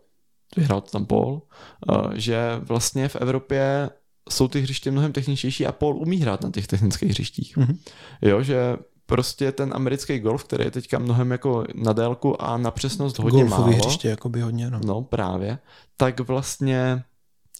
vyhrál 0.57 0.81
to 0.81 0.91
tam 0.91 1.05
Paul, 1.05 1.41
uh, 1.89 2.13
že 2.13 2.39
vlastně 2.61 3.07
v 3.07 3.15
Evropě 3.15 3.89
jsou 4.29 4.47
ty 4.47 4.61
hřiště 4.61 4.91
mnohem 4.91 5.11
techničtější 5.13 5.65
a 5.65 5.71
Paul 5.71 5.95
umí 5.97 6.17
hrát 6.17 6.41
na 6.43 6.51
těch 6.51 6.67
technických 6.67 7.09
hřištích. 7.09 7.57
Mhm. 7.57 7.77
Jo, 8.21 8.43
že 8.43 8.77
prostě 9.05 9.51
ten 9.51 9.73
americký 9.75 10.19
golf, 10.19 10.43
který 10.43 10.63
je 10.65 10.71
teďka 10.71 10.99
mnohem 10.99 11.31
jako 11.31 11.63
na 11.75 11.93
délku 11.93 12.41
a 12.41 12.57
na 12.57 12.71
přesnost 12.71 13.19
hodně 13.19 13.41
Golfový 13.43 13.71
málo. 13.71 13.83
hřiště, 13.83 14.07
jakoby 14.07 14.41
hodně, 14.41 14.69
no. 14.69 14.79
No 14.85 15.01
právě. 15.01 15.59
Tak 15.97 16.19
vlastně 16.19 17.03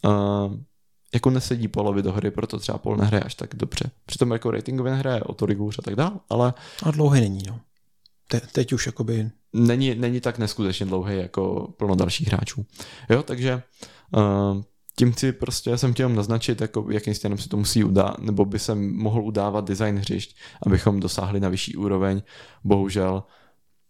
uh, 0.05 0.11
jako 1.13 1.29
nesedí 1.29 1.67
Paulovi 1.67 2.01
do 2.01 2.11
hry, 2.11 2.31
proto 2.31 2.59
třeba 2.59 2.77
Paul 2.77 2.97
nehraje 2.97 3.23
až 3.23 3.35
tak 3.35 3.55
dobře. 3.55 3.91
Přitom 4.05 4.31
jako 4.31 4.51
ratingově 4.51 4.91
nehraje 4.91 5.23
o 5.23 5.33
tolik 5.33 5.57
hůř 5.57 5.79
a 5.79 5.81
tak 5.81 5.95
dál, 5.95 6.19
ale 6.29 6.53
A 6.83 6.91
dlouhý 6.91 7.21
není, 7.21 7.43
no. 7.47 7.59
Te, 8.27 8.41
teď 8.51 8.73
už 8.73 8.85
jakoby, 8.85 9.29
není, 9.53 9.95
není 9.95 10.21
tak 10.21 10.37
neskutečně 10.37 10.85
dlouhý 10.85 11.17
jako 11.17 11.73
plno 11.77 11.95
dalších 11.95 12.27
hráčů. 12.27 12.65
Jo, 13.09 13.23
takže 13.23 13.61
uh, 14.17 14.61
tím 14.97 15.11
chci 15.11 15.31
prostě, 15.31 15.77
jsem 15.77 15.93
chtěl 15.93 16.09
naznačit, 16.09 16.61
jako 16.61 16.85
jakým 16.91 17.13
stěnem 17.13 17.37
se 17.37 17.49
to 17.49 17.57
musí 17.57 17.83
udát, 17.83 18.19
nebo 18.19 18.45
by 18.45 18.59
se 18.59 18.75
mohl 18.75 19.21
udávat 19.21 19.65
design 19.65 19.97
hřišť, 19.97 20.37
abychom 20.65 20.99
dosáhli 20.99 21.39
na 21.39 21.49
vyšší 21.49 21.75
úroveň. 21.75 22.21
Bohužel 22.63 23.23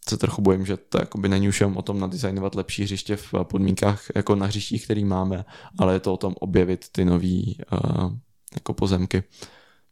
se 0.09 0.17
trochu 0.17 0.41
bojím, 0.41 0.65
že 0.65 0.77
to 0.77 0.97
jakoby 0.97 1.29
není 1.29 1.49
už 1.49 1.61
jenom 1.61 1.77
o 1.77 1.81
tom 1.81 1.99
nadizajnovat 1.99 2.55
lepší 2.55 2.83
hřiště 2.83 3.15
v 3.15 3.33
podmínkách 3.43 4.01
jako 4.15 4.35
na 4.35 4.45
hřištích, 4.45 4.83
který 4.83 5.05
máme, 5.05 5.45
ale 5.77 5.93
je 5.93 5.99
to 5.99 6.13
o 6.13 6.17
tom 6.17 6.33
objevit 6.39 6.85
ty 6.91 7.05
nový 7.05 7.57
uh, 7.71 8.11
jako 8.55 8.73
pozemky. 8.73 9.23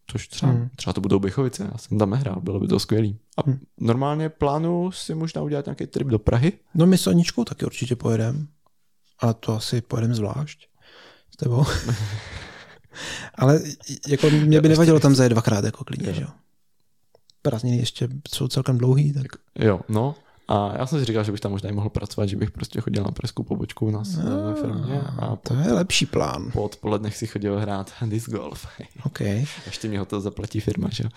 Což 0.08 0.28
třeba, 0.28 0.52
Hmm. 0.52 0.70
třeba 0.76 0.94
to 0.94 1.02
budou 1.02 1.20
Bychovice, 1.20 1.70
já 1.72 1.78
jsem 1.78 1.98
tam 1.98 2.10
nehrál, 2.10 2.42
bylo 2.42 2.60
by 2.60 2.68
to 2.68 2.80
skvělý. 2.80 3.18
A 3.38 3.42
Hmm. 3.46 3.60
normálně 3.80 4.30
plánu 4.30 4.92
si 4.92 5.16
možná 5.16 5.42
udělat 5.42 5.66
nějaký 5.66 5.88
trip 5.88 6.08
do 6.08 6.20
Prahy, 6.20 6.52
no 6.76 6.86
my 6.86 6.98
s 6.98 7.08
Aničkou 7.08 7.44
taky 7.44 7.66
určitě 7.66 7.96
pojedeme. 7.96 8.40
A 9.20 9.34
to 9.34 9.54
asi 9.56 9.82
pojedeme 9.82 10.16
zvlášť 10.16 10.68
s 11.34 11.38
tebou. 11.38 11.66
Ale 13.36 13.62
jako 14.08 14.30
mě 14.30 14.62
by 14.62 14.70
nevadilo 14.70 15.00
tam 15.00 15.16
zajet 15.16 15.32
dvakrát 15.32 15.66
jako 15.66 15.84
klidně, 15.84 16.14
že 16.14 16.22
jo. 16.22 16.28
Prázdniny 17.44 17.78
ještě 17.78 18.08
jsou 18.34 18.48
celkem 18.48 18.78
dlouhý, 18.78 19.14
tak 19.14 19.26
Jo, 19.60 19.80
no. 19.90 20.16
A 20.48 20.78
já 20.78 20.86
jsem 20.86 21.00
si 21.00 21.06
říkal, 21.06 21.24
že 21.24 21.32
bych 21.32 21.42
tam 21.42 21.52
možná 21.52 21.70
i 21.70 21.74
mohl 21.74 21.90
pracovat, 21.90 22.26
že 22.30 22.36
bych 22.36 22.52
prostě 22.52 22.82
chodil 22.82 23.04
na 23.04 23.12
presku 23.12 23.44
pobočku 23.44 23.86
u 23.86 23.92
nás 23.92 24.16
no, 24.16 24.44
ve 24.54 24.62
firmě 24.62 25.02
a 25.20 25.36
po, 25.36 25.50
to 25.50 25.54
je 25.54 25.74
lepší 25.74 26.06
plán. 26.06 26.50
po 26.54 26.64
odpolednech 26.64 27.18
si 27.18 27.28
chodil 27.28 27.60
hrát 27.60 27.94
disc 28.06 28.30
golf. 28.30 28.68
OK. 29.06 29.20
Ještě 29.66 29.88
mi 29.88 29.98
ho 29.98 30.06
to 30.06 30.22
zaplatí 30.22 30.60
firma, 30.60 30.88
že? 30.92 31.04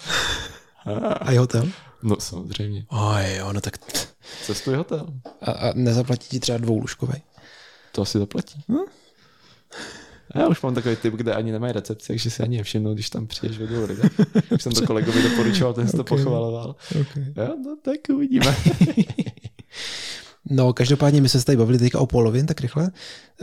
A 1.21 1.33
i 1.33 1.37
hotel? 1.37 1.69
No 2.03 2.17
samozřejmě. 2.21 2.87
Oj, 2.89 3.37
jo, 3.37 3.53
no 3.53 3.61
tak 3.61 3.79
Cestuje 4.47 4.77
hotel. 4.77 5.07
a, 5.43 5.51
a 5.51 5.73
nezaplatí 5.75 6.29
ti 6.29 6.41
třeba 6.41 6.59
dvoulůžkovej. 6.59 7.21
To 7.93 8.03
asi 8.03 8.19
zaplatí. 8.19 8.65
Hm? 8.69 8.77
Já 10.39 10.49
už 10.49 10.63
mám 10.63 10.75
takový 10.75 10.97
typ, 10.97 11.15
kde 11.15 11.35
ani 11.35 11.53
nemají 11.53 11.73
recepci, 11.73 12.07
takže 12.09 12.31
si 12.31 12.43
ani 12.43 12.57
nevšimnu, 12.57 12.95
když 12.95 13.11
tam 13.11 13.27
přijdeš 13.27 13.59
ve 13.59 13.67
dvou. 13.67 13.87
Už 14.55 14.63
jsem 14.63 14.73
to 14.73 14.83
kolegovi 14.87 15.23
doporučoval, 15.23 15.75
ten 15.75 15.87
si 15.89 15.97
to 15.97 16.01
Okay. 16.03 16.19
pochvaloval. 16.19 16.77
Okay. 17.01 17.25
Jo, 17.37 17.57
no 17.65 17.77
tak 17.85 17.97
uvidíme. 18.11 18.57
No, 20.51 20.73
každopádně 20.73 21.21
my 21.21 21.29
jsme 21.29 21.41
se 21.41 21.47
tady 21.47 21.57
bavili 21.59 21.79
teďka 21.79 21.99
o 22.01 22.07
Polovin 22.07 22.47
tak 22.47 22.61
rychle 22.61 22.91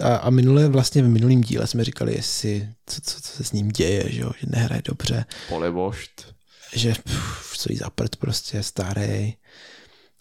a, 0.02 0.16
a 0.16 0.30
minule 0.30 0.68
vlastně 0.68 1.04
v 1.04 1.08
minulém 1.08 1.42
díle 1.42 1.68
jsme 1.68 1.84
říkali, 1.84 2.14
jestli, 2.16 2.70
co, 2.86 3.02
co, 3.02 3.22
co 3.22 3.28
se 3.38 3.44
s 3.44 3.52
ním 3.52 3.70
děje, 3.70 4.04
že, 4.12 4.22
jo, 4.22 4.32
že 4.40 4.48
nehraje 4.50 4.82
dobře, 4.86 5.26
Polebošt. 5.50 6.34
že 6.76 6.94
pff, 7.04 7.58
stojí 7.58 7.78
za 7.78 7.90
prd 7.90 8.16
prostě, 8.16 8.64
starý. 8.64 9.34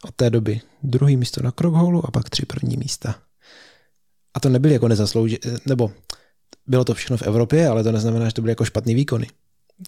Od 0.05 0.15
té 0.17 0.31
doby 0.31 0.61
druhý 0.83 1.17
místo 1.17 1.43
na 1.43 1.51
Krokhoulu 1.53 2.07
a 2.07 2.11
pak 2.11 2.31
tři 2.31 2.47
první 2.47 2.77
místa. 2.77 3.15
A 4.35 4.41
to 4.41 4.49
nebyly 4.49 4.75
jako 4.75 4.89
nezaslouži, 4.89 5.39
nebo 5.67 5.93
bylo 6.67 6.85
to 6.85 6.95
všechno 6.95 7.17
v 7.17 7.23
Evropě, 7.23 7.69
ale 7.69 7.83
to 7.85 7.93
neznamená, 7.93 8.27
že 8.29 8.35
to 8.35 8.43
byly 8.43 8.51
jako 8.53 8.65
špatný 8.65 8.95
výkony. 8.95 9.27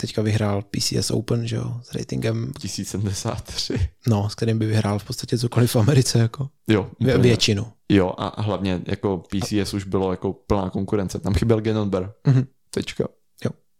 Teďka 0.01 0.23
vyhrál 0.23 0.63
PCS 0.63 1.11
Open, 1.11 1.47
že 1.47 1.57
jo, 1.57 1.81
s 1.83 1.95
ratingem, 1.95 2.53
1073. 2.61 3.89
no, 4.07 4.29
s 4.31 4.35
kterým 4.35 4.59
by 4.59 4.67
vyhrál 4.67 4.99
v 4.99 5.05
podstatě 5.05 5.39
cokoliv 5.39 5.71
v 5.75 5.77
Americe, 5.77 6.19
jako 6.19 6.49
Jo, 6.69 6.91
úplně. 6.99 7.19
většinu. 7.19 7.73
Jo, 7.89 8.13
a 8.19 8.43
hlavně 8.43 8.81
jako 8.87 9.19
PCS 9.31 9.75
už 9.75 9.85
bylo 9.85 10.11
jako 10.11 10.33
plná 10.33 10.71
konkurence. 10.71 11.19
Tam 11.19 11.35
chyběl 11.35 11.61
Genonber. 11.61 12.13
Mhm. 12.27 12.47
Tečka. 12.71 13.09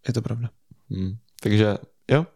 Je 0.09 0.13
to 0.15 0.23
pravda. 0.23 0.51
Hmm. 0.91 1.17
Takže 1.43 1.77
jo, 2.11 2.27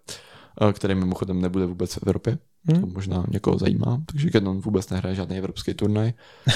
A 0.59 0.73
který 0.73 0.95
mimochodem 0.95 1.41
nebude 1.41 1.67
vůbec 1.67 1.95
v 1.95 1.99
Evropě. 2.07 2.39
Hmm. 2.69 2.81
To 2.81 2.87
možná 2.87 3.25
někoho 3.29 3.59
zajímá. 3.59 4.03
Takže 4.07 4.31
Genon 4.31 4.61
vůbec 4.61 4.91
nehraje 4.91 5.15
žádný 5.15 5.39
evropský 5.39 5.75
turnaj. 5.75 6.13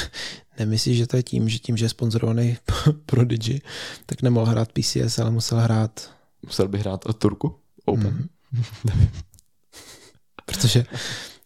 Nemyslíš, 0.59 0.99
že 0.99 1.07
to 1.07 1.17
je 1.17 1.23
tím, 1.23 1.49
že 1.49 1.59
tím, 1.59 1.77
že 1.77 1.85
je 1.85 1.89
sponzorovaný 1.89 2.57
pro 3.07 3.25
Digi, 3.25 3.61
tak 4.07 4.23
nemohl 4.23 4.47
hrát 4.47 4.73
PCS, 4.73 5.19
ale 5.19 5.31
musel 5.31 5.59
hrát, 5.59 6.11
Musel 6.47 6.69
by 6.69 6.79
hrát 6.79 7.07
o 7.07 7.13
Turku 7.13 7.57
Open. 7.85 8.29
Mhm. 8.53 9.09
protože 10.47 10.85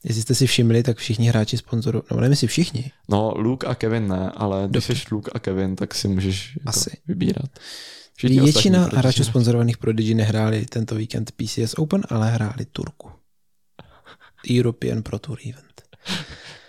jestli 0.04 0.22
jste 0.22 0.34
si 0.34 0.46
všimli, 0.46 0.82
tak 0.82 0.96
všichni 0.98 1.28
hráči 1.28 1.58
sponzoru, 1.58 2.02
no 2.10 2.20
nevím 2.20 2.36
si 2.36 2.46
všichni, 2.46 2.90
No, 3.08 3.32
Luke 3.36 3.66
a 3.66 3.74
Kevin 3.74 4.08
ne, 4.08 4.30
ale 4.30 4.68
když 4.70 4.84
jsi 4.84 4.92
Luke 5.10 5.30
a 5.34 5.38
Kevin, 5.38 5.76
tak 5.76 5.94
si 5.94 6.08
můžeš 6.08 6.56
jako 6.56 6.68
Asi. 6.68 6.96
vybírat. 7.06 7.50
většina 8.22 8.88
hráčů 8.94 9.24
sponzorovaných 9.24 9.78
pro 9.78 9.92
Digi 9.92 10.14
nehráli 10.14 10.66
tento 10.66 10.94
víkend 10.94 11.32
PCS 11.32 11.74
Open, 11.74 12.02
ale 12.08 12.30
hráli 12.30 12.64
Turku. 12.72 13.08
European 14.50 15.02
Pro 15.02 15.18
Tour 15.18 15.38
Event. 15.48 15.82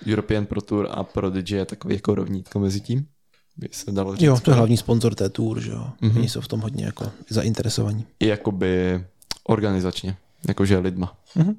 European 0.07 0.45
Pro 0.45 0.61
Tour 0.61 0.87
a 0.91 1.03
Pro 1.03 1.29
DJ 1.29 1.55
je 1.55 1.65
takový 1.65 1.95
jako 1.95 2.15
rovnítko 2.15 2.59
mezi 2.59 2.81
tím. 2.81 3.05
By 3.57 3.69
se 3.71 3.91
dalo 3.91 4.15
říct. 4.15 4.21
Jo, 4.23 4.39
to 4.39 4.51
je 4.51 4.55
hlavní 4.55 4.77
sponzor 4.77 5.15
té 5.15 5.29
tour, 5.29 5.59
že 5.61 5.71
jo. 5.71 5.89
Mhm. 6.01 6.17
Oni 6.17 6.29
jsou 6.29 6.41
v 6.41 6.47
tom 6.47 6.59
hodně 6.59 6.85
jako 6.85 7.11
zainteresovaní. 7.29 8.05
I 8.19 8.27
jakoby 8.27 9.05
organizačně, 9.43 10.17
jakože 10.47 10.77
lidma. 10.77 11.17
Mhm. 11.35 11.55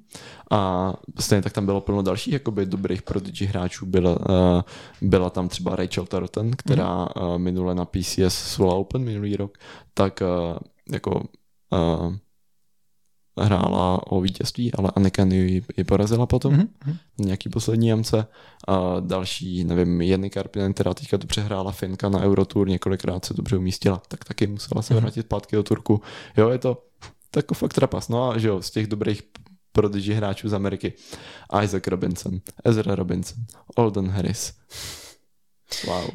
A 0.51 0.93
stejně 1.19 1.43
tak 1.43 1.53
tam 1.53 1.67
bylo 1.67 1.81
plno 1.81 2.03
dalších 2.03 2.33
jakoby 2.33 2.67
dobrých 2.67 3.03
prodigy 3.03 3.45
hráčů. 3.45 3.87
Byla, 3.87 4.11
uh, 4.21 4.63
byla 5.03 5.31
tam 5.31 5.49
třeba 5.49 5.77
Rachel 5.77 6.07
Tarleton, 6.07 6.51
která 6.51 7.17
uh, 7.17 7.39
minule 7.39 7.75
na 7.75 7.85
PCS 7.85 8.35
Sola 8.35 8.75
Open 8.75 9.05
minulý 9.05 9.37
rok, 9.37 9.59
tak 9.95 10.23
uh, 10.23 10.59
jako 10.93 11.23
uh, 11.73 12.15
hrála 13.45 14.07
o 14.13 14.21
vítězství, 14.21 14.75
ale 14.75 14.91
Aniken 14.97 15.33
ji, 15.33 15.65
ji 15.77 15.85
porazila 15.85 16.27
potom. 16.27 16.53
Mhm. 16.53 16.69
mhm. 16.87 16.97
nějaký 17.19 17.49
poslední 17.49 17.89
jamce 17.89 18.27
a 18.69 19.01
další, 19.01 19.65
nevím, 19.65 20.01
Jenny 20.03 20.31
Karpinen, 20.31 20.73
která 20.75 20.95
teďka 20.95 21.17
dobře 21.17 21.41
hrála 21.41 21.73
Finka 21.73 22.09
na 22.09 22.21
Eurotour, 22.23 22.69
několikrát 22.69 23.25
se 23.25 23.35
dobře 23.35 23.57
umístila, 23.57 24.03
tak 24.09 24.25
taky 24.25 24.47
musela 24.47 24.83
se 24.83 24.95
Mhm. 24.95 25.03
vrátit 25.03 25.23
zpátky 25.23 25.57
do 25.57 25.63
Turku. 25.63 26.01
Jo, 26.37 26.49
je 26.49 26.59
to 26.59 26.85
tako 27.31 27.55
fakt 27.55 27.75
trapas. 27.75 28.09
No 28.09 28.31
a 28.31 28.39
že 28.39 28.49
jo, 28.49 28.63
z 28.63 28.71
těch 28.71 28.87
dobrých 28.87 29.23
prodigy 29.73 30.13
hráčů 30.15 30.49
z 30.49 30.55
Ameriky 30.55 30.93
Isaac 31.65 31.87
Robinson, 31.87 32.41
Ezra 32.65 32.95
Robinson, 32.95 33.39
Olden 33.77 34.09
Harris. 34.11 34.53
Wow. 35.87 36.11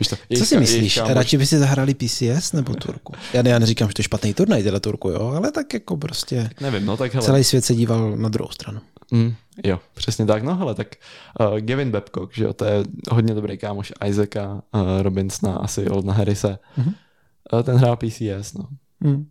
Víš 0.00 0.08
to, 0.08 0.16
Co 0.38 0.46
si 0.46 0.58
myslíš? 0.58 0.98
kámoš- 0.98 1.14
Radši 1.14 1.38
by 1.38 1.46
si 1.46 1.58
zahrali 1.58 1.94
PCS 1.94 2.52
nebo 2.52 2.74
Turku? 2.74 3.12
Já, 3.32 3.42
ne, 3.42 3.50
já 3.50 3.58
neříkám, 3.58 3.88
že 3.88 3.94
to 3.94 4.00
je 4.00 4.04
špatný 4.04 4.34
turnaj, 4.34 4.62
teda 4.62 4.80
Turku, 4.80 5.08
jo, 5.10 5.20
ale 5.36 5.52
tak 5.52 5.74
jako 5.74 5.96
prostě 5.96 6.50
Nevím, 6.60 6.86
no 6.86 6.96
tak 6.96 7.14
hele. 7.14 7.26
celý 7.26 7.44
svět 7.44 7.64
se 7.64 7.74
díval 7.74 8.16
na 8.16 8.28
druhou 8.28 8.50
stranu. 8.50 8.80
Mm, 9.10 9.34
jo, 9.64 9.80
přesně 9.94 10.26
tak. 10.26 10.42
No 10.42 10.56
hele, 10.56 10.74
tak 10.74 10.94
uh, 11.40 11.58
Gavin 11.60 11.90
Babcock, 11.90 12.34
že 12.34 12.44
jo, 12.44 12.52
to 12.52 12.64
je 12.64 12.84
hodně 13.10 13.34
dobrý 13.34 13.58
kámoš 13.58 13.92
Isaaca, 14.06 14.62
uh, 14.74 14.80
Robinsona, 15.02 15.54
asi 15.56 15.88
Oldna 15.88 16.12
Harrise. 16.14 16.58
Mhm. 16.76 16.94
Uh, 17.52 17.62
ten 17.62 17.76
hrál 17.76 17.96
PCS, 17.96 18.54
no. 18.54 18.68
Hmm. 19.02 19.26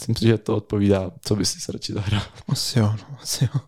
Myslím 0.00 0.16
si, 0.16 0.26
že 0.26 0.38
to 0.38 0.56
odpovídá, 0.56 1.10
co 1.24 1.36
by 1.36 1.44
si 1.46 1.60
se 1.60 1.72
radši 1.72 1.92
zahrál. 1.92 2.22
Asi 2.48 2.78
jo, 2.78 2.86
no, 3.10 3.16
asi 3.22 3.44
jo. 3.54 3.60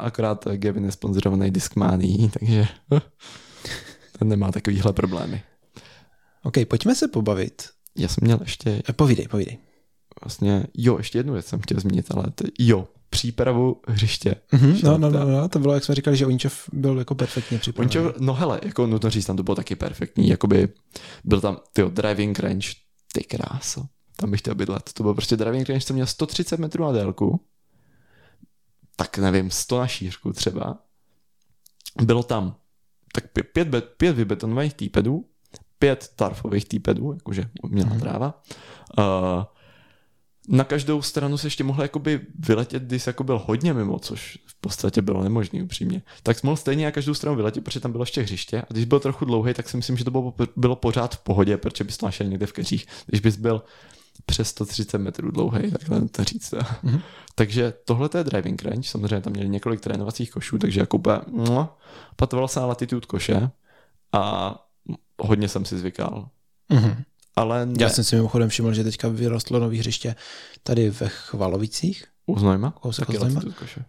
Akorát 0.00 0.44
Gavin 0.54 0.84
je 0.84 0.92
sponzorovaný 0.92 1.50
Discmání, 1.50 2.30
takže 2.38 2.66
nemá 4.24 4.52
takovýhle 4.52 4.92
problémy. 4.92 5.42
OK, 6.42 6.54
pojďme 6.68 6.94
se 6.94 7.08
pobavit. 7.08 7.68
Já 7.98 8.08
jsem 8.08 8.18
měl 8.24 8.38
ještě 8.42 8.82
Eh, 8.88 8.92
Povídej, 8.92 9.28
povídej. 9.28 9.58
vlastně, 10.24 10.66
jo, 10.74 10.98
ještě 10.98 11.18
jednu 11.18 11.32
věc 11.32 11.46
jsem 11.46 11.60
chtěl 11.60 11.80
zmínit, 11.80 12.06
ale 12.10 12.24
to, 12.34 12.44
jo, 12.58 12.88
přípravu 13.10 13.80
hřiště. 13.88 14.34
Mhm, 14.52 14.76
Šel 14.76 14.98
no, 14.98 15.10
no, 15.10 15.18
no, 15.24 15.30
no, 15.40 15.48
to 15.48 15.58
bylo, 15.58 15.74
jak 15.74 15.84
jsme 15.84 15.94
říkali, 15.94 16.16
že 16.16 16.26
Oníčov 16.26 16.68
byl 16.72 16.98
jako 16.98 17.14
perfektně 17.14 17.58
připravený. 17.58 17.92
Pončo, 17.94 18.14
no 18.18 18.34
hele, 18.34 18.60
jako 18.64 18.86
nutno 18.86 19.10
říct, 19.10 19.26
tam 19.26 19.36
to 19.36 19.42
bylo 19.42 19.54
taky 19.54 19.76
perfektní, 19.76 20.28
jakoby 20.28 20.68
byl 21.24 21.40
tam, 21.40 21.58
tyjo, 21.72 21.88
driving 21.88 22.38
range, 22.38 22.68
ty 23.12 23.24
kráso, 23.24 23.86
tam 24.16 24.30
bych 24.30 24.40
chtěl 24.40 24.54
bydlet, 24.54 24.92
to 24.92 25.02
byl 25.02 25.14
prostě 25.14 25.36
driving 25.36 25.68
range, 25.68 25.84
co 25.84 25.94
měl 25.94 26.06
130 26.06 26.60
metrů 26.60 26.84
na 26.84 26.92
délku, 26.92 27.40
tak 28.96 29.18
nevím, 29.18 29.50
100 29.50 29.78
na 29.78 29.86
šířku 29.86 30.32
třeba, 30.32 30.78
bylo 32.02 32.22
tam 32.22 32.56
tak 33.12 33.24
pě- 33.34 33.44
pět, 33.52 33.84
pět 33.96 34.16
vybetonovaných 34.16 34.74
týpedů, 34.74 35.24
pět 35.78 36.10
tarfových 36.16 36.64
týpedů, 36.64 37.12
jakože 37.12 37.44
měla 37.68 37.90
Mhm. 37.90 38.00
tráva, 38.00 38.42
uh, 38.98 39.04
na 40.48 40.64
každou 40.64 41.02
stranu 41.02 41.38
se 41.38 41.46
ještě 41.46 41.64
mohl 41.64 41.82
jakoby 41.82 42.20
vyletět, 42.48 42.82
když 42.82 43.06
jako 43.06 43.24
byl 43.24 43.42
hodně 43.46 43.74
mimo, 43.74 43.98
což 43.98 44.38
v 44.46 44.60
podstatě 44.60 45.02
bylo 45.02 45.22
nemožné 45.22 45.62
upřímně. 45.62 46.02
Tak 46.22 46.38
jsi 46.38 46.46
mohl 46.46 46.56
stejně 46.56 46.84
na 46.84 46.90
každou 46.90 47.14
stranu 47.14 47.36
vyletět, 47.36 47.64
protože 47.64 47.80
tam 47.80 47.92
bylo 47.92 48.02
ještě 48.02 48.22
hřiště. 48.22 48.62
A 48.62 48.66
když 48.68 48.84
byl 48.84 49.00
trochu 49.00 49.24
dlouhý, 49.24 49.54
tak 49.54 49.68
si 49.68 49.76
myslím, 49.76 49.96
že 49.96 50.04
to 50.04 50.10
bylo, 50.10 50.34
bylo 50.56 50.76
pořád 50.76 51.14
v 51.14 51.18
pohodě, 51.18 51.56
protože 51.56 51.84
bys 51.84 51.96
to 51.96 52.06
našel 52.06 52.26
někde 52.26 52.46
v 52.46 52.52
keřích. 52.52 52.86
Když 53.06 53.20
bys 53.20 53.36
byl 53.36 53.62
přes 54.26 54.48
130 54.48 54.98
metrů 54.98 55.30
dlouhý, 55.30 55.70
takhle 55.70 56.08
to 56.08 56.24
říct. 56.24 56.52
Mm-hmm. 56.52 57.00
takže 57.34 57.74
tohle 57.84 58.10
je 58.18 58.24
driving 58.24 58.62
range, 58.62 58.88
samozřejmě 58.88 59.20
tam 59.20 59.32
měli 59.32 59.48
několik 59.48 59.80
trénovacích 59.80 60.30
košů, 60.30 60.58
takže 60.58 60.80
jako 60.80 60.96
úplně, 60.96 61.18
no, 61.32 61.76
patoval 62.16 62.48
se 62.48 62.60
na 62.60 62.66
latitude 62.66 63.06
koše 63.06 63.50
a 64.12 64.54
hodně 65.18 65.48
jsem 65.48 65.64
si 65.64 65.78
zvykal. 65.78 66.28
Mm-hmm. 66.70 66.96
Ale 67.36 67.66
ne. 67.66 67.74
Já 67.80 67.88
jsem 67.88 68.04
si 68.04 68.16
mimochodem 68.16 68.48
všiml, 68.48 68.74
že 68.74 68.84
teďka 68.84 69.08
vyrostlo 69.08 69.58
nový 69.58 69.78
hřiště 69.78 70.14
tady 70.62 70.90
ve 70.90 71.08
Chvalovicích. 71.08 72.04
U 72.26 72.38
Znojma? 72.38 72.70
Kousek 72.70 73.08
u 73.08 73.12
Znojma. 73.12 73.40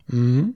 Mm. 0.07 0.53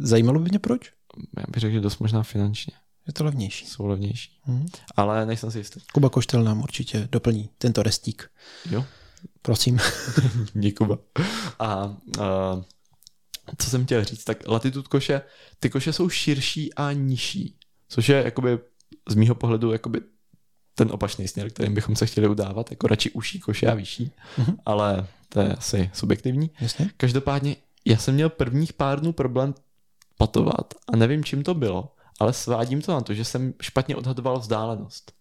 Zajímalo 0.00 0.40
by 0.40 0.48
mě 0.48 0.58
proč? 0.58 0.92
Já 1.36 1.44
bych 1.48 1.60
řekl, 1.60 1.72
že 1.72 1.80
dost 1.80 1.98
možná 1.98 2.22
finančně. 2.22 2.74
Je 3.06 3.12
to 3.12 3.24
levnější. 3.24 3.66
Jsou 3.66 3.86
levnější. 3.86 4.40
Mm. 4.46 4.66
Ale 4.96 5.26
nejsem 5.26 5.50
si 5.50 5.58
jistý. 5.58 5.80
Kuba 5.92 6.08
Koštel 6.08 6.44
nám 6.44 6.62
určitě 6.62 7.08
doplní 7.12 7.50
tento 7.58 7.82
restík. 7.82 8.30
Jo. 8.70 8.84
Prosím. 9.42 9.78
Děkuba. 10.54 10.98
A, 11.58 11.64
a 11.64 11.96
co 13.58 13.70
jsem 13.70 13.84
chtěl 13.84 14.04
říct, 14.04 14.24
tak 14.24 14.48
latitud 14.48 14.88
koše, 14.88 15.22
ty 15.60 15.70
koše 15.70 15.92
jsou 15.92 16.08
širší 16.08 16.74
a 16.74 16.92
nižší, 16.92 17.56
což 17.88 18.08
je 18.08 18.22
jakoby 18.24 18.58
z 19.08 19.14
mýho 19.14 19.34
pohledu 19.34 19.72
jakoby 19.72 20.00
ten 20.74 20.88
opačný 20.92 21.28
směr, 21.28 21.50
kterým 21.50 21.74
bychom 21.74 21.96
se 21.96 22.06
chtěli 22.06 22.28
udávat, 22.28 22.70
jako 22.70 22.86
radši 22.86 23.10
uší 23.10 23.40
koše 23.40 23.66
a 23.66 23.74
vyšší, 23.74 24.12
mm-hmm. 24.38 24.56
ale 24.66 25.06
to 25.28 25.40
je 25.40 25.52
asi 25.52 25.90
subjektivní. 25.94 26.50
Jasně. 26.60 26.90
Každopádně 26.96 27.56
já 27.84 27.96
jsem 27.96 28.14
měl 28.14 28.28
prvních 28.28 28.72
pár 28.72 29.00
dnů 29.00 29.12
problém 29.12 29.54
patovat 30.18 30.74
a 30.92 30.96
nevím, 30.96 31.24
čím 31.24 31.42
to 31.42 31.54
bylo, 31.54 31.94
ale 32.20 32.32
svádím 32.32 32.82
to 32.82 32.92
na 32.92 33.00
to, 33.00 33.14
že 33.14 33.24
jsem 33.24 33.54
špatně 33.62 33.96
odhadoval 33.96 34.38
vzdálenost. 34.38 35.12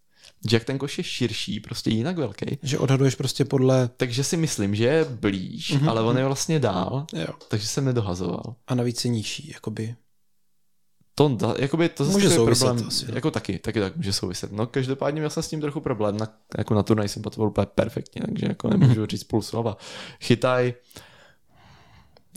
Že 0.50 0.56
jak 0.56 0.64
ten 0.64 0.78
koš 0.78 0.98
je 0.98 1.04
širší, 1.04 1.60
prostě 1.60 1.90
jinak 1.90 2.18
velký. 2.18 2.58
Že 2.64 2.78
odhaduješ 2.78 3.16
prostě 3.16 3.46
podle... 3.46 3.90
Takže 3.98 4.24
si 4.24 4.38
myslím, 4.38 4.76
že 4.76 4.86
je 4.86 5.06
blíž, 5.06 5.74
mm-hmm. 5.74 5.90
ale 5.90 6.02
on 6.02 6.18
je 6.18 6.26
vlastně 6.26 6.60
dál, 6.60 7.06
jo. 7.14 7.28
takže 7.48 7.68
jsem 7.68 7.86
nedohazoval. 7.86 8.56
A 8.68 8.76
navíc 8.76 9.06
je 9.06 9.12
nižší, 9.12 9.52
jakoby 9.54 9.96
to, 11.38 11.56
jakoby, 11.60 11.90
to 11.90 12.06
může 12.06 12.30
souviset 12.30 12.68
problém, 12.68 12.88
asi, 12.88 13.06
no. 13.08 13.16
jako 13.16 13.32
taky, 13.32 13.60
taky 13.60 13.80
tak 13.80 13.96
může 13.96 14.14
souviset. 14.14 14.52
No 14.52 14.68
každopádně 14.68 15.22
měl 15.22 15.30
jsem 15.30 15.44
s 15.44 15.48
tím 15.48 15.62
trochu 15.62 15.82
problém, 15.82 16.18
na, 16.18 16.28
jako 16.58 16.74
na 16.74 16.84
turnaj 16.84 17.08
jsem 17.08 17.22
potoval 17.22 17.50
úplně 17.50 17.66
perfektně, 17.66 18.22
takže 18.26 18.46
jako 18.46 18.68
nemůžu 18.68 19.06
říct 19.06 19.24
půl 19.24 19.42
slova. 19.42 19.78
Chytaj 20.22 20.74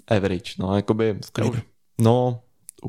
average, 0.08 0.52
no 0.58 0.76
jakoby, 0.76 1.18
no 1.98 2.42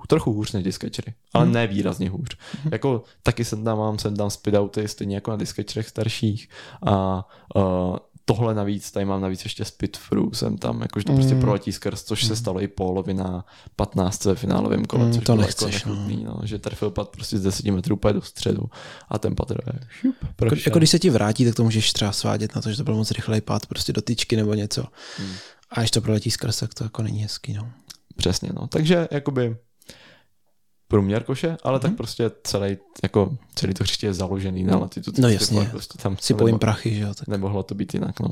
trochu 0.07 0.33
hůř 0.33 0.51
než 0.51 0.63
disketchery, 0.63 1.13
ale 1.33 1.43
hmm. 1.45 1.53
ne 1.53 1.67
výrazně 1.67 2.09
hůř. 2.09 2.37
Hmm. 2.63 2.73
Jako 2.73 3.03
taky 3.23 3.45
jsem 3.45 3.63
tam 3.63 3.77
mám, 3.77 3.99
jsem 3.99 4.15
tam 4.15 4.29
speedouty 4.29 4.87
stejně 4.87 5.15
jako 5.15 5.31
na 5.31 5.37
disketcherech 5.37 5.89
starších 5.89 6.49
a 6.85 7.27
uh, 7.55 7.97
tohle 8.25 8.55
navíc, 8.55 8.91
tady 8.91 9.05
mám 9.05 9.21
navíc 9.21 9.43
ještě 9.43 9.63
through, 9.91 10.35
jsem 10.35 10.57
tam, 10.57 10.81
jakože 10.81 11.05
to 11.05 11.11
mm. 11.11 11.17
prostě 11.17 11.35
proletí 11.35 11.71
skrz, 11.71 12.03
což 12.03 12.23
mm. 12.23 12.27
se 12.27 12.35
stalo 12.35 12.61
i 12.61 12.67
Pólovi 12.67 13.13
na 13.13 13.45
15 13.75 14.25
ve 14.25 14.35
finálovém 14.35 14.85
kole, 14.85 15.05
mm, 15.05 15.13
což 15.13 15.23
to 15.23 15.35
nechceš, 15.35 15.73
jako 15.73 15.89
nechutný, 15.89 16.23
no. 16.23 16.37
no. 16.41 16.47
že 16.47 16.59
trefil 16.59 16.91
pad 16.91 17.09
prostě 17.09 17.37
z 17.37 17.43
10 17.43 17.65
metrů 17.65 17.95
úplně 17.95 18.13
do 18.13 18.21
středu 18.21 18.63
a 19.09 19.19
ten 19.19 19.35
pad 19.35 19.51
je 19.51 19.57
šup, 19.89 20.15
jako, 20.41 20.55
jako, 20.65 20.77
když 20.77 20.89
se 20.89 20.99
ti 20.99 21.09
vrátí, 21.09 21.45
tak 21.45 21.55
to 21.55 21.63
můžeš 21.63 21.93
třeba 21.93 22.11
svádět 22.11 22.55
na 22.55 22.61
to, 22.61 22.71
že 22.71 22.77
to 22.77 22.83
byl 22.83 22.95
moc 22.95 23.11
rychlej 23.11 23.41
pad 23.41 23.65
prostě 23.65 23.93
do 23.93 24.01
tyčky 24.01 24.35
nebo 24.35 24.53
něco. 24.53 24.83
Mm. 25.19 25.33
A 25.71 25.79
když 25.79 25.91
to 25.91 26.01
proletí 26.01 26.31
skrz, 26.31 26.59
tak 26.59 26.73
to 26.73 26.83
jako 26.83 27.01
není 27.01 27.19
hezký, 27.19 27.53
no. 27.53 27.71
Přesně, 28.15 28.49
no. 28.53 28.67
Takže 28.67 29.07
jakoby 29.11 29.57
průměr 30.93 31.23
koše, 31.23 31.57
ale 31.63 31.77
mm-hmm. 31.77 31.81
tak 31.81 31.91
mhm. 31.91 31.97
prostě 31.97 32.31
celý, 32.43 32.77
jako, 33.03 33.37
celý 33.55 33.73
to 33.73 33.83
hřiště 33.83 34.07
je 34.07 34.13
založený 34.13 34.63
na 34.63 34.77
latitudu. 34.77 35.21
No 35.21 35.29
jasně, 35.29 35.67
prostě 35.71 35.97
tam 35.97 36.17
si 36.19 36.33
pojím 36.33 36.59
prachy, 36.59 36.95
že 36.95 37.01
jo. 37.01 37.13
Tak. 37.13 37.27
Nemohlo 37.27 37.63
to 37.63 37.75
být 37.75 37.93
jinak, 37.93 38.19
no. 38.19 38.29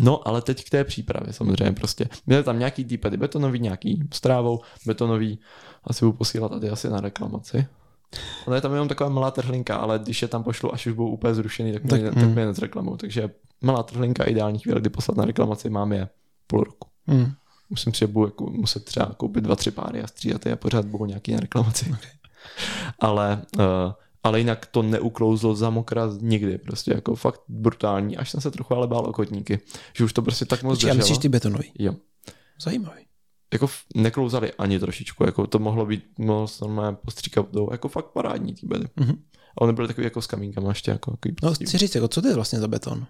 No, 0.00 0.28
ale 0.28 0.42
teď 0.42 0.64
k 0.64 0.70
té 0.70 0.84
přípravě 0.84 1.32
samozřejmě 1.32 1.72
prostě. 1.72 2.08
Měli 2.26 2.44
tam 2.44 2.58
nějaký 2.58 2.84
týpedy 2.84 3.16
betonový, 3.16 3.60
nějaký 3.60 4.08
s 4.12 4.20
trávou, 4.20 4.60
betonový, 4.86 5.38
asi 5.84 6.04
budu 6.04 6.16
posílat 6.16 6.48
tady 6.48 6.70
asi 6.70 6.88
na 6.90 7.00
reklamaci. 7.00 7.66
Ona 8.46 8.56
je 8.56 8.62
tam 8.62 8.72
jenom 8.72 8.88
taková 8.88 9.10
malá 9.10 9.30
trhlinka, 9.30 9.76
ale 9.76 9.98
když 9.98 10.22
je 10.22 10.28
tam 10.28 10.42
pošlu, 10.42 10.74
až 10.74 10.86
už 10.86 10.92
budou 10.92 11.08
úplně 11.08 11.34
zrušený, 11.34 11.72
tak, 11.72 11.82
tak, 11.82 12.00
mě, 12.00 12.10
mm. 12.10 12.14
tak 12.14 12.28
mě 12.28 12.46
nezreklamou. 12.46 12.96
Takže 12.96 13.30
malá 13.60 13.82
trhlinka, 13.82 14.24
ideální 14.24 14.58
chvíle, 14.58 14.80
kdy 14.80 14.90
poslat 14.90 15.18
na 15.18 15.24
reklamaci, 15.24 15.70
mám 15.70 15.92
je 15.92 16.08
půl 16.46 16.64
roku. 16.64 16.88
Mm. 17.06 17.32
Musím 17.70 17.94
si 17.94 18.06
budu 18.06 18.26
jako 18.26 18.50
muset 18.50 18.84
třeba 18.84 19.06
koupit 19.06 19.44
dva, 19.44 19.56
tři 19.56 19.70
páry 19.70 20.02
a 20.02 20.06
střídat 20.06 20.46
je 20.46 20.52
a 20.52 20.56
pořád 20.56 20.84
budou 20.84 21.06
nějaký 21.06 21.32
na 21.32 21.40
reklamaci. 21.40 21.94
Ale, 22.98 23.42
uh, 23.58 23.64
ale 24.22 24.38
jinak 24.38 24.66
to 24.66 24.82
neuklouzlo 24.82 25.54
za 25.54 25.70
mokra 25.70 26.08
nikdy. 26.20 26.58
Prostě 26.58 26.92
jako 26.94 27.16
fakt 27.16 27.40
brutální, 27.48 28.16
až 28.16 28.30
jsem 28.30 28.40
se 28.40 28.50
trochu 28.50 28.74
ale 28.74 28.86
bál 28.86 29.06
o 29.06 29.12
kotníky. 29.12 29.60
Že 29.96 30.04
už 30.04 30.12
to 30.12 30.22
prostě 30.22 30.44
tak 30.44 30.62
moc 30.62 30.78
drželo. 30.78 30.96
myslíš 30.96 31.18
ty 31.18 31.28
betonový? 31.28 31.72
Jo. 31.78 31.94
Zajímavý. 32.62 33.00
Jako 33.52 33.68
neklouzali 33.94 34.52
ani 34.52 34.78
trošičku, 34.78 35.24
jako 35.24 35.46
to 35.46 35.58
mohlo 35.58 35.86
být, 35.86 36.04
mohlo 36.18 36.48
se 36.48 36.64
normálně 36.64 36.96
postříkat 37.04 37.46
jako 37.70 37.88
fakt 37.88 38.06
parádní 38.06 38.54
ty 38.54 38.66
bedy. 38.66 38.84
Mm-hmm. 38.84 39.18
A 39.58 39.60
oni 39.60 39.72
byly 39.72 39.88
takový 39.88 40.04
jako 40.04 40.22
s 40.22 40.26
kamínkama 40.26 40.68
ještě 40.68 40.90
jako. 40.90 41.16
no, 41.42 41.54
chci 41.54 41.78
říct, 41.78 41.94
jako, 41.94 42.08
co 42.08 42.22
to 42.22 42.28
je 42.28 42.34
vlastně 42.34 42.60
za 42.60 42.68
beton? 42.68 43.06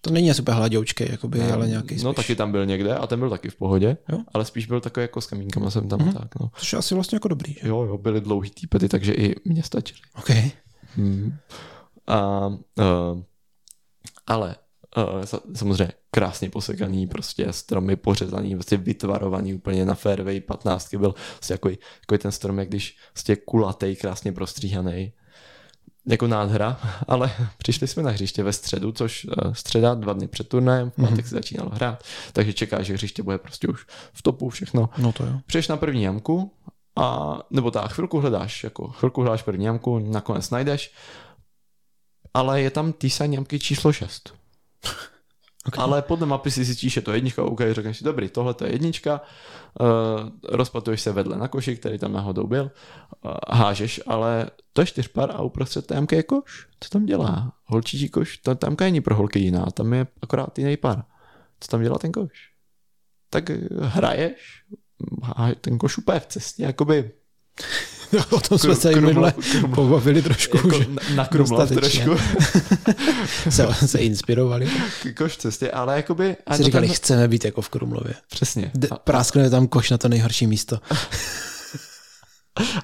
To 0.00 0.10
není 0.10 0.30
asi 0.30 0.42
úplně 0.42 0.56
hladoučkej, 0.56 1.08
jakoby, 1.10 1.38
ne, 1.38 1.52
ale 1.52 1.68
nějaký 1.68 1.94
no, 1.94 1.98
spíš. 1.98 2.02
No 2.02 2.12
taky 2.12 2.36
tam 2.36 2.52
byl 2.52 2.66
někde 2.66 2.94
a 2.94 3.06
ten 3.06 3.18
byl 3.18 3.30
taky 3.30 3.50
v 3.50 3.56
pohodě, 3.56 3.96
jo? 4.08 4.18
ale 4.34 4.44
spíš 4.44 4.66
byl 4.66 4.80
takový 4.80 5.04
jako 5.04 5.20
s 5.20 5.26
kamínkama 5.26 5.70
jsem 5.70 5.88
tam 5.88 6.00
mm-hmm. 6.00 6.12
tak. 6.12 6.40
No. 6.40 6.50
Což 6.56 6.72
je 6.72 6.78
asi 6.78 6.94
vlastně 6.94 7.16
jako 7.16 7.28
dobrý. 7.28 7.52
Že? 7.52 7.68
Jo, 7.68 7.82
jo, 7.82 7.98
byly 7.98 8.20
dlouhý 8.20 8.50
týpety, 8.50 8.88
takže 8.88 9.12
i 9.12 9.34
mě 9.44 9.62
stačily. 9.62 10.00
OK. 10.18 10.30
Hmm. 10.96 11.32
A, 12.06 12.46
uh, 12.46 13.22
ale 14.26 14.56
uh, 14.96 15.24
samozřejmě 15.54 15.92
krásně 16.10 16.50
posekaný, 16.50 17.06
prostě 17.06 17.52
stromy 17.52 17.96
pořezaný, 17.96 18.54
prostě 18.54 18.76
vytvarovaný 18.76 19.54
úplně 19.54 19.84
na 19.84 19.94
fairway 19.94 20.40
15 20.40 20.94
byl 20.94 21.14
prostě 21.36 21.54
jako, 21.54 21.68
jako 21.68 22.18
ten 22.18 22.32
strom, 22.32 22.58
jak 22.58 22.68
když 22.68 22.96
prostě 23.12 23.36
kulatý, 23.36 23.96
krásně 23.96 24.32
prostříhaný 24.32 25.12
jako 26.10 26.26
nádhra, 26.26 26.80
ale 27.08 27.30
přišli 27.58 27.88
jsme 27.88 28.02
na 28.02 28.10
hřiště 28.10 28.42
ve 28.42 28.52
středu, 28.52 28.92
což 28.92 29.24
uh, 29.24 29.52
středa 29.52 29.94
dva 29.94 30.12
dny 30.12 30.28
před 30.28 30.48
turnajem, 30.48 30.90
v 30.90 30.94
pátek 30.94 31.12
mm-hmm. 31.12 31.28
se 31.28 31.34
začínalo 31.34 31.70
hrát, 31.70 32.04
takže 32.32 32.52
čeká, 32.52 32.82
že 32.82 32.94
hřiště 32.94 33.22
bude 33.22 33.38
prostě 33.38 33.68
už 33.68 33.86
v 34.12 34.22
topu 34.22 34.50
všechno. 34.50 34.90
No 34.98 35.12
to 35.12 35.24
jo. 35.24 35.32
Přijdeš 35.46 35.68
na 35.68 35.76
první 35.76 36.02
jamku 36.02 36.52
a 36.96 37.38
nebo 37.50 37.70
tak, 37.70 37.92
chvilku 37.92 38.20
hledáš, 38.20 38.64
jako 38.64 38.88
chvilku 38.88 39.20
hledáš 39.20 39.42
první 39.42 39.64
jamku, 39.64 39.98
nakonec 39.98 40.50
najdeš, 40.50 40.92
ale 42.34 42.62
je 42.62 42.70
tam 42.70 42.92
týsaň 42.92 43.32
jamky 43.32 43.58
číslo 43.58 43.92
6. 43.92 44.34
Okay. 45.68 45.84
Ale 45.84 46.02
podle 46.02 46.26
mapy 46.26 46.50
si 46.50 46.64
zjistíš, 46.64 46.92
že 46.92 47.00
to 47.00 47.10
je 47.10 47.16
jednička, 47.16 47.42
OK, 47.42 47.60
řekneš 47.70 47.98
si, 47.98 48.04
dobrý, 48.04 48.28
tohle 48.28 48.54
to 48.54 48.64
je 48.64 48.72
jednička, 48.72 49.20
uh, 49.80 49.86
rozpatuješ 50.48 51.00
se 51.00 51.12
vedle 51.12 51.38
na 51.38 51.48
koši, 51.48 51.76
který 51.76 51.98
tam 51.98 52.12
náhodou 52.12 52.46
byl, 52.46 52.70
uh, 53.24 53.32
hážeš, 53.48 54.00
ale 54.06 54.50
to 54.72 54.82
je 54.82 54.86
čtyřpar 54.86 55.30
a 55.30 55.42
uprostřed 55.42 55.86
té 55.86 55.94
jamky 55.94 56.16
je 56.16 56.22
koš. 56.22 56.66
Co 56.80 56.90
tam 56.90 57.06
dělá? 57.06 57.52
Holčičí 57.64 58.08
koš, 58.08 58.36
ta 58.36 58.54
tamka 58.54 58.84
není 58.84 59.00
pro 59.00 59.14
holky 59.14 59.38
jiná, 59.38 59.66
tam 59.74 59.92
je 59.92 60.06
akorát 60.22 60.58
jiný 60.58 60.76
par. 60.76 61.04
Co 61.60 61.70
tam 61.70 61.82
dělá 61.82 61.98
ten 61.98 62.12
koš? 62.12 62.50
Tak 63.30 63.50
hraješ, 63.80 64.64
a 65.36 65.48
ten 65.60 65.78
koš 65.78 65.98
úplně 65.98 66.20
v 66.20 66.26
cestě, 66.26 66.62
jakoby 66.62 67.10
o 68.30 68.40
tom 68.40 68.58
jsme 68.58 68.74
se 68.74 68.92
i 68.92 69.00
minule 69.00 69.34
pobavili 69.74 70.22
trošku. 70.22 70.56
Jako 70.56 70.78
že 70.78 70.86
na 71.14 71.24
trošku. 71.66 72.10
se, 73.50 73.66
se 73.86 73.98
inspirovali. 73.98 74.68
Koš 75.16 75.36
cestě, 75.36 75.70
ale 75.70 75.96
jakoby... 75.96 76.36
Si 76.56 76.62
říkali, 76.62 76.86
ten... 76.86 76.96
chceme 76.96 77.28
být 77.28 77.44
jako 77.44 77.62
v 77.62 77.68
Krumlově. 77.68 78.14
Přesně. 78.30 78.70
D- 78.74 78.88
práskneme 79.04 79.50
tam 79.50 79.66
koš 79.66 79.90
na 79.90 79.98
to 79.98 80.08
nejhorší 80.08 80.46
místo. 80.46 80.78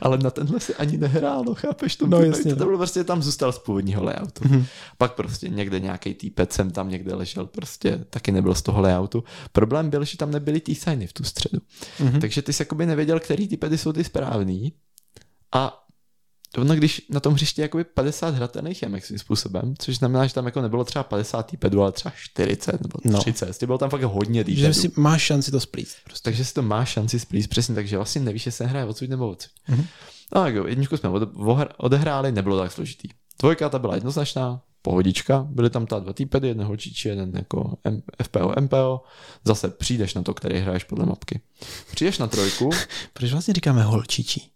ale 0.00 0.18
na 0.18 0.30
tenhle 0.30 0.60
si 0.60 0.74
ani 0.74 0.98
nehrálo, 0.98 1.54
chápeš? 1.54 1.96
To, 1.96 2.06
no, 2.06 2.22
jasně, 2.22 2.52
to, 2.52 2.58
to 2.58 2.64
bylo 2.64 2.78
prostě 2.78 3.04
tam 3.04 3.22
zůstal 3.22 3.52
z 3.52 3.58
původního 3.58 4.04
layoutu. 4.04 4.44
Mm-hmm. 4.44 4.64
Pak 4.98 5.14
prostě 5.14 5.48
někde 5.48 5.80
nějaký 5.80 6.14
týpec 6.14 6.52
jsem 6.52 6.70
tam 6.70 6.90
někde 6.90 7.14
ležel, 7.14 7.46
prostě 7.46 8.04
taky 8.10 8.32
nebyl 8.32 8.54
z 8.54 8.62
toho 8.62 8.80
layoutu. 8.80 9.24
Problém 9.52 9.90
byl, 9.90 10.04
že 10.04 10.16
tam 10.16 10.30
nebyly 10.30 10.60
ty 10.60 10.74
signy 10.74 11.06
v 11.06 11.12
tu 11.12 11.24
středu. 11.24 11.58
Mm-hmm. 12.00 12.20
Takže 12.20 12.42
ty 12.42 12.52
jsi 12.52 12.62
jakoby 12.62 12.86
nevěděl, 12.86 13.20
který 13.20 13.48
týpedy 13.48 13.78
jsou 13.78 13.92
ty 13.92 14.04
správný 14.04 14.72
a 15.52 15.82
ono, 16.58 16.74
když 16.74 17.06
na 17.10 17.20
tom 17.20 17.34
hřišti 17.34 17.62
je 17.62 17.84
50 17.94 18.34
hratelných 18.34 18.82
jamek 18.82 19.04
svým 19.04 19.18
způsobem, 19.18 19.74
což 19.78 19.96
znamená, 19.96 20.26
že 20.26 20.34
tam 20.34 20.46
jako 20.46 20.62
nebylo 20.62 20.84
třeba 20.84 21.02
50 21.02 21.42
týpedů, 21.42 21.82
ale 21.82 21.92
třeba 21.92 22.12
40 22.16 22.72
nebo 22.82 23.22
30. 23.22 23.40
No. 23.40 23.46
Prostě 23.46 23.66
bylo 23.66 23.78
tam 23.78 23.90
fakt 23.90 24.02
hodně 24.02 24.44
týpedů. 24.44 24.66
Takže 24.66 24.80
si 24.80 24.90
máš 24.96 25.22
šanci 25.22 25.50
to 25.50 25.60
splíst. 25.60 25.96
Prostě. 26.04 26.24
Takže 26.24 26.44
si 26.44 26.54
to 26.54 26.62
máš 26.62 26.88
šanci 26.88 27.20
splíst, 27.20 27.50
přesně, 27.50 27.74
takže 27.74 27.96
vlastně 27.96 28.20
nevíš, 28.20 28.46
jestli 28.46 28.56
se 28.56 28.66
hraje 28.66 28.84
odsud 28.86 29.10
nebo 29.10 29.28
odsud. 29.28 29.50
Mm-hmm. 29.68 29.84
No 30.34 30.46
jako 30.46 30.68
jedničku 30.68 30.96
jsme 30.96 31.10
odehráli, 31.76 32.32
nebylo 32.32 32.58
tak 32.58 32.72
složitý. 32.72 33.08
Dvojka 33.40 33.68
ta 33.68 33.78
byla 33.78 33.94
jednoznačná, 33.94 34.60
pohodička, 34.82 35.46
byly 35.50 35.70
tam 35.70 35.86
ta 35.86 35.98
dva 35.98 36.12
týpedy, 36.12 36.48
jeden 36.48 36.66
holčiči, 36.66 37.08
jeden 37.08 37.32
jako 37.34 37.78
M- 37.84 38.02
FPO, 38.22 38.52
MPO, 38.60 39.02
zase 39.44 39.68
přijdeš 39.68 40.14
na 40.14 40.22
to, 40.22 40.34
který 40.34 40.58
hraješ 40.58 40.84
podle 40.84 41.06
mapky. 41.06 41.40
Přijdeš 41.90 42.18
na 42.18 42.26
trojku, 42.26 42.70
Proč 43.12 43.32
vlastně 43.32 43.54
říkáme 43.54 43.82
holčičí? 43.82 44.50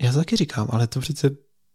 Já 0.00 0.12
to 0.12 0.18
taky 0.18 0.36
říkám, 0.36 0.68
ale 0.70 0.86
to 0.86 1.00
přece 1.00 1.30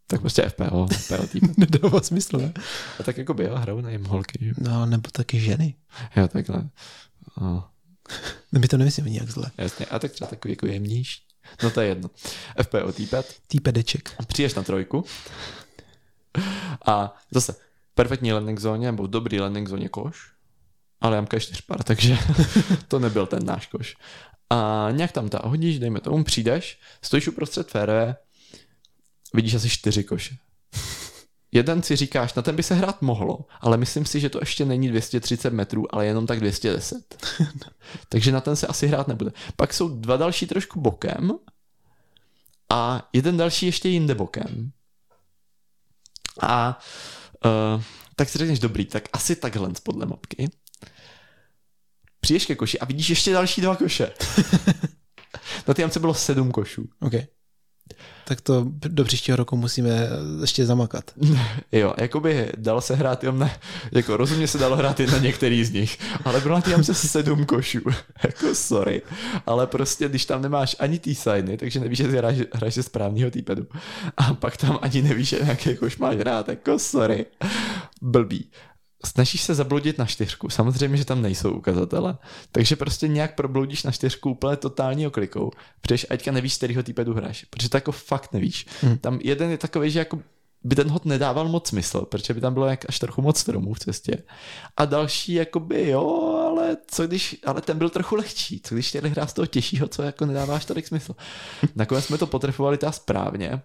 tak 0.08 0.22
prostě 0.22 0.50
FPO, 0.50 0.88
FPO 0.88 1.28
týp. 1.28 1.44
nedává 1.58 2.02
smysl, 2.02 2.38
ne? 2.38 2.54
A 3.00 3.04
tak 3.04 3.18
jako 3.18 3.34
by 3.34 3.44
jo, 3.44 3.56
hrajou 3.56 3.82
na 3.82 3.90
jim 3.90 4.06
holky, 4.06 4.46
že? 4.46 4.52
No, 4.58 4.86
nebo 4.86 5.10
taky 5.12 5.40
ženy. 5.40 5.76
Jo, 6.16 6.28
takhle. 6.28 6.70
No, 7.42 7.70
My 8.52 8.68
to 8.68 8.78
nemyslíme 8.78 9.10
nějak 9.10 9.30
zle. 9.30 9.52
jasně, 9.58 9.86
a 9.86 10.00
tak 10.00 10.12
třeba 10.12 10.30
takový 10.30 10.52
jako 10.52 10.66
jemnější. 10.66 11.22
No 11.64 11.70
to 11.72 11.82
je 11.82 11.88
jedno. 11.88 12.10
FPO 12.64 12.92
týpet, 12.92 13.36
Týpedeček. 13.48 14.16
přijdeš 14.28 14.54
na 14.54 14.64
trojku 14.64 15.06
a 16.88 17.16
zase 17.32 17.56
perfektní 17.96 18.34
landing 18.34 18.60
zóně, 18.60 18.86
nebo 18.92 19.08
dobrý 19.08 19.40
landing 19.40 19.70
zóně 19.70 19.90
koš, 19.90 20.32
ale 21.02 21.16
jamka 21.16 21.38
je 21.38 21.42
čtyřpar, 21.42 21.84
takže 21.84 22.18
to 22.88 23.00
nebyl 23.00 23.26
ten 23.28 23.46
náš 23.46 23.68
koš. 23.68 23.96
A 24.54 24.88
nějak 24.92 25.12
tam 25.12 25.30
ta 25.30 25.42
hodíš, 25.44 25.80
dejme 25.80 26.00
tomu, 26.00 26.24
přijdeš, 26.24 26.80
stojíš 27.02 27.28
uprostřed 27.28 27.72
fairway, 27.72 28.14
vidíš 29.34 29.54
asi 29.54 29.70
čtyři 29.70 30.04
koše. 30.04 30.36
Jeden 31.52 31.84
si 31.84 31.96
říkáš, 31.96 32.34
na 32.34 32.42
ten 32.42 32.56
by 32.56 32.64
se 32.64 32.76
hrát 32.76 33.02
mohlo, 33.02 33.46
ale 33.62 33.78
myslím 33.78 34.06
si, 34.06 34.20
že 34.20 34.30
to 34.30 34.40
ještě 34.42 34.66
není 34.66 34.90
230 34.90 35.54
metrů, 35.54 35.96
ale 35.96 36.06
jenom 36.06 36.28
tak 36.28 36.40
210. 36.40 37.26
Takže 38.10 38.32
na 38.32 38.42
ten 38.42 38.56
se 38.56 38.68
asi 38.68 38.88
hrát 38.88 39.08
nebude. 39.08 39.32
Pak 39.56 39.74
jsou 39.74 39.90
dva 39.90 40.18
další 40.18 40.48
trošku 40.48 40.80
bokem 40.80 41.32
a 42.70 43.10
jeden 43.14 43.38
další 43.38 43.66
ještě 43.66 43.90
jinde 43.90 44.16
bokem. 44.16 44.72
A 46.42 46.80
uh, 47.46 47.84
tak 48.16 48.30
si 48.30 48.38
řekneš, 48.38 48.60
dobrý, 48.60 48.86
tak 48.86 49.04
asi 49.14 49.36
takhle 49.36 49.70
podle 49.84 50.06
mapky. 50.06 50.50
Přijdeš 52.24 52.46
ke 52.46 52.56
koši 52.56 52.80
a 52.80 52.86
vidíš 52.86 53.10
ještě 53.10 53.34
další 53.34 53.62
dva 53.62 53.76
koše. 53.76 54.12
Na 55.68 55.74
té 55.74 55.82
jamce 55.82 56.00
bylo 56.00 56.14
sedm 56.14 56.52
košů. 56.52 56.90
OK. 57.00 57.14
Tak 58.26 58.42
to 58.42 58.66
do 58.88 59.04
příštího 59.04 59.36
roku 59.36 59.58
musíme 59.58 59.90
ještě 60.42 60.66
zamakat. 60.66 61.12
Jo, 61.72 61.94
jakoby 61.98 62.52
dalo 62.58 62.82
se 62.82 62.96
hrát 62.96 63.24
jenom 63.24 63.40
na, 63.40 63.52
jako 63.92 64.18
rozumně 64.18 64.48
se 64.48 64.58
dalo 64.58 64.76
hrát 64.76 65.00
jen 65.00 65.12
na 65.12 65.18
některý 65.18 65.66
z 65.66 65.72
nich, 65.72 66.00
ale 66.26 66.42
bylo 66.42 66.56
na 66.56 66.62
té 66.62 66.72
jamce 66.72 66.94
sedm 66.94 67.46
košů, 67.46 67.80
jako 68.24 68.56
sorry, 68.56 69.02
ale 69.46 69.68
prostě 69.68 70.10
když 70.10 70.26
tam 70.26 70.42
nemáš 70.42 70.76
ani 70.80 71.00
tý 71.00 71.16
signy, 71.16 71.58
takže 71.58 71.80
nevíš, 71.80 71.98
že 71.98 72.08
hraješ, 72.08 72.48
hraješ 72.54 72.74
ze 72.76 72.84
správného 72.84 73.32
týpedu 73.32 73.68
a 74.18 74.34
pak 74.34 74.58
tam 74.58 74.80
ani 74.82 75.02
nevíš, 75.02 75.30
že 75.30 75.40
jaký 75.46 75.76
koš 75.76 75.98
máš 75.98 76.18
hrát, 76.18 76.50
jako 76.50 76.80
sorry, 76.80 77.26
blbý. 78.02 78.50
Snažíš 79.06 79.42
se 79.42 79.56
zabludit 79.56 79.98
na 79.98 80.06
čtyřku, 80.06 80.50
samozřejmě, 80.50 80.98
že 80.98 81.06
tam 81.06 81.22
nejsou 81.22 81.52
ukazatele, 81.52 82.18
takže 82.52 82.76
prostě 82.76 83.08
nějak 83.08 83.36
probloudíš 83.36 83.84
na 83.84 83.92
čtyřku 83.92 84.30
úplně 84.32 84.56
totální 84.56 85.08
oklikou, 85.08 85.52
protože 85.82 86.08
aťka 86.08 86.32
nevíš, 86.32 86.54
z 86.54 86.58
kterého 86.58 86.84
týpedu 86.84 87.14
hraješ, 87.14 87.46
protože 87.50 87.70
to 87.70 87.78
jako 87.78 87.92
fakt 87.92 88.34
nevíš. 88.34 88.66
Hmm. 88.82 88.98
Tam 88.98 89.20
jeden 89.24 89.52
je 89.52 89.58
takový, 89.58 89.92
že 89.92 90.00
jako 90.00 90.20
by 90.64 90.76
ten 90.76 90.90
hod 90.90 91.06
nedával 91.06 91.48
moc 91.48 91.68
smysl, 91.68 92.02
protože 92.02 92.34
by 92.34 92.42
tam 92.42 92.54
bylo 92.54 92.66
jak 92.66 92.90
až 92.90 93.00
trochu 93.00 93.22
moc 93.22 93.40
stromů 93.40 93.74
v 93.74 93.80
cestě. 93.80 94.24
A 94.78 94.86
další, 94.86 95.34
jakoby 95.34 95.90
jo, 95.90 96.36
ale 96.48 96.78
co 96.88 97.08
když, 97.08 97.38
ale 97.46 97.62
ten 97.62 97.78
byl 97.78 97.90
trochu 97.90 98.16
lehčí, 98.16 98.62
co 98.64 98.76
když 98.76 98.90
chtěli 98.90 99.10
hrát 99.10 99.30
z 99.30 99.34
toho 99.34 99.46
těžšího, 99.46 99.88
co 99.88 100.04
jako 100.04 100.26
nedáváš 100.26 100.66
tolik 100.66 100.88
smysl. 100.88 101.16
Nakonec 101.76 102.06
jsme 102.06 102.18
to 102.18 102.28
potrefovali 102.28 102.78
ta 102.78 102.92
správně. 102.92 103.62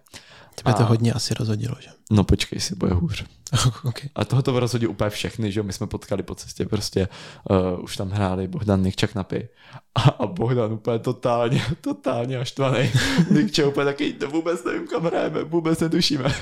Tebe 0.63 0.73
to 0.73 0.83
A- 0.83 0.85
hodně 0.85 1.13
asi 1.13 1.33
rozhodilo, 1.33 1.75
že? 1.79 1.89
No 2.11 2.23
počkej 2.23 2.59
si, 2.59 2.75
bude 2.75 2.93
hůř. 2.93 3.25
OK. 3.83 3.99
A 4.15 4.25
toho 4.25 4.41
to 4.41 4.59
rozhodí 4.59 4.87
úplně 4.87 5.09
všechny, 5.09 5.51
že 5.51 5.59
jo, 5.59 5.63
my 5.63 5.73
jsme 5.73 5.87
potkali 5.87 6.23
po 6.23 6.35
cestě, 6.35 6.65
prostě 6.65 7.07
uh, 7.49 7.83
už 7.83 7.97
tam 7.97 8.09
hráli 8.09 8.47
Bohdan 8.47 8.83
Nikčak 8.83 9.15
na 9.15 9.23
py. 9.23 9.49
A, 9.95 10.01
a 10.01 10.27
Bohdan 10.27 10.73
úplně 10.73 10.99
totálně, 10.99 11.63
totálně 11.81 12.37
aštvaný. 12.37 12.91
Nikčak 13.31 13.67
úplně 13.67 13.85
taky, 13.85 14.13
to 14.13 14.29
vůbec 14.29 14.63
nevím, 14.63 14.87
kam 14.87 15.03
hrajeme, 15.03 15.43
vůbec 15.43 15.79
netušíme. 15.79 16.33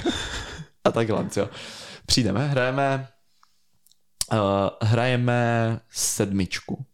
a 0.83 0.91
takhle, 0.91 1.25
jo. 1.37 1.49
Přijdeme, 2.05 2.47
hrajeme, 2.47 3.07
uh, 4.33 4.37
hrajeme 4.81 5.79
sedmičku. 5.89 6.85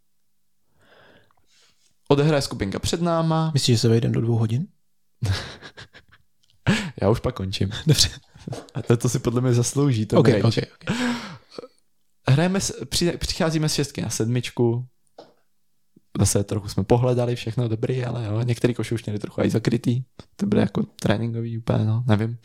Odehraje 2.08 2.42
skupinka 2.42 2.80
před 2.80 3.02
náma. 3.02 3.52
Myslíš, 3.54 3.76
že 3.78 3.82
se 3.82 3.90
vejdem 3.90 4.12
do 4.12 4.22
dvou 4.22 4.36
hodin? 4.38 4.68
Já 7.04 7.10
už 7.10 7.20
pak 7.20 7.36
končím. 7.36 7.70
Dobře. 7.88 8.10
A 8.74 8.82
to, 8.82 8.98
to 8.98 9.10
si 9.10 9.20
podle 9.20 9.42
mě 9.42 9.54
zaslouží. 9.54 10.06
To 10.06 10.18
OK, 10.20 10.28
range. 10.28 10.62
OK, 10.62 10.90
OK. 10.90 10.98
hrajeme, 12.28 12.60
při, 12.86 13.12
přicházíme 13.18 13.70
z 13.70 13.74
šestky 13.74 14.02
na 14.02 14.10
sedmičku, 14.10 14.86
zase 16.20 16.44
trochu 16.44 16.70
jsme 16.70 16.84
pohledali, 16.84 17.36
všechno 17.36 17.68
dobrý, 17.68 18.06
ale 18.06 18.26
jo, 18.26 18.42
některý 18.42 18.74
koši 18.74 18.96
už 18.96 19.06
měli 19.06 19.20
trochu 19.20 19.42
i 19.42 19.50
zakrytý, 19.50 20.04
to 20.36 20.46
byly 20.46 20.62
jako 20.62 20.84
tréninkový 20.84 21.58
úplně, 21.58 21.86
no, 21.86 22.04
nevím. 22.08 22.38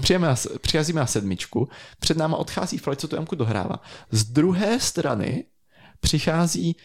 Přijeme 0.00 0.26
na, 0.26 0.34
přicházíme 0.60 1.00
na 1.00 1.06
sedmičku, 1.06 1.68
před 1.98 2.16
náma 2.16 2.36
odchází 2.36 2.78
Floyd, 2.78 3.00
co 3.00 3.08
tu 3.08 3.16
jamku 3.16 3.36
dohrává. 3.36 3.80
Z 4.10 4.24
druhé 4.24 4.80
strany 4.80 5.44
přichází 6.00 6.76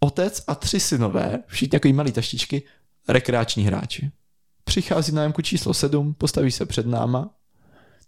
otec 0.00 0.44
a 0.46 0.54
tři 0.54 0.80
synové, 0.80 1.42
všichni 1.46 1.68
takový 1.68 1.92
malý 1.92 2.12
taštičky, 2.12 2.62
rekreační 3.08 3.64
hráči. 3.64 4.10
Přichází 4.68 5.12
na 5.12 5.22
jamku 5.22 5.42
číslo 5.42 5.74
7, 5.74 6.14
postaví 6.14 6.50
se 6.50 6.66
před 6.66 6.86
náma, 6.86 7.30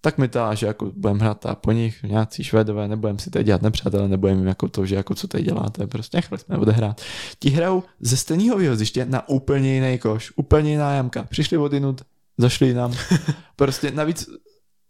tak 0.00 0.18
mi 0.18 0.28
ta, 0.28 0.54
že 0.54 0.66
jako 0.66 0.92
budeme 0.96 1.20
hrát 1.20 1.46
a 1.46 1.54
po 1.54 1.72
nich 1.72 2.02
nějací 2.02 2.44
švédové, 2.44 2.88
nebudeme 2.88 3.18
si 3.18 3.30
tady 3.30 3.44
dělat 3.44 3.62
nepřátelé, 3.62 4.08
nebudeme 4.08 4.38
jim 4.38 4.46
jako 4.48 4.68
to, 4.68 4.86
že 4.86 4.94
jako 4.94 5.14
co 5.14 5.28
tady 5.28 5.44
děláte, 5.44 5.86
prostě 5.86 6.16
nechali 6.16 6.38
jsme 6.38 6.56
odehrát. 6.58 7.00
Ti 7.38 7.50
hrajou 7.50 7.82
ze 8.00 8.16
stejného 8.16 8.58
výhoziště 8.58 9.04
na 9.04 9.28
úplně 9.28 9.74
jiný 9.74 9.98
koš, 9.98 10.32
úplně 10.36 10.70
jiná 10.70 10.92
jamka. 10.92 11.22
Přišli 11.22 11.56
odinut, 11.58 12.02
zašli 12.38 12.74
nám. 12.74 12.94
Prostě 13.56 13.90
navíc 13.90 14.28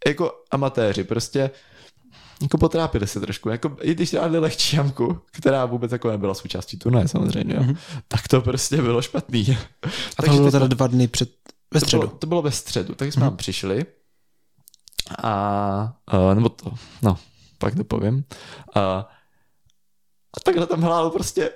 jako 0.07 0.33
amatéři, 0.51 1.05
prostě 1.05 1.51
jako 2.43 2.59
potrápili 2.59 3.07
se 3.07 3.21
trošku. 3.21 3.49
Jako, 3.49 3.77
I 3.83 3.95
když 3.95 4.11
dali 4.11 4.39
lehčí 4.39 4.77
jamku, 4.77 5.19
která 5.33 5.67
vůbec 5.67 5.93
jako 5.93 6.11
nebyla 6.11 6.35
součástí 6.35 6.79
turnaje 6.79 7.09
samozřejmě, 7.09 7.55
jo, 7.55 7.63
Mhm. 7.63 7.77
tak 8.09 8.29
to 8.29 8.41
prostě 8.41 8.77
bylo 8.83 9.03
špatný. 9.03 9.59
A 10.19 10.23
to 10.23 10.31
bylo 10.33 10.51
teda 10.51 10.67
dva 10.67 10.87
dny 10.87 11.09
před, 11.09 11.31
ve 11.75 11.81
to 11.81 11.87
středu. 11.87 12.01
bylo, 12.07 12.19
to 12.19 12.27
bylo 12.27 12.43
ve 12.43 12.51
středu, 12.53 12.95
takže 12.95 13.13
jsme 13.13 13.21
Mhm. 13.21 13.31
tam 13.31 13.37
přišli 13.37 13.87
a, 15.23 15.99
uh, 16.15 16.35
nebo 16.35 16.49
to, 16.49 16.75
no, 17.03 17.19
pak 17.59 17.75
to 17.75 17.85
povím. 17.85 18.25
A, 18.75 18.81
a 20.37 20.41
takhle 20.45 20.67
tam 20.67 20.83
hrálo 20.83 21.11
prostě 21.11 21.51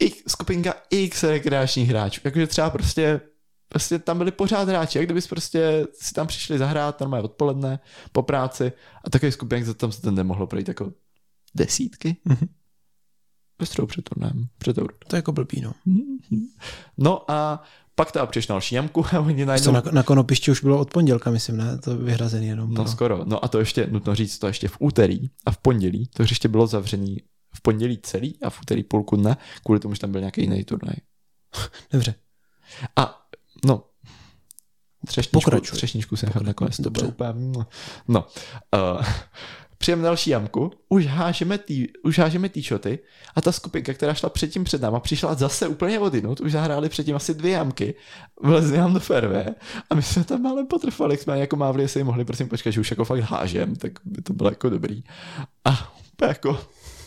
x, 0.00 0.16
skupinka 0.28 0.74
x 0.90 1.22
rekreačních 1.22 1.88
hráčů. 1.88 2.20
Jakože 2.24 2.46
třeba 2.46 2.70
prostě 2.70 3.20
prostě 3.68 3.98
tam 3.98 4.18
byli 4.18 4.30
pořád 4.30 4.68
hráči, 4.68 4.98
jak 4.98 5.06
kdybys 5.06 5.26
prostě 5.26 5.86
si 6.00 6.14
tam 6.14 6.26
přišli 6.26 6.58
zahrát 6.58 7.00
normálně 7.00 7.24
odpoledne 7.24 7.78
po 8.12 8.22
práci 8.22 8.72
a 9.04 9.10
takový 9.10 9.32
skupinek, 9.32 9.76
tam 9.76 9.92
se 9.92 10.02
ten 10.02 10.14
nemohlo 10.14 10.46
projít 10.46 10.68
jako 10.68 10.92
desítky. 11.54 12.16
Mhm. 12.24 12.48
Ve 13.60 13.66
středu 13.66 13.86
před 13.86 14.04
turnem, 14.04 14.48
před 14.58 14.78
euro. 14.78 14.94
To 15.08 15.16
je 15.16 15.18
jako 15.18 15.32
blbý, 15.32 15.60
no. 15.60 15.72
No 16.98 17.30
a 17.30 17.62
pak 17.94 18.12
teda 18.12 18.26
přišel 18.26 18.52
na 18.52 18.54
další 18.54 18.74
jamku 18.74 19.06
a 19.12 19.20
oni 19.20 19.46
najednou... 19.46 19.72
na, 19.72 19.82
na 19.90 20.02
konopišti 20.02 20.50
už 20.50 20.62
bylo 20.62 20.78
od 20.78 20.90
pondělka, 20.90 21.30
myslím, 21.30 21.56
ne? 21.56 21.78
To 21.78 21.96
vyhrazený 21.96 22.46
jenom. 22.46 22.74
No 22.74 22.82
pro- 22.82 22.92
skoro. 22.92 23.24
No 23.24 23.44
a 23.44 23.48
to 23.48 23.58
ještě, 23.58 23.86
nutno 23.90 24.14
říct, 24.14 24.38
to 24.38 24.46
ještě 24.46 24.68
v 24.68 24.76
úterý 24.80 25.30
a 25.46 25.50
v 25.50 25.58
pondělí, 25.58 26.06
to 26.14 26.22
hřiště 26.22 26.48
bylo 26.48 26.66
zavřený 26.66 27.16
v 27.54 27.60
pondělí 27.62 27.98
celý 28.02 28.38
a 28.42 28.50
v 28.50 28.60
úterý 28.62 28.84
půlku 28.84 29.16
dne, 29.16 29.36
kvůli 29.64 29.80
tomu, 29.80 29.94
že 29.94 30.00
tam 30.00 30.12
byl 30.12 30.20
nějaký 30.20 30.40
jiný 30.40 30.64
turnaj. 30.64 30.94
Dobře. 31.92 32.14
A 32.96 33.26
no, 33.64 33.84
třešničku, 35.06 35.40
Pokračuj. 35.40 35.76
třešničku 35.76 36.16
jsem 36.16 36.26
nechal 36.26 36.42
nakonec. 36.42 36.76
To 36.76 36.82
Dobře. 36.82 37.00
bylo 37.00 37.08
úplně... 37.32 37.64
No, 38.08 38.26
uh, 38.96 39.04
přijeme 39.78 40.02
další 40.02 40.30
jamku, 40.30 40.70
už 40.88 41.06
hážeme 41.06 41.58
tý, 41.58 41.86
už 42.04 42.18
hážeme 42.18 42.48
tý 42.48 42.62
šoty 42.62 42.98
a 43.34 43.40
ta 43.40 43.52
skupinka, 43.52 43.94
která 43.94 44.14
šla 44.14 44.28
předtím 44.28 44.64
před 44.64 44.82
náma, 44.82 45.00
přišla 45.00 45.34
zase 45.34 45.68
úplně 45.68 45.98
odinut, 45.98 46.40
už 46.40 46.52
zahráli 46.52 46.88
předtím 46.88 47.16
asi 47.16 47.34
dvě 47.34 47.52
jamky, 47.52 47.94
vlezli 48.42 48.78
nám 48.78 48.94
do 48.94 49.00
fairway 49.00 49.46
a 49.90 49.94
my 49.94 50.02
jsme 50.02 50.24
tam 50.24 50.46
ale 50.46 50.64
potrvali, 50.64 51.14
jak 51.14 51.20
jsme 51.20 51.38
jako 51.38 51.56
mávli, 51.56 51.82
jestli 51.82 52.04
mohli 52.04 52.24
prosím 52.24 52.48
počkat, 52.48 52.70
že 52.70 52.80
už 52.80 52.90
jako 52.90 53.04
fakt 53.04 53.20
hážem, 53.20 53.76
tak 53.76 53.92
by 54.04 54.22
to 54.22 54.32
bylo 54.32 54.50
jako 54.50 54.70
dobrý. 54.70 55.04
A 55.64 55.94
úplně 56.12 56.28
jako, 56.28 56.60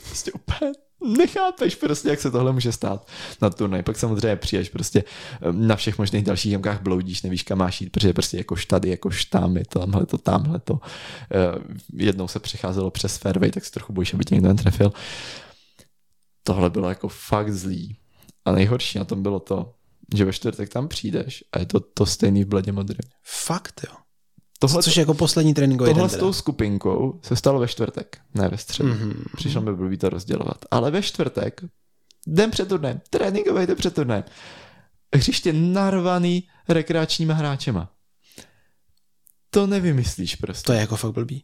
prostě 0.07 0.31
úplně 0.31 0.71
nechápeš 1.17 1.75
prostě, 1.75 2.09
jak 2.09 2.19
se 2.19 2.31
tohle 2.31 2.51
může 2.51 2.71
stát 2.71 3.07
na 3.41 3.49
turnaj. 3.49 3.83
Pak 3.83 3.97
samozřejmě 3.97 4.35
přijdeš 4.35 4.69
prostě 4.69 5.03
em, 5.41 5.67
na 5.67 5.75
všech 5.75 5.97
možných 5.97 6.23
dalších 6.23 6.51
jamkách 6.51 6.81
bloudíš, 6.81 7.21
nevíš 7.21 7.43
kam 7.43 7.57
máš 7.57 7.81
jít, 7.81 7.89
protože 7.89 8.13
prostě 8.13 8.37
jako 8.37 8.55
tady, 8.67 8.89
jako 8.89 9.09
štámy, 9.09 9.63
tamhle 9.63 10.05
to, 10.05 10.17
tamhle 10.17 10.59
to. 10.59 10.79
Eh, 11.33 11.75
Jednou 11.93 12.27
se 12.27 12.39
přecházelo 12.39 12.91
přes 12.91 13.17
fairway, 13.17 13.51
tak 13.51 13.65
se 13.65 13.71
trochu 13.71 13.93
bojíš, 13.93 14.13
aby 14.13 14.25
tě 14.25 14.35
někdo 14.35 14.47
netrefil. 14.47 14.93
Tohle 16.43 16.69
bylo 16.69 16.89
jako 16.89 17.07
fakt 17.07 17.53
zlý. 17.53 17.97
A 18.45 18.51
nejhorší 18.51 18.99
na 18.99 19.05
tom 19.05 19.23
bylo 19.23 19.39
to, 19.39 19.73
že 20.15 20.25
ve 20.25 20.33
čtvrtek 20.33 20.69
tam 20.69 20.87
přijdeš 20.87 21.43
a 21.51 21.59
je 21.59 21.65
to 21.65 21.79
to 21.79 22.05
stejný 22.05 22.43
v 22.43 22.47
bledě 22.47 22.71
modrém. 22.71 23.09
Fakt, 23.23 23.81
jo. 23.87 24.08
Tohle, 24.59 24.83
Což 24.83 24.97
jako 24.97 25.13
poslední 25.13 25.53
tréninkový 25.53 25.93
Tohle 25.93 26.09
s 26.09 26.17
tou 26.17 26.33
skupinkou 26.33 27.19
se 27.23 27.35
stalo 27.35 27.59
ve 27.59 27.67
čtvrtek, 27.67 28.21
ne 28.33 28.49
ve 28.49 28.57
středu. 28.57 28.89
Mm-hmm. 28.89 29.23
Přišlo 29.35 29.61
mi 29.61 29.75
blbý 29.75 29.97
to 29.97 30.09
rozdělovat. 30.09 30.65
Ale 30.71 30.91
ve 30.91 31.01
čtvrtek, 31.01 31.61
den 32.27 32.51
před 32.51 32.69
turnem, 32.69 33.01
tréninkový 33.09 33.67
den 33.67 33.75
před 33.75 33.95
turnem, 33.95 34.23
hřiště 35.15 35.53
narvaný 35.53 36.47
rekreačníma 36.69 37.33
hráčema. 37.33 37.91
To 39.49 39.67
nevymyslíš 39.67 40.35
prostě. 40.35 40.65
To 40.65 40.73
je 40.73 40.79
jako 40.79 40.95
fakt 40.95 41.11
blbý. 41.11 41.43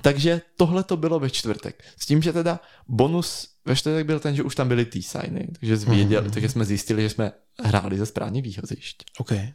Takže 0.00 0.40
tohle 0.56 0.82
to 0.82 0.96
bylo 0.96 1.20
ve 1.20 1.30
čtvrtek. 1.30 1.84
S 1.98 2.06
tím, 2.06 2.22
že 2.22 2.32
teda 2.32 2.60
bonus 2.88 3.48
ve 3.64 3.76
čtvrtek 3.76 4.06
byl 4.06 4.20
ten, 4.20 4.36
že 4.36 4.42
už 4.42 4.54
tam 4.54 4.68
byly 4.68 4.84
ty 4.84 5.02
signy, 5.02 5.48
takže, 5.60 5.76
věděli, 5.76 6.26
mm-hmm. 6.26 6.32
takže 6.32 6.48
jsme 6.48 6.64
zjistili, 6.64 7.02
že 7.02 7.10
jsme 7.10 7.32
hráli 7.62 7.98
ze 7.98 8.06
správně 8.06 8.42
výhozišť. 8.42 9.04
Okay. 9.18 9.52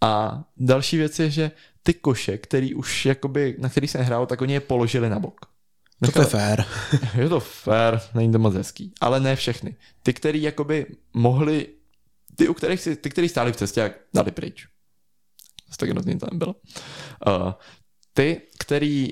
A 0.00 0.44
další 0.56 0.96
věc 0.96 1.18
je, 1.18 1.30
že 1.30 1.50
ty 1.82 1.94
koše, 1.94 2.38
který 2.38 2.74
už 2.74 3.06
jakoby, 3.06 3.56
na 3.58 3.68
který 3.68 3.88
se 3.88 4.02
hrál, 4.02 4.26
tak 4.26 4.40
oni 4.40 4.52
je 4.52 4.60
položili 4.60 5.10
na 5.10 5.18
bok. 5.18 5.40
To 6.12 6.20
je 6.20 6.26
fér. 6.26 6.64
Je 7.18 7.28
to 7.28 7.40
fér, 7.40 8.00
není 8.14 8.32
to 8.32 8.38
moc 8.38 8.54
hezký. 8.54 8.92
Ale 9.00 9.20
ne 9.20 9.36
všechny. 9.36 9.76
Ty, 10.02 10.14
který 10.14 10.42
jakoby 10.42 10.86
mohli, 11.14 11.66
ty, 12.36 12.48
u 12.48 12.54
kterých 12.54 12.80
si, 12.80 12.96
ty, 12.96 13.10
který 13.10 13.28
stáli 13.28 13.52
v 13.52 13.56
cestě, 13.56 13.80
jak 13.80 13.92
dali 14.14 14.30
pryč. 14.30 14.66
To 15.70 15.76
tak 15.76 15.88
jednotný 15.88 16.18
tam 16.18 16.38
bylo. 16.38 16.54
Uh, 17.26 17.52
ty, 18.14 18.40
který 18.58 19.08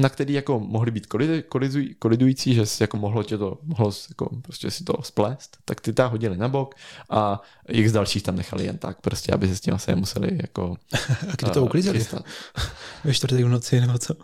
na 0.00 0.08
který 0.08 0.34
jako 0.34 0.60
mohly 0.60 0.90
být 0.90 1.06
koliduj, 1.06 1.94
kolidující, 1.98 2.54
že 2.54 2.64
jako 2.80 2.96
mohlo 2.96 3.22
tě 3.22 3.38
to, 3.38 3.58
mohlo 3.62 3.92
jako 4.08 4.36
prostě 4.42 4.70
si 4.70 4.84
to 4.84 4.94
splést, 5.02 5.56
tak 5.64 5.80
ty 5.80 5.92
ta 5.92 6.06
hodili 6.06 6.36
na 6.36 6.48
bok 6.48 6.74
a 7.10 7.40
jich 7.68 7.90
z 7.90 7.92
dalších 7.92 8.22
tam 8.22 8.36
nechali 8.36 8.64
jen 8.64 8.78
tak, 8.78 9.00
prostě, 9.00 9.32
aby 9.32 9.48
se 9.48 9.56
s 9.56 9.60
tím 9.60 9.74
asi 9.74 9.94
museli 9.94 10.38
jako... 10.42 10.76
a 11.32 11.36
kdy 11.36 11.50
to 11.50 11.60
uh, 11.60 11.66
uklízeli? 11.66 12.06
Ve 13.04 13.14
čtvrtek 13.14 13.44
v 13.44 13.48
noci 13.48 13.80
nebo 13.80 13.98
co? 13.98 14.14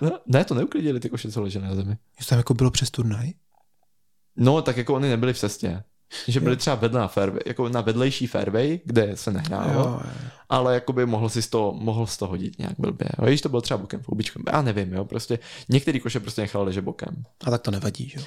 Ne, 0.00 0.10
ne, 0.26 0.44
to 0.44 0.54
neuklidili 0.54 1.00
ty 1.00 1.10
koše, 1.10 1.32
co 1.32 1.42
ležely 1.42 1.64
na 1.64 1.74
zemi. 1.74 1.96
Že 2.20 2.26
tam 2.28 2.38
jako 2.38 2.54
bylo 2.54 2.70
přes 2.70 2.90
turnaj? 2.90 3.32
No, 4.36 4.62
tak 4.62 4.76
jako 4.76 4.94
oni 4.94 5.08
nebyli 5.08 5.32
v 5.32 5.38
cestě. 5.38 5.82
Že 6.28 6.40
byli 6.40 6.56
třeba 6.56 6.76
vedle 6.76 7.00
na 7.00 7.08
fairway, 7.08 7.40
jako 7.46 7.68
na 7.68 7.80
vedlejší 7.80 8.26
fairway, 8.26 8.80
kde 8.84 9.16
se 9.16 9.32
nehrálo, 9.32 10.02
ale 10.48 10.74
jako 10.74 10.92
by 10.92 11.06
mohl 11.06 11.28
si 11.28 11.42
z 11.42 11.48
toho, 11.48 11.72
mohl 11.72 12.06
z 12.06 12.16
toho 12.16 12.30
hodit 12.30 12.58
nějak 12.58 12.74
blbě. 12.78 13.08
Jo? 13.18 13.26
Když 13.26 13.40
to 13.40 13.48
bylo 13.48 13.62
třeba 13.62 13.78
bokem 13.78 14.02
v 14.02 14.08
houbičku, 14.08 14.42
já 14.52 14.62
nevím, 14.62 14.92
jo, 14.92 15.04
prostě 15.04 15.38
některý 15.68 16.00
koše 16.00 16.20
prostě 16.20 16.40
nechal 16.40 16.64
ležet 16.64 16.82
bokem. 16.82 17.24
A 17.44 17.50
tak 17.50 17.62
to 17.62 17.70
nevadí, 17.70 18.08
že 18.08 18.18
jo? 18.18 18.24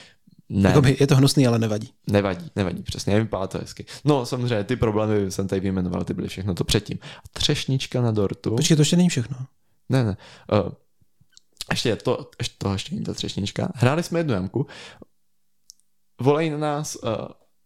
Ne. 0.50 0.70
Jakoby 0.70 0.98
je 1.00 1.08
to 1.08 1.16
hnusný, 1.16 1.48
ale 1.48 1.60
nevadí. 1.60 1.90
Nevadí, 2.08 2.52
nevadí, 2.56 2.84
přesně, 2.84 3.14
nevypadá 3.14 3.48
to 3.48 3.58
hezky. 3.58 3.86
No 4.06 4.26
samozřejmě, 4.26 4.64
ty 4.64 4.76
problémy 4.76 5.32
jsem 5.32 5.48
tady 5.48 5.60
vyjmenoval, 5.60 6.04
ty 6.04 6.14
byly 6.14 6.28
všechno 6.28 6.54
to 6.54 6.64
předtím. 6.64 7.00
Třešnička 7.34 8.02
na 8.02 8.12
dortu. 8.12 8.56
Počkej, 8.56 8.78
to 8.78 8.82
ještě 8.82 8.98
není 8.98 9.10
všechno. 9.10 9.38
Ne, 9.90 10.04
ne. 10.04 10.18
Uh, 10.66 10.72
ještě 11.72 11.96
to, 11.96 12.30
ještě, 12.40 12.56
to 12.58 12.74
ještě 12.74 12.96
není 12.96 13.06
ta 13.06 13.14
třešnička. 13.14 13.72
Hráli 13.76 14.04
jsme 14.04 14.20
jednu 14.20 14.34
jamku, 14.34 14.68
volají 16.22 16.50
na 16.50 16.58
nás 16.58 16.96
uh, 16.96 17.12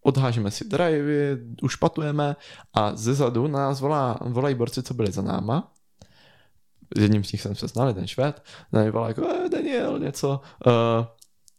odhážeme 0.02 0.52
si 0.52 0.66
drivey, 0.66 1.38
ušpatujeme 1.62 2.36
a 2.74 2.96
ze 2.96 3.14
zadu 3.14 3.48
nás 3.48 3.80
volá, 3.80 4.20
volají 4.22 4.56
borci, 4.56 4.84
co 4.84 4.94
byli 4.94 5.12
za 5.12 5.22
náma. 5.22 5.72
S 6.98 7.02
jedním 7.02 7.24
z 7.24 7.32
nich 7.32 7.42
jsem 7.42 7.56
se 7.56 7.68
znali, 7.68 7.94
ten 7.94 8.08
švéd. 8.08 8.44
Na 8.72 8.92
volá 8.92 9.08
jako, 9.08 9.28
eh, 9.30 9.50
Daniel, 9.50 10.00
něco. 10.00 10.42
Uh, 10.66 10.74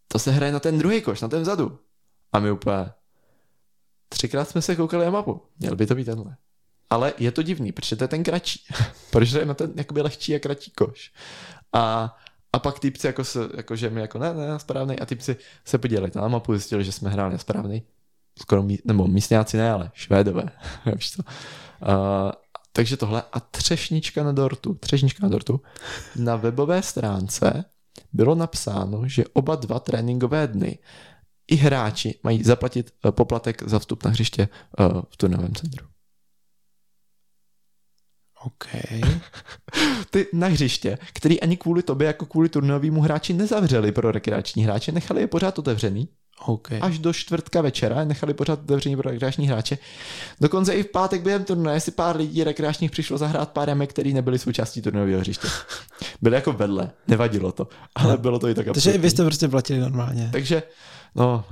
to 0.09 0.19
se 0.19 0.31
hraje 0.31 0.53
na 0.53 0.61
ten 0.61 0.79
druhý 0.79 1.03
koš, 1.03 1.21
na 1.21 1.29
ten 1.29 1.43
vzadu. 1.43 1.79
A 2.33 2.39
my 2.39 2.51
úplně, 2.51 2.91
třikrát 4.09 4.49
jsme 4.49 4.63
se 4.63 4.77
koukali 4.77 5.05
na 5.05 5.11
mapu. 5.11 5.43
Měl 5.59 5.77
by 5.77 5.87
to 5.87 5.95
být 5.95 6.05
tenhle. 6.05 6.37
Ale 6.91 7.15
je 7.19 7.33
to 7.33 7.43
divný, 7.43 7.73
protože 7.73 7.97
to 7.97 8.05
je 8.05 8.09
ten 8.09 8.23
kratší. 8.23 8.67
protože 9.11 9.39
je 9.39 9.45
na 9.45 9.55
ten 9.55 9.73
jakoby 9.77 10.03
lehčí 10.03 10.35
a 10.35 10.39
kratší 10.39 10.71
koš. 10.71 11.13
A 11.73 12.17
a 12.55 12.59
pak 12.59 12.79
typci 12.79 13.07
jako, 13.07 13.25
se, 13.25 13.49
jako 13.57 13.77
že 13.77 13.91
mi 13.91 14.01
jako 14.01 14.19
ne, 14.19 14.35
ne, 14.35 14.59
správný. 14.59 14.99
A 14.99 15.07
typci 15.07 15.37
se 15.65 15.79
podívali 15.79 16.11
na 16.15 16.29
mapu, 16.29 16.53
zjistili, 16.53 16.85
že 16.85 16.93
jsme 16.93 17.11
hráli 17.11 17.33
na 17.33 17.39
správný 17.39 17.83
skoro 18.41 18.63
mí, 18.63 18.79
nebo 18.85 19.07
místňáci 19.07 19.57
ne, 19.57 19.71
ale 19.71 19.91
Švédové. 19.95 20.45
Víš 20.97 21.11
co? 21.11 21.23
Uh, 21.23 22.33
takže 22.73 22.97
tohle 22.97 23.23
a 23.33 23.41
třešnička 23.41 24.25
na 24.25 24.33
dortu, 24.33 24.75
třešnička 24.75 25.27
na 25.27 25.29
dortu, 25.29 25.61
na 26.17 26.37
webové 26.37 26.83
stránce 26.83 27.65
bylo 28.13 28.35
napsáno, 28.35 29.09
že 29.09 29.25
oba 29.33 29.55
dva 29.55 29.81
tréninkové 29.81 30.47
dny 30.47 30.79
i 31.49 31.57
hráči 31.57 32.21
mají 32.23 32.43
zaplatit 32.43 32.91
uh, 33.05 33.11
poplatek 33.11 33.63
za 33.69 33.79
vstup 33.79 34.05
na 34.05 34.11
hřiště 34.11 34.49
uh, 34.79 35.03
v 35.11 35.17
turnavém 35.17 35.55
centru. 35.55 35.87
OK. 38.45 38.67
Ty 40.11 40.27
na 40.33 40.47
hřiště, 40.47 40.99
který 41.13 41.41
ani 41.41 41.57
kvůli 41.57 41.83
tobě 41.83 42.07
jako 42.07 42.27
kvůli 42.27 42.49
turnovému 42.49 43.01
hráči 43.01 43.33
nezavřeli 43.33 43.93
pro 43.93 44.13
rekreační 44.13 44.65
hráče, 44.65 44.93
nechali 44.93 45.21
je 45.21 45.27
pořád 45.27 45.59
otevřený 45.59 46.09
Okay. 46.47 46.79
Až 46.83 46.99
do 46.99 47.13
čtvrtka 47.13 47.63
večera 47.63 48.05
nechali 48.05 48.35
pořád 48.35 48.59
otevření 48.59 48.97
pro 48.97 49.11
rekreační 49.11 49.49
hráče. 49.49 49.79
Dokonce 50.41 50.75
i 50.75 50.83
v 50.83 50.91
pátek 50.91 51.23
během 51.23 51.45
turnaje 51.45 51.81
si 51.81 51.91
pár 51.91 52.17
lidí 52.17 52.45
rekreačních 52.45 52.91
přišlo 52.91 53.19
zahrát 53.19 53.51
pár 53.51 53.69
jamek, 53.69 53.91
který 53.91 54.15
nebyli 54.15 54.39
součástí 54.39 54.83
turnajového 54.83 55.21
hřiště. 55.21 55.49
Byli 56.23 56.35
jako 56.35 56.53
vedle, 56.53 56.91
nevadilo 57.09 57.53
to, 57.53 57.69
ale 57.95 58.17
bylo 58.17 58.39
to 58.39 58.49
i 58.49 58.55
tak 58.55 58.67
Takže 58.75 58.99
vy 58.99 59.11
jste 59.11 59.25
prostě 59.25 59.49
platili 59.49 59.81
normálně. 59.81 60.29
Takže, 60.33 60.63
no, 61.15 61.45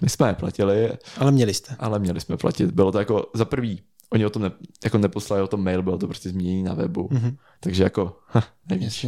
my 0.00 0.08
jsme 0.08 0.28
je 0.28 0.34
platili. 0.34 0.92
Ale 1.18 1.32
měli 1.32 1.54
jste. 1.54 1.76
Ale 1.78 1.98
měli 1.98 2.20
jsme 2.20 2.36
platit. 2.36 2.70
Bylo 2.70 2.92
to 2.92 2.98
jako 2.98 3.26
za 3.34 3.44
prvý 3.44 3.82
oni 4.10 4.26
o 4.26 4.30
tom 4.30 4.42
ne, 4.42 4.50
jako 4.84 4.98
neposlali 4.98 5.42
o 5.42 5.46
tom 5.46 5.64
mail, 5.64 5.82
bylo 5.82 5.98
to 5.98 6.06
prostě 6.06 6.28
změnění 6.28 6.62
na 6.62 6.74
webu. 6.74 7.08
Mm-hmm. 7.08 7.36
Takže 7.60 7.82
jako, 7.82 8.18
ha, 8.26 8.44
nevíš. 8.70 9.06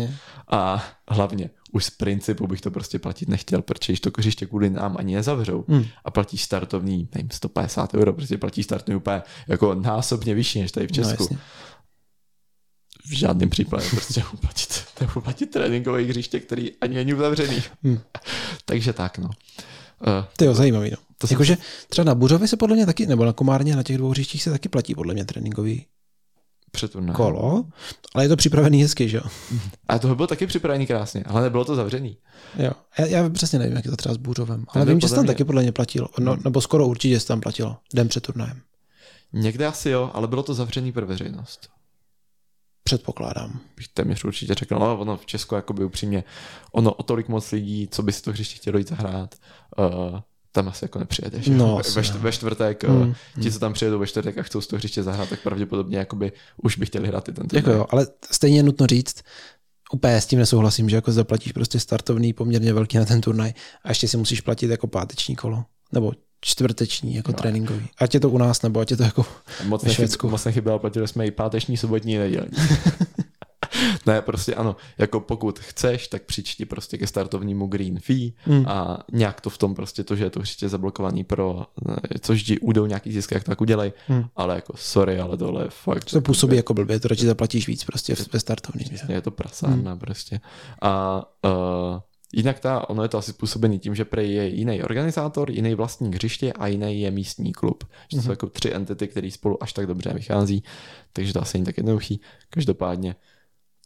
A 0.48 0.85
hlavně, 1.09 1.51
už 1.72 1.85
z 1.85 1.90
principu 1.90 2.47
bych 2.47 2.60
to 2.60 2.70
prostě 2.70 2.98
platit 2.98 3.28
nechtěl, 3.28 3.62
protože 3.62 4.01
to 4.01 4.10
kořiště 4.10 4.47
kvůli 4.47 4.70
nám 4.70 4.97
ani 4.98 5.14
nezavřou 5.14 5.64
mm. 5.68 5.85
a 6.05 6.10
platíš 6.10 6.43
startovní, 6.43 7.09
nevím, 7.14 7.31
150 7.32 7.94
euro, 7.94 8.12
prostě 8.12 8.39
platíš 8.39 8.64
startovní 8.64 8.97
úplně 8.97 9.22
jako 9.48 9.74
násobně 9.74 10.35
vyšší 10.35 10.60
než 10.60 10.72
tady 10.72 10.86
v 10.86 10.90
no, 10.90 10.94
Česku. 10.94 11.28
No, 11.31 11.39
v 13.06 13.12
žádném 13.12 13.51
případě 13.51 13.86
prostě 13.90 14.24
uplatit, 14.32 14.85
uplatit 15.16 15.47
tréninkové 15.47 16.02
hřiště, 16.02 16.40
který 16.40 16.77
ani 16.81 16.94
není 16.94 17.14
uzavřený. 17.14 17.62
Mm. 17.82 18.01
Takže 18.64 18.93
tak, 18.93 19.18
no. 19.18 19.28
Uh, 19.28 20.24
to 20.36 20.44
je 20.44 20.55
zajímavý, 20.55 20.90
no. 20.90 20.97
To 21.20 21.26
Jakože 21.30 21.56
třeba 21.88 22.05
na 22.05 22.14
Buřově 22.14 22.48
se 22.48 22.56
podle 22.56 22.76
mě 22.76 22.86
taky, 22.86 23.06
nebo 23.06 23.24
na 23.24 23.32
Komárně, 23.32 23.76
na 23.76 23.82
těch 23.82 23.98
dvou 23.98 24.10
hřištích 24.10 24.42
se 24.42 24.51
taky 24.51 24.68
platí 24.68 24.94
podle 24.94 25.14
mě 25.14 25.24
tréninkový 25.24 25.86
Přeturné. 26.70 27.12
kolo, 27.12 27.64
ale 28.14 28.24
je 28.24 28.28
to 28.28 28.36
připravený 28.36 28.82
hezky, 28.82 29.09
že 29.09 29.16
jo? 29.16 29.22
A 29.88 29.98
to 29.98 30.14
bylo 30.14 30.26
taky 30.26 30.47
připravený 30.47 30.86
krásně, 30.86 31.24
ale 31.26 31.42
nebylo 31.42 31.64
to 31.64 31.74
zavřený. 31.74 32.16
Jo, 32.59 32.72
já, 32.98 33.06
já 33.06 33.30
přesně 33.30 33.59
nevím, 33.59 33.76
jak 33.76 33.84
je 33.84 33.90
to 33.90 33.97
třeba 33.97 34.14
s 34.14 34.18
Bůřovem, 34.18 34.64
ale 34.68 34.84
vím, 34.84 35.01
že 35.01 35.09
se 35.09 35.14
tam 35.14 35.24
mě... 35.24 35.32
taky 35.32 35.44
podle 35.44 35.62
mě 35.62 35.72
platilo, 35.72 36.09
no, 36.18 36.32
hmm. 36.32 36.42
nebo 36.44 36.60
skoro 36.60 36.86
určitě 36.86 37.20
se 37.20 37.26
tam 37.26 37.40
platilo, 37.40 37.76
den 37.94 38.09
před 38.09 38.26
turnajem. 38.26 38.60
Někde 39.32 39.66
asi 39.66 39.90
jo, 39.90 40.10
ale 40.14 40.28
bylo 40.28 40.42
to 40.42 40.55
zavřený 40.55 40.92
pro 40.92 41.06
veřejnost. 41.06 41.68
Předpokládám. 42.84 43.60
Bych 43.76 43.88
téměř 43.88 44.24
určitě 44.24 44.55
řekl, 44.55 44.78
no 44.78 44.98
ono 44.98 45.16
v 45.16 45.26
Česku 45.26 45.55
jakoby 45.55 45.84
upřímně, 45.84 46.24
ono 46.72 46.92
o 46.92 47.02
tolik 47.02 47.28
moc 47.28 47.52
lidí, 47.52 47.88
co 47.90 48.02
by 48.02 48.12
si 48.12 48.22
to 48.22 48.30
hřiště 48.30 48.56
chtělo 48.56 48.78
jít 48.78 48.88
zahrát, 48.88 49.34
uh, 49.78 50.20
tam 50.52 50.68
asi 50.68 50.85
jako 50.85 50.98
nepřijedeš. 50.98 51.47
No, 51.48 51.81
ve, 51.97 52.02
ve, 52.02 52.18
ve 52.18 52.32
čtvrtek, 52.32 52.85
mm, 52.85 53.14
ti, 53.35 53.48
mm. 53.48 53.52
co 53.52 53.59
tam 53.59 53.72
přijedou 53.72 53.98
ve 53.98 54.06
čtvrtek 54.06 54.39
a 54.39 54.43
chcou 54.43 54.60
z 54.60 54.66
toho 54.66 54.78
hřiště 54.78 55.02
zahrát, 55.02 55.28
tak 55.28 55.40
pravděpodobně 55.40 55.98
jakoby 55.98 56.32
už 56.62 56.78
by 56.78 56.86
chtěli 56.86 57.09
hrát 57.09 57.28
i 57.28 57.32
ten 57.32 57.47
Jako 57.52 57.70
jo, 57.70 57.86
ale 57.90 58.06
stejně 58.31 58.59
je 58.59 58.62
nutno 58.62 58.86
říct, 58.86 59.22
úplně 59.93 60.20
s 60.20 60.27
tím 60.27 60.39
nesouhlasím, 60.39 60.89
že 60.89 60.97
jako 60.97 61.12
zaplatíš 61.12 61.52
prostě 61.52 61.81
startovný 61.81 62.32
poměrně 62.32 62.72
velký 62.72 62.98
na 62.98 63.05
ten 63.05 63.20
turnaj 63.20 63.52
a 63.85 63.89
ještě 63.89 64.09
si 64.09 64.16
musíš 64.16 64.40
platit 64.40 64.70
jako 64.70 64.86
páteční 64.86 65.36
kolo. 65.36 65.64
Nebo 65.93 66.12
čtvrteční, 66.40 67.14
jako 67.14 67.32
no. 67.32 67.39
tréninkový. 67.39 67.89
Ať 67.98 68.14
je 68.14 68.20
to 68.20 68.31
u 68.31 68.39
nás, 68.39 68.62
nebo 68.62 68.81
ať 68.81 68.90
je 68.90 68.97
to 68.97 69.02
jako 69.02 69.27
moc 69.64 69.85
ve 69.85 69.94
Švédsku. 69.94 70.31
Moc 70.31 70.44
nechybělo, 70.44 70.78
platili 70.78 71.09
jsme 71.09 71.27
i 71.27 71.31
páteční, 71.31 71.77
sobotní, 71.77 72.18
nedělní. 72.18 72.51
ne, 74.07 74.23
prostě 74.23 74.55
ano, 74.55 74.77
jako 74.98 75.20
pokud 75.20 75.59
chceš, 75.59 76.09
tak 76.09 76.23
přičti 76.23 76.65
prostě 76.65 76.98
ke 76.98 77.07
startovnímu 77.07 77.66
green 77.66 78.01
fee 78.01 78.32
mm. 78.47 78.65
a 78.69 78.98
nějak 79.12 79.40
to 79.40 79.51
v 79.51 79.59
tom 79.59 79.74
prostě 79.74 80.05
to, 80.05 80.16
že 80.16 80.24
je 80.24 80.31
to 80.31 80.40
hřiště 80.40 80.69
zablokovaný 80.69 81.24
pro, 81.24 81.66
což 82.20 82.43
ti 82.43 82.59
udou 82.59 82.86
nějaký 82.86 83.12
zisk, 83.12 83.32
jak 83.32 83.44
to 83.44 83.51
tak 83.51 83.61
udělej, 83.61 83.93
mm. 84.09 84.24
ale 84.36 84.55
jako 84.55 84.73
sorry, 84.77 85.20
ale 85.20 85.36
tohle 85.36 85.65
je 85.65 85.70
fakt. 85.70 86.05
To 86.05 86.20
působí 86.20 86.57
jako 86.57 86.74
blbě, 86.74 87.01
to 87.01 87.09
radši 87.09 87.27
zaplatíš 87.27 87.69
víc 87.69 87.85
prostě 87.85 88.15
ve 88.32 88.40
startovní. 88.40 88.85
Přesně, 88.85 89.15
je 89.15 89.20
to 89.20 89.31
prasárna 89.31 89.94
mm. 89.94 90.01
prostě. 90.01 90.40
A 90.82 91.23
uh, 91.44 92.01
Jinak 92.32 92.61
ta, 92.61 92.90
ono 92.90 93.02
je 93.02 93.09
to 93.09 93.19
asi 93.19 93.32
způsobený 93.32 93.78
tím, 93.78 93.94
že 93.94 94.05
prej 94.05 94.32
je 94.32 94.48
jiný 94.48 94.82
organizátor, 94.82 95.51
jiný 95.51 95.74
vlastní 95.74 96.15
hřiště 96.15 96.52
a 96.52 96.66
jiný 96.66 97.01
je 97.01 97.11
místní 97.11 97.52
klub. 97.52 97.85
Že 97.85 98.16
to 98.16 98.23
jsou 98.23 98.27
mm-hmm. 98.27 98.31
jako 98.31 98.47
tři 98.47 98.73
entity, 98.74 99.09
které 99.09 99.31
spolu 99.31 99.62
až 99.62 99.73
tak 99.73 99.86
dobře 99.86 100.12
vychází, 100.15 100.65
takže 101.12 101.32
to 101.32 101.43
asi 101.43 101.59
není 101.59 101.65
tak 101.65 101.77
jednoduchý. 101.77 102.20
Každopádně 102.51 103.15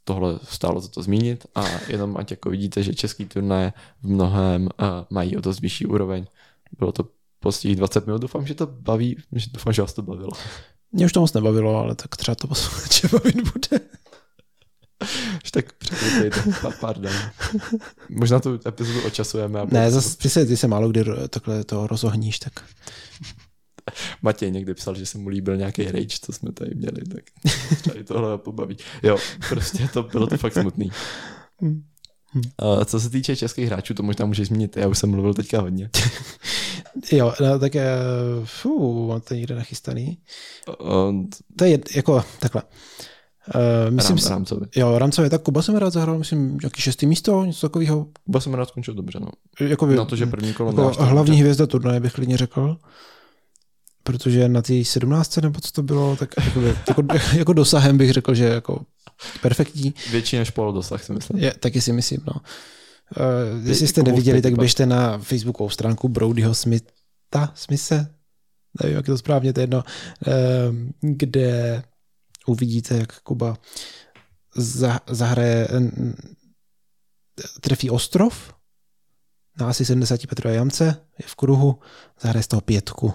tohle 0.04 0.38
stálo 0.42 0.80
za 0.80 0.88
to 0.88 1.02
zmínit 1.02 1.46
a 1.54 1.64
jenom 1.88 2.16
ať 2.16 2.30
jako 2.30 2.50
vidíte, 2.50 2.82
že 2.82 2.94
český 2.94 3.24
turnaje 3.24 3.72
v 4.02 4.08
mnohem 4.08 4.62
uh, 4.62 4.88
mají 5.10 5.36
o 5.36 5.42
to 5.42 5.52
vyšší 5.52 5.86
úroveň. 5.86 6.26
Bylo 6.78 6.92
to 6.92 7.08
postih 7.40 7.76
20 7.76 8.06
minut, 8.06 8.22
doufám, 8.22 8.46
že 8.46 8.54
to 8.54 8.66
baví, 8.66 9.16
že 9.32 9.46
doufám, 9.52 9.72
že 9.72 9.82
vás 9.82 9.92
to 9.92 10.02
bavilo. 10.02 10.30
Mě 10.92 11.06
už 11.06 11.12
to 11.12 11.20
moc 11.20 11.32
nebavilo, 11.32 11.76
ale 11.76 11.94
tak 11.94 12.16
třeba 12.16 12.34
to 12.34 12.46
posluchače 12.48 13.08
bavit 13.08 13.36
bude. 13.52 13.80
tak 15.50 15.72
překrytejte, 15.72 16.42
pardon. 16.80 17.12
Možná 18.08 18.40
tu 18.40 18.60
epizodu 18.66 19.06
očasujeme. 19.06 19.60
Ne, 19.70 19.90
zase 19.90 20.16
ty 20.16 20.28
se, 20.28 20.46
ty 20.46 20.56
se 20.56 20.68
málo 20.68 20.88
kdy 20.88 21.04
takhle 21.28 21.64
to 21.64 21.86
rozohníš, 21.86 22.38
tak... 22.38 22.64
Matěj 24.22 24.50
někdy 24.50 24.74
psal, 24.74 24.94
že 24.94 25.06
se 25.06 25.18
mu 25.18 25.28
líbil 25.28 25.56
nějaký 25.56 25.84
rage, 25.84 26.18
co 26.22 26.32
jsme 26.32 26.52
tady 26.52 26.74
měli, 26.74 27.04
tak 27.14 27.24
tady 27.84 28.04
tohle 28.04 28.38
pobaví. 28.38 28.76
Jo, 29.02 29.16
prostě 29.48 29.88
to 29.92 30.02
bylo 30.02 30.26
to 30.26 30.36
fakt 30.36 30.52
smutný. 30.52 30.90
Hmm. 31.60 31.82
Uh, 32.62 32.84
co 32.84 33.00
se 33.00 33.10
týče 33.10 33.36
českých 33.36 33.66
hráčů, 33.66 33.94
to 33.94 34.02
možná 34.02 34.26
můžeš 34.26 34.48
zmínit, 34.48 34.76
já 34.76 34.88
už 34.88 34.98
jsem 34.98 35.10
mluvil 35.10 35.34
teďka 35.34 35.60
hodně. 35.60 35.90
jo, 37.12 37.34
no, 37.40 37.58
tak 37.58 37.74
je, 37.74 37.86
fů, 38.44 39.06
mám 39.08 39.20
to 39.20 39.34
někde 39.34 39.54
nachystaný. 39.54 40.18
Uh, 40.80 41.24
to 41.56 41.64
je 41.64 41.78
jako 41.96 42.24
takhle. 42.40 42.62
Uh, 43.54 43.94
myslím, 43.94 44.16
Rám, 44.16 44.28
rámcově. 44.28 44.68
Jo, 44.76 44.98
rámcově, 44.98 45.30
tak 45.30 45.42
Kuba 45.42 45.62
jsem 45.62 45.76
rád 45.76 45.90
zahrál, 45.90 46.18
myslím, 46.18 46.58
jaký 46.62 46.82
šestý 46.82 47.06
místo, 47.06 47.44
něco 47.44 47.68
takového. 47.68 48.06
Kuba 48.24 48.40
jsem 48.40 48.54
rád 48.54 48.68
skončil 48.68 48.94
dobře, 48.94 49.20
no. 49.20 49.28
Jakoby, 49.60 49.96
Na 49.96 50.04
to, 50.04 50.16
že 50.16 50.26
první 50.26 50.54
kolo 50.54 50.70
jako 50.70 51.04
hlavní 51.04 51.30
dobře. 51.30 51.42
hvězda 51.42 51.66
turnaje 51.66 52.00
bych 52.00 52.12
klidně 52.12 52.36
řekl. 52.36 52.76
Protože 54.04 54.48
na 54.48 54.62
té 54.62 54.84
17. 54.84 55.36
nebo 55.36 55.60
co 55.60 55.72
to 55.72 55.82
bylo, 55.82 56.16
tak 56.16 56.34
jako, 56.44 56.60
jako, 56.62 57.02
jako 57.36 57.52
dosahem 57.52 57.98
bych 57.98 58.12
řekl, 58.12 58.34
že 58.34 58.44
jako 58.44 58.86
perfektní. 59.42 59.94
Větší 60.10 60.36
než 60.36 60.50
pol 60.50 60.72
dosah, 60.72 61.04
si 61.04 61.12
myslím. 61.12 61.38
Je, 61.38 61.54
taky 61.54 61.80
si 61.80 61.92
myslím, 61.92 62.20
no. 62.26 62.40
Uh, 63.60 63.68
jestli 63.68 63.86
jste 63.86 64.02
neviděli, 64.02 64.42
tak 64.42 64.58
běžte 64.58 64.86
na 64.86 65.18
facebookovou 65.18 65.70
stránku 65.70 66.08
Brodyho 66.08 66.54
Smitha, 66.54 67.52
Smise, 67.54 68.14
nevím, 68.82 68.96
jak 68.96 69.08
je 69.08 69.12
to 69.12 69.18
správně, 69.18 69.52
to 69.52 69.60
je 69.60 69.62
jedno, 69.62 69.84
uh, 70.26 70.34
kde 71.00 71.82
uvidíte, 72.46 72.96
jak 72.96 73.20
Kuba 73.20 73.56
zahraje, 75.10 75.68
trefí 77.60 77.90
ostrov 77.90 78.54
na 79.60 79.68
asi 79.68 79.84
70 79.84 80.20
metrové 80.30 80.54
jamce, 80.54 80.96
je 81.18 81.26
v 81.26 81.34
kruhu, 81.34 81.78
zahraje 82.20 82.42
z 82.42 82.46
toho 82.46 82.60
pětku, 82.60 83.14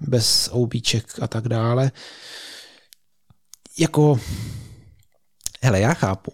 bez 0.00 0.50
oubíček 0.52 1.22
a 1.22 1.28
tak 1.28 1.48
dále. 1.48 1.92
Jako, 3.78 4.20
hele, 5.62 5.80
já 5.80 5.94
chápu, 5.94 6.32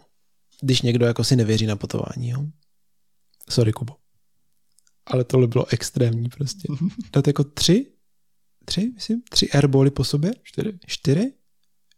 když 0.61 0.83
někdo 0.83 1.07
jako 1.07 1.25
si 1.25 1.37
nevěří 1.37 1.67
na 1.67 1.77
potování, 1.77 2.29
jo. 2.29 2.45
Sorry, 3.49 3.73
Kubo. 3.73 3.97
Ale 5.07 5.25
tohle 5.25 5.47
bylo 5.47 5.67
extrémní 5.73 6.29
prostě. 6.29 6.69
Dát 7.13 7.27
jako 7.27 7.45
tři, 7.45 7.93
tři, 8.65 8.93
myslím, 8.95 9.23
tři 9.31 9.51
airbally 9.51 9.91
po 9.91 10.05
sobě. 10.05 10.31
Čtyři. 10.43 10.79
Čtyři? 10.87 11.33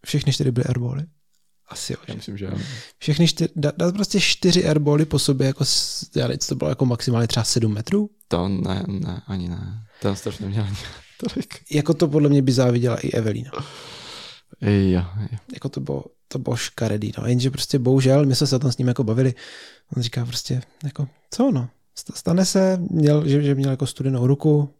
Všechny 0.06 0.32
čtyři 0.32 0.50
byly 0.50 0.64
airbally. 0.64 1.02
Asi 1.68 1.92
jo. 1.92 1.98
Já 2.08 2.14
myslím, 2.14 2.38
že 2.38 2.44
jo. 2.44 2.58
Všechny 2.98 3.28
čtyři, 3.28 3.52
dát, 3.56 3.76
dát 3.76 3.94
prostě 3.94 4.20
čtyři 4.20 4.68
airbally 4.68 5.04
po 5.04 5.18
sobě, 5.18 5.46
jako, 5.46 5.64
já 6.16 6.28
nevím, 6.28 6.38
to 6.48 6.54
bylo 6.54 6.70
jako 6.70 6.86
maximálně 6.86 7.28
třeba 7.28 7.44
sedm 7.44 7.74
metrů? 7.74 8.10
To 8.28 8.48
ne, 8.48 8.84
ne, 8.86 9.22
ani 9.26 9.48
ne. 9.48 9.86
To 10.02 10.16
strašně 10.16 10.46
měl 10.46 10.64
ani 10.64 10.76
tolik. 11.34 11.62
Jako 11.70 11.94
to 11.94 12.08
podle 12.08 12.28
mě 12.28 12.42
by 12.42 12.52
záviděla 12.52 12.96
i 12.96 13.10
Evelina. 13.10 13.50
Jo, 14.60 15.04
jo. 15.30 15.38
Jako 15.54 15.68
to 15.68 15.80
bylo, 15.80 16.04
to 16.28 16.38
bylo 16.38 16.56
škaredý, 16.56 17.12
no. 17.18 17.26
Jenže 17.26 17.50
prostě 17.50 17.78
bohužel, 17.78 18.26
my 18.26 18.34
jsme 18.34 18.46
se 18.46 18.56
o 18.56 18.58
tom 18.58 18.72
s 18.72 18.78
ním 18.78 18.88
jako 18.88 19.04
bavili, 19.04 19.34
on 19.96 20.02
říká 20.02 20.26
prostě, 20.26 20.62
jako, 20.84 21.08
co 21.30 21.50
no, 21.50 21.68
stane 22.14 22.44
se, 22.44 22.78
měl, 22.90 23.28
že, 23.28 23.42
že 23.42 23.54
měl 23.54 23.70
jako 23.70 23.86
studenou 23.86 24.26
ruku, 24.26 24.74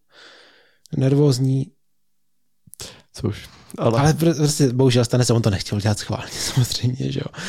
nervózní, 0.96 1.66
Což, 3.12 3.48
ale... 3.78 4.00
ale 4.00 4.14
prostě 4.14 4.72
bohužel 4.72 5.04
stane 5.04 5.24
se, 5.24 5.32
on 5.32 5.42
to 5.42 5.50
nechtěl 5.50 5.80
dělat 5.80 5.98
schválně 5.98 6.32
samozřejmě, 6.54 7.12
že 7.12 7.20
jo. 7.20 7.42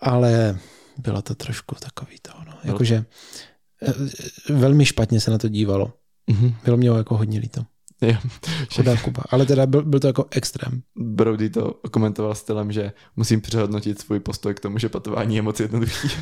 Ale 0.00 0.58
bylo 0.98 1.22
to 1.22 1.34
trošku 1.34 1.74
takový 1.74 2.16
to, 2.22 2.32
no. 2.46 2.52
Jakože 2.64 3.04
eh, 3.82 3.94
velmi 4.52 4.86
špatně 4.86 5.20
se 5.20 5.30
na 5.30 5.38
to 5.38 5.48
dívalo. 5.48 5.92
Mm-hmm. 6.30 6.54
Bylo 6.64 6.76
mě 6.76 6.88
jako 6.88 7.16
hodně 7.16 7.38
líto. 7.38 7.64
Jo. 8.02 8.16
Chudá 8.74 8.96
Kuba. 8.96 9.22
Ale 9.30 9.46
teda 9.46 9.66
byl, 9.66 9.82
byl 9.82 10.00
to 10.00 10.06
jako 10.06 10.26
extrém. 10.30 10.82
Brody 10.96 11.50
to 11.50 11.74
komentoval 11.90 12.34
stylem, 12.34 12.72
že 12.72 12.92
musím 13.16 13.40
přehodnotit 13.40 14.00
svůj 14.00 14.20
postoj 14.20 14.54
k 14.54 14.60
tomu, 14.60 14.78
že 14.78 14.88
patování 14.88 15.36
je 15.36 15.42
moc 15.42 15.60
jednoduchý. 15.60 16.08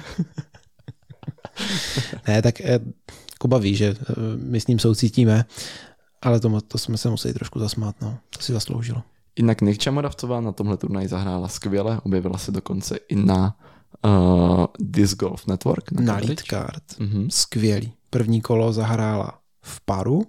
ne, 2.28 2.42
tak 2.42 2.60
eh, 2.60 2.80
Kuba 3.38 3.58
ví, 3.58 3.76
že 3.76 3.96
eh, 4.00 4.14
my 4.36 4.60
s 4.60 4.66
ním 4.66 4.78
soucítíme 4.78 5.44
ale 6.22 6.40
to, 6.40 6.60
to 6.60 6.78
jsme 6.78 6.96
se 6.96 7.10
museli 7.10 7.34
trošku 7.34 7.58
zasmát, 7.58 8.00
no. 8.00 8.18
To 8.30 8.42
si 8.42 8.52
zasloužilo. 8.52 9.02
Jinak 9.36 9.60
Nikča 9.60 9.90
Moravcová 9.90 10.40
na 10.40 10.52
tomhle 10.52 10.76
turnaji 10.76 11.08
zahrála 11.08 11.48
skvěle, 11.48 12.00
objevila 12.02 12.38
se 12.38 12.52
dokonce 12.52 12.96
i 12.96 13.16
na 13.16 13.56
uh, 14.04 14.66
Disc 14.80 15.16
Golf 15.16 15.46
Network. 15.46 15.92
Na, 15.92 16.02
na 16.02 16.16
lead 16.16 16.40
card. 16.40 16.82
Mm-hmm. 16.98 17.28
Skvělý. 17.30 17.92
První 18.10 18.40
kolo 18.40 18.72
zahrála 18.72 19.38
v 19.62 19.80
paru. 19.84 20.26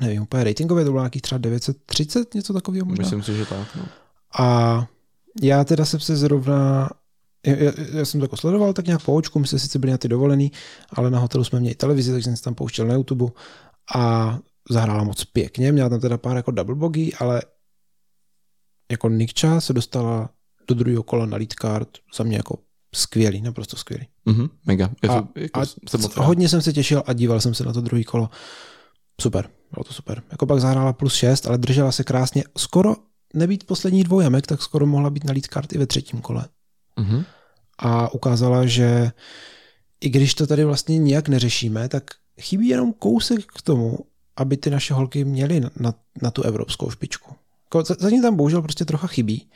Nevím, 0.00 0.22
úplně 0.22 0.44
ratingové 0.44 0.84
to 0.84 0.90
bylo 0.90 1.02
nějakých 1.02 1.22
třeba 1.22 1.38
930, 1.38 2.34
něco 2.34 2.52
takového 2.52 2.86
možná. 2.86 3.02
Myslím 3.02 3.22
si, 3.22 3.36
že 3.36 3.46
tak. 3.46 3.76
No. 3.76 3.84
A 4.38 4.86
já 5.42 5.64
teda 5.64 5.84
jsem 5.84 6.00
se 6.00 6.16
zrovna 6.16 6.90
já, 7.46 7.56
já, 7.56 7.72
já 7.92 8.04
jsem 8.04 8.20
to 8.20 8.24
jako 8.24 8.36
sledoval 8.36 8.72
tak 8.72 8.86
nějak 8.86 9.04
po 9.04 9.14
očku, 9.14 9.38
my 9.38 9.46
jsme 9.46 9.58
sice 9.58 9.78
byli 9.78 9.92
na 9.92 9.98
ty 9.98 10.08
dovolený, 10.08 10.52
ale 10.90 11.10
na 11.10 11.18
hotelu 11.18 11.44
jsme 11.44 11.60
měli 11.60 11.74
televizi, 11.74 12.12
takže 12.12 12.24
jsem 12.24 12.36
se 12.36 12.42
tam 12.42 12.54
pouštěl 12.54 12.86
na 12.86 12.94
YouTube 12.94 13.26
a 13.94 14.38
zahrála 14.70 15.04
moc 15.04 15.24
pěkně, 15.24 15.72
měla 15.72 15.88
tam 15.88 16.00
teda 16.00 16.18
pár 16.18 16.36
jako 16.36 16.50
double 16.50 16.74
bogey, 16.74 17.12
ale 17.18 17.42
jako 18.90 19.08
Nikča 19.08 19.60
se 19.60 19.72
dostala 19.72 20.30
do 20.68 20.74
druhého 20.74 21.02
kola 21.02 21.26
na 21.26 21.36
lead 21.36 21.52
card 21.52 21.88
za 22.16 22.24
mě 22.24 22.36
jako 22.36 22.58
skvělý, 22.94 23.42
naprosto 23.42 23.76
skvělý. 23.76 24.06
Mm-hmm, 24.26 24.50
mega. 24.66 24.90
To, 25.00 25.12
a, 25.12 25.28
jako 25.34 25.60
a 25.60 25.66
jsem 25.66 26.00
hodně 26.16 26.48
jsem 26.48 26.62
se 26.62 26.72
těšil 26.72 27.02
a 27.06 27.12
díval 27.12 27.40
jsem 27.40 27.54
se 27.54 27.64
na 27.64 27.72
to 27.72 27.80
druhý 27.80 28.04
kolo. 28.04 28.30
Super, 29.20 29.48
bylo 29.74 29.84
to 29.84 29.92
super. 29.92 30.22
Jako 30.30 30.46
pak 30.46 30.60
zahrála 30.60 30.92
plus 30.92 31.14
6, 31.14 31.46
ale 31.46 31.58
držela 31.58 31.92
se 31.92 32.04
krásně. 32.04 32.44
Skoro 32.58 32.96
nebýt 33.34 33.66
poslední 33.66 34.04
dvou 34.04 34.20
jamek, 34.20 34.46
tak 34.46 34.62
skoro 34.62 34.86
mohla 34.86 35.10
být 35.10 35.24
na 35.24 35.32
lead 35.32 35.44
card 35.44 35.72
i 35.72 35.78
ve 35.78 35.86
třetím 35.86 36.20
kole. 36.20 36.48
Mm-hmm. 36.98 37.24
A 37.78 38.14
ukázala, 38.14 38.66
že 38.66 39.12
i 40.00 40.08
když 40.08 40.34
to 40.34 40.46
tady 40.46 40.64
vlastně 40.64 40.98
nijak 40.98 41.28
neřešíme, 41.28 41.88
tak 41.88 42.04
chybí 42.40 42.68
jenom 42.68 42.92
kousek 42.92 43.46
k 43.46 43.62
tomu, 43.62 43.98
aby 44.36 44.56
ty 44.56 44.70
naše 44.70 44.94
holky 44.94 45.24
měly 45.24 45.60
na, 45.60 45.94
na 46.22 46.30
tu 46.30 46.42
evropskou 46.42 46.90
špičku. 46.90 47.34
Jako 47.64 47.94
zatím 47.98 48.22
tam 48.22 48.36
bohužel 48.36 48.62
prostě 48.62 48.84
trocha 48.84 49.06
chybí, 49.06 49.50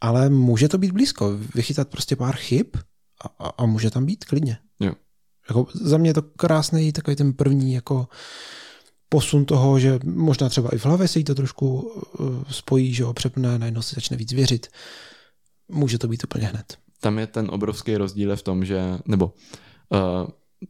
ale 0.00 0.28
může 0.28 0.68
to 0.68 0.78
být 0.78 0.92
blízko. 0.92 1.38
Vychytat 1.54 1.88
prostě 1.88 2.16
pár 2.16 2.36
chyb 2.36 2.66
a, 3.24 3.44
a, 3.44 3.48
a 3.48 3.66
může 3.66 3.90
tam 3.90 4.06
být 4.06 4.24
klidně. 4.24 4.58
Jo. 4.80 4.92
Jako 5.48 5.66
za 5.74 5.98
mě 5.98 6.10
je 6.10 6.14
to 6.14 6.22
krásný 6.22 6.92
takový 6.92 7.16
ten 7.16 7.32
první 7.32 7.74
jako 7.74 8.08
posun 9.14 9.44
toho, 9.44 9.78
že 9.78 9.98
možná 10.04 10.48
třeba 10.48 10.74
i 10.74 10.78
v 10.78 10.86
hlavě 10.86 11.08
se 11.08 11.18
jí 11.18 11.24
to 11.24 11.34
trošku 11.34 11.78
uh, 12.18 12.42
spojí, 12.50 12.94
že 12.94 13.04
ho 13.04 13.12
přepne, 13.14 13.58
najednou 13.58 13.82
si 13.82 13.94
začne 13.94 14.16
víc 14.16 14.32
věřit. 14.32 14.66
Může 15.68 15.98
to 15.98 16.08
být 16.08 16.24
úplně 16.24 16.46
hned. 16.46 16.78
Tam 17.00 17.18
je 17.18 17.26
ten 17.26 17.46
obrovský 17.50 17.96
rozdíl 17.96 18.36
v 18.36 18.42
tom, 18.42 18.64
že, 18.64 18.98
nebo 19.06 19.26
uh, 19.26 20.28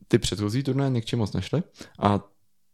ty 0.08 0.18
předchozí 0.18 0.62
turnaje 0.62 0.90
někčím 0.90 1.18
moc 1.18 1.32
nešly 1.32 1.62
a 1.98 2.20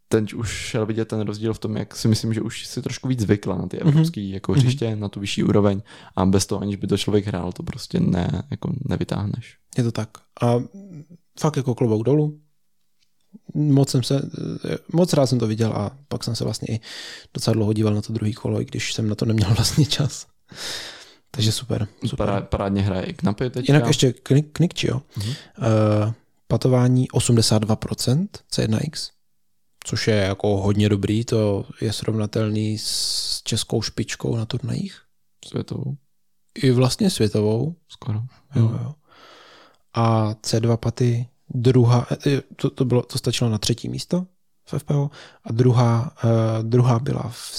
teď 0.09 0.35
už 0.35 0.51
šel 0.51 0.87
vidět 0.87 1.09
ten 1.09 1.21
rozdíl 1.21 1.55
v 1.55 1.59
tom, 1.59 1.77
jak 1.77 1.97
si 1.97 2.09
myslím, 2.09 2.35
že 2.35 2.43
už 2.43 2.67
si 2.67 2.83
trošku 2.83 3.09
víc 3.09 3.21
zvykla 3.21 3.57
na 3.57 3.67
ty 3.67 3.77
mhm. 3.77 3.89
evropské 3.89 4.21
mm-hmm. 4.21 4.35
jako 4.35 4.53
hřiště, 4.53 4.87
mm-hmm. 4.87 4.99
na 4.99 5.09
tu 5.09 5.21
vyšší 5.21 5.45
úroveň 5.45 5.83
a 6.17 6.27
bez 6.27 6.47
toho, 6.47 6.61
aniž 6.61 6.77
by 6.77 6.87
to 6.87 6.99
člověk 6.99 7.27
hrál, 7.27 7.53
to 7.53 7.63
prostě 7.63 8.01
ne, 8.01 8.43
jako 8.51 8.73
nevytáhneš. 8.89 9.57
Je 9.79 9.85
to 9.85 9.93
tak. 9.93 10.09
A 10.43 10.55
fakt 11.41 11.57
jako 11.57 11.75
klobouk 11.75 12.03
dolů. 12.03 12.41
Moc 13.55 13.91
jsem 13.91 14.03
se, 14.03 14.31
moc 14.93 15.13
rád 15.13 15.27
jsem 15.27 15.39
to 15.39 15.47
viděl 15.47 15.73
a 15.73 15.91
pak 16.09 16.25
jsem 16.25 16.37
se 16.37 16.45
vlastně 16.45 16.75
i 16.75 16.81
docela 17.35 17.55
dlouho 17.55 17.73
díval 17.73 17.95
na 17.95 18.03
to 18.03 18.13
druhý 18.13 18.33
kolo, 18.33 18.61
i 18.61 18.65
když 18.65 18.95
jsem 18.95 19.09
na 19.09 19.15
to 19.15 19.25
neměl 19.25 19.51
vlastně 19.55 19.87
čas. 19.87 20.27
Takže 21.31 21.53
super. 21.53 21.89
super. 22.07 22.27
Pará, 22.27 22.41
parádně 22.41 22.83
hraje 22.83 23.03
i 23.03 23.13
Knapy 23.13 23.51
teďka. 23.51 23.73
Jinak 23.73 23.89
ještě 23.89 24.13
Knikči, 24.53 24.87
jo. 24.87 25.03
Mm-hmm. 25.19 25.35
Uh, 26.07 26.13
patování 26.49 27.09
82% 27.09 28.29
C1X 28.53 29.11
což 29.85 30.09
je 30.09 30.17
jako 30.17 30.57
hodně 30.57 30.89
dobrý, 30.89 31.25
to 31.25 31.65
je 31.81 31.93
srovnatelný 31.93 32.79
s 32.79 33.43
českou 33.45 33.83
špičkou 33.83 34.37
na 34.37 34.47
turnajích. 34.47 35.01
Světovou. 35.45 35.97
I 36.55 36.71
vlastně 36.71 37.11
světovou. 37.11 37.77
Skoro. 37.89 38.23
Jo, 38.55 38.63
jo. 38.63 38.95
A 39.95 40.33
C2 40.33 40.77
paty, 40.77 41.29
druhá, 41.51 42.07
eh, 42.27 42.43
to, 42.57 42.71
to, 42.71 42.85
bylo, 42.85 43.03
to 43.03 43.19
stačilo 43.19 43.51
na 43.51 43.59
třetí 43.59 43.89
místo 43.89 44.27
v 44.65 44.79
FPO 44.79 45.11
a 45.45 45.53
druhá, 45.53 46.17
uh, 46.25 46.69
druhá 46.69 46.99
byla 46.99 47.29
v 47.29 47.53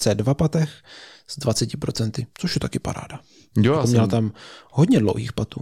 C2 0.00 0.34
patech 0.34 0.82
s 1.26 1.38
20%, 1.38 2.26
což 2.34 2.56
je 2.56 2.60
taky 2.60 2.78
paráda. 2.78 3.20
Jo, 3.56 3.74
jako 3.74 3.86
měla 3.86 4.04
jsem... 4.04 4.10
tam 4.10 4.32
hodně 4.70 5.00
dlouhých 5.00 5.32
patů. 5.32 5.60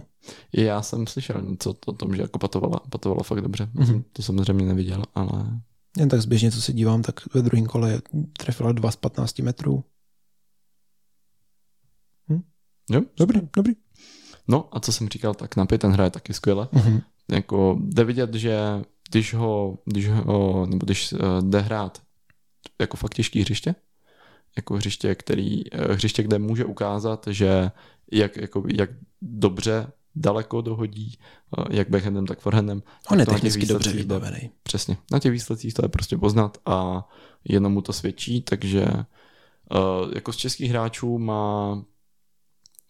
Já 0.53 0.81
jsem 0.81 1.07
slyšel 1.07 1.41
něco 1.41 1.75
o 1.85 1.93
tom, 1.93 2.15
že 2.15 2.21
jako 2.21 2.39
patovala, 2.39 2.79
patovala 2.89 3.23
fakt 3.23 3.41
dobře. 3.41 3.69
Mm-hmm. 3.75 4.03
To 4.13 4.23
samozřejmě 4.23 4.65
neviděl, 4.65 5.03
ale 5.15 5.61
jen 5.97 6.09
tak 6.09 6.21
zběžně, 6.21 6.51
co 6.51 6.61
se 6.61 6.73
dívám, 6.73 7.01
tak 7.01 7.33
ve 7.33 7.41
druhém 7.41 7.65
kole 7.65 8.01
trefila 8.37 8.71
2 8.71 8.91
z 8.91 8.95
15 8.95 9.39
metrů. 9.39 9.83
Hm? 12.29 12.41
Jo, 12.89 13.01
dobrý, 13.17 13.41
dobrý. 13.55 13.73
No 14.47 14.69
a 14.71 14.79
co 14.79 14.91
jsem 14.91 15.09
říkal, 15.09 15.33
tak 15.33 15.55
Napy 15.55 15.77
ten 15.77 15.91
hraje 15.91 16.09
taky 16.09 16.33
skvěle. 16.33 16.67
Mhm. 16.71 17.01
Jako 17.31 17.77
jde 17.79 18.03
vidět, 18.03 18.33
že 18.33 18.57
když 19.11 19.33
ho, 19.33 19.77
když 19.85 20.09
ho 20.09 20.65
nebo 20.65 20.85
když 20.85 21.13
uh, 21.13 21.19
jde 21.41 21.59
hrát 21.59 22.01
jako 22.81 22.97
fakt 22.97 23.13
těžký 23.13 23.41
hřiště, 23.41 23.75
jako 24.55 24.75
hřiště, 24.75 25.15
který, 25.15 25.71
uh, 25.71 25.81
hřiště, 25.81 26.23
kde 26.23 26.39
může 26.39 26.65
ukázat, 26.65 27.27
že 27.31 27.71
jak, 28.11 28.37
jako, 28.37 28.63
jak 28.77 28.89
dobře 29.21 29.91
daleko 30.15 30.61
dohodí, 30.61 31.17
uh, 31.57 31.65
jak 31.69 31.89
backhandem, 31.89 32.25
tak 32.25 32.39
forehandem. 32.39 32.83
On 33.11 33.19
je 33.19 33.25
technicky 33.25 33.65
dobře 33.65 33.91
vybavený. 33.91 34.49
Přesně. 34.63 34.97
Na 35.11 35.19
těch 35.19 35.31
výsledcích 35.31 35.73
to 35.73 35.85
je 35.85 35.89
prostě 35.89 36.17
poznat 36.17 36.57
a 36.65 37.09
jenom 37.49 37.73
mu 37.73 37.81
to 37.81 37.93
svědčí, 37.93 38.41
takže 38.41 38.85
jako 40.15 40.33
z 40.33 40.35
českých 40.35 40.69
hráčů 40.69 41.17
má 41.17 41.83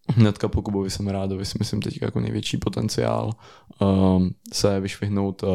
hnedka 0.07 0.47
po 0.47 0.61
Kubovi 0.61 0.89
Semrádovi 0.89 1.45
si 1.45 1.57
myslím 1.59 1.81
teď 1.81 2.01
jako 2.01 2.19
největší 2.19 2.57
potenciál 2.57 3.31
uh, 3.81 4.27
se 4.53 4.79
vyšvihnout 4.79 5.43
uh, 5.43 5.49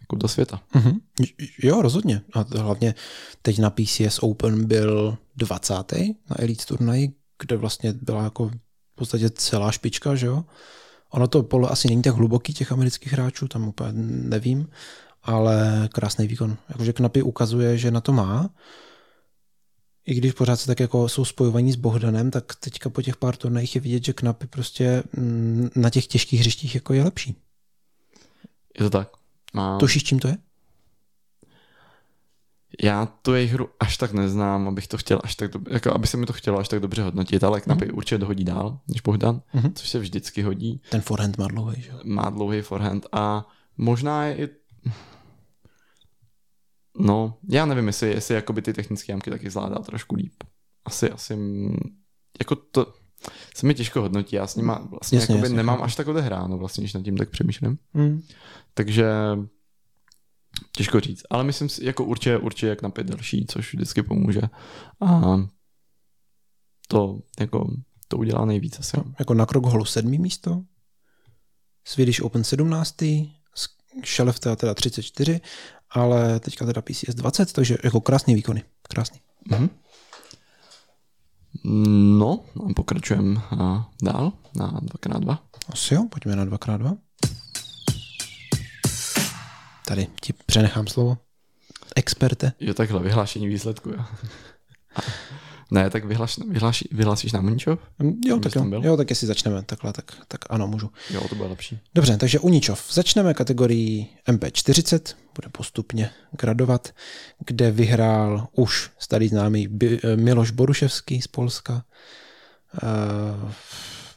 jako 0.00 0.16
do 0.16 0.28
světa. 0.28 0.60
Mhm. 0.74 0.98
Jo, 1.62 1.82
rozhodně. 1.82 2.20
A 2.32 2.44
hlavně 2.58 2.94
teď 3.42 3.58
na 3.58 3.70
PCS 3.70 4.18
Open 4.22 4.66
byl 4.66 5.18
20. 5.36 5.74
na 6.30 6.40
Elite 6.40 6.64
turnaji, 6.64 7.12
kde 7.38 7.56
vlastně 7.56 7.92
byla 7.92 8.22
jako 8.22 8.48
v 8.48 8.94
podstatě 8.94 9.30
celá 9.30 9.72
špička, 9.72 10.14
že 10.14 10.26
jo? 10.26 10.44
Ono 11.10 11.28
to 11.28 11.42
polo 11.42 11.72
asi 11.72 11.88
není 11.88 12.02
tak 12.02 12.14
hluboký 12.14 12.54
těch 12.54 12.72
amerických 12.72 13.12
hráčů, 13.12 13.48
tam 13.48 13.68
úplně 13.68 13.92
nevím, 14.04 14.68
ale 15.22 15.88
krásný 15.92 16.26
výkon. 16.26 16.56
Jakože 16.68 16.92
Knapy 16.92 17.22
ukazuje, 17.22 17.78
že 17.78 17.90
na 17.90 18.00
to 18.00 18.12
má. 18.12 18.50
I 20.06 20.14
když 20.14 20.32
pořád 20.32 20.56
se 20.56 20.66
tak 20.66 20.80
jako 20.80 21.08
jsou 21.08 21.24
spojovaní 21.24 21.72
s 21.72 21.76
Bohdanem, 21.76 22.30
tak 22.30 22.54
teďka 22.54 22.90
po 22.90 23.02
těch 23.02 23.16
pár 23.16 23.36
turnajích 23.36 23.74
je 23.74 23.80
vidět, 23.80 24.04
že 24.04 24.12
Knapy 24.12 24.46
prostě 24.46 25.02
mm, 25.16 25.68
na 25.76 25.90
těch 25.90 26.06
těžkých 26.06 26.40
hřištích 26.40 26.74
jako 26.74 26.92
je 26.92 27.04
lepší. 27.04 27.36
Je 28.78 28.84
to 28.84 28.90
tak? 28.90 29.08
Má... 29.54 29.78
Tušíš, 29.78 30.04
čím 30.04 30.18
to 30.18 30.28
je? 30.28 30.36
Já 32.82 33.06
tu 33.06 33.34
jejich 33.34 33.52
hru 33.52 33.68
až 33.80 33.96
tak 33.96 34.12
neznám, 34.12 34.68
abych 34.68 34.88
to 34.88 34.98
chtěl 34.98 35.20
až 35.24 35.34
tak 35.34 35.50
dobře, 35.50 35.74
jako 35.74 35.94
aby 35.94 36.06
se 36.06 36.16
mi 36.16 36.26
to 36.26 36.32
chtělo 36.32 36.58
až 36.58 36.68
tak 36.68 36.80
dobře 36.80 37.02
hodnotit, 37.02 37.44
ale 37.44 37.60
Knapy 37.60 37.84
mm. 37.86 37.96
určitě 37.98 38.18
dohodí 38.18 38.44
dál 38.44 38.78
než 38.88 39.00
Bohdan, 39.00 39.42
Mhm. 39.54 39.72
což 39.74 39.88
se 39.88 39.98
vždycky 39.98 40.42
hodí. 40.42 40.80
Ten 40.90 41.00
forehand 41.00 41.38
má 41.38 41.48
dlouhý, 41.48 41.82
že? 41.82 41.90
Má 42.04 42.30
dlouhý 42.30 42.60
forehand 42.62 43.06
a 43.12 43.46
možná 43.76 44.24
je 44.26 44.36
i 44.36 44.48
No, 46.98 47.38
já 47.48 47.66
nevím, 47.66 47.86
jestli, 47.86 48.10
jestli 48.10 48.34
jakoby 48.34 48.62
ty 48.62 48.72
technické 48.72 49.12
jamky 49.12 49.30
taky 49.30 49.50
zvládá 49.50 49.78
trošku 49.78 50.14
líp. 50.14 50.34
Asi, 50.84 51.10
asi, 51.10 51.36
mm, 51.36 51.76
jako 52.38 52.56
to 52.56 52.94
se 53.56 53.66
mi 53.66 53.74
těžko 53.74 54.00
hodnotí, 54.00 54.36
já 54.36 54.46
s 54.46 54.56
nima 54.56 54.88
vlastně 54.90 55.18
Jasně, 55.18 55.34
jasně, 55.34 55.44
jasně, 55.44 55.56
nemám 55.56 55.82
až 55.82 55.94
tak 55.94 56.08
odehráno, 56.08 56.58
vlastně, 56.58 56.82
když 56.82 56.94
nad 56.94 57.02
tím 57.02 57.16
tak 57.16 57.30
přemýšlím. 57.30 57.78
Mm. 57.94 58.22
Takže 58.74 59.06
těžko 60.76 61.00
říct, 61.00 61.22
ale 61.30 61.44
myslím 61.44 61.68
si, 61.68 61.84
jako 61.84 62.04
určitě, 62.04 62.38
určitě 62.38 62.66
jak 62.66 62.82
na 62.82 62.90
pět 62.90 63.06
další, 63.06 63.46
což 63.46 63.74
vždycky 63.74 64.02
pomůže. 64.02 64.42
A 65.00 65.36
to, 66.88 67.18
jako, 67.40 67.70
to 68.08 68.16
udělá 68.16 68.44
nejvíc 68.44 68.78
asi. 68.78 68.96
No, 68.96 69.04
jako 69.18 69.34
na 69.34 69.46
krok 69.46 69.66
holu 69.66 69.84
sedmý 69.84 70.18
místo, 70.18 70.62
Swedish 71.84 72.20
Open 72.20 72.44
17. 72.44 72.94
Šelefta 74.04 74.56
teda 74.56 74.74
34, 74.74 75.40
ale 75.96 76.40
teďka 76.40 76.66
teda 76.66 76.82
PCS 76.82 77.14
20, 77.14 77.52
takže 77.52 77.76
jako 77.84 78.00
krásný 78.00 78.34
výkony. 78.34 78.62
Krásný. 78.82 79.20
Mhm. 79.48 79.68
No, 82.18 82.44
pokračujeme 82.76 83.40
a 83.50 83.88
dál 84.02 84.32
na 84.56 84.80
2x2. 84.80 85.38
Asi 85.72 85.94
jo, 85.94 86.06
pojďme 86.10 86.36
na 86.36 86.46
2x2. 86.46 86.96
Tady 89.86 90.06
ti 90.20 90.32
přenechám 90.32 90.86
slovo. 90.86 91.18
Experte. 91.96 92.52
Jo, 92.60 92.74
takhle, 92.74 93.02
vyhlášení 93.02 93.48
výsledku. 93.48 93.90
Jo. 93.90 94.04
ne, 95.70 95.90
tak 95.90 96.04
vyhlaš, 96.04 96.38
vyhlaš, 96.50 96.84
vyhlásíš 96.92 97.32
nám 97.32 97.44
Mničov? 97.44 97.78
Mm, 97.98 98.12
Jo, 98.26 98.38
tak 98.38 98.54
jo. 98.54 98.60
tam 98.60 98.70
byl? 98.70 98.84
jo, 98.84 98.96
tak 98.96 99.10
jestli 99.10 99.26
začneme 99.26 99.62
takhle, 99.62 99.92
tak, 99.92 100.12
tak 100.28 100.40
ano, 100.50 100.66
můžu. 100.66 100.90
Jo, 101.10 101.28
to 101.28 101.34
bude 101.34 101.48
lepší. 101.48 101.78
Dobře, 101.94 102.16
takže 102.16 102.38
Uničov. 102.38 102.92
Začneme 102.92 103.34
kategorii 103.34 104.06
MP40, 104.28 105.14
bude 105.36 105.48
postupně 105.48 106.10
gradovat, 106.40 106.94
kde 107.46 107.70
vyhrál 107.70 108.48
už 108.52 108.90
starý 108.98 109.28
známý 109.28 109.68
eh, 109.82 110.16
Miloš 110.16 110.50
Boruševský 110.50 111.22
z 111.22 111.26
Polska. 111.26 111.84
Eh, 112.82 112.86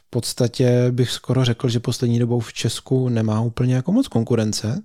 V 0.06 0.10
podstatě 0.10 0.86
bych 0.90 1.10
skoro 1.10 1.44
řekl, 1.44 1.68
že 1.68 1.80
poslední 1.80 2.18
dobou 2.18 2.40
v 2.40 2.52
Česku 2.52 3.08
nemá 3.08 3.40
úplně 3.40 3.74
jako 3.74 3.92
moc 3.92 4.08
konkurence. 4.08 4.82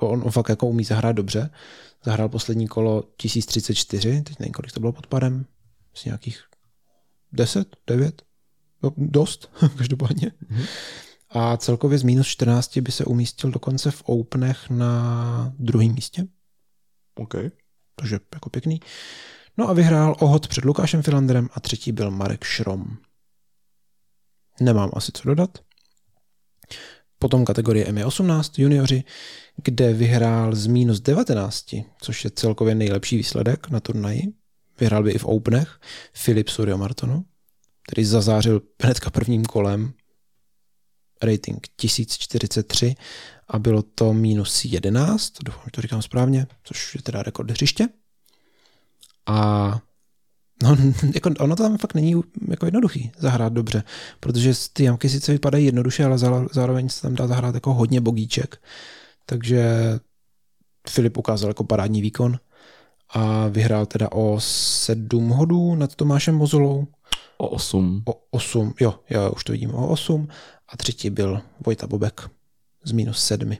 On, 0.00 0.22
on 0.24 0.30
fakt 0.30 0.48
jako 0.48 0.66
umí 0.66 0.84
zahrát 0.84 1.16
dobře. 1.16 1.50
Zahrál 2.04 2.28
poslední 2.28 2.68
kolo 2.68 3.04
1034, 3.16 4.22
teď 4.22 4.38
nevím, 4.38 4.52
kolik 4.52 4.72
to 4.72 4.80
bylo 4.80 4.92
pod 4.92 5.06
parem, 5.06 5.44
z 5.94 6.04
nějakých 6.04 6.42
10, 7.32 7.76
9, 7.86 8.22
no, 8.82 8.92
dost, 8.96 9.50
každopádně. 9.78 10.32
A 11.30 11.56
celkově 11.56 11.98
z 11.98 12.02
minus 12.02 12.26
14 12.26 12.78
by 12.78 12.92
se 12.92 13.04
umístil 13.04 13.50
dokonce 13.50 13.90
v 13.90 14.02
Openech 14.06 14.70
na 14.70 15.52
druhém 15.58 15.94
místě, 15.94 16.26
OK. 17.14 17.34
takže 17.94 18.20
jako 18.34 18.50
pěkný. 18.50 18.80
No 19.56 19.68
a 19.68 19.72
vyhrál 19.72 20.16
ohod 20.20 20.48
před 20.48 20.64
Lukášem 20.64 21.02
Filanderem 21.02 21.48
a 21.52 21.60
třetí 21.60 21.92
byl 21.92 22.10
Marek 22.10 22.44
Šrom. 22.44 22.96
Nemám 24.60 24.90
asi 24.94 25.12
co 25.12 25.28
dodat. 25.28 25.58
Potom 27.18 27.44
kategorie 27.44 27.86
M18 27.86 28.62
junioři, 28.62 29.04
kde 29.56 29.92
vyhrál 29.92 30.54
z 30.54 30.66
minus 30.66 31.00
19, 31.00 31.74
což 32.00 32.24
je 32.24 32.30
celkově 32.30 32.74
nejlepší 32.74 33.16
výsledek 33.16 33.70
na 33.70 33.80
turnaji. 33.80 34.22
Vyhrál 34.80 35.02
by 35.02 35.10
i 35.10 35.18
v 35.18 35.24
Openech 35.24 35.80
Filip 36.12 36.48
Suryo 36.48 36.78
Martonu, 36.78 37.24
který 37.88 38.04
zazářil 38.04 38.62
hnedka 38.82 39.10
prvním 39.10 39.44
kolem 39.44 39.92
rating 41.22 41.66
1043 41.76 42.94
a 43.48 43.58
bylo 43.58 43.82
to 43.82 44.12
minus 44.12 44.64
11, 44.64 45.32
doufám, 45.44 45.62
že 45.64 45.70
to 45.70 45.80
říkám 45.80 46.02
správně, 46.02 46.46
což 46.64 46.94
je 46.94 47.02
teda 47.02 47.22
rekord 47.22 47.50
hřiště. 47.50 47.88
A 49.26 49.68
no, 50.62 50.76
jako 51.14 51.30
ono 51.40 51.56
to 51.56 51.62
tam 51.62 51.78
fakt 51.78 51.94
není 51.94 52.22
jako 52.48 52.66
jednoduchý 52.66 53.12
zahrát 53.18 53.52
dobře, 53.52 53.82
protože 54.20 54.52
ty 54.72 54.84
jamky 54.84 55.08
sice 55.08 55.32
vypadají 55.32 55.66
jednoduše, 55.66 56.04
ale 56.04 56.16
zá- 56.16 56.48
zároveň 56.52 56.88
se 56.88 57.02
tam 57.02 57.14
dá 57.14 57.26
zahrát 57.26 57.54
jako 57.54 57.74
hodně 57.74 58.00
bogíček. 58.00 58.62
Takže 59.26 59.64
Filip 60.88 61.16
ukázal 61.16 61.50
jako 61.50 61.64
parádní 61.64 62.02
výkon 62.02 62.38
a 63.14 63.48
vyhrál 63.48 63.86
teda 63.86 64.12
o 64.12 64.40
7 64.40 65.28
hodů 65.28 65.74
nad 65.74 65.94
Tomášem 65.94 66.34
Mozolou, 66.34 66.86
O 67.36 67.48
8. 67.48 68.02
o 68.04 68.20
8, 68.30 68.74
jo, 68.80 68.94
jo, 69.10 69.32
už 69.36 69.44
to 69.44 69.52
vidím, 69.52 69.74
o 69.74 69.88
8 69.88 70.28
a 70.68 70.76
třetí 70.76 71.10
byl 71.10 71.40
Vojta 71.66 71.86
Bobek 71.86 72.30
z 72.84 72.92
minus 72.92 73.24
7. 73.24 73.56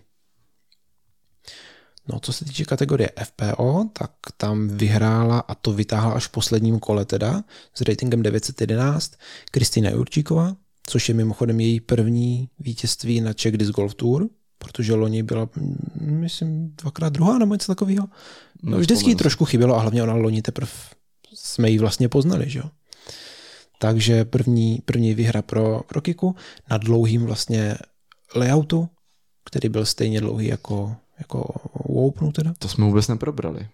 No, 2.09 2.21
co 2.21 2.33
se 2.33 2.45
týče 2.45 2.65
kategorie 2.65 3.11
FPO, 3.25 3.85
tak 3.93 4.11
tam 4.37 4.69
vyhrála 4.69 5.39
a 5.39 5.55
to 5.55 5.73
vytáhla 5.73 6.13
až 6.13 6.27
v 6.27 6.31
posledním 6.31 6.79
kole 6.79 7.05
teda 7.05 7.45
s 7.75 7.81
ratingem 7.81 8.23
911 8.23 9.13
Kristýna 9.51 9.91
Jurčíková, 9.91 10.57
což 10.87 11.09
je 11.09 11.15
mimochodem 11.15 11.61
její 11.61 11.81
první 11.81 12.49
vítězství 12.59 13.21
na 13.21 13.33
Czech 13.33 13.57
Disc 13.57 13.71
Golf 13.71 13.95
Tour, 13.95 14.29
protože 14.65 14.95
loni 14.95 15.23
byla, 15.23 15.49
myslím, 16.01 16.75
dvakrát 16.83 17.13
druhá 17.13 17.39
nebo 17.39 17.55
něco 17.55 17.73
takového. 17.73 18.09
No, 18.63 18.79
vždycky 18.79 19.11
jí 19.11 19.17
trošku 19.17 19.45
chybělo 19.45 19.77
a 19.77 19.81
hlavně 19.81 20.03
ona 20.03 20.15
loni 20.15 20.43
teprve 20.43 20.69
jsme 21.35 21.71
ji 21.71 21.79
vlastně 21.79 22.09
poznali, 22.09 22.51
že 22.51 22.59
jo. 22.59 22.71
Takže 23.79 24.25
první, 24.25 24.83
první 24.85 25.15
výhra 25.15 25.43
pro, 25.43 25.81
pro 25.87 26.01
Kiku 26.01 26.37
na 26.71 26.79
dlouhým 26.79 27.25
vlastně 27.27 27.77
layoutu, 28.35 28.89
který 29.45 29.69
byl 29.69 29.87
stejně 29.87 30.21
dlouhý 30.21 30.47
jako, 30.47 30.97
jako 31.19 31.55
u 31.85 32.07
Openu 32.07 32.33
teda. 32.33 32.55
To 32.59 32.69
jsme 32.69 32.85
vůbec 32.85 33.09
neprobrali. 33.09 33.69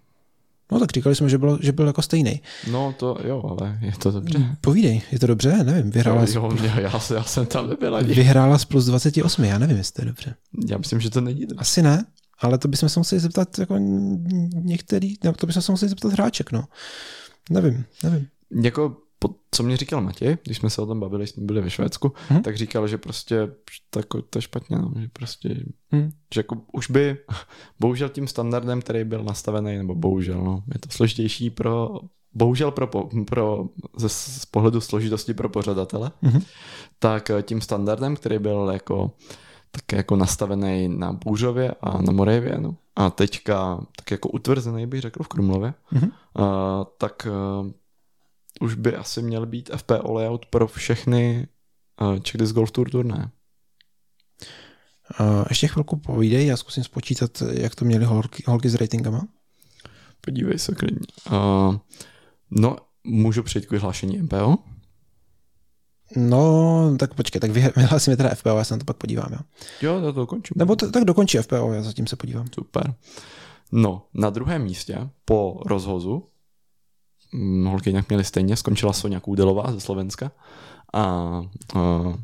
No 0.73 0.79
tak 0.81 0.93
říkali 0.93 1.15
jsme, 1.15 1.29
že 1.29 1.39
byl, 1.39 1.59
že 1.63 1.73
byl 1.73 1.87
jako 1.87 2.03
stejný. 2.03 2.41
No 2.71 2.95
to 2.99 3.17
jo, 3.25 3.43
ale 3.59 3.79
je 3.81 3.93
to 3.99 4.11
dobře. 4.11 4.57
Povídej, 4.61 5.03
je 5.13 5.19
to 5.19 5.27
dobře? 5.27 5.65
Nevím, 5.65 5.91
vyhrála, 5.91 6.21
Jo, 6.35 6.51
jo, 6.53 6.59
já, 6.63 6.81
já, 6.81 7.01
já 7.15 7.25
jsem 7.25 7.47
tam 7.47 7.69
nebyl 7.69 7.97
ani. 7.97 8.15
vyhrála 8.15 8.59
s 8.59 8.65
plus 8.65 8.85
28, 8.87 9.45
já 9.45 9.59
nevím, 9.59 9.77
jestli 9.77 9.93
to 9.93 10.03
je 10.03 10.07
dobře. 10.07 10.35
Já 10.69 10.79
myslím, 10.79 11.01
že 11.01 11.11
to 11.11 11.21
není 11.21 11.41
dobře. 11.41 11.57
Asi 11.59 11.83
ne, 11.83 12.05
ale 12.39 12.59
to 12.59 12.69
bychom 12.69 12.89
se 12.89 13.01
museli 13.01 13.21
zeptat 13.21 13.59
jako 13.59 13.75
některý, 14.55 15.15
no, 15.25 15.33
to 15.33 15.47
bychom 15.47 15.63
se 15.63 15.73
museli 15.73 15.89
zeptat 15.89 16.13
hráček, 16.13 16.53
no. 16.53 16.65
Nevím, 17.51 17.85
nevím. 18.03 18.27
Jako, 18.63 18.97
po, 19.23 19.29
co 19.51 19.63
mě 19.63 19.77
říkal 19.77 20.01
Matěj, 20.01 20.39
když 20.45 20.59
jsme 20.59 20.71
se 20.71 20.83
o 20.83 20.87
tom 20.87 21.01
bavili, 21.01 21.27
jsme 21.27 21.45
byli 21.45 21.61
ve 21.61 21.71
Švédsku, 21.71 22.09
Hm. 22.09 22.35
hmm. 22.35 22.43
tak 22.43 22.57
říkal, 22.57 22.89
že 22.89 22.99
prostě 22.99 23.49
tak, 23.91 24.07
to 24.31 24.39
je 24.39 24.43
špatně, 24.43 24.79
no, 24.79 24.93
že 25.01 25.09
prostě, 25.13 25.65
Hm. 25.95 26.11
že 26.35 26.41
jako 26.41 26.57
už 26.73 26.91
by, 26.91 27.17
bohužel 27.81 28.09
tím 28.09 28.29
standardem, 28.29 28.81
který 28.81 29.05
byl 29.05 29.25
nastavený, 29.25 29.77
nebo 29.77 29.95
bohužel, 29.95 30.45
no, 30.45 30.63
je 30.73 30.79
to 30.79 30.89
složitější 30.91 31.51
pro 31.51 32.01
bohužel 32.35 32.71
pro, 32.71 32.87
pro 33.27 33.65
ze, 33.97 34.09
z 34.09 34.47
pohledu 34.47 34.81
složitosti 34.81 35.35
pro 35.35 35.49
pořadatele, 35.49 36.11
mm-hmm. 36.23 36.43
tak 36.99 37.31
eh, 37.31 37.43
tím 37.43 37.61
standardem, 37.61 38.17
který 38.17 38.39
byl 38.39 38.71
jako 38.73 39.13
tak 39.71 39.93
jako 39.93 40.17
nastavený 40.17 40.89
na 40.89 41.13
Bůřově 41.13 41.75
a 41.81 42.03
na 42.03 42.13
Moravianu 42.13 42.77
a 42.97 43.11
teďka 43.11 43.81
tak 43.97 44.11
jako 44.11 44.29
utvrzený 44.29 44.87
bych 44.87 45.01
řekl 45.01 45.23
v 45.23 45.29
Krumlově, 45.29 45.75
mm-hmm. 45.93 46.11
uh, 46.39 46.85
tak 46.99 47.27
uh, 47.63 47.71
už 48.61 48.75
by 48.75 48.97
asi 48.97 49.23
měl 49.23 49.47
být 49.47 49.71
FPO 49.77 50.13
layout 50.13 50.47
pro 50.47 50.67
všechny 50.67 51.49
uh, 52.01 52.15
Checklist 52.15 52.55
Golf 52.55 52.71
Tour 52.71 52.91
turné. 52.91 53.31
Uh, 55.21 55.45
ještě 55.49 55.69
chvilku 55.69 55.97
povídej, 55.97 56.47
já 56.47 56.57
zkusím 56.57 56.85
spočítat, 56.85 57.43
jak 57.51 57.75
to 57.75 57.85
měli 57.85 58.05
holky, 58.05 58.43
holky 58.47 58.69
s 58.69 58.75
ratingama. 58.75 59.29
Podívej 60.21 60.59
se 60.59 60.75
klidně. 60.75 61.07
Uh, 61.33 61.77
no, 62.51 62.77
můžu 63.05 63.43
přijít 63.43 63.67
k 63.67 63.71
vyhlášení 63.71 64.19
MPO? 64.19 64.57
No, 66.17 66.97
tak 66.99 67.15
počkej, 67.15 67.41
tak 67.41 67.51
vyhlásíme 67.77 68.17
teda 68.17 68.35
FPO, 68.35 68.49
já 68.49 68.65
se 68.65 68.75
na 68.75 68.79
to 68.79 68.85
pak 68.85 68.97
podívám. 68.97 69.33
Jo, 69.33 69.39
jo 69.81 69.95
já 69.95 70.01
to 70.01 70.13
dokončím. 70.13 70.55
Nebo 70.57 70.77
t- 70.77 70.91
tak 70.91 71.05
dokončí 71.05 71.39
FPO, 71.39 71.73
já 71.73 71.83
zatím 71.83 72.07
se 72.07 72.17
podívám. 72.17 72.47
Super. 72.55 72.95
No, 73.73 74.07
na 74.15 74.31
druhém 74.31 74.63
místě 74.63 75.09
po 75.25 75.61
rozhozu 75.67 76.30
holky 77.65 77.93
nějak 77.93 78.09
měly 78.09 78.25
stejně, 78.25 78.57
skončila 78.57 78.93
Sonja 78.93 79.21
Kůdelová 79.21 79.73
ze 79.73 79.81
Slovenska 79.81 80.33
a 80.93 81.27
uh, 81.75 82.15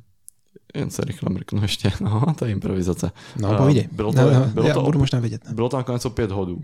jen 0.75 0.91
se 0.91 1.03
rychle 1.05 1.31
mrknu 1.31 1.63
ještě, 1.63 1.93
no, 2.01 2.35
to 2.39 2.45
je 2.45 2.53
improvizace. 2.53 3.11
No, 3.37 3.57
povídej. 3.57 3.89
Bylo 3.93 4.13
to, 4.13 4.31
no, 4.31 4.47
bylo 4.47 4.69
já 4.69 4.75
to, 4.75 4.83
budu 4.83 4.99
možná 4.99 5.21
vědět. 5.21 5.45
Ne? 5.45 5.55
Bylo 5.55 5.69
to 5.69 5.77
nakonec 5.77 6.05
o 6.05 6.11
pět 6.11 6.31
hodů 6.31 6.63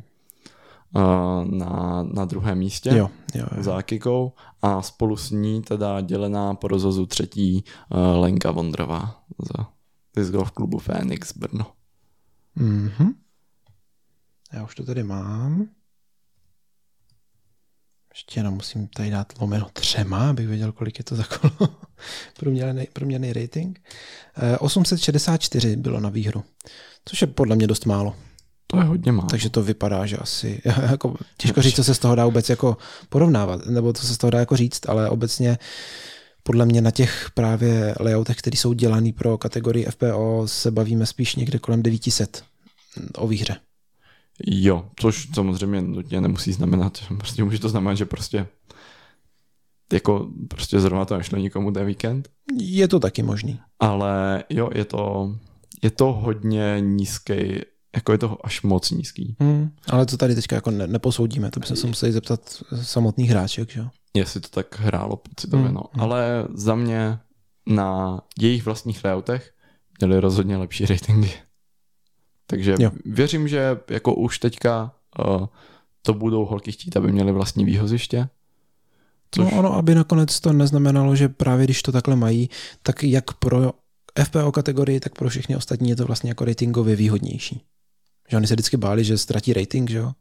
na, 1.44 2.02
na 2.12 2.24
druhém 2.24 2.58
místě 2.58 2.90
jo, 2.90 3.10
jo, 3.34 3.46
jo. 3.56 3.62
za 3.62 3.76
Akikou 3.76 4.32
a 4.62 4.82
spolu 4.82 5.16
s 5.16 5.30
ní 5.30 5.62
teda 5.62 6.00
dělená 6.00 6.54
po 6.54 6.68
rozhozu 6.68 7.06
třetí 7.06 7.64
uh, 7.88 8.20
Lenka 8.20 8.50
Vondrová 8.50 9.22
za 9.38 9.66
Disc 10.16 10.30
Golf 10.30 10.50
klubu 10.50 10.78
Phoenix 10.78 11.36
Brno. 11.36 11.66
Mm-hmm. 12.56 13.14
Já 14.52 14.64
už 14.64 14.74
to 14.74 14.84
tady 14.84 15.02
mám. 15.02 15.68
Ještě 18.14 18.40
jenom 18.40 18.54
musím 18.54 18.86
tady 18.86 19.10
dát 19.10 19.32
lomeno 19.40 19.66
třema, 19.72 20.30
abych 20.30 20.48
věděl, 20.48 20.72
kolik 20.72 20.98
je 20.98 21.04
to 21.04 21.16
za 21.16 21.24
kolo. 21.24 21.68
průměrný, 22.38 22.86
průměrný 22.92 23.32
rating. 23.32 23.80
864 24.58 25.76
bylo 25.76 26.00
na 26.00 26.08
výhru, 26.08 26.44
což 27.04 27.20
je 27.20 27.26
podle 27.26 27.56
mě 27.56 27.66
dost 27.66 27.86
málo. 27.86 28.16
To 28.66 28.78
je 28.78 28.84
hodně 28.84 29.12
málo. 29.12 29.28
Takže 29.28 29.50
to 29.50 29.62
vypadá, 29.62 30.06
že 30.06 30.16
asi, 30.16 30.62
jako, 30.90 31.14
těžko 31.36 31.62
říct, 31.62 31.76
co 31.76 31.84
se 31.84 31.94
z 31.94 31.98
toho 31.98 32.14
dá 32.14 32.24
vůbec 32.24 32.48
jako 32.48 32.76
porovnávat, 33.08 33.66
nebo 33.66 33.92
co 33.92 34.06
se 34.06 34.14
z 34.14 34.18
toho 34.18 34.30
dá 34.30 34.38
jako 34.38 34.56
říct, 34.56 34.88
ale 34.88 35.10
obecně 35.10 35.58
podle 36.42 36.66
mě 36.66 36.80
na 36.80 36.90
těch 36.90 37.30
právě 37.34 37.94
layoutech, 38.00 38.36
které 38.36 38.56
jsou 38.56 38.72
dělaný 38.72 39.12
pro 39.12 39.38
kategorii 39.38 39.86
FPO, 39.86 40.42
se 40.46 40.70
bavíme 40.70 41.06
spíš 41.06 41.36
někde 41.36 41.58
kolem 41.58 41.82
900 41.82 42.44
o 43.14 43.26
výhře. 43.28 43.56
Jo, 44.46 44.88
což 45.00 45.28
samozřejmě 45.34 45.82
nutně 45.82 46.20
nemusí 46.20 46.52
znamenat, 46.52 46.98
prostě 47.18 47.44
může 47.44 47.58
to 47.58 47.68
znamenat, 47.68 47.94
že 47.94 48.04
prostě 48.04 48.46
jako 49.92 50.30
prostě 50.48 50.80
zrovna 50.80 51.04
to 51.04 51.16
nešlo 51.16 51.38
nikomu 51.38 51.72
ten 51.72 51.86
víkend. 51.86 52.28
Je 52.58 52.88
to 52.88 53.00
taky 53.00 53.22
možný. 53.22 53.60
Ale 53.80 54.44
jo, 54.50 54.70
je 54.74 54.84
to, 54.84 55.34
je 55.82 55.90
to 55.90 56.12
hodně 56.12 56.76
nízký 56.80 57.34
jako 57.96 58.12
je 58.12 58.18
to 58.18 58.46
až 58.46 58.62
moc 58.62 58.90
nízký. 58.90 59.36
Hmm, 59.40 59.70
ale 59.88 60.06
to 60.06 60.16
tady 60.16 60.34
teďka 60.34 60.56
jako 60.56 60.70
ne, 60.70 60.86
neposoudíme, 60.86 61.50
to 61.50 61.60
bychom 61.60 61.76
se 61.76 61.86
museli 61.86 62.12
zeptat 62.12 62.62
samotných 62.82 63.30
hráček, 63.30 63.70
že 63.70 63.80
jo? 63.80 63.86
Jestli 64.14 64.40
to 64.40 64.48
tak 64.48 64.80
hrálo 64.80 65.16
pocitově, 65.16 65.66
hmm. 65.66 65.74
no. 65.74 65.82
Hmm. 65.92 66.02
Ale 66.02 66.48
za 66.54 66.74
mě 66.74 67.18
na 67.66 68.20
jejich 68.38 68.64
vlastních 68.64 69.04
layoutech 69.04 69.52
měli 70.00 70.20
rozhodně 70.20 70.56
lepší 70.56 70.86
ratingy. 70.86 71.30
Takže 72.52 72.74
jo. 72.78 72.90
věřím, 73.04 73.48
že 73.48 73.78
jako 73.88 74.14
už 74.14 74.38
teďka 74.38 74.94
uh, 75.28 75.46
to 76.02 76.14
budou 76.14 76.44
holky 76.44 76.72
chtít, 76.72 76.96
aby 76.96 77.12
měli 77.12 77.32
vlastní 77.32 77.64
výhoziště. 77.64 78.28
Což... 79.30 79.44
No 79.44 79.58
ono, 79.58 79.74
aby 79.74 79.94
nakonec 79.94 80.40
to 80.40 80.52
neznamenalo, 80.52 81.16
že 81.16 81.28
právě 81.28 81.64
když 81.64 81.82
to 81.82 81.92
takhle 81.92 82.16
mají, 82.16 82.50
tak 82.82 83.04
jak 83.04 83.34
pro 83.34 83.72
FPO 84.24 84.52
kategorii, 84.52 85.00
tak 85.00 85.14
pro 85.14 85.28
všechny 85.28 85.56
ostatní 85.56 85.90
je 85.90 85.96
to 85.96 86.04
vlastně 86.04 86.30
jako 86.30 86.44
ratingově 86.44 86.96
výhodnější. 86.96 87.62
Že 88.30 88.36
oni 88.36 88.46
se 88.46 88.54
vždycky 88.54 88.76
báli, 88.76 89.04
že 89.04 89.18
ztratí 89.18 89.52
rating, 89.52 89.90
že 89.90 89.98
jo? 89.98 90.12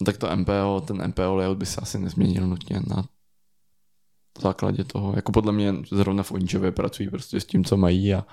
No, 0.00 0.04
tak 0.04 0.16
to 0.16 0.36
MPO, 0.36 0.82
ten 0.86 1.08
MPO 1.08 1.34
layout 1.34 1.58
by 1.58 1.66
se 1.66 1.80
asi 1.80 1.98
nezměnil 1.98 2.46
nutně 2.46 2.80
na 2.86 3.08
základě 4.42 4.84
toho. 4.84 5.12
Jako 5.16 5.32
podle 5.32 5.52
mě 5.52 5.74
zrovna 5.92 6.22
v 6.22 6.32
Oničově 6.32 6.72
pracují 6.72 7.08
prostě 7.08 7.40
s 7.40 7.44
tím, 7.44 7.64
co 7.64 7.76
mají 7.76 8.14
a 8.14 8.24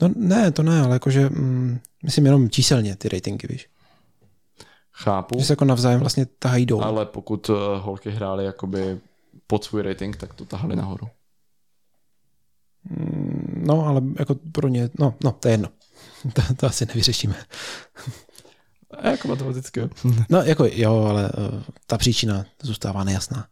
No 0.00 0.10
ne, 0.16 0.50
to 0.50 0.62
ne, 0.62 0.80
ale 0.80 0.94
jakože 0.94 1.28
mm, 1.28 1.80
myslím 2.04 2.26
jenom 2.26 2.50
číselně 2.50 2.96
ty 2.96 3.08
ratingy, 3.08 3.46
víš. 3.48 3.68
Chápu. 4.92 5.38
Že 5.38 5.44
se 5.44 5.52
jako 5.52 5.64
navzájem 5.64 6.00
vlastně 6.00 6.26
tahají 6.38 6.66
dolů. 6.66 6.84
Ale 6.84 7.06
pokud 7.06 7.48
uh, 7.48 7.56
holky 7.78 8.10
hrály 8.10 8.44
jakoby 8.44 9.00
pod 9.46 9.64
svůj 9.64 9.82
rating, 9.82 10.16
tak 10.16 10.34
to 10.34 10.44
tahali 10.44 10.76
nahoru. 10.76 11.08
Mm, 12.84 13.62
no, 13.66 13.86
ale 13.86 14.02
jako 14.18 14.34
pro 14.52 14.68
ně, 14.68 14.90
no, 14.98 15.14
no, 15.24 15.32
to 15.32 15.48
je 15.48 15.54
jedno. 15.54 15.68
to, 16.32 16.42
to 16.56 16.66
asi 16.66 16.86
nevyřešíme. 16.86 17.34
jako 19.02 19.28
matematicky. 19.28 19.80
no 20.30 20.42
jako 20.42 20.64
jo, 20.72 21.04
ale 21.04 21.24
uh, 21.24 21.62
ta 21.86 21.98
příčina 21.98 22.44
zůstává 22.62 23.04
nejasná. 23.04 23.46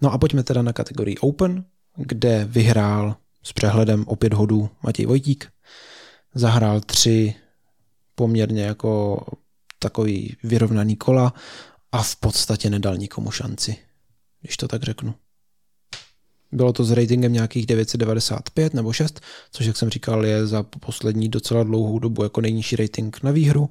No 0.00 0.12
a 0.12 0.18
pojďme 0.18 0.42
teda 0.42 0.62
na 0.62 0.72
kategorii 0.72 1.18
Open, 1.18 1.64
kde 1.96 2.44
vyhrál 2.44 3.16
s 3.42 3.52
přehledem 3.52 4.04
o 4.06 4.16
pět 4.16 4.32
hodů 4.32 4.70
Matěj 4.82 5.06
Vojtík. 5.06 5.51
Zahrál 6.34 6.80
tři 6.80 7.34
poměrně 8.14 8.62
jako 8.62 9.24
takový 9.78 10.36
vyrovnaný 10.42 10.96
kola 10.96 11.34
a 11.92 12.02
v 12.02 12.16
podstatě 12.16 12.70
nedal 12.70 12.96
nikomu 12.96 13.30
šanci, 13.30 13.76
když 14.40 14.56
to 14.56 14.68
tak 14.68 14.82
řeknu. 14.82 15.14
Bylo 16.52 16.72
to 16.72 16.84
s 16.84 16.90
ratingem 16.90 17.32
nějakých 17.32 17.66
995 17.66 18.74
nebo 18.74 18.92
6, 18.92 19.20
což, 19.50 19.66
jak 19.66 19.76
jsem 19.76 19.90
říkal, 19.90 20.26
je 20.26 20.46
za 20.46 20.62
poslední 20.62 21.28
docela 21.28 21.62
dlouhou 21.62 21.98
dobu 21.98 22.22
jako 22.22 22.40
nejnižší 22.40 22.76
rating 22.76 23.22
na 23.22 23.30
výhru. 23.30 23.70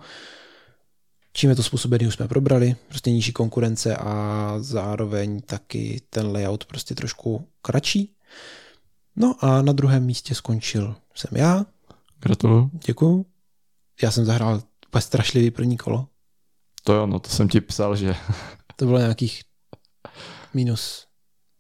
Čím 1.34 1.50
je 1.50 1.56
to 1.56 1.64
způsobený, 1.64 2.08
už 2.08 2.14
jsme 2.14 2.28
probrali. 2.28 2.76
Prostě 2.88 3.12
nižší 3.12 3.32
konkurence 3.32 3.96
a 3.96 4.56
zároveň 4.60 5.42
taky 5.42 6.02
ten 6.10 6.28
layout 6.28 6.66
prostě 6.66 6.96
trošku 6.96 7.48
kratší. 7.62 8.16
No 9.16 9.36
a 9.40 9.62
na 9.62 9.74
druhém 9.74 10.06
místě 10.06 10.36
skončil 10.36 10.96
jsem 11.16 11.38
já. 11.38 11.66
Gratuluju. 12.22 12.70
Děkuju. 12.86 13.26
Já 14.02 14.12
jsem 14.12 14.26
zahrál 14.26 14.62
úplně 14.88 15.02
strašlivý 15.02 15.52
první 15.52 15.78
kolo. 15.78 16.08
To 16.84 16.94
jo, 16.94 17.08
no 17.08 17.20
to 17.20 17.30
jsem 17.30 17.50
ti 17.50 17.62
psal, 17.62 17.96
že... 17.96 18.16
to 18.76 18.86
bylo 18.86 19.00
nějakých 19.00 19.42
minus 20.54 21.08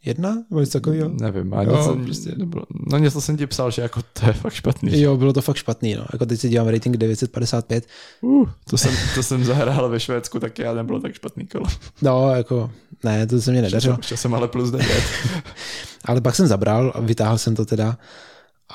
jedna? 0.05 0.35
Nebo 0.49 0.59
něco 0.59 0.79
takového? 0.79 1.09
Nevím, 1.21 1.53
ale 1.53 1.65
něco, 1.65 1.95
prostě. 2.03 2.31
nebylo, 2.37 2.63
no 2.91 2.97
něco 2.97 3.21
jsem 3.21 3.37
ti 3.37 3.47
psal, 3.47 3.71
že 3.71 3.81
jako 3.81 4.01
to 4.01 4.25
je 4.25 4.33
fakt 4.33 4.53
špatný. 4.53 5.01
Jo, 5.01 5.17
bylo 5.17 5.33
to 5.33 5.41
fakt 5.41 5.57
špatný, 5.57 5.95
no. 5.95 6.05
Jako 6.13 6.25
teď 6.25 6.39
si 6.39 6.49
dělám 6.49 6.67
rating 6.67 6.97
955. 6.97 7.87
Uh, 8.21 8.49
to 8.69 8.77
jsem, 8.77 8.95
to 9.15 9.23
jsem 9.23 9.43
zahrál 9.43 9.89
ve 9.89 9.99
Švédsku, 9.99 10.39
tak 10.39 10.59
já 10.59 10.73
nebylo 10.73 10.99
tak 10.99 11.13
špatný 11.13 11.47
kolo. 11.47 11.65
No, 12.01 12.29
jako, 12.35 12.71
ne, 13.03 13.27
to 13.27 13.41
se 13.41 13.51
mě 13.51 13.61
nedařilo. 13.61 13.95
Ještě 13.97 14.17
jsem 14.17 14.33
ale 14.33 14.47
plus 14.47 14.71
9. 14.71 15.03
ale 16.05 16.21
pak 16.21 16.35
jsem 16.35 16.47
zabral 16.47 16.91
a 16.95 16.99
vytáhl 16.99 17.37
jsem 17.37 17.55
to 17.55 17.65
teda. 17.65 17.97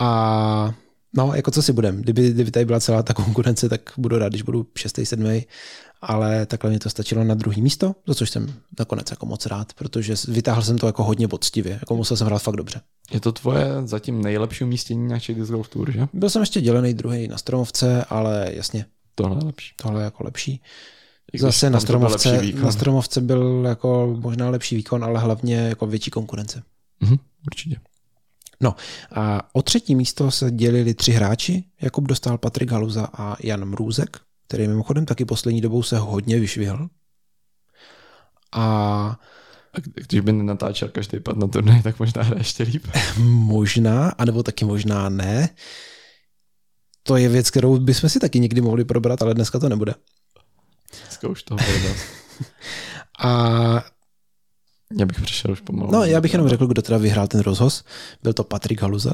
A 0.01 0.75
no, 1.17 1.33
jako 1.35 1.51
co 1.51 1.63
si 1.63 1.73
budem. 1.73 2.03
Kdyby, 2.03 2.31
kdyby 2.31 2.51
tady 2.51 2.65
byla 2.65 2.81
celá 2.81 3.03
ta 3.03 3.15
konkurence, 3.15 3.69
tak 3.69 3.81
budu 3.97 4.19
rád, 4.19 4.29
když 4.29 4.43
budu 4.43 4.67
6. 4.77 5.01
7 5.05 5.41
ale 6.01 6.47
takhle 6.47 6.71
mi 6.71 6.79
to 6.79 6.91
stačilo 6.91 7.25
na 7.25 7.35
druhý 7.35 7.63
místo, 7.63 7.95
za 8.07 8.15
což 8.15 8.31
jsem 8.31 8.55
nakonec 8.79 9.11
jako 9.11 9.27
moc 9.27 9.47
rád, 9.47 9.73
protože 9.73 10.15
vytáhl 10.29 10.63
jsem 10.63 10.79
to 10.79 10.87
jako 10.87 11.05
hodně 11.05 11.29
poctivě, 11.29 11.73
jako 11.73 11.97
musel 11.97 12.17
jsem 12.17 12.27
hrát 12.27 12.43
fakt 12.43 12.57
dobře. 12.57 12.81
Je 13.11 13.21
to 13.21 13.33
tvoje 13.33 13.67
zatím 13.85 14.23
nejlepší 14.23 14.65
umístění 14.65 15.09
na 15.09 15.19
Czech 15.19 15.37
Disc 15.37 15.51
Golf 15.51 15.69
Tour, 15.69 15.93
že? 15.93 16.07
Byl 16.13 16.31
jsem 16.31 16.43
ještě 16.43 16.61
dělený 16.61 16.95
druhý 16.95 17.29
na 17.29 17.39
Stromovce, 17.39 18.05
ale 18.05 18.51
jasně. 18.51 18.87
Tohle 19.15 19.37
je 19.41 19.45
lepší. 19.45 19.75
Tohle 19.83 20.01
je 20.01 20.05
jako 20.05 20.25
lepší. 20.25 20.61
Zase 21.39 21.71
na 21.71 21.81
Stromovce, 21.81 22.43
na 22.63 22.73
Stromovce 22.73 23.21
byl 23.21 23.65
jako 23.69 24.17
možná 24.21 24.51
lepší 24.51 24.77
výkon, 24.77 25.05
ale 25.05 25.21
hlavně 25.21 25.57
jako 25.57 25.87
větší 25.87 26.11
konkurence. 26.11 26.63
Mhm, 27.01 27.17
určitě. 27.47 27.77
No 28.61 28.75
a 29.15 29.43
o 29.53 29.63
třetí 29.63 29.95
místo 29.95 30.31
se 30.31 30.51
dělili 30.51 30.95
tři 30.95 31.13
hráči. 31.13 31.65
Jakub 31.83 32.09
dostal 32.09 32.39
Patrik 32.39 32.71
Haluza 32.71 33.09
a 33.13 33.37
Jan 33.43 33.65
Mrůzek 33.65 34.27
který 34.49 34.69
mimochodem 34.69 35.07
taky 35.07 35.25
poslední 35.25 35.61
dobou 35.61 35.83
se 35.83 35.99
hodně 35.99 36.41
vyšvihl. 36.41 36.89
A 38.53 39.21
a 39.73 39.81
když 40.09 40.21
by 40.21 40.33
nenatáčel 40.33 40.89
každý 40.89 41.21
pad 41.21 41.37
na 41.37 41.47
turnaj, 41.47 41.83
tak 41.83 41.99
možná 41.99 42.23
hraje 42.23 42.41
ještě 42.41 42.63
líp. 42.63 42.87
možná, 43.29 44.09
anebo 44.09 44.43
taky 44.43 44.65
možná 44.65 45.09
ne. 45.09 45.49
To 47.03 47.17
je 47.17 47.29
věc, 47.29 47.51
kterou 47.51 47.79
bychom 47.79 48.11
si 48.11 48.21
taky 48.21 48.41
někdy 48.41 48.61
mohli 48.61 48.85
probrat, 48.85 49.23
ale 49.23 49.35
dneska 49.35 49.59
to 49.59 49.69
nebude. 49.69 49.95
Dneska 51.03 51.29
už 51.29 51.43
toho 51.43 51.61
A 53.19 53.85
Já 54.99 55.07
bych 55.07 55.21
přišel 55.21 55.51
už 55.51 55.61
pomalu. 55.61 55.93
No, 55.93 56.05
já 56.05 56.21
bych 56.21 56.33
jenom 56.33 56.49
řekl, 56.49 56.67
kdo 56.67 56.83
teda 56.83 56.99
vyhrál 56.99 57.27
ten 57.27 57.41
rozhoz. 57.41 57.85
Byl 58.23 58.33
to 58.33 58.45
Patrik 58.45 58.83
Haluza. 58.83 59.13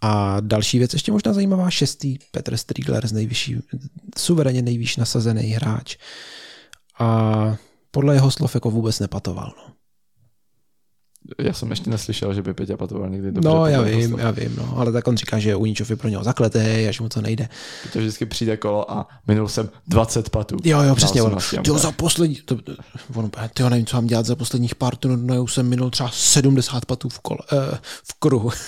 A 0.00 0.40
další 0.40 0.78
věc, 0.78 0.92
ještě 0.92 1.12
možná 1.12 1.32
zajímavá, 1.32 1.70
šestý 1.70 2.18
Petr 2.30 2.56
Strigler 2.56 3.06
z 3.06 3.12
nejvyšší, 3.12 3.56
suverénně 4.18 4.62
nejvýš 4.62 4.96
nasazený 4.96 5.42
hráč. 5.42 5.96
A 6.98 7.56
podle 7.90 8.14
jeho 8.14 8.30
slov 8.30 8.54
jako 8.54 8.70
vůbec 8.70 9.00
nepatoval. 9.00 9.54
No. 9.56 9.74
Já 11.38 11.52
jsem 11.52 11.70
ještě 11.70 11.90
neslyšel, 11.90 12.34
že 12.34 12.42
by 12.42 12.54
Peťa 12.54 12.76
patoval 12.76 13.10
někdy 13.10 13.32
dobře. 13.32 13.48
No, 13.48 13.66
já 13.66 13.82
vím, 13.82 14.18
já 14.18 14.30
vím, 14.30 14.56
no, 14.56 14.78
ale 14.78 14.92
tak 14.92 15.08
on 15.08 15.16
říká, 15.16 15.38
že 15.38 15.56
Uničov 15.56 15.90
je 15.90 15.96
pro 15.96 16.08
něho 16.08 16.24
zakletý, 16.24 16.86
až 16.88 17.00
mu 17.00 17.08
to 17.08 17.20
nejde. 17.20 17.48
Peťa 17.82 18.00
vždycky 18.00 18.26
přijde 18.26 18.56
kolo 18.56 18.92
a 18.92 19.08
minul 19.26 19.48
jsem 19.48 19.70
20 19.86 20.30
patů. 20.30 20.56
Jo, 20.64 20.82
jo, 20.82 20.94
přesně. 20.94 21.22
18 21.22 21.54
tyjo, 21.64 21.78
za 21.78 21.92
poslední, 21.92 22.36
to, 22.36 22.58
ono, 23.14 23.30
tyjo, 23.54 23.68
nevím, 23.68 23.86
co 23.86 23.96
mám 23.96 24.06
dělat 24.06 24.26
za 24.26 24.36
posledních 24.36 24.74
pár 24.74 24.96
turnajů, 24.96 25.46
jsem 25.46 25.68
minul 25.68 25.90
třeba 25.90 26.10
70 26.12 26.86
patů 26.86 27.08
v, 27.08 27.20
kole, 27.20 27.38
eh, 27.52 27.78
v 28.04 28.14
kruhu. 28.18 28.50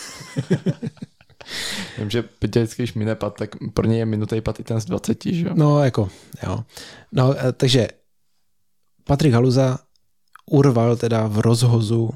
Vím, 1.99 2.11
že 2.11 2.25
vždycky, 2.41 2.83
když 2.83 2.95
mine 2.95 3.15
pat, 3.15 3.35
tak 3.39 3.51
pro 3.75 3.87
něj 3.87 3.99
je 3.99 4.07
minutý 4.07 4.41
pat 4.41 4.61
i 4.61 4.65
ten 4.65 4.81
z 4.81 4.85
20, 4.85 5.25
že 5.25 5.47
jo? 5.47 5.53
No, 5.55 5.85
jako, 5.85 6.09
jo. 6.47 6.65
No, 7.13 7.35
eh, 7.39 7.53
takže 7.53 7.89
Patrik 9.05 9.33
Haluza 9.33 9.79
urval 10.51 10.97
teda 10.97 11.27
v 11.27 11.39
rozhozu 11.39 12.11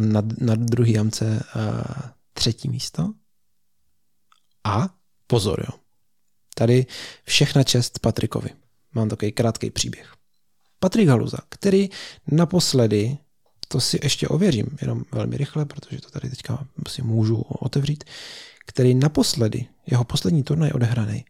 na, 0.00 0.22
na 0.38 0.54
druhý 0.54 0.92
jamce 0.92 1.44
uh, 1.56 1.82
třetí 2.32 2.68
místo. 2.68 3.12
A 4.64 4.88
pozor, 5.26 5.60
jo. 5.60 5.78
Tady 6.54 6.86
všechna 7.24 7.62
čest 7.62 7.98
Patrikovi. 7.98 8.50
Mám 8.94 9.08
takový 9.08 9.32
krátký 9.32 9.70
příběh. 9.70 10.14
Patrik 10.78 11.08
Haluza, 11.08 11.38
který 11.48 11.88
naposledy, 12.26 13.18
to 13.68 13.80
si 13.80 13.98
ještě 14.02 14.28
ověřím, 14.28 14.66
jenom 14.80 15.04
velmi 15.12 15.36
rychle, 15.36 15.64
protože 15.64 16.00
to 16.00 16.10
tady 16.10 16.30
teďka 16.30 16.66
si 16.88 17.02
můžu 17.02 17.36
otevřít, 17.36 18.04
který 18.66 18.94
naposledy, 18.94 19.66
jeho 19.86 20.04
poslední 20.04 20.42
turnaj 20.42 20.70
odehraný, 20.74 21.24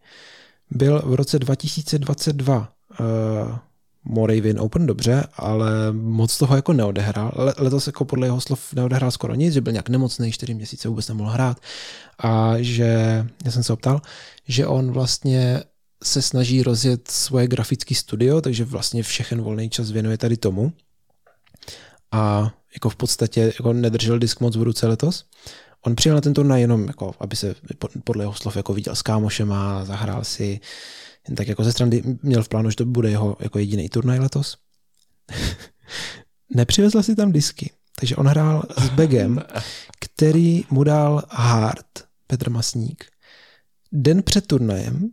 byl 0.71 1.03
v 1.05 1.15
roce 1.15 1.39
2022 1.39 2.73
uh, 3.01 3.59
Moravian 4.05 4.61
Open, 4.61 4.87
dobře, 4.87 5.27
ale 5.37 5.93
moc 5.93 6.39
toho 6.39 6.57
jako 6.57 6.73
neodehrál. 6.73 7.33
Le- 7.37 7.55
letos 7.59 7.87
jako 7.87 8.05
podle 8.05 8.27
jeho 8.27 8.41
slov 8.41 8.73
neodehrál 8.73 9.11
skoro 9.11 9.35
nic, 9.35 9.55
že 9.55 9.61
byl 9.61 9.73
nějak 9.73 9.89
nemocný, 9.89 10.33
čtyři 10.33 10.55
měsíce 10.55 10.89
vůbec 10.89 11.09
nemohl 11.09 11.31
hrát 11.31 11.61
a 12.19 12.55
že, 12.59 13.25
já 13.45 13.51
jsem 13.51 13.63
se 13.63 13.73
optal, 13.73 14.01
že 14.49 14.67
on 14.67 14.93
vlastně 14.93 15.63
se 16.05 16.23
snaží 16.23 16.63
rozjet 16.63 17.11
svoje 17.11 17.47
grafické 17.47 17.95
studio, 17.95 18.41
takže 18.41 18.65
vlastně 18.65 19.03
všechen 19.03 19.43
volný 19.43 19.71
čas 19.71 19.91
věnuje 19.91 20.19
tady 20.19 20.37
tomu 20.37 20.73
a 22.13 22.55
jako 22.75 22.91
v 22.91 22.97
podstatě 22.97 23.41
jako 23.41 23.73
nedržel 23.73 24.19
disk 24.19 24.41
moc 24.41 24.57
v 24.57 24.63
ruce 24.63 24.87
letos. 24.87 25.25
On 25.87 25.97
přijel 25.97 26.15
na 26.15 26.21
ten 26.21 26.35
turnaj 26.35 26.61
jenom, 26.61 26.87
jako, 26.87 27.15
aby 27.21 27.37
se 27.37 27.55
podle 28.05 28.25
jeho 28.25 28.35
slov 28.35 28.57
jako 28.57 28.75
viděl 28.75 28.95
s 28.95 29.03
kámošema, 29.03 29.85
zahrál 29.85 30.25
si 30.25 30.61
jen 31.29 31.37
tak 31.37 31.49
jako 31.49 31.65
ze 31.65 31.73
strany 31.73 32.03
měl 32.23 32.43
v 32.43 32.49
plánu, 32.49 32.71
že 32.71 32.77
to 32.77 32.85
bude 32.85 33.11
jeho 33.11 33.37
jako 33.41 33.59
jediný 33.59 33.89
turnaj 33.89 34.19
letos. 34.19 34.57
Nepřivezl 36.55 37.03
si 37.03 37.17
tam 37.17 37.33
disky, 37.33 37.71
takže 38.01 38.17
on 38.17 38.27
hrál 38.27 38.63
s 38.79 38.89
Begem, 38.89 39.43
který 40.01 40.65
mu 40.71 40.85
dal 40.85 41.23
hard, 41.31 41.87
Petr 42.27 42.51
Masník, 42.51 43.05
den 43.93 44.23
před 44.23 44.47
turnajem, 44.47 45.11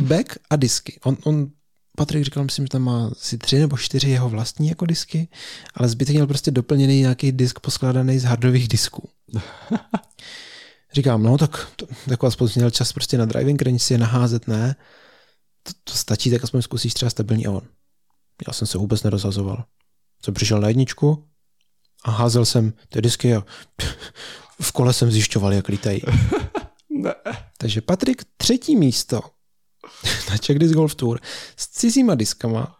back 0.00 0.38
a 0.50 0.56
disky. 0.56 0.98
On, 1.04 1.16
on 1.24 1.50
Patrik 1.96 2.24
říkal, 2.24 2.44
myslím, 2.44 2.64
že 2.64 2.68
tam 2.68 2.82
má 2.82 3.06
asi 3.06 3.38
tři 3.38 3.58
nebo 3.58 3.76
čtyři 3.76 4.10
jeho 4.10 4.28
vlastní 4.28 4.68
jako 4.68 4.86
disky, 4.86 5.28
ale 5.74 5.88
zbytek 5.88 6.14
měl 6.14 6.26
prostě 6.26 6.50
doplněný 6.50 7.00
nějaký 7.00 7.32
disk 7.32 7.60
poskládaný 7.60 8.18
z 8.18 8.24
hardových 8.24 8.68
disků. 8.68 9.08
Říkám, 10.94 11.22
no 11.22 11.38
tak, 11.38 11.68
to, 11.76 11.86
tak 12.08 12.24
aspoň 12.24 12.48
měl 12.54 12.70
čas 12.70 12.92
prostě 12.92 13.18
na 13.18 13.24
driving 13.24 13.62
range 13.62 13.78
si 13.78 13.94
je 13.94 13.98
naházet, 13.98 14.48
ne? 14.48 14.76
To, 15.62 15.72
to 15.84 15.92
stačí, 15.92 16.30
tak 16.30 16.44
aspoň 16.44 16.62
zkusíš 16.62 16.94
třeba 16.94 17.10
stabilní 17.10 17.46
on. 17.46 17.62
Já 18.46 18.52
jsem 18.52 18.66
se 18.66 18.78
vůbec 18.78 19.02
nerozhazoval. 19.02 19.64
Jsem 20.24 20.34
přišel 20.34 20.60
na 20.60 20.68
jedničku 20.68 21.28
a 22.04 22.10
házel 22.10 22.44
jsem 22.44 22.72
ty 22.88 23.02
disky 23.02 23.34
a 23.34 23.44
v 24.60 24.72
kole 24.72 24.92
jsem 24.92 25.10
zjišťoval, 25.10 25.52
jak 25.52 25.68
lítají. 25.68 26.02
Ne. 26.96 27.14
Takže 27.58 27.80
Patrik 27.80 28.22
třetí 28.36 28.76
místo 28.76 29.20
na 30.30 30.38
Czech 30.38 30.58
Disc 30.58 30.74
Golf 30.74 30.94
Tour 30.94 31.20
s 31.56 31.68
cizíma 31.68 32.14
diskama, 32.14 32.76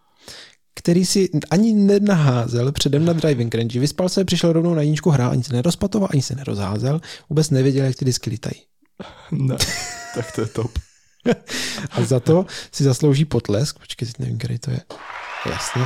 který 0.74 1.06
si 1.06 1.30
ani 1.50 1.72
nenaházel 1.72 2.72
předem 2.72 3.04
na 3.04 3.12
driving 3.12 3.54
range. 3.54 3.80
Vyspal 3.80 4.08
se, 4.08 4.24
přišel 4.24 4.52
rovnou 4.52 4.74
na 4.74 4.82
jedničku, 4.82 5.10
hrál, 5.10 5.30
ani 5.30 5.44
se 5.44 5.52
nerozpatoval, 5.52 6.08
ani 6.12 6.22
se 6.22 6.34
nerozházel, 6.34 7.00
vůbec 7.30 7.50
nevěděl, 7.50 7.84
jak 7.84 7.96
ty 7.96 8.04
disky 8.04 8.30
lítají. 8.30 8.62
ne. 9.30 9.56
tak 10.14 10.32
to 10.32 10.40
je 10.40 10.46
top. 10.46 10.78
A 11.90 12.04
za 12.04 12.20
to 12.20 12.46
si 12.72 12.84
zaslouží 12.84 13.24
potlesk. 13.24 13.78
Počkej, 13.78 14.08
teď 14.08 14.18
nevím, 14.18 14.38
který 14.38 14.58
to 14.58 14.70
je. 14.70 14.80
Jasně. 15.50 15.82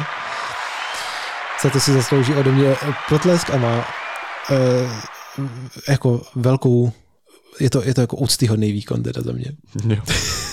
Za 1.63 1.71
to 1.71 1.81
si 1.81 1.93
zaslouží 1.93 2.35
ode 2.35 2.53
mě 2.53 2.77
potlesk 3.09 3.51
a 3.51 3.57
má 3.57 3.79
uh, 3.79 4.57
jako 5.89 6.23
velkou 6.35 6.93
je 7.61 7.71
to, 7.71 7.83
je 7.85 7.95
to 7.95 8.01
jako 8.01 8.17
úctyhodný 8.17 8.73
výkon 8.73 9.03
teda 9.03 9.23
za 9.23 9.33
mě. 9.33 9.53
Jo, 9.89 10.03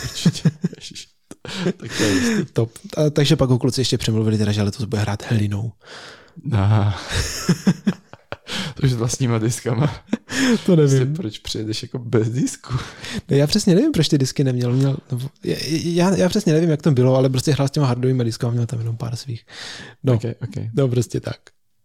určitě. 0.03 0.51
Ježiš. 0.75 1.14
tak 1.77 1.97
to 1.97 2.03
je 2.03 2.13
jistý. 2.13 2.53
Top. 2.53 2.71
A, 2.97 3.09
takže 3.09 3.35
pak 3.35 3.49
ho 3.49 3.59
kluci 3.59 3.81
ještě 3.81 3.97
přemluvili 3.97 4.37
teda, 4.37 4.51
že 4.51 4.61
letos 4.61 4.85
bude 4.85 5.01
hrát 5.01 5.23
helinou. 5.31 5.71
Aha. 6.51 6.99
To 8.75 8.85
už 8.85 8.91
s 8.91 8.95
vlastníma 8.95 9.39
diskama. 9.39 10.03
To 10.65 10.75
Prostě 10.75 11.05
proč 11.05 11.39
přijedeš 11.39 11.81
jako 11.81 11.99
bez 11.99 12.29
disku? 12.29 12.73
Ne, 13.29 13.37
já 13.37 13.47
přesně 13.47 13.75
nevím, 13.75 13.91
proč 13.91 14.07
ty 14.07 14.17
disky 14.17 14.43
neměl. 14.43 14.73
měl 14.73 14.97
nebo, 15.11 15.29
já, 15.83 16.15
já, 16.15 16.29
přesně 16.29 16.53
nevím, 16.53 16.69
jak 16.69 16.81
to 16.81 16.91
bylo, 16.91 17.15
ale 17.15 17.29
prostě 17.29 17.51
hrál 17.51 17.67
s 17.67 17.71
těma 17.71 17.87
hardovými 17.87 18.23
diskama, 18.23 18.53
měl 18.53 18.65
tam 18.65 18.79
jenom 18.79 18.97
pár 18.97 19.15
svých. 19.15 19.45
No, 20.03 20.13
Okay, 20.13 20.35
okay. 20.43 20.69
no 20.73 20.87
prostě 20.87 21.19
tak. 21.19 21.37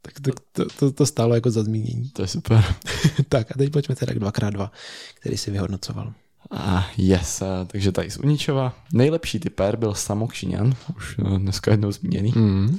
Tak 0.03 0.21
to, 0.21 0.31
to, 0.53 0.71
to, 0.79 0.93
to 0.93 1.07
stálo 1.07 1.35
jako 1.35 1.51
za 1.51 1.63
zmínění. 1.63 2.11
To 2.13 2.23
je 2.23 2.29
super. 2.29 2.65
tak 3.29 3.51
a 3.51 3.59
teď 3.59 3.73
pojďme 3.73 3.97
teda 3.97 4.15
k 4.15 4.17
2x2, 4.17 4.71
který 5.15 5.37
si 5.37 5.51
vyhodnocoval. 5.51 6.13
Ah, 6.51 6.85
yes, 6.97 7.43
a, 7.43 7.65
takže 7.65 7.93
tady 7.93 8.11
z 8.11 8.19
Uničova. 8.19 8.75
Nejlepší 8.93 9.41
typer 9.41 9.77
byl 9.77 9.95
Samok 9.95 10.33
Šiňan, 10.33 10.75
už 10.97 11.19
uh, 11.19 11.39
dneska 11.39 11.71
jednou 11.71 11.93
zmíněný. 11.93 12.33
Mm. 12.37 12.79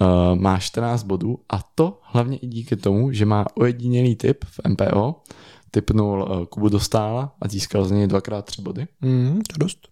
Uh, 0.00 0.40
má 0.40 0.58
14 0.58 1.02
bodů 1.02 1.38
a 1.48 1.62
to 1.74 2.00
hlavně 2.02 2.36
i 2.36 2.46
díky 2.46 2.76
tomu, 2.76 3.12
že 3.12 3.26
má 3.26 3.46
ojedinělý 3.54 4.16
typ 4.16 4.44
v 4.44 4.60
MPO. 4.68 5.22
Typnul 5.70 6.22
uh, 6.22 6.44
Kubu 6.44 6.68
Dostála 6.68 7.34
a 7.40 7.48
získal 7.48 7.84
z 7.84 7.90
něj 7.90 8.06
dvakrát 8.06 8.44
tři 8.44 8.62
body. 8.62 8.86
Mm, 9.00 9.40
to 9.52 9.58
dost. 9.58 9.88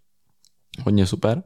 Hodně 0.84 1.06
super. 1.06 1.42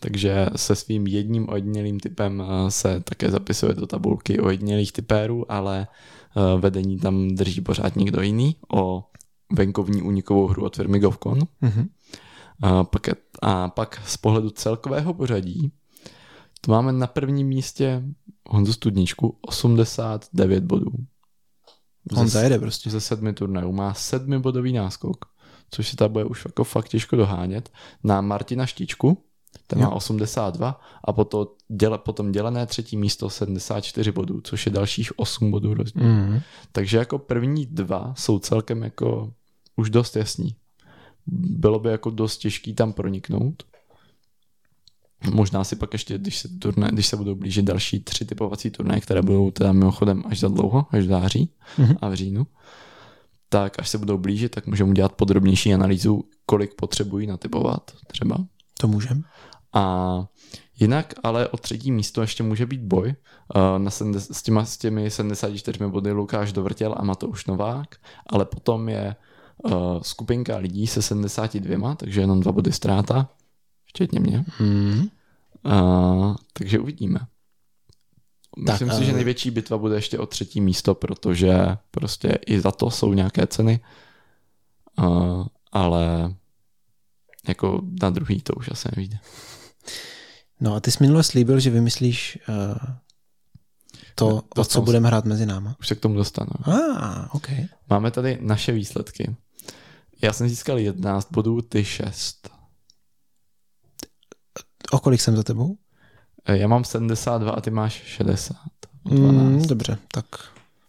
Takže 0.00 0.46
se 0.56 0.76
svým 0.76 1.06
jedním 1.06 1.48
ojedinělým 1.48 2.00
typem 2.00 2.40
uh, 2.40 2.68
se 2.68 3.00
také 3.00 3.30
zapisuje 3.30 3.74
do 3.74 3.86
tabulky 3.86 4.40
ojedinělých 4.40 4.92
typérů, 4.92 5.52
ale 5.52 5.86
uh, 6.36 6.60
vedení 6.60 6.98
tam 6.98 7.28
drží 7.28 7.60
pořád 7.60 7.96
někdo 7.96 8.22
jiný 8.22 8.56
o 8.74 9.04
venkovní 9.52 10.02
únikovou 10.02 10.46
hru 10.46 10.64
od 10.64 10.76
firmy 10.76 10.98
Govcon. 10.98 11.38
Mm-hmm. 11.62 11.88
A 12.62 12.84
pak, 12.84 13.06
a 13.42 13.68
pak 13.68 14.02
z 14.06 14.16
pohledu 14.16 14.50
celkového 14.50 15.14
pořadí 15.14 15.72
to 16.60 16.72
máme 16.72 16.92
na 16.92 17.06
prvním 17.06 17.46
místě 17.46 18.02
Honzu 18.48 18.72
Studničku 18.72 19.38
89 19.40 20.64
bodů. 20.64 20.92
On 22.16 22.26
Ze- 22.26 22.32
zajede 22.32 22.58
prostě. 22.58 22.90
ze 22.90 23.00
sedmi 23.00 23.32
turnajů. 23.32 23.72
Má 23.72 23.94
sedmibodový 23.94 24.72
náskok, 24.72 25.24
což 25.70 25.88
se 25.88 25.96
ta 25.96 26.08
bude 26.08 26.24
už 26.24 26.44
jako 26.44 26.64
fakt 26.64 26.88
těžko 26.88 27.16
dohánět. 27.16 27.72
Na 28.04 28.20
Martina 28.20 28.66
Štičku, 28.66 29.24
ten 29.66 29.78
má 29.78 29.84
Jo. 29.84 29.90
82 29.90 30.80
a 31.04 31.12
potom, 31.12 31.46
děle, 31.68 31.98
potom 31.98 32.32
dělené 32.32 32.66
třetí 32.66 32.96
místo 32.96 33.30
74 33.30 34.12
bodů, 34.12 34.40
což 34.40 34.66
je 34.66 34.72
dalších 34.72 35.18
8 35.18 35.50
bodů 35.50 35.74
rozdíl. 35.74 36.04
Mm. 36.04 36.40
Takže 36.72 36.96
jako 36.98 37.18
první 37.18 37.66
dva 37.66 38.14
jsou 38.16 38.38
celkem 38.38 38.82
jako 38.82 39.32
už 39.76 39.90
dost 39.90 40.16
jasní. 40.16 40.54
Bylo 41.26 41.78
by 41.78 41.88
jako 41.88 42.10
dost 42.10 42.38
těžký 42.38 42.74
tam 42.74 42.92
proniknout. 42.92 43.62
Možná 45.32 45.64
si 45.64 45.76
pak 45.76 45.92
ještě, 45.92 46.18
když 46.18 46.38
se, 46.38 46.48
turné, 46.48 46.88
když 46.92 47.06
se 47.06 47.16
budou 47.16 47.34
blížit 47.34 47.64
další 47.64 48.00
tři 48.00 48.24
typovací 48.24 48.70
turnaje, 48.70 49.00
které 49.00 49.22
budou 49.22 49.50
teda 49.50 49.72
mimochodem 49.72 50.22
až 50.26 50.40
za 50.40 50.48
dlouho, 50.48 50.86
až 50.90 51.04
v 51.04 51.08
září 51.08 51.50
Mhm. 51.78 51.96
a 52.00 52.08
v 52.08 52.14
říjnu, 52.14 52.46
tak 53.48 53.78
až 53.78 53.88
se 53.88 53.98
budou 53.98 54.18
blížit, 54.18 54.48
tak 54.48 54.66
můžeme 54.66 54.90
udělat 54.90 55.12
podrobnější 55.12 55.74
analýzu, 55.74 56.24
kolik 56.46 56.74
potřebují 56.74 57.26
natypovat 57.26 57.90
třeba. 58.06 58.36
To 58.80 58.88
můžem. 58.88 59.24
A 59.72 60.24
jinak 60.78 61.14
ale 61.22 61.48
o 61.48 61.56
třetí 61.56 61.92
místo 61.92 62.20
ještě 62.20 62.42
může 62.42 62.66
být 62.66 62.80
boj. 62.80 63.14
Uh, 63.54 63.78
na 63.78 63.90
sedmdes- 63.90 64.32
s, 64.32 64.42
těma, 64.42 64.64
s 64.64 64.76
těmi 64.76 65.10
74 65.10 65.86
body 65.86 66.12
Lukáš 66.12 66.52
Dovrtěl 66.52 66.94
a 66.96 67.04
Matouš 67.04 67.46
Novák, 67.46 67.96
ale 68.26 68.44
potom 68.44 68.88
je 68.88 69.16
uh, 69.64 69.72
skupinka 70.02 70.56
lidí 70.56 70.86
se 70.86 71.02
72, 71.02 71.94
takže 71.94 72.20
jenom 72.20 72.40
dva 72.40 72.52
body 72.52 72.72
ztráta, 72.72 73.28
včetně 73.84 74.20
mě. 74.20 74.44
Mm. 74.60 75.08
Uh, 75.62 76.36
takže 76.52 76.78
uvidíme. 76.78 77.20
Myslím 78.56 78.88
tak, 78.88 78.98
si, 78.98 79.04
že 79.04 79.12
největší 79.12 79.50
bitva 79.50 79.78
bude 79.78 79.94
ještě 79.94 80.18
o 80.18 80.26
třetí 80.26 80.60
místo, 80.60 80.94
protože 80.94 81.76
prostě 81.90 82.38
i 82.46 82.60
za 82.60 82.72
to 82.72 82.90
jsou 82.90 83.12
nějaké 83.12 83.46
ceny, 83.46 83.80
uh, 84.98 85.46
ale 85.72 86.34
jako 87.48 87.82
na 88.02 88.10
druhý 88.10 88.42
to 88.42 88.52
už 88.52 88.70
asi 88.70 88.88
nevíde. 88.96 89.18
No 90.60 90.74
a 90.74 90.80
ty 90.80 90.90
jsi 90.90 90.98
minule 91.00 91.22
slíbil, 91.22 91.60
že 91.60 91.70
vymyslíš 91.70 92.38
uh, 92.48 92.96
to, 94.14 94.42
o 94.56 94.64
co 94.64 94.80
budeme 94.82 95.08
hrát 95.08 95.24
mezi 95.24 95.46
náma. 95.46 95.76
Už 95.80 95.88
se 95.88 95.94
k 95.94 96.00
tomu 96.00 96.14
dostanu. 96.14 96.50
Ah, 96.62 97.28
okay. 97.32 97.66
Máme 97.90 98.10
tady 98.10 98.38
naše 98.40 98.72
výsledky. 98.72 99.36
Já 100.22 100.32
jsem 100.32 100.48
získal 100.48 100.78
11 100.78 101.28
bodů, 101.32 101.62
ty 101.62 101.84
6. 101.84 102.50
O 104.90 104.98
kolik 104.98 105.20
jsem 105.20 105.36
za 105.36 105.42
tebou? 105.42 105.76
Eh, 106.44 106.58
já 106.58 106.68
mám 106.68 106.84
72 106.84 107.52
a 107.52 107.60
ty 107.60 107.70
máš 107.70 107.92
60. 107.92 108.56
Mm, 109.04 109.66
dobře, 109.66 109.98
tak, 110.12 110.26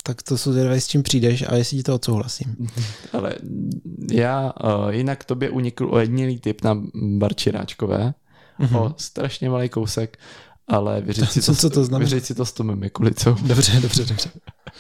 tak 0.07 0.23
to 0.23 0.37
jsou 0.37 0.51
zvědavé, 0.51 0.81
s 0.81 0.87
čím 0.87 1.03
přijdeš 1.03 1.43
a 1.47 1.55
jestli 1.55 1.77
ti 1.77 1.83
to 1.83 1.95
odsouhlasím. 1.95 2.67
Ale 3.13 3.35
já 4.11 4.53
uh, 4.63 4.89
jinak 4.89 5.23
tobě 5.23 5.49
unikl 5.49 5.87
ojedinělý 5.91 6.39
typ 6.39 6.63
na 6.63 6.81
barčiráčkové 7.17 8.13
mm-hmm. 8.59 8.81
o 8.81 8.93
strašně 8.97 9.49
malý 9.49 9.69
kousek, 9.69 10.19
ale 10.67 11.01
vyřiď 11.01 11.29
si, 11.29 11.41
to, 11.41 11.55
co 11.55 11.69
to 11.69 11.83
znamená? 11.83 12.09
vyřiď 12.09 12.23
si 12.23 12.35
to 12.35 12.45
s 12.45 12.51
Tomem 12.51 12.79
Mikulicou. 12.79 13.35
Dobře, 13.41 13.79
dobře, 13.79 14.05
dobře. 14.05 14.29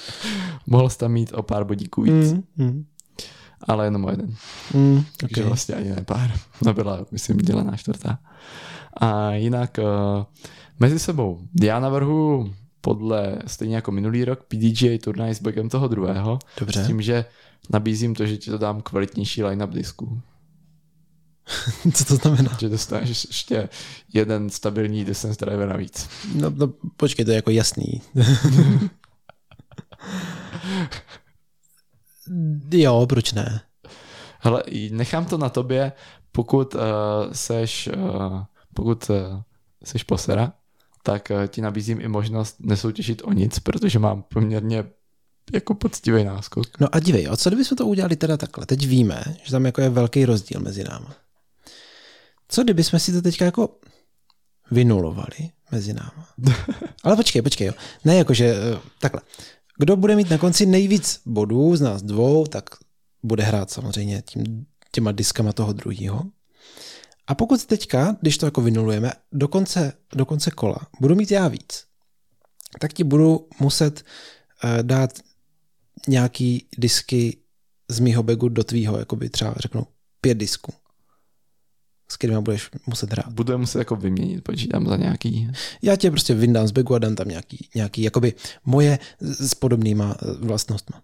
Mohl 0.67 0.89
jsi 0.89 0.97
tam 0.97 1.11
mít 1.11 1.33
o 1.33 1.43
pár 1.43 1.63
bodíků 1.63 2.01
víc. 2.01 2.33
Mm, 2.33 2.43
mm. 2.57 2.85
Ale 3.67 3.85
jenom 3.85 4.05
o 4.05 4.09
jeden. 4.09 4.35
Mm, 4.73 5.03
Takže 5.17 5.35
okay. 5.35 5.43
vlastně 5.43 5.75
ani 5.75 5.89
ne 5.89 6.03
pár. 6.05 6.31
No 6.65 6.73
byla, 6.73 7.05
myslím, 7.11 7.37
dělená 7.37 7.77
čtvrtá. 7.77 8.19
A 8.93 9.31
jinak 9.31 9.79
uh, 9.79 10.23
mezi 10.79 10.99
sebou. 10.99 11.39
Já 11.61 11.79
navrhu 11.79 12.53
podle, 12.87 13.37
stejně 13.47 13.75
jako 13.75 13.91
minulý 13.91 14.25
rok, 14.25 14.43
PDGA 14.43 14.97
turnaj 15.03 15.35
s 15.35 15.41
backem 15.41 15.69
toho 15.69 15.87
druhého. 15.87 16.39
Dobře. 16.59 16.83
S 16.83 16.87
tím, 16.87 17.01
že 17.01 17.25
nabízím 17.69 18.15
to, 18.15 18.25
že 18.25 18.37
ti 18.37 18.51
to 18.51 18.57
dám 18.57 18.81
kvalitnější 18.81 19.43
line-up 19.43 19.69
disku. 19.69 20.21
Co 21.93 22.05
to 22.05 22.15
znamená? 22.15 22.57
Že 22.59 22.69
dostaneš 22.69 23.25
ještě 23.25 23.69
jeden 24.13 24.49
stabilní 24.49 25.05
distance 25.05 25.45
driver 25.45 25.69
navíc. 25.69 26.09
No, 26.35 26.49
no 26.49 26.73
počkej, 26.97 27.25
to 27.25 27.31
je 27.31 27.35
jako 27.35 27.51
jasný. 27.51 28.01
jo, 32.71 33.05
proč 33.09 33.33
ne? 33.33 33.61
Hele, 34.39 34.63
nechám 34.91 35.25
to 35.25 35.37
na 35.37 35.49
tobě, 35.49 35.91
pokud 36.31 36.75
uh, 36.75 36.81
seš, 37.31 37.89
uh, 37.97 38.43
pokud 38.73 39.09
uh, 39.09 39.15
seš 39.83 40.03
posera, 40.03 40.53
tak 41.07 41.31
uh, 41.31 41.47
ti 41.47 41.61
nabízím 41.61 42.01
i 42.01 42.07
možnost 42.07 42.55
nesoutěžit 42.59 43.21
o 43.25 43.33
nic, 43.33 43.59
protože 43.59 43.99
mám 43.99 44.23
poměrně 44.33 44.83
jako 45.53 45.73
poctivý 45.73 46.23
náskok. 46.23 46.79
No 46.79 46.87
a 46.91 46.99
dívej, 46.99 47.27
a 47.27 47.37
co 47.37 47.49
kdybychom 47.49 47.77
to 47.77 47.85
udělali 47.85 48.15
teda 48.15 48.37
takhle? 48.37 48.65
Teď 48.65 48.87
víme, 48.87 49.23
že 49.43 49.51
tam 49.51 49.65
jako 49.65 49.81
je 49.81 49.89
velký 49.89 50.25
rozdíl 50.25 50.61
mezi 50.61 50.83
námi. 50.83 51.05
Co 52.47 52.63
kdyby 52.63 52.83
jsme 52.83 52.99
si 52.99 53.11
to 53.11 53.21
teďka 53.21 53.45
jako 53.45 53.69
vynulovali 54.71 55.49
mezi 55.71 55.93
náma? 55.93 56.27
Ale 57.03 57.15
počkej, 57.15 57.41
počkej, 57.41 57.67
jo. 57.67 57.73
Ne 58.05 58.15
jakože 58.15 58.55
eh, 58.55 58.79
takhle. 58.99 59.21
Kdo 59.77 59.95
bude 59.95 60.15
mít 60.15 60.29
na 60.29 60.37
konci 60.37 60.65
nejvíc 60.65 61.21
bodů 61.25 61.75
z 61.75 61.81
nás 61.81 62.01
dvou, 62.01 62.45
tak 62.45 62.63
bude 63.23 63.43
hrát 63.43 63.71
samozřejmě 63.71 64.21
tím, 64.21 64.65
těma 64.91 65.11
diskama 65.11 65.53
toho 65.53 65.73
druhého. 65.73 66.23
A 67.27 67.35
pokud 67.35 67.65
teďka, 67.65 68.17
když 68.21 68.37
to 68.37 68.45
jako 68.45 68.61
vynulujeme, 68.61 69.11
do 69.31 69.47
konce, 69.47 69.93
do 70.15 70.25
konce 70.25 70.51
kola 70.51 70.77
budu 70.99 71.15
mít 71.15 71.31
já 71.31 71.47
víc, 71.47 71.85
tak 72.79 72.93
ti 72.93 73.03
budu 73.03 73.47
muset 73.59 74.03
uh, 74.63 74.83
dát 74.83 75.19
nějaký 76.07 76.67
disky 76.77 77.37
z 77.89 77.99
mýho 77.99 78.23
bagu 78.23 78.49
do 78.49 78.63
tvýho, 78.63 78.99
by 79.15 79.29
třeba 79.29 79.53
řeknu 79.57 79.87
pět 80.21 80.37
disků 80.37 80.73
s 82.07 82.17
kterými 82.17 82.41
budeš 82.41 82.69
muset 82.87 83.11
hrát. 83.11 83.33
Budu 83.33 83.57
muset 83.57 83.79
jako 83.79 83.95
vyměnit, 83.95 84.43
počítám 84.43 84.87
za 84.87 84.95
nějaký. 84.95 85.51
Já 85.81 85.95
tě 85.95 86.11
prostě 86.11 86.33
vyndám 86.33 86.67
z 86.67 86.71
bagu 86.71 86.95
a 86.95 86.99
dám 86.99 87.15
tam 87.15 87.27
nějaký, 87.27 87.69
nějaký 87.75 88.01
jakoby 88.01 88.33
moje 88.65 88.99
s 89.19 89.53
podobnýma 89.53 90.17
eh, 90.21 90.45
vlastnostma. 90.45 91.01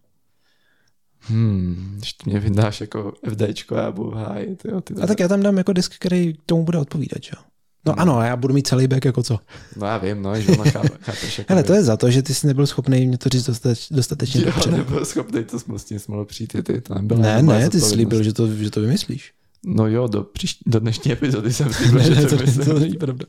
Hmm, 1.28 1.94
když 1.98 2.14
ty 2.14 2.30
mě 2.30 2.40
vydáš 2.40 2.82
jako 2.82 3.14
FDčko, 3.30 3.76
já 3.76 3.92
budu 3.92 4.12
hájit. 4.12 4.66
Jo, 4.66 4.82
ty 4.82 4.94
a 4.94 5.08
tak 5.08 5.20
já 5.20 5.28
tam 5.28 5.44
dám 5.44 5.58
jako 5.58 5.74
disk, 5.74 5.96
který 6.00 6.34
tomu 6.46 6.64
bude 6.64 6.78
odpovídat, 6.78 7.24
jo. 7.24 7.44
No, 7.86 7.94
no 7.94 8.00
ano, 8.00 8.18
a 8.18 8.26
já 8.26 8.36
budu 8.36 8.54
mít 8.54 8.68
celý 8.68 8.88
back 8.88 9.06
jako 9.06 9.24
co. 9.24 9.40
No 9.76 9.88
já 9.88 9.98
vím, 9.98 10.22
no, 10.22 10.42
že 10.42 10.52
ono 10.52 10.64
chápeš. 11.02 11.38
Jako 11.38 11.54
Hele, 11.54 11.64
to 11.64 11.74
je 11.74 11.84
za 11.84 11.98
to, 11.98 12.12
že 12.12 12.22
ty 12.22 12.34
jsi 12.34 12.48
nebyl 12.48 12.68
schopný 12.68 13.08
mě 13.08 13.18
to 13.18 13.30
říct 13.30 13.46
dostateč, 13.46 13.88
dostatečně 13.92 14.42
jo, 14.42 14.46
dobře. 14.46 14.72
nebyl 14.72 15.06
schopný, 15.06 15.44
to 15.44 15.60
s 15.60 15.84
tím 15.84 16.00
mohl 16.08 16.26
přijít, 16.26 16.64
ty, 16.64 16.82
to 16.82 16.96
nebylo. 16.96 17.22
Ne, 17.22 17.42
ne, 17.42 17.70
ty 17.70 17.80
jsi 17.80 17.90
slíbil, 17.90 18.24
že 18.24 18.34
to, 18.34 18.56
že 18.56 18.72
to 18.72 18.82
vymyslíš. 18.82 19.34
No 19.66 19.88
jo, 19.88 20.08
do, 20.08 20.24
příští, 20.24 20.64
do 20.68 20.80
dnešní 20.80 21.12
epizody 21.12 21.54
jsem 21.54 21.74
si 21.74 21.92
ne, 21.92 22.04
že 22.04 22.26
to, 22.26 22.36
myslím. 22.36 22.66
to 22.66 22.80
není 22.80 22.98
pravda. 22.98 23.26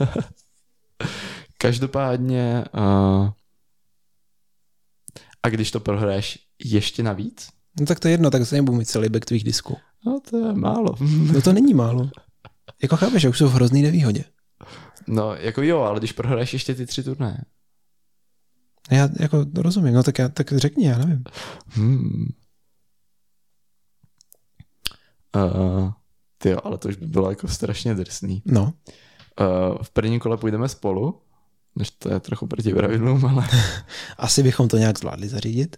Každopádně 1.58 2.64
uh, 2.74 3.28
a 5.42 5.48
když 5.48 5.70
to 5.70 5.80
prohraješ 5.80 6.38
ještě 6.64 7.02
navíc? 7.02 7.48
No 7.80 7.86
tak 7.86 8.00
to 8.00 8.08
je 8.08 8.12
jedno, 8.12 8.30
tak 8.30 8.46
se 8.46 8.56
nebudu 8.56 8.78
mít 8.78 8.84
celý 8.84 9.08
back 9.08 9.24
tvých 9.24 9.44
disků. 9.44 9.76
No 10.06 10.20
to 10.30 10.36
je 10.36 10.52
málo. 10.52 10.94
no 11.32 11.42
to 11.42 11.52
není 11.52 11.74
málo. 11.74 12.10
Jako 12.82 12.96
chápeš, 12.96 13.22
že 13.22 13.28
už 13.28 13.38
jsou 13.38 13.48
v 13.48 13.52
hrozný 13.52 13.82
nevýhodě. 13.82 14.24
No, 15.06 15.34
jako 15.34 15.62
jo, 15.62 15.80
ale 15.80 15.98
když 15.98 16.12
prohraješ 16.12 16.52
ještě 16.52 16.74
ty 16.74 16.86
tři 16.86 17.02
turné. 17.02 17.44
Já 18.90 19.08
jako 19.20 19.46
rozumím, 19.56 19.94
no 19.94 20.02
tak, 20.02 20.18
já, 20.18 20.28
tak 20.28 20.52
řekni, 20.52 20.86
já 20.86 20.98
nevím. 20.98 21.24
Hmm. 21.66 22.28
Uh, 25.36 25.90
ty 26.38 26.52
ale 26.52 26.78
to 26.78 26.88
už 26.88 26.96
by 26.96 27.06
bylo 27.06 27.30
jako 27.30 27.48
strašně 27.48 27.94
drsný. 27.94 28.42
No. 28.46 28.62
Uh, 28.62 29.82
v 29.82 29.90
prvním 29.90 30.20
kole 30.20 30.36
půjdeme 30.36 30.68
spolu, 30.68 31.22
než 31.76 31.90
to 31.90 32.12
je 32.12 32.20
trochu 32.20 32.46
proti 32.46 32.74
pravidlům, 32.74 33.26
ale... 33.26 33.48
Asi 34.18 34.42
bychom 34.42 34.68
to 34.68 34.76
nějak 34.76 34.98
zvládli 34.98 35.28
zařídit. 35.28 35.76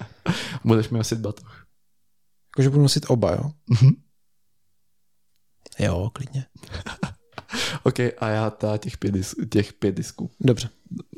Budeš 0.64 0.88
mi 0.88 0.98
nosit 0.98 1.18
batoh. 1.18 1.66
Jakože 2.48 2.70
budu 2.70 2.82
nosit 2.82 3.04
oba, 3.08 3.32
jo? 3.32 3.50
Mm-hmm. 3.72 3.92
Jo, 5.78 6.10
klidně. 6.12 6.46
OK, 7.82 8.00
a 8.18 8.28
já 8.28 8.50
ta 8.50 8.78
těch 8.78 8.98
pět, 8.98 9.14
dis- 9.14 9.48
těch 9.48 9.72
pět 9.72 9.94
disků. 9.94 10.30
Dobře. 10.40 10.68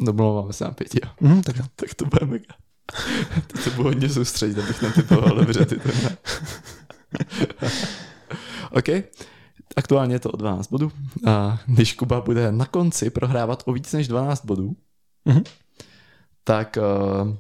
Domlouváme 0.05 0.53
se 0.53 0.65
na 0.65 0.71
pěti, 0.71 0.99
jo. 1.05 1.11
Mm, 1.21 1.43
tak, 1.43 1.57
tak 1.77 1.95
to 1.95 2.05
bude 2.05 2.27
mega. 2.27 2.55
Teď 3.47 3.61
se 3.61 3.71
budu 3.71 3.89
hodně 3.89 4.09
soustředit, 4.09 4.59
abych 4.59 4.83
netypoval 4.83 5.37
dobře 5.37 5.67
ty 5.67 5.77
tohle. 5.79 6.17
OK. 8.71 8.89
Aktuálně 9.77 10.15
je 10.15 10.21
to 10.21 10.31
o 10.31 10.37
12 10.37 10.69
bodů. 10.69 10.93
A 11.27 11.61
když 11.67 11.95
Kuba 11.95 12.21
bude 12.21 12.53
na 12.53 12.67
konci 12.67 13.11
prohrávat 13.11 13.63
o 13.67 13.73
víc 13.73 13.93
než 13.93 14.09
12 14.09 14.45
bodů, 14.45 14.77
mm-hmm. 15.27 15.45
tak 16.45 16.79
uh, 17.23 17.37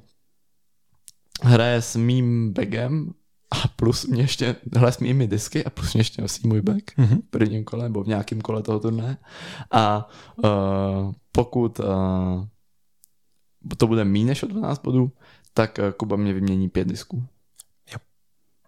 hraje 1.42 1.82
s 1.82 1.96
mým 1.96 2.52
bagem 2.52 3.10
a 3.50 3.68
plus 3.68 4.06
mě 4.06 4.22
ještě 4.22 4.56
hraje 4.76 4.92
s 4.92 4.98
mými 4.98 5.26
disky 5.26 5.64
a 5.64 5.70
plus 5.70 5.94
mě 5.94 6.00
ještě 6.00 6.22
nosí 6.22 6.48
můj 6.48 6.60
bag 6.62 6.76
mm-hmm. 6.76 7.22
v 7.22 7.30
prvním 7.30 7.64
kole 7.64 7.82
nebo 7.82 8.04
v 8.04 8.08
nějakém 8.08 8.40
kole 8.40 8.62
toho 8.62 8.80
turné. 8.80 9.18
A 9.70 10.08
uh, 10.36 11.12
pokud 11.32 11.78
uh, 11.78 12.44
to 13.76 13.86
bude 13.86 14.04
méně 14.04 14.24
než 14.24 14.42
o 14.42 14.46
12 14.46 14.82
bodů, 14.82 15.12
tak 15.54 15.78
uh, 15.78 15.90
Kuba 15.90 16.16
mě 16.16 16.32
vymění 16.32 16.68
pět 16.68 16.88
disků. 16.88 17.26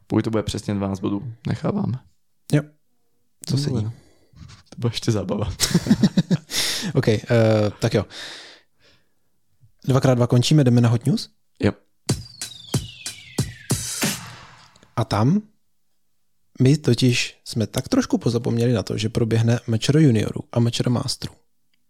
Pokud 0.06 0.24
to 0.24 0.30
bude 0.30 0.43
přesně 0.43 0.74
12 0.74 1.01
bodů, 1.01 1.32
necháváme. 1.47 1.98
Jo. 2.52 2.62
To 3.47 3.56
se 3.56 3.70
To 3.70 4.77
bude 4.78 4.94
ještě 4.94 5.12
zábava. 5.12 5.52
OK, 6.94 7.09
uh, 7.09 7.14
tak 7.81 7.94
jo. 7.94 8.06
Dvakrát 9.85 10.14
dva 10.14 10.27
končíme, 10.27 10.64
jdeme 10.64 10.81
na 10.81 10.89
Hot 10.89 11.06
News? 11.06 11.31
Jo. 11.62 11.73
A 14.97 15.05
tam 15.05 15.43
my 16.60 16.77
totiž 16.77 17.40
jsme 17.44 17.66
tak 17.66 17.89
trošku 17.89 18.19
pozapomněli 18.19 18.73
na 18.73 18.82
to, 18.82 18.98
že 18.98 19.09
proběhne 19.09 19.60
Mečero 19.66 20.01
juniorů 20.01 20.40
a 20.52 20.60
Mečero 20.60 20.90
masterů. 20.90 21.35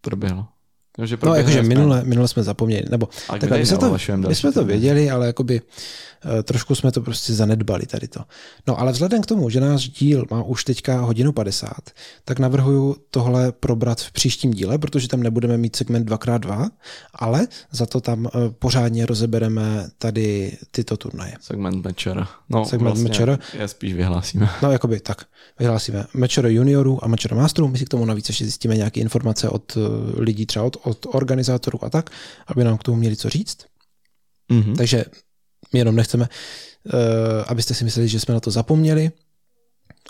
Proběhlo. 0.01 0.47
No, 0.97 1.05
že 1.05 1.17
no, 1.23 1.35
jakože 1.35 1.63
minule, 1.63 2.03
minule 2.03 2.27
jsme 2.27 2.43
zapomněli, 2.43 2.85
nebo 2.89 3.09
tak, 3.27 3.49
my, 3.49 3.65
jsme 3.65 3.77
to, 3.77 3.97
my 4.27 4.35
jsme 4.35 4.51
to 4.51 4.65
věděli, 4.65 5.11
ale 5.11 5.27
jakoby 5.27 5.61
Eh, 6.25 6.43
trošku 6.43 6.75
jsme 6.75 6.91
to 6.91 7.01
prostě 7.01 7.33
zanedbali 7.33 7.85
tady 7.85 8.07
to. 8.07 8.19
No 8.67 8.79
ale 8.79 8.91
vzhledem 8.91 9.21
k 9.21 9.25
tomu, 9.25 9.49
že 9.49 9.59
náš 9.59 9.89
díl 9.89 10.25
má 10.31 10.43
už 10.43 10.63
teďka 10.63 11.01
hodinu 11.01 11.31
50, 11.31 11.73
tak 12.25 12.39
navrhuju 12.39 12.95
tohle 13.09 13.51
probrat 13.51 14.01
v 14.01 14.11
příštím 14.11 14.51
díle, 14.51 14.77
protože 14.77 15.07
tam 15.07 15.23
nebudeme 15.23 15.57
mít 15.57 15.75
segment 15.75 16.09
2x2, 16.09 16.69
ale 17.13 17.47
za 17.71 17.85
to 17.85 18.01
tam 18.01 18.27
eh, 18.27 18.29
pořádně 18.59 19.05
rozebereme 19.05 19.89
tady 19.97 20.57
tyto 20.71 20.97
turnaje. 20.97 21.33
Segment 21.41 21.85
Mečera. 21.85 22.27
No, 22.49 22.65
segment 22.65 22.83
vlastně 22.83 23.09
Mečera. 23.09 23.39
Je 23.59 23.67
spíš 23.67 23.93
vyhlásíme. 23.93 24.49
No, 24.61 24.71
jakoby 24.71 24.99
tak. 24.99 25.25
Vyhlásíme 25.59 26.05
Mečero 26.13 26.49
juniorů 26.49 27.03
a 27.03 27.07
Mečero 27.07 27.35
masterů. 27.35 27.67
My 27.67 27.77
si 27.77 27.85
k 27.85 27.89
tomu 27.89 28.05
navíc 28.05 28.29
ještě 28.29 28.43
zjistíme 28.43 28.77
nějaké 28.77 28.99
informace 28.99 29.49
od 29.49 29.77
eh, 29.77 29.79
lidí 30.21 30.45
třeba 30.45 30.65
od 30.65 30.77
od 30.83 31.05
organizátorů 31.09 31.85
a 31.85 31.89
tak, 31.89 32.09
aby 32.47 32.63
nám 32.63 32.77
k 32.77 32.83
tomu 32.83 32.97
měli 32.97 33.15
co 33.15 33.29
říct. 33.29 33.57
Mhm. 34.51 34.75
Takže 34.75 35.05
my 35.73 35.79
jenom 35.79 35.95
nechceme, 35.95 36.29
uh, 36.93 36.99
abyste 37.47 37.73
si 37.73 37.83
mysleli, 37.83 38.07
že 38.07 38.19
jsme 38.19 38.33
na 38.33 38.39
to 38.39 38.51
zapomněli, 38.51 39.11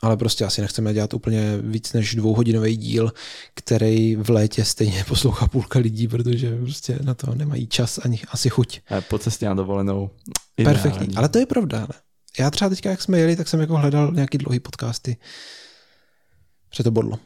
ale 0.01 0.17
prostě 0.17 0.45
asi 0.45 0.61
nechceme 0.61 0.93
dělat 0.93 1.13
úplně 1.13 1.57
víc 1.57 1.93
než 1.93 2.15
dvouhodinový 2.15 2.77
díl, 2.77 3.13
který 3.53 4.15
v 4.15 4.29
létě 4.29 4.65
stejně 4.65 5.03
poslouchá 5.07 5.47
půlka 5.47 5.79
lidí, 5.79 6.07
protože 6.07 6.57
prostě 6.57 6.99
na 7.01 7.13
to 7.13 7.35
nemají 7.35 7.67
čas 7.67 7.99
ani 8.03 8.21
asi 8.31 8.49
chuť. 8.49 8.81
A 8.89 9.01
Po 9.01 9.19
cestě 9.19 9.45
na 9.45 9.53
dovolenou. 9.53 10.09
Perfektní. 10.55 10.91
ideální. 10.91 11.15
Ale 11.15 11.29
to 11.29 11.39
je 11.39 11.45
pravda. 11.45 11.77
Ale 11.77 11.93
já 12.39 12.51
třeba 12.51 12.69
teďka, 12.69 12.89
jak 12.89 13.01
jsme 13.01 13.19
jeli, 13.19 13.35
tak 13.35 13.47
jsem 13.47 13.59
jako 13.59 13.77
hledal 13.77 14.11
nějaký 14.11 14.37
dlouhý 14.37 14.59
podcasty. 14.59 15.17
Že 16.75 16.83
to 16.83 16.91
bodlo. 16.91 17.19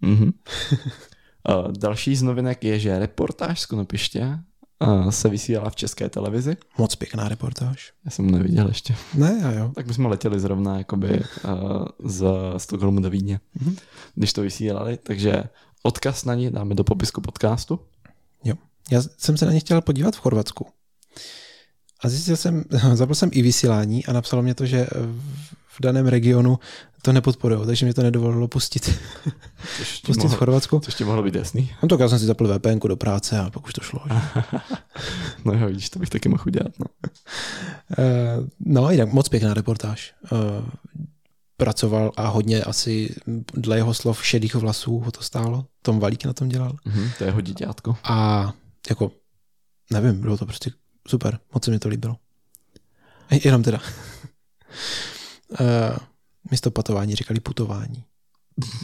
Mhm. 0.00 0.32
Uh, 1.48 1.72
Další 1.72 2.16
z 2.16 2.22
novinek 2.22 2.64
je, 2.64 2.78
že 2.78 2.98
reportáž 2.98 3.60
z 3.60 3.66
Konopiště 3.66 4.38
uh, 4.86 5.10
se 5.10 5.28
vysílala 5.28 5.70
v 5.70 5.76
české 5.76 6.08
televizi. 6.08 6.56
Moc 6.78 6.94
pěkná 6.96 7.28
reportáž. 7.28 7.92
Já 8.04 8.10
jsem 8.10 8.30
neviděl 8.30 8.68
ještě. 8.68 8.94
Ne, 9.14 9.38
já 9.42 9.52
jo. 9.52 9.72
Tak 9.74 9.86
my 9.86 9.94
jsme 9.94 10.08
letěli 10.08 10.40
zrovna 10.40 10.78
jakoby 10.78 11.08
uh, 11.44 11.84
z 12.04 12.24
Stockholmu 12.56 13.00
do 13.00 13.10
Vídně, 13.10 13.40
Mhm. 13.60 13.76
když 14.14 14.32
to 14.32 14.42
vysílali, 14.42 14.96
takže 15.02 15.42
odkaz 15.82 16.24
na 16.24 16.34
ní 16.34 16.50
dáme 16.50 16.74
do 16.74 16.84
popisku 16.84 17.20
podcastu. 17.20 17.80
Jo. 18.44 18.54
Já 18.90 19.02
jsem 19.18 19.36
se 19.36 19.46
na 19.46 19.52
ně 19.52 19.60
chtěl 19.60 19.80
podívat 19.80 20.16
v 20.16 20.20
Chorvatsku. 20.20 20.66
A 22.02 22.08
zjistil 22.08 22.36
jsem, 22.36 22.64
zapl 22.94 23.14
jsem 23.14 23.30
i 23.32 23.42
vysílání 23.42 24.06
a 24.06 24.12
napsalo 24.12 24.42
mě 24.42 24.54
to, 24.54 24.66
že 24.66 24.86
v- 25.78 25.80
v 25.80 25.82
daném 25.82 26.06
regionu 26.06 26.58
to 27.02 27.12
nepodporují, 27.12 27.66
takže 27.66 27.86
mě 27.86 27.94
to 27.94 28.02
nedovolilo 28.02 28.48
pustit, 28.48 28.84
Což 29.76 30.00
ti, 30.00 30.06
pustit 30.06 30.20
v 30.22 30.24
mohlo, 30.24 30.38
Chorvatsku. 30.38 30.80
což 30.80 30.94
ti 30.94 31.04
mohlo 31.04 31.22
být 31.22 31.34
jasný. 31.34 31.72
No 31.82 31.88
tak 31.88 32.00
já 32.00 32.08
jsem 32.08 32.18
si 32.18 32.24
zapl 32.24 32.58
VPN 32.58 32.78
do 32.88 32.96
práce 32.96 33.38
a 33.38 33.50
pak 33.50 33.66
už 33.66 33.72
to 33.72 33.80
šlo. 33.80 34.00
No 35.44 35.52
jo, 35.54 35.66
vidíš, 35.66 35.90
to 35.90 35.98
bych 35.98 36.08
taky 36.10 36.28
mohl 36.28 36.42
udělat. 36.46 36.72
No. 36.78 36.86
Eh, 37.98 38.36
No, 38.60 38.90
jinak 38.90 39.12
moc 39.12 39.28
pěkná 39.28 39.54
reportáž. 39.54 40.14
Eh, 40.24 40.28
Pracoval 41.56 42.12
a 42.16 42.28
hodně 42.28 42.62
asi 42.64 43.14
dle 43.54 43.76
jeho 43.76 43.94
slov 43.94 44.26
šedých 44.26 44.54
vlasů 44.54 44.98
ho 44.98 45.10
to 45.10 45.22
stálo. 45.22 45.66
Tom 45.82 46.00
Valík 46.00 46.24
na 46.24 46.32
tom 46.32 46.48
dělal. 46.48 46.72
Mhm, 46.84 47.10
to 47.18 47.24
je 47.24 47.28
jeho 47.28 47.40
děťátko. 47.40 47.96
A 48.04 48.52
jako, 48.90 49.12
nevím, 49.92 50.20
bylo 50.20 50.36
to 50.38 50.46
prostě 50.46 50.70
super, 51.08 51.38
moc 51.54 51.64
se 51.64 51.70
mi 51.70 51.78
to 51.78 51.88
líbilo. 51.88 52.16
Ej, 53.30 53.40
Jenom 53.44 53.62
teda. 53.62 53.80
Uh, 55.60 55.96
místo 56.50 56.70
patování 56.70 57.14
říkali 57.14 57.40
putování. 57.40 58.04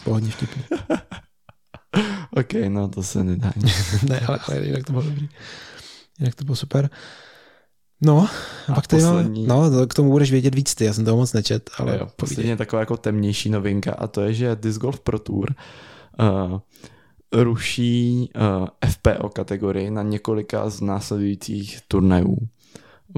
Bylo 0.05 0.15
hodně 0.15 0.31
vtipný. 0.31 0.63
OK, 2.37 2.53
no 2.69 2.89
to 2.89 3.03
se 3.03 3.25
nedá. 3.25 3.53
ne, 4.09 4.21
ale, 4.21 4.39
ale 4.49 4.67
jinak 4.67 4.85
to 4.85 4.93
bylo 4.93 5.05
dobrý. 5.05 5.29
Jinak 6.21 6.35
to 6.35 6.45
bylo 6.45 6.57
super. 6.57 6.91
No, 8.01 8.29
a, 8.69 8.75
pak 8.75 8.93
máme, 8.93 9.03
poslední- 9.03 9.47
no, 9.47 9.71
to- 9.71 9.87
k 9.87 9.95
tomu 9.95 10.11
budeš 10.11 10.31
vědět 10.31 10.55
víc 10.55 10.75
ty, 10.75 10.85
já 10.85 10.93
jsem 10.93 11.05
toho 11.05 11.17
moc 11.17 11.33
nečet, 11.33 11.71
ale 11.79 11.93
jo, 11.93 11.99
povídej. 11.99 12.15
posledně 12.17 12.57
taková 12.57 12.81
jako 12.81 12.97
temnější 12.97 13.51
novinka 13.51 13.93
a 13.93 14.07
to 14.07 14.21
je, 14.21 14.35
že 14.35 14.57
Disc 14.57 14.79
Golf 14.79 15.01
Pro 15.01 15.19
Tour 15.19 15.55
uh, 16.21 16.61
ruší 17.43 18.31
uh, 18.61 18.67
FPO 18.91 19.29
kategorii 19.29 19.91
na 19.91 20.03
několika 20.03 20.71
z 20.71 20.81
následujících 20.81 21.79
turnajů. 21.89 22.37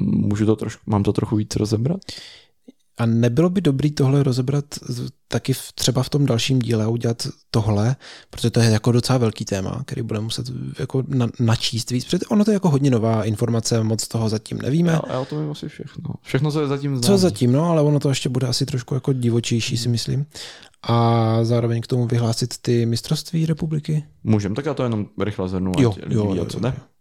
Můžu 0.01 0.47
to 0.47 0.57
trošku, 0.57 0.83
mám 0.87 1.03
to 1.03 1.13
trochu 1.13 1.37
víc 1.37 1.57
rozebrat? 1.57 2.01
A 2.99 3.07
nebylo 3.07 3.51
by 3.51 3.61
dobrý 3.61 3.91
tohle 3.91 4.23
rozebrat 4.23 4.65
taky 5.29 5.53
v, 5.53 5.73
třeba 5.75 6.03
v 6.03 6.11
tom 6.11 6.27
dalším 6.27 6.59
díle 6.59 6.85
a 6.85 6.89
udělat 6.89 7.29
tohle, 7.51 7.97
protože 8.31 8.51
to 8.51 8.61
je 8.61 8.71
jako 8.71 8.93
docela 8.93 9.19
velký 9.19 9.45
téma, 9.45 9.83
který 9.87 10.03
budeme 10.03 10.25
muset 10.25 10.47
jako 10.79 11.03
na, 11.09 11.29
načíst 11.41 11.91
víc, 11.91 12.05
protože 12.05 12.19
ono 12.31 12.45
to 12.45 12.51
je 12.51 12.55
jako 12.55 12.71
hodně 12.71 12.91
nová 12.91 13.25
informace, 13.25 13.83
moc 13.83 14.09
toho 14.09 14.29
zatím 14.29 14.59
nevíme. 14.59 14.93
Já, 14.93 15.01
já 15.09 15.21
o 15.21 15.25
tom 15.25 15.41
vím 15.41 15.51
asi 15.51 15.69
všechno. 15.69 16.15
Všechno, 16.23 16.53
co 16.53 16.61
je 16.61 16.67
zatím 16.67 16.97
znám. 16.97 17.03
Co 17.03 17.19
zatím, 17.19 17.53
no, 17.53 17.65
ale 17.65 17.83
ono 17.83 18.01
to 18.01 18.09
ještě 18.09 18.29
bude 18.29 18.47
asi 18.47 18.67
trošku 18.67 18.95
jako 18.95 19.13
divočejší, 19.13 19.77
si 19.77 19.89
myslím. 19.89 20.27
A 20.83 21.39
zároveň 21.45 21.81
k 21.81 21.87
tomu 21.87 22.07
vyhlásit 22.07 22.55
ty 22.63 22.87
mistrovství 22.87 23.47
republiky. 23.47 24.05
Můžem, 24.25 24.55
tak 24.55 24.67
já 24.67 24.75
to 24.75 24.83
jenom 24.83 25.07
rychle 25.21 25.49
zhrnu, 25.49 25.73
Jo, 25.79 25.91
ať 25.91 26.03
lidi 26.03 26.15
jo, 26.15 26.31
ví, 26.33 26.39
jo, 26.39 26.45
co 26.45 26.57
jo, 26.57 26.61
jde. 26.61 26.69
Uh, 26.69 26.75
de, 26.75 26.96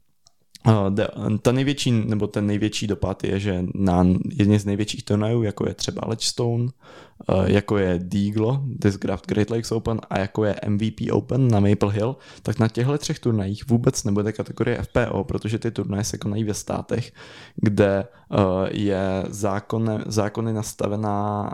ta 1.42 1.52
největší, 1.52 1.92
nebo 1.92 2.28
ten 2.28 2.48
největší 2.48 2.88
dopad 2.88 3.24
je, 3.24 3.40
že 3.40 3.66
na 3.74 4.06
jedně 4.32 4.60
z 4.60 4.66
největších 4.66 5.04
turnajů, 5.04 5.44
jako 5.44 5.68
je 5.68 5.74
třeba 5.74 6.02
Ledgestone, 6.08 6.64
uh, 6.64 7.46
jako 7.46 7.78
je 7.78 8.00
Deaglo, 8.04 8.62
Discraft 8.66 9.28
Great 9.28 9.50
Lakes 9.50 9.72
Open 9.72 10.02
a 10.10 10.20
jako 10.20 10.46
je 10.46 10.56
MVP 10.68 11.12
Open 11.12 11.48
na 11.48 11.60
Maple 11.60 11.94
Hill, 11.94 12.16
tak 12.42 12.60
na 12.60 12.68
těchto 12.68 12.98
třech 12.98 13.20
turnajích 13.20 13.68
vůbec 13.70 14.04
nebude 14.04 14.32
kategorie 14.32 14.82
FPO, 14.82 15.24
protože 15.24 15.60
ty 15.60 15.72
turnaje 15.72 16.04
se 16.04 16.18
konají 16.18 16.44
ve 16.44 16.54
státech, 16.54 17.14
kde 17.56 18.08
uh, 18.30 18.38
je 18.72 19.24
zákon, 19.30 20.04
zákony 20.06 20.54
nastavená 20.54 21.52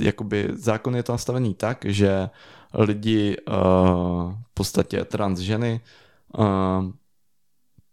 jakoby 0.00 0.48
zákon 0.52 0.96
je 0.96 1.02
to 1.02 1.12
nastavený 1.12 1.54
tak, 1.54 1.84
že 1.84 2.30
lidi 2.74 3.36
v 4.42 4.54
podstatě 4.54 5.04
trans 5.04 5.38
ženy 5.38 5.80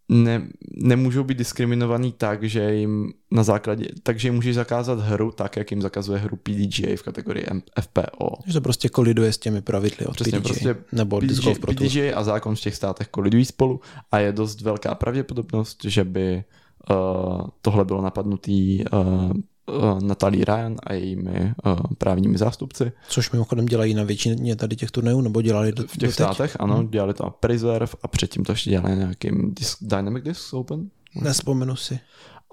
ne, 0.09 0.47
nemůžou 0.71 1.23
být 1.23 1.37
diskriminovaný 1.37 2.11
tak, 2.11 2.43
že 2.43 2.73
jim 2.73 3.13
na 3.31 3.43
základě, 3.43 3.85
takže 4.03 4.27
jim 4.27 4.35
můžeš 4.35 4.55
zakázat 4.55 4.99
hru 4.99 5.31
tak, 5.31 5.57
jak 5.57 5.71
jim 5.71 5.81
zakazuje 5.81 6.19
hru 6.19 6.37
PDGA 6.37 6.95
v 6.95 7.03
kategorii 7.03 7.45
FPO. 7.81 8.29
Že 8.45 8.53
to 8.53 8.61
prostě 8.61 8.89
koliduje 8.89 9.33
s 9.33 9.37
těmi 9.37 9.61
pravidly 9.61 10.05
od 10.05 10.15
Přesně, 10.15 10.39
PDG, 10.39 10.43
prostě 10.47 10.75
nebo 10.91 11.19
PDGA. 11.19 11.53
PDGA 11.67 12.15
a 12.15 12.23
zákon 12.23 12.55
v 12.55 12.59
těch 12.59 12.75
státech 12.75 13.07
kolidují 13.07 13.45
spolu 13.45 13.81
a 14.11 14.19
je 14.19 14.31
dost 14.31 14.61
velká 14.61 14.95
pravděpodobnost, 14.95 15.85
že 15.85 16.03
by 16.03 16.43
uh, 16.89 17.47
tohle 17.61 17.85
bylo 17.85 18.01
napadnutý 18.01 18.83
uh, 18.93 19.31
uh, 19.69 20.01
Natalie 20.01 20.45
Ryan 20.45 20.75
a 20.83 20.93
jejími 20.93 21.53
uh, 21.65 21.79
právními 21.97 22.37
zástupci. 22.37 22.91
Což 23.07 23.31
mimochodem 23.31 23.65
dělají 23.65 23.93
na 23.93 24.03
většině 24.03 24.55
tady 24.55 24.75
těch 24.75 24.91
turnajů, 24.91 25.21
nebo 25.21 25.41
dělali 25.41 25.71
do, 25.71 25.83
V 25.83 25.97
těch 25.97 26.09
doteď? 26.09 26.13
státech, 26.13 26.57
ano, 26.59 26.83
dělali 26.83 27.13
to 27.13 27.23
na 27.23 27.29
Preserve 27.29 27.93
a 28.03 28.07
předtím 28.07 28.43
to 28.43 28.51
ještě 28.51 28.69
dělali 28.69 28.95
nějakým 28.95 29.53
Disc, 29.53 29.77
Dynamic 29.81 30.23
Disc 30.23 30.53
Open. 30.53 30.89
Nespomenu 31.15 31.75
si. 31.75 31.99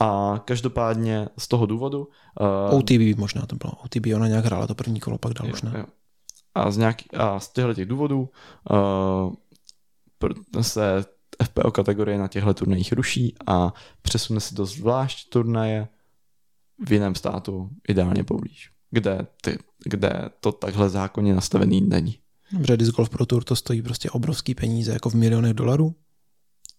A 0.00 0.40
každopádně 0.44 1.28
z 1.38 1.48
toho 1.48 1.66
důvodu... 1.66 2.08
Uh, 2.70 2.78
OTB 2.78 3.18
možná 3.18 3.46
to 3.46 3.56
bylo. 3.56 3.72
OTB 3.72 4.06
ona 4.16 4.28
nějak 4.28 4.44
hrála 4.44 4.66
to 4.66 4.74
první 4.74 5.00
kolo, 5.00 5.18
pak 5.18 5.32
dál 5.32 5.52
už 5.52 5.62
ne. 5.62 5.72
jo. 5.78 5.84
A 6.54 6.70
z, 6.70 6.76
nějaký, 6.76 7.10
a 7.16 7.40
z 7.40 7.48
těchto 7.48 7.74
těch 7.74 7.86
důvodů 7.86 8.28
uh, 8.70 10.62
se 10.62 11.04
FPO 11.44 11.70
kategorie 11.70 12.18
na 12.18 12.28
těchto 12.28 12.54
turnajích 12.54 12.92
ruší 12.92 13.34
a 13.46 13.72
přesune 14.02 14.40
se 14.40 14.54
do 14.54 14.66
zvlášť 14.66 15.28
turnaje 15.28 15.88
v 16.86 16.92
jiném 16.92 17.14
státu, 17.14 17.70
ideálně 17.88 18.24
poblíž, 18.24 18.70
kde, 18.90 19.26
ty, 19.42 19.58
kde 19.84 20.28
to 20.40 20.52
takhle 20.52 20.90
zákonně 20.90 21.34
nastavený 21.34 21.80
není. 21.80 22.18
Dobře, 22.52 22.76
Disc 22.76 22.92
Golf 22.92 23.08
Pro 23.08 23.26
Tour 23.26 23.44
to 23.44 23.56
stojí 23.56 23.82
prostě 23.82 24.10
obrovský 24.10 24.54
peníze, 24.54 24.92
jako 24.92 25.10
v 25.10 25.14
milionech 25.14 25.54
dolarů. 25.54 25.94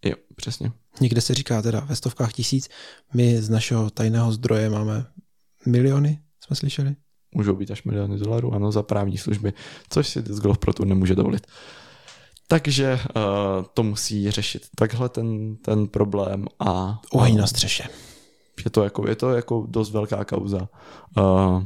Jo, 0.05 0.15
přesně. 0.35 0.71
Někde 1.01 1.21
se 1.21 1.33
říká 1.33 1.61
teda 1.61 1.79
ve 1.79 1.95
stovkách 1.95 2.33
tisíc. 2.33 2.69
My 3.13 3.41
z 3.41 3.49
našeho 3.49 3.89
tajného 3.89 4.31
zdroje 4.31 4.69
máme 4.69 5.05
miliony, 5.65 6.19
jsme 6.43 6.55
slyšeli. 6.55 6.95
můžou 7.35 7.55
být 7.55 7.71
až 7.71 7.83
miliony 7.83 8.17
dolarů, 8.17 8.53
ano, 8.53 8.71
za 8.71 8.83
právní 8.83 9.17
služby, 9.17 9.53
což 9.89 10.07
si 10.07 10.21
Disc 10.21 10.39
Golf 10.39 10.57
Pro 10.57 10.73
Tour 10.73 10.87
nemůže 10.87 11.15
dovolit. 11.15 11.47
Takže 12.47 12.93
uh, 12.93 13.21
to 13.73 13.83
musí 13.83 14.31
řešit 14.31 14.67
takhle 14.75 15.09
ten, 15.09 15.55
ten 15.55 15.87
problém 15.87 16.45
a 16.59 17.01
Oheň 17.11 17.37
na 17.37 17.47
střeše. 17.47 17.83
Je, 18.65 18.71
to 18.71 18.83
jako, 18.83 19.09
je 19.09 19.15
to 19.15 19.29
jako 19.29 19.65
dost 19.69 19.91
velká 19.91 20.25
kauza. 20.25 20.69
Uh, 21.17 21.63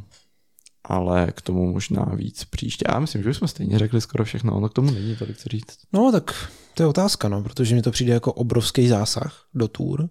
ale 0.84 1.31
k 1.31 1.41
tomu 1.41 1.73
možná 1.73 2.05
víc 2.15 2.43
příště. 2.43 2.85
Já 2.89 2.99
myslím, 2.99 3.23
že 3.23 3.30
už 3.30 3.38
jsme 3.38 3.47
stejně 3.47 3.80
řekli 3.80 4.01
skoro 4.01 4.26
všechno, 4.26 4.55
ono 4.55 4.69
k 4.69 4.73
tomu 4.73 4.91
není 4.91 5.15
tolik 5.15 5.38
co 5.38 5.49
říct. 5.49 5.77
No 5.93 6.11
tak 6.11 6.51
to 6.73 6.84
je 6.84 6.88
otázka, 6.88 7.30
no, 7.30 7.43
protože 7.43 7.76
mi 7.76 7.81
to 7.81 7.91
přijde 7.91 8.13
jako 8.13 8.34
obrovský 8.34 8.88
zásah 8.88 9.45
do 9.53 9.68
tour 9.68 10.09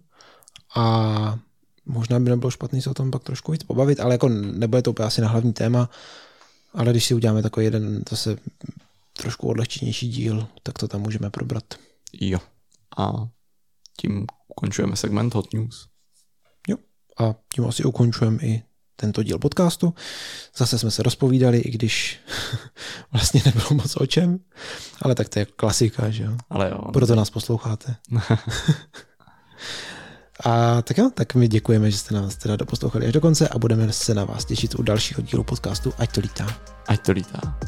a 0.77 1.39
možná 1.87 2.21
by 2.21 2.31
nebylo 2.31 2.51
špatný 2.51 2.83
se 2.83 2.91
o 2.91 2.95
tom 2.95 3.11
pak 3.11 3.23
trošku 3.23 3.53
víc 3.53 3.63
pobavit, 3.63 4.01
ale 4.01 4.15
jako 4.15 4.29
nebude 4.29 4.83
to 4.83 4.91
úplně 4.91 5.07
asi 5.07 5.21
na 5.21 5.29
hlavní 5.29 5.53
téma, 5.53 5.91
ale 6.75 6.91
když 6.91 7.05
si 7.05 7.15
uděláme 7.15 7.43
takový 7.43 7.65
jeden 7.65 8.03
zase 8.11 8.37
trošku 9.13 9.49
odlehčenější 9.49 10.09
díl, 10.09 10.47
tak 10.63 10.79
to 10.79 10.89
tam 10.89 11.01
můžeme 11.01 11.31
probrat. 11.31 11.65
Jo. 12.13 12.39
A 12.99 13.29
tím 13.97 14.27
ukončujeme 14.49 14.97
segment 14.97 15.35
Hot 15.35 15.53
News. 15.53 15.90
A 17.21 17.35
tím 17.55 17.67
asi 17.67 17.85
ukončujeme 17.85 18.39
i 18.43 18.63
tento 18.97 19.23
díl 19.23 19.39
podcastu. 19.39 19.95
Zase 20.57 20.79
jsme 20.79 20.91
se 20.91 21.03
rozpovídali, 21.03 21.59
i 21.59 21.71
když 21.71 22.21
vlastně 23.13 23.43
nebylo 23.45 23.67
moc 23.73 23.97
o 23.97 24.07
čem, 24.07 24.39
ale 25.03 25.15
tak 25.15 25.29
to 25.29 25.39
je 25.39 25.45
klasika, 25.45 26.11
že 26.11 26.23
jo. 26.25 26.37
Ale 26.51 26.71
jo, 26.71 26.93
Proto 26.93 27.15
nás 27.15 27.31
posloucháte. 27.31 27.97
A 30.45 30.83
tak 30.83 30.99
jo, 30.99 31.11
tak 31.15 31.35
my 31.35 31.49
děkujeme, 31.49 31.91
že 31.91 31.99
jste 31.99 32.15
nás 32.15 32.37
teda 32.37 32.57
doposlouchali 32.57 33.07
až 33.07 33.13
do 33.13 33.21
konce 33.21 33.49
a 33.49 33.59
budeme 33.59 33.93
se 33.93 34.15
na 34.15 34.25
vás 34.25 34.45
těšit 34.45 34.75
u 34.75 34.83
dalšího 34.83 35.23
dílu 35.23 35.45
podcastu 35.45 35.93
Ať 35.99 36.13
to 36.15 36.21
lítá. 36.21 36.47
ať 36.89 37.01
to 37.07 37.13
lítá. 37.13 37.59